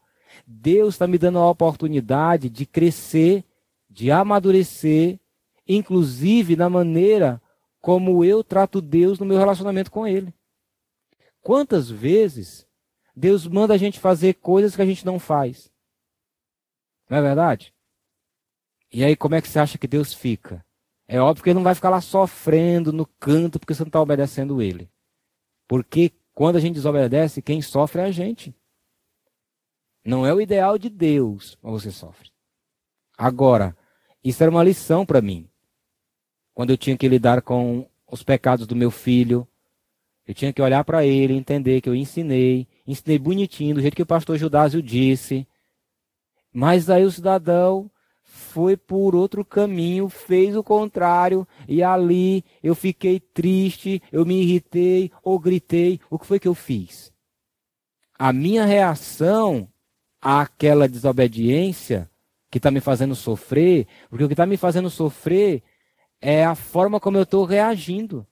Deus 0.46 0.94
está 0.94 1.06
me 1.06 1.18
dando 1.18 1.38
a 1.38 1.50
oportunidade 1.50 2.48
de 2.48 2.64
crescer, 2.64 3.44
de 3.88 4.10
amadurecer, 4.10 5.20
inclusive 5.68 6.56
na 6.56 6.70
maneira 6.70 7.41
como 7.82 8.24
eu 8.24 8.42
trato 8.44 8.80
Deus 8.80 9.18
no 9.18 9.26
meu 9.26 9.36
relacionamento 9.36 9.90
com 9.90 10.06
Ele. 10.06 10.32
Quantas 11.42 11.90
vezes 11.90 12.66
Deus 13.14 13.46
manda 13.46 13.74
a 13.74 13.76
gente 13.76 13.98
fazer 13.98 14.34
coisas 14.34 14.74
que 14.76 14.80
a 14.80 14.86
gente 14.86 15.04
não 15.04 15.18
faz? 15.18 15.70
Não 17.10 17.18
é 17.18 17.20
verdade? 17.20 17.74
E 18.90 19.04
aí, 19.04 19.16
como 19.16 19.34
é 19.34 19.42
que 19.42 19.48
você 19.48 19.58
acha 19.58 19.76
que 19.76 19.88
Deus 19.88 20.14
fica? 20.14 20.64
É 21.08 21.20
óbvio 21.20 21.42
que 21.42 21.50
ele 21.50 21.56
não 21.56 21.64
vai 21.64 21.74
ficar 21.74 21.90
lá 21.90 22.00
sofrendo 22.00 22.92
no 22.92 23.04
canto 23.04 23.58
porque 23.58 23.74
você 23.74 23.82
não 23.82 23.88
está 23.88 24.00
obedecendo 24.00 24.62
ele. 24.62 24.88
Porque 25.66 26.12
quando 26.32 26.56
a 26.56 26.60
gente 26.60 26.74
desobedece, 26.74 27.42
quem 27.42 27.60
sofre 27.60 28.02
é 28.02 28.04
a 28.04 28.10
gente. 28.12 28.54
Não 30.04 30.24
é 30.24 30.32
o 30.32 30.40
ideal 30.40 30.78
de 30.78 30.88
Deus, 30.88 31.58
mas 31.60 31.72
você 31.72 31.90
sofre. 31.90 32.30
Agora, 33.18 33.76
isso 34.22 34.42
era 34.42 34.50
uma 34.50 34.62
lição 34.62 35.04
para 35.04 35.20
mim. 35.20 35.51
Quando 36.54 36.70
eu 36.70 36.76
tinha 36.76 36.96
que 36.96 37.08
lidar 37.08 37.42
com 37.42 37.86
os 38.10 38.22
pecados 38.22 38.66
do 38.66 38.76
meu 38.76 38.90
filho, 38.90 39.46
eu 40.26 40.34
tinha 40.34 40.52
que 40.52 40.62
olhar 40.62 40.84
para 40.84 41.04
ele, 41.04 41.34
entender 41.34 41.80
que 41.80 41.88
eu 41.88 41.94
ensinei, 41.94 42.66
ensinei 42.86 43.18
bonitinho, 43.18 43.74
do 43.74 43.80
jeito 43.80 43.96
que 43.96 44.02
o 44.02 44.06
pastor 44.06 44.36
Judásio 44.38 44.82
disse. 44.82 45.46
Mas 46.52 46.88
aí 46.90 47.04
o 47.04 47.10
cidadão 47.10 47.90
foi 48.22 48.76
por 48.76 49.14
outro 49.14 49.44
caminho, 49.44 50.08
fez 50.08 50.56
o 50.56 50.62
contrário, 50.62 51.46
e 51.66 51.82
ali 51.82 52.44
eu 52.62 52.74
fiquei 52.74 53.18
triste, 53.18 54.02
eu 54.12 54.24
me 54.24 54.42
irritei 54.42 55.10
ou 55.22 55.38
gritei. 55.38 56.00
O 56.08 56.18
que 56.18 56.26
foi 56.26 56.38
que 56.38 56.48
eu 56.48 56.54
fiz? 56.54 57.12
A 58.18 58.32
minha 58.32 58.64
reação 58.64 59.68
àquela 60.20 60.88
desobediência 60.88 62.08
que 62.50 62.58
está 62.58 62.70
me 62.70 62.80
fazendo 62.80 63.14
sofrer, 63.14 63.86
porque 64.08 64.24
o 64.24 64.28
que 64.28 64.34
está 64.34 64.46
me 64.46 64.56
fazendo 64.56 64.90
sofrer 64.90 65.62
é 66.22 66.44
a 66.44 66.54
forma 66.54 67.00
como 67.00 67.18
eu 67.18 67.24
estou 67.24 67.44
reagindo 67.44 68.24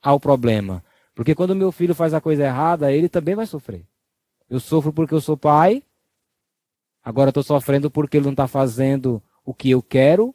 ao 0.00 0.20
problema. 0.20 0.84
Porque 1.14 1.34
quando 1.34 1.54
meu 1.54 1.72
filho 1.72 1.94
faz 1.94 2.14
a 2.14 2.20
coisa 2.20 2.44
errada, 2.44 2.92
ele 2.92 3.08
também 3.08 3.34
vai 3.34 3.44
sofrer. 3.44 3.84
Eu 4.48 4.60
sofro 4.60 4.92
porque 4.92 5.12
eu 5.12 5.20
sou 5.20 5.36
pai, 5.36 5.82
agora 7.02 7.30
estou 7.30 7.42
sofrendo 7.42 7.90
porque 7.90 8.16
ele 8.16 8.26
não 8.26 8.32
está 8.32 8.46
fazendo 8.46 9.20
o 9.44 9.52
que 9.52 9.70
eu 9.70 9.82
quero, 9.82 10.32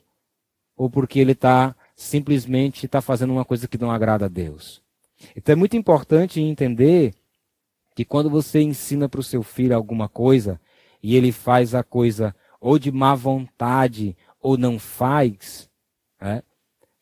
ou 0.76 0.90
porque 0.90 1.20
ele 1.20 1.32
está 1.32 1.74
simplesmente 1.96 2.86
está 2.86 3.02
fazendo 3.02 3.34
uma 3.34 3.44
coisa 3.44 3.68
que 3.68 3.78
não 3.78 3.92
agrada 3.92 4.26
a 4.26 4.30
Deus. 4.30 4.82
Então 5.36 5.54
é 5.54 5.56
muito 5.56 5.76
importante 5.76 6.40
entender 6.40 7.14
que 7.94 8.06
quando 8.06 8.30
você 8.30 8.62
ensina 8.62 9.10
para 9.10 9.20
o 9.20 9.24
seu 9.24 9.44
filho 9.44 9.76
alguma 9.76 10.08
coisa 10.08 10.60
e 11.04 11.16
ele 11.16 11.34
faz 11.34 11.76
a 11.76 11.84
coisa 11.84 12.34
ou 12.62 12.80
de 12.80 12.92
má 12.92 13.16
vontade 13.16 14.16
ou 14.40 14.58
não 14.58 14.80
faz, 14.80 15.70
né? 16.22 16.42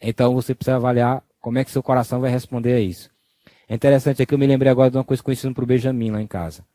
Então 0.09 0.33
você 0.33 0.55
precisa 0.55 0.77
avaliar 0.77 1.21
como 1.41 1.57
é 1.57 1.65
que 1.65 1.69
seu 1.69 1.83
coração 1.83 2.21
vai 2.21 2.31
responder 2.31 2.71
a 2.71 2.79
isso. 2.79 3.11
É 3.67 3.75
interessante 3.75 4.21
aqui, 4.21 4.33
eu 4.33 4.39
me 4.39 4.47
lembrei 4.47 4.71
agora 4.71 4.89
de 4.89 4.95
uma 4.95 5.03
coisa 5.03 5.21
que 5.21 5.29
eu 5.29 5.33
ensino 5.33 5.53
para 5.53 5.65
o 5.65 5.67
Benjamin 5.67 6.11
lá 6.11 6.21
em 6.21 6.27
casa. 6.27 6.65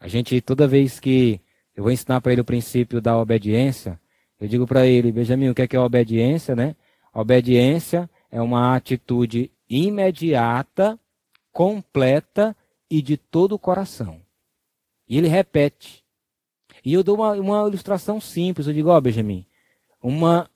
A 0.00 0.08
gente, 0.08 0.40
toda 0.40 0.66
vez 0.66 0.98
que 0.98 1.38
eu 1.76 1.82
vou 1.82 1.92
ensinar 1.92 2.22
para 2.22 2.32
ele 2.32 2.40
o 2.40 2.44
princípio 2.44 3.02
da 3.02 3.18
obediência, 3.18 4.00
eu 4.40 4.48
digo 4.48 4.66
para 4.66 4.86
ele, 4.86 5.12
Benjamin, 5.12 5.50
o 5.50 5.54
que 5.54 5.60
é, 5.60 5.68
que 5.68 5.76
é 5.76 5.78
obediência, 5.78 6.56
né? 6.56 6.74
obediência 7.12 8.08
é 8.30 8.40
uma 8.40 8.74
atitude 8.74 9.50
imediata, 9.68 10.98
completa 11.52 12.56
e 12.90 13.02
de 13.02 13.18
todo 13.18 13.56
o 13.56 13.58
coração. 13.58 14.22
E 15.06 15.18
ele 15.18 15.28
repete. 15.28 16.02
E 16.82 16.94
eu 16.94 17.04
dou 17.04 17.16
uma, 17.16 17.32
uma 17.32 17.68
ilustração 17.68 18.22
simples. 18.22 18.66
Eu 18.66 18.72
digo, 18.72 18.88
ó, 18.88 18.96
oh, 18.96 19.00
Benjamin, 19.02 19.44
uma, 20.02 20.48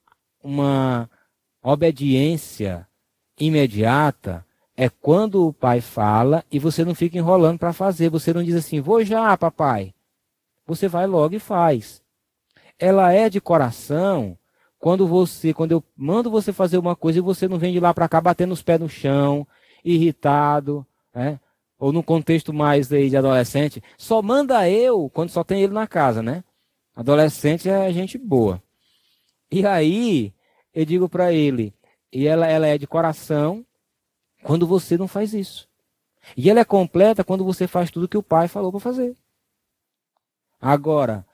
uma 0.42 1.10
obediência 1.62 2.86
imediata 3.38 4.44
é 4.76 4.88
quando 4.88 5.46
o 5.46 5.52
pai 5.52 5.80
fala 5.80 6.44
e 6.50 6.58
você 6.58 6.84
não 6.84 6.94
fica 6.94 7.18
enrolando 7.18 7.58
para 7.58 7.72
fazer. 7.72 8.08
Você 8.10 8.32
não 8.32 8.42
diz 8.42 8.54
assim, 8.54 8.80
vou 8.80 9.04
já, 9.04 9.36
papai. 9.36 9.94
Você 10.66 10.86
vai 10.86 11.06
logo 11.06 11.34
e 11.34 11.40
faz. 11.40 12.02
Ela 12.78 13.12
é 13.12 13.28
de 13.28 13.40
coração 13.40 14.38
quando 14.78 15.06
você, 15.06 15.52
quando 15.52 15.72
eu 15.72 15.84
mando 15.96 16.30
você 16.30 16.52
fazer 16.52 16.78
uma 16.78 16.94
coisa 16.94 17.18
e 17.18 17.22
você 17.22 17.48
não 17.48 17.58
vem 17.58 17.72
de 17.72 17.80
lá 17.80 17.92
para 17.92 18.08
cá 18.08 18.20
batendo 18.20 18.52
os 18.52 18.62
pés 18.62 18.78
no 18.78 18.88
chão, 18.88 19.46
irritado, 19.84 20.86
né? 21.12 21.40
ou 21.78 21.92
no 21.92 22.02
contexto 22.02 22.52
mais 22.52 22.92
aí 22.92 23.08
de 23.08 23.16
adolescente, 23.16 23.82
só 23.96 24.20
manda 24.20 24.68
eu 24.68 25.08
quando 25.10 25.30
só 25.30 25.44
tem 25.44 25.62
ele 25.62 25.72
na 25.72 25.86
casa, 25.86 26.22
né? 26.22 26.42
Adolescente 26.94 27.68
é 27.68 27.92
gente 27.92 28.18
boa. 28.18 28.60
E 29.50 29.64
aí, 29.64 30.32
eu 30.78 30.84
digo 30.84 31.08
para 31.08 31.32
ele, 31.32 31.74
e 32.12 32.28
ela, 32.28 32.46
ela 32.46 32.64
é 32.68 32.78
de 32.78 32.86
coração 32.86 33.66
quando 34.44 34.64
você 34.64 34.96
não 34.96 35.08
faz 35.08 35.34
isso. 35.34 35.68
E 36.36 36.48
ela 36.48 36.60
é 36.60 36.64
completa 36.64 37.24
quando 37.24 37.44
você 37.44 37.66
faz 37.66 37.90
tudo 37.90 38.06
que 38.06 38.16
o 38.16 38.22
pai 38.22 38.46
falou 38.46 38.70
para 38.70 38.78
fazer. 38.78 39.16
Agora, 40.60 41.26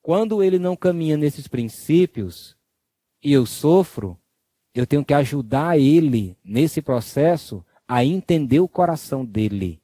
quando 0.00 0.42
ele 0.42 0.58
não 0.58 0.74
caminha 0.74 1.18
nesses 1.18 1.46
princípios 1.46 2.56
e 3.22 3.30
eu 3.30 3.44
sofro, 3.44 4.18
eu 4.74 4.86
tenho 4.86 5.04
que 5.04 5.12
ajudar 5.12 5.78
ele 5.78 6.34
nesse 6.42 6.80
processo 6.80 7.62
a 7.86 8.02
entender 8.02 8.60
o 8.60 8.68
coração 8.68 9.22
dele 9.22 9.82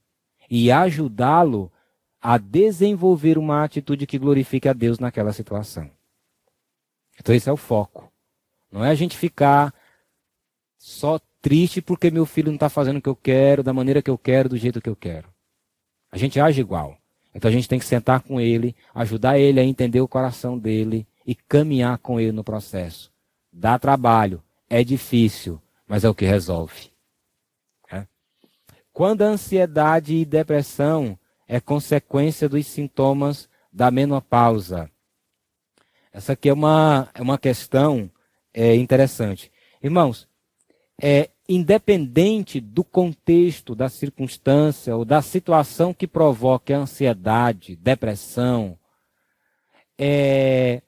e 0.48 0.72
ajudá-lo 0.72 1.70
a 2.22 2.39
desenvolver 2.39 3.36
uma 3.36 3.64
atitude 3.64 4.06
que 4.06 4.18
glorifique 4.18 4.66
a 4.66 4.72
Deus 4.72 4.98
naquela 4.98 5.35
situação. 5.35 5.90
Então 7.20 7.35
esse 7.35 7.51
é 7.51 7.52
o 7.52 7.56
foco. 7.59 8.13
Não 8.74 8.84
é 8.84 8.90
a 8.90 8.94
gente 8.96 9.16
ficar 9.16 9.72
só 10.76 11.20
triste 11.40 11.80
porque 11.80 12.10
meu 12.10 12.26
filho 12.26 12.48
não 12.48 12.56
está 12.56 12.68
fazendo 12.68 12.96
o 12.96 13.01
que 13.01 13.09
eu 13.09 13.14
quero, 13.14 13.62
da 13.62 13.72
maneira 13.72 14.02
que 14.02 14.10
eu 14.10 14.18
quero, 14.18 14.48
do 14.48 14.56
jeito 14.56 14.80
que 14.80 14.88
eu 14.88 14.96
quero. 14.96 15.28
A 16.10 16.18
gente 16.18 16.40
age 16.40 16.60
igual. 16.60 16.98
Então 17.32 17.48
a 17.48 17.52
gente 17.52 17.68
tem 17.68 17.78
que 17.78 17.84
sentar 17.84 18.22
com 18.22 18.40
ele, 18.40 18.74
ajudar 18.92 19.38
ele 19.38 19.60
a 19.60 19.64
entender 19.64 20.01
o 20.01 20.09
coração 20.09 20.59
dele 20.59 21.06
e 21.24 21.36
caminhar 21.36 21.98
com 21.98 22.18
ele 22.18 22.32
no 22.32 22.42
processo. 22.42 23.12
Dá 23.52 23.78
trabalho, 23.78 24.42
é 24.68 24.82
difícil, 24.82 25.62
mas 25.86 26.02
é 26.02 26.09
o 26.09 26.14
que 26.14 26.24
resolve. 26.24 26.90
É. 27.92 28.09
Quando 28.92 29.22
a 29.22 29.26
ansiedade 29.26 30.16
e 30.16 30.24
depressão 30.24 31.16
é 31.46 31.60
consequência 31.60 32.48
dos 32.48 32.66
sintomas 32.66 33.48
da 33.72 33.88
menopausa. 33.92 34.90
Essa 36.12 36.32
aqui 36.32 36.48
é 36.48 36.52
uma, 36.52 37.09
é 37.14 37.22
uma 37.22 37.38
questão 37.38 38.10
é, 38.55 38.76
interessante. 38.76 39.51
Irmãos, 39.82 40.28
é, 41.02 41.28
independente 41.48 42.60
do 42.60 42.85
contexto, 42.85 43.74
da 43.74 43.89
circunstância 43.89 44.97
ou 44.97 45.05
da 45.05 45.20
situação 45.20 45.93
que 45.93 46.06
provoque 46.06 46.72
ansiedade, 46.72 47.76
depressão, 47.76 48.78
é, 49.98 50.81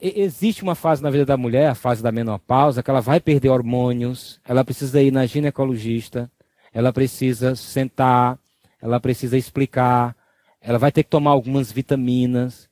existe 0.00 0.62
uma 0.62 0.74
fase 0.74 1.02
na 1.02 1.10
vida 1.10 1.24
da 1.24 1.36
mulher, 1.36 1.68
a 1.68 1.74
fase 1.74 2.02
da 2.02 2.12
menopausa, 2.12 2.82
que 2.82 2.90
ela 2.90 3.00
vai 3.00 3.18
perder 3.18 3.48
hormônios, 3.48 4.40
ela 4.44 4.64
precisa 4.64 5.02
ir 5.02 5.10
na 5.10 5.26
ginecologista, 5.26 6.30
ela 6.72 6.92
precisa 6.92 7.56
sentar, 7.56 8.38
ela 8.80 9.00
precisa 9.00 9.36
explicar, 9.36 10.16
ela 10.60 10.78
vai 10.78 10.92
ter 10.92 11.02
que 11.02 11.10
tomar 11.10 11.32
algumas 11.32 11.72
vitaminas 11.72 12.70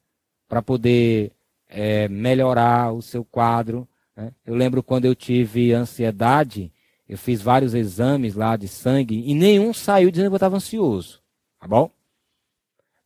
para 0.48 0.62
poder 0.62 1.32
é, 1.70 2.08
melhorar 2.08 2.92
o 2.92 3.00
seu 3.00 3.24
quadro. 3.24 3.88
Né? 4.16 4.32
Eu 4.44 4.54
lembro 4.54 4.82
quando 4.82 5.04
eu 5.04 5.14
tive 5.14 5.72
ansiedade, 5.72 6.72
eu 7.08 7.16
fiz 7.16 7.40
vários 7.40 7.72
exames 7.74 8.34
lá 8.34 8.56
de 8.56 8.68
sangue 8.68 9.22
e 9.24 9.34
nenhum 9.34 9.72
saiu 9.72 10.10
dizendo 10.10 10.28
que 10.28 10.34
eu 10.34 10.36
estava 10.36 10.56
ansioso. 10.56 11.22
Tá 11.58 11.66
bom? 11.66 11.90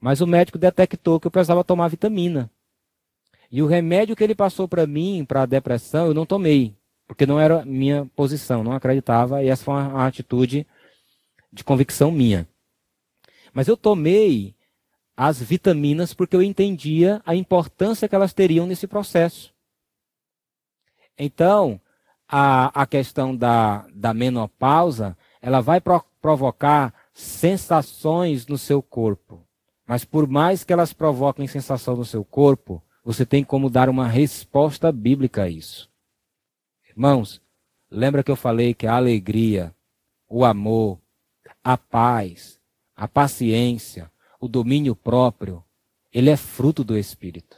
Mas 0.01 0.21
o 0.21 0.27
médico 0.27 0.59
detectou 0.59 1.21
que 1.21 1.27
eu 1.27 1.31
precisava 1.31 1.65
tomar 1.65 1.89
vitamina. 1.89 2.51
E 3.51 3.63
o 3.63 3.67
remédio 3.67 4.17
que 4.17 4.25
ele 4.25 4.35
passou 4.35 4.67
para 4.67 4.87
mim, 4.87 5.25
para 5.25 5.43
a 5.43 5.47
depressão, 5.47 6.07
eu 6.07 6.15
não 6.15 6.27
tomei, 6.27 6.75
porque 7.07 7.25
não 7.25 7.39
era 7.39 7.65
minha 7.65 8.05
posição, 8.17 8.65
não 8.65 8.73
acreditava, 8.73 9.43
e 9.43 9.49
essa 9.49 9.65
foi 9.65 9.75
uma, 9.75 10.07
atitude 10.07 10.67
de 11.53 11.63
convicção 11.63 12.11
minha. 12.11 12.49
Mas 13.53 13.69
eu 13.69 13.77
tomei 13.77 14.55
as 15.17 15.41
vitaminas 15.41 16.13
porque 16.13 16.35
eu 16.35 16.43
entendia 16.43 17.23
a 17.25 17.35
importância 17.35 18.09
que 18.09 18.15
elas 18.15 18.33
teriam 18.33 18.67
nesse 18.67 18.87
processo. 18.87 19.55
Então, 21.17 21.81
a, 22.29 22.83
a 22.83 22.87
questão 22.87 23.37
da, 23.37 23.87
da 23.95 24.13
menopausa, 24.13 25.17
ela 25.41 25.61
vai 25.61 25.81
pro, 25.81 26.03
provocar 26.21 26.93
sensações 27.13 28.47
no 28.47 28.59
seu 28.59 28.83
corpo. 28.83 29.47
Mas 29.87 30.05
por 30.05 30.27
mais 30.27 30.65
que 30.65 30.73
elas 30.73 30.93
provoquem 30.93 31.47
sensação 31.47 31.97
no 31.97 32.05
seu 32.05 32.25
corpo, 32.25 32.83
você 33.05 33.25
tem 33.27 33.45
como 33.45 33.69
dar 33.69 33.89
uma 33.89 34.09
resposta 34.09 34.91
bíblica 34.91 35.45
a 35.45 35.49
isso. 35.49 35.91
Irmãos, 36.89 37.41
lembra 37.91 38.23
que 38.23 38.31
eu 38.31 38.37
falei 38.37 38.73
que 38.73 38.87
a 38.87 38.97
alegria, 38.97 39.75
o 40.29 40.45
amor, 40.45 40.99
a 41.63 41.77
paz, 41.77 42.59
a 42.97 43.07
paciência, 43.07 44.11
o 44.45 44.49
domínio 44.49 44.95
próprio, 44.95 45.65
ele 46.13 46.29
é 46.29 46.37
fruto 46.37 46.85
do 46.85 46.99
Espírito. 46.99 47.57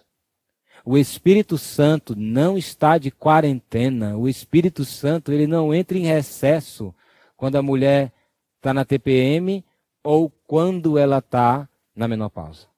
O 0.84 0.96
Espírito 0.96 1.58
Santo 1.58 2.14
não 2.16 2.56
está 2.56 2.96
de 2.96 3.10
quarentena. 3.10 4.16
O 4.16 4.28
Espírito 4.28 4.84
Santo 4.84 5.32
ele 5.32 5.48
não 5.48 5.74
entra 5.74 5.98
em 5.98 6.06
recesso 6.06 6.94
quando 7.36 7.56
a 7.56 7.62
mulher 7.62 8.12
está 8.56 8.72
na 8.72 8.84
TPM 8.84 9.64
ou 10.04 10.30
quando 10.46 10.96
ela 10.96 11.18
está 11.18 11.68
na 11.94 12.06
menopausa. 12.06 12.68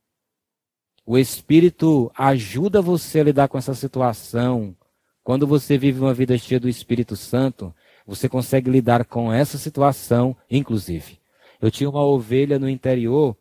O 1.05 1.19
Espírito 1.19 2.11
ajuda 2.17 2.81
você 2.81 3.21
a 3.21 3.25
lidar 3.25 3.49
com 3.49 3.59
essa 3.59 3.75
situação. 3.75 4.75
Quando 5.23 5.47
você 5.47 5.77
vive 5.77 6.01
uma 6.01 6.15
vida 6.15 6.39
cheia 6.39 6.59
do 6.59 6.69
Espírito 6.69 7.15
Santo, 7.15 7.75
você 8.07 8.27
consegue 8.27 8.71
lidar 8.71 9.05
com 9.05 9.31
essa 9.31 9.59
situação, 9.59 10.35
inclusive. 10.51 11.19
Eu 11.61 11.71
tinha 11.71 11.91
uma 11.91 12.03
ovelha 12.03 12.59
no 12.59 12.71
interior 12.71 13.37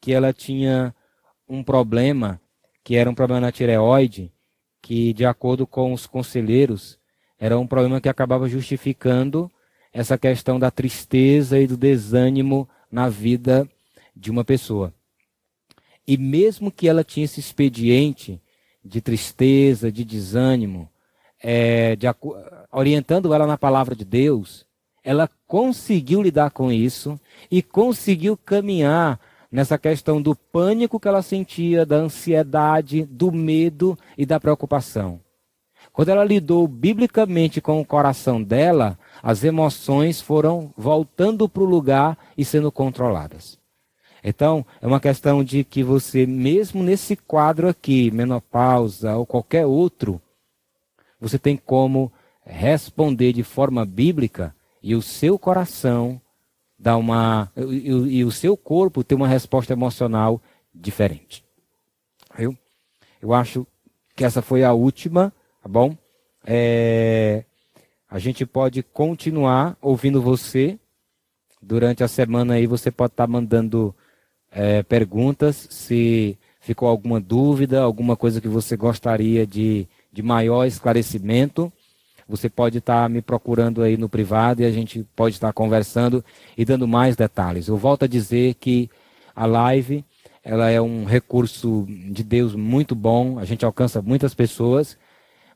que 0.00 0.12
ela 0.12 0.32
tinha 0.32 0.94
um 1.48 1.62
problema 1.62 2.40
que 2.82 2.94
era 2.94 3.10
um 3.10 3.14
problema 3.14 3.40
na 3.40 3.52
tireoide, 3.52 4.32
que, 4.80 5.12
de 5.12 5.24
acordo 5.24 5.66
com 5.66 5.92
os 5.92 6.06
conselheiros, 6.06 6.98
era 7.38 7.58
um 7.58 7.66
problema 7.66 8.00
que 8.00 8.08
acabava 8.08 8.48
justificando 8.48 9.50
essa 9.92 10.16
questão 10.16 10.58
da 10.58 10.70
tristeza 10.70 11.58
e 11.58 11.66
do 11.66 11.76
desânimo 11.76 12.68
na 12.90 13.08
vida 13.08 13.68
de 14.14 14.30
uma 14.30 14.44
pessoa. 14.44 14.94
E 16.06 16.16
mesmo 16.16 16.70
que 16.70 16.88
ela 16.88 17.02
tinha 17.02 17.24
esse 17.24 17.40
expediente 17.40 18.40
de 18.84 19.00
tristeza, 19.00 19.90
de 19.90 20.04
desânimo, 20.04 20.88
é, 21.42 21.96
de, 21.96 22.06
orientando 22.70 23.34
ela 23.34 23.46
na 23.46 23.58
palavra 23.58 23.96
de 23.96 24.04
Deus, 24.04 24.64
ela 25.02 25.28
conseguiu 25.46 26.22
lidar 26.22 26.50
com 26.50 26.70
isso 26.70 27.18
e 27.50 27.62
conseguiu 27.62 28.36
caminhar 28.36 29.20
nessa 29.50 29.78
questão 29.78 30.20
do 30.20 30.34
pânico 30.34 30.98
que 30.98 31.08
ela 31.08 31.22
sentia, 31.22 31.86
da 31.86 31.96
ansiedade, 31.96 33.04
do 33.04 33.30
medo 33.32 33.98
e 34.16 34.26
da 34.26 34.40
preocupação. 34.40 35.20
Quando 35.92 36.10
ela 36.10 36.24
lidou 36.24 36.66
biblicamente 36.68 37.60
com 37.60 37.80
o 37.80 37.84
coração 37.84 38.42
dela, 38.42 38.98
as 39.22 39.44
emoções 39.44 40.20
foram 40.20 40.72
voltando 40.76 41.48
para 41.48 41.62
o 41.62 41.66
lugar 41.66 42.18
e 42.36 42.44
sendo 42.44 42.70
controladas. 42.70 43.58
Então, 44.22 44.66
é 44.82 44.86
uma 44.86 45.00
questão 45.00 45.44
de 45.44 45.62
que 45.62 45.82
você, 45.82 46.26
mesmo 46.26 46.82
nesse 46.82 47.16
quadro 47.16 47.68
aqui, 47.68 48.10
menopausa 48.10 49.16
ou 49.16 49.24
qualquer 49.24 49.64
outro, 49.64 50.20
você 51.20 51.38
tem 51.38 51.56
como 51.56 52.12
responder 52.44 53.32
de 53.32 53.42
forma 53.42 53.84
bíblica 53.86 54.54
e 54.82 54.94
o 54.94 55.02
seu 55.02 55.38
coração 55.38 56.20
dá 56.78 56.96
uma. 56.96 57.50
E, 57.56 58.18
e, 58.18 58.24
o 58.24 58.30
seu 58.30 58.56
corpo 58.56 59.02
tem 59.02 59.16
uma 59.16 59.28
resposta 59.28 59.72
emocional 59.72 60.40
diferente. 60.74 61.44
Eu, 62.38 62.56
eu 63.20 63.32
acho 63.32 63.66
que 64.14 64.24
essa 64.24 64.42
foi 64.42 64.62
a 64.64 64.72
última, 64.72 65.32
tá 65.62 65.68
bom? 65.68 65.96
É, 66.44 67.44
a 68.08 68.18
gente 68.18 68.46
pode 68.46 68.82
continuar 68.82 69.76
ouvindo 69.80 70.22
você. 70.22 70.78
Durante 71.60 72.04
a 72.04 72.08
semana 72.08 72.54
aí 72.54 72.66
você 72.66 72.90
pode 72.90 73.12
estar 73.12 73.26
tá 73.26 73.32
mandando 73.32 73.94
é, 74.52 74.82
perguntas, 74.82 75.66
se 75.70 76.38
ficou 76.60 76.88
alguma 76.88 77.20
dúvida, 77.20 77.80
alguma 77.80 78.16
coisa 78.16 78.40
que 78.40 78.48
você 78.48 78.76
gostaria 78.76 79.46
de, 79.46 79.88
de 80.12 80.22
maior 80.22 80.64
esclarecimento. 80.64 81.72
Você 82.28 82.48
pode 82.48 82.78
estar 82.78 83.02
tá 83.02 83.08
me 83.08 83.22
procurando 83.22 83.82
aí 83.82 83.96
no 83.96 84.08
privado 84.08 84.62
e 84.62 84.64
a 84.64 84.70
gente 84.70 85.06
pode 85.14 85.36
estar 85.36 85.48
tá 85.48 85.52
conversando 85.52 86.24
e 86.56 86.64
dando 86.64 86.88
mais 86.88 87.14
detalhes. 87.14 87.68
Eu 87.68 87.76
volto 87.76 88.04
a 88.04 88.08
dizer 88.08 88.54
que 88.54 88.90
a 89.34 89.46
live 89.46 90.04
ela 90.42 90.70
é 90.70 90.80
um 90.80 91.04
recurso 91.04 91.84
de 91.88 92.22
Deus 92.22 92.54
muito 92.54 92.94
bom, 92.94 93.38
a 93.38 93.44
gente 93.44 93.64
alcança 93.64 94.00
muitas 94.00 94.32
pessoas, 94.32 94.96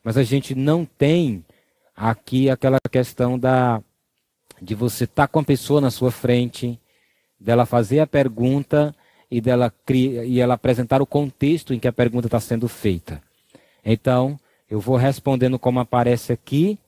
mas 0.03 0.17
a 0.17 0.23
gente 0.23 0.53
não 0.53 0.83
tem 0.83 1.45
aqui 1.95 2.49
aquela 2.49 2.77
questão 2.91 3.39
da 3.39 3.81
de 4.61 4.75
você 4.75 5.05
estar 5.05 5.23
tá 5.23 5.27
com 5.27 5.39
a 5.39 5.43
pessoa 5.43 5.81
na 5.81 5.89
sua 5.89 6.11
frente, 6.11 6.79
dela 7.39 7.65
fazer 7.65 7.99
a 7.99 8.07
pergunta 8.07 8.93
e 9.29 9.39
dela 9.39 9.73
e 9.89 10.39
ela 10.39 10.55
apresentar 10.55 11.01
o 11.01 11.05
contexto 11.05 11.73
em 11.73 11.79
que 11.79 11.87
a 11.87 11.93
pergunta 11.93 12.27
está 12.27 12.39
sendo 12.39 12.67
feita. 12.67 13.23
Então, 13.83 14.37
eu 14.71 14.79
vou 14.79 14.95
respondendo 14.95 15.59
como 15.59 15.81
aparece 15.81 16.31
aqui, 16.31 16.79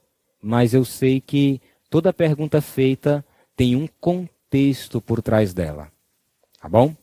mas 0.42 0.74
eu 0.74 0.86
sei 0.86 1.20
que 1.20 1.62
toda 1.90 2.14
pergunta 2.14 2.62
feita 2.62 3.26
tem 3.58 3.76
um 3.76 3.90
contexto 4.00 5.02
por 5.02 5.22
trás 5.22 5.54
dela. 5.54 5.92
Tá 6.62 6.70
bom? 6.70 6.96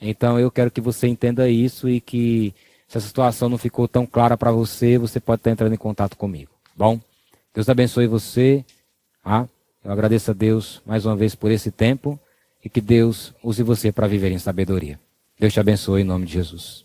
Então 0.00 0.38
eu 0.38 0.50
quero 0.50 0.72
que 0.72 0.80
você 0.80 1.06
entenda 1.06 1.48
isso 1.48 1.88
e 1.88 2.00
que 2.00 2.52
se 2.88 2.98
essa 2.98 3.06
situação 3.06 3.48
não 3.48 3.56
ficou 3.56 3.86
tão 3.86 4.04
clara 4.04 4.36
para 4.36 4.50
você, 4.50 4.98
você 4.98 5.20
pode 5.20 5.38
estar 5.38 5.52
entrando 5.52 5.72
em 5.72 5.78
contato 5.78 6.16
comigo. 6.16 6.50
Tá 6.64 6.72
bom? 6.76 7.00
Deus 7.54 7.68
abençoe 7.68 8.08
você. 8.08 8.64
Ah, 9.24 9.46
eu 9.84 9.92
agradeço 9.92 10.32
a 10.32 10.34
Deus 10.34 10.82
mais 10.84 11.06
uma 11.06 11.14
vez 11.14 11.36
por 11.36 11.52
esse 11.52 11.70
tempo 11.70 12.18
e 12.62 12.68
que 12.68 12.80
Deus 12.80 13.32
use 13.40 13.62
você 13.62 13.92
para 13.92 14.08
viver 14.08 14.32
em 14.32 14.38
sabedoria. 14.40 14.98
Deus 15.38 15.52
te 15.52 15.60
abençoe 15.60 16.00
em 16.00 16.04
nome 16.04 16.26
de 16.26 16.32
Jesus. 16.32 16.83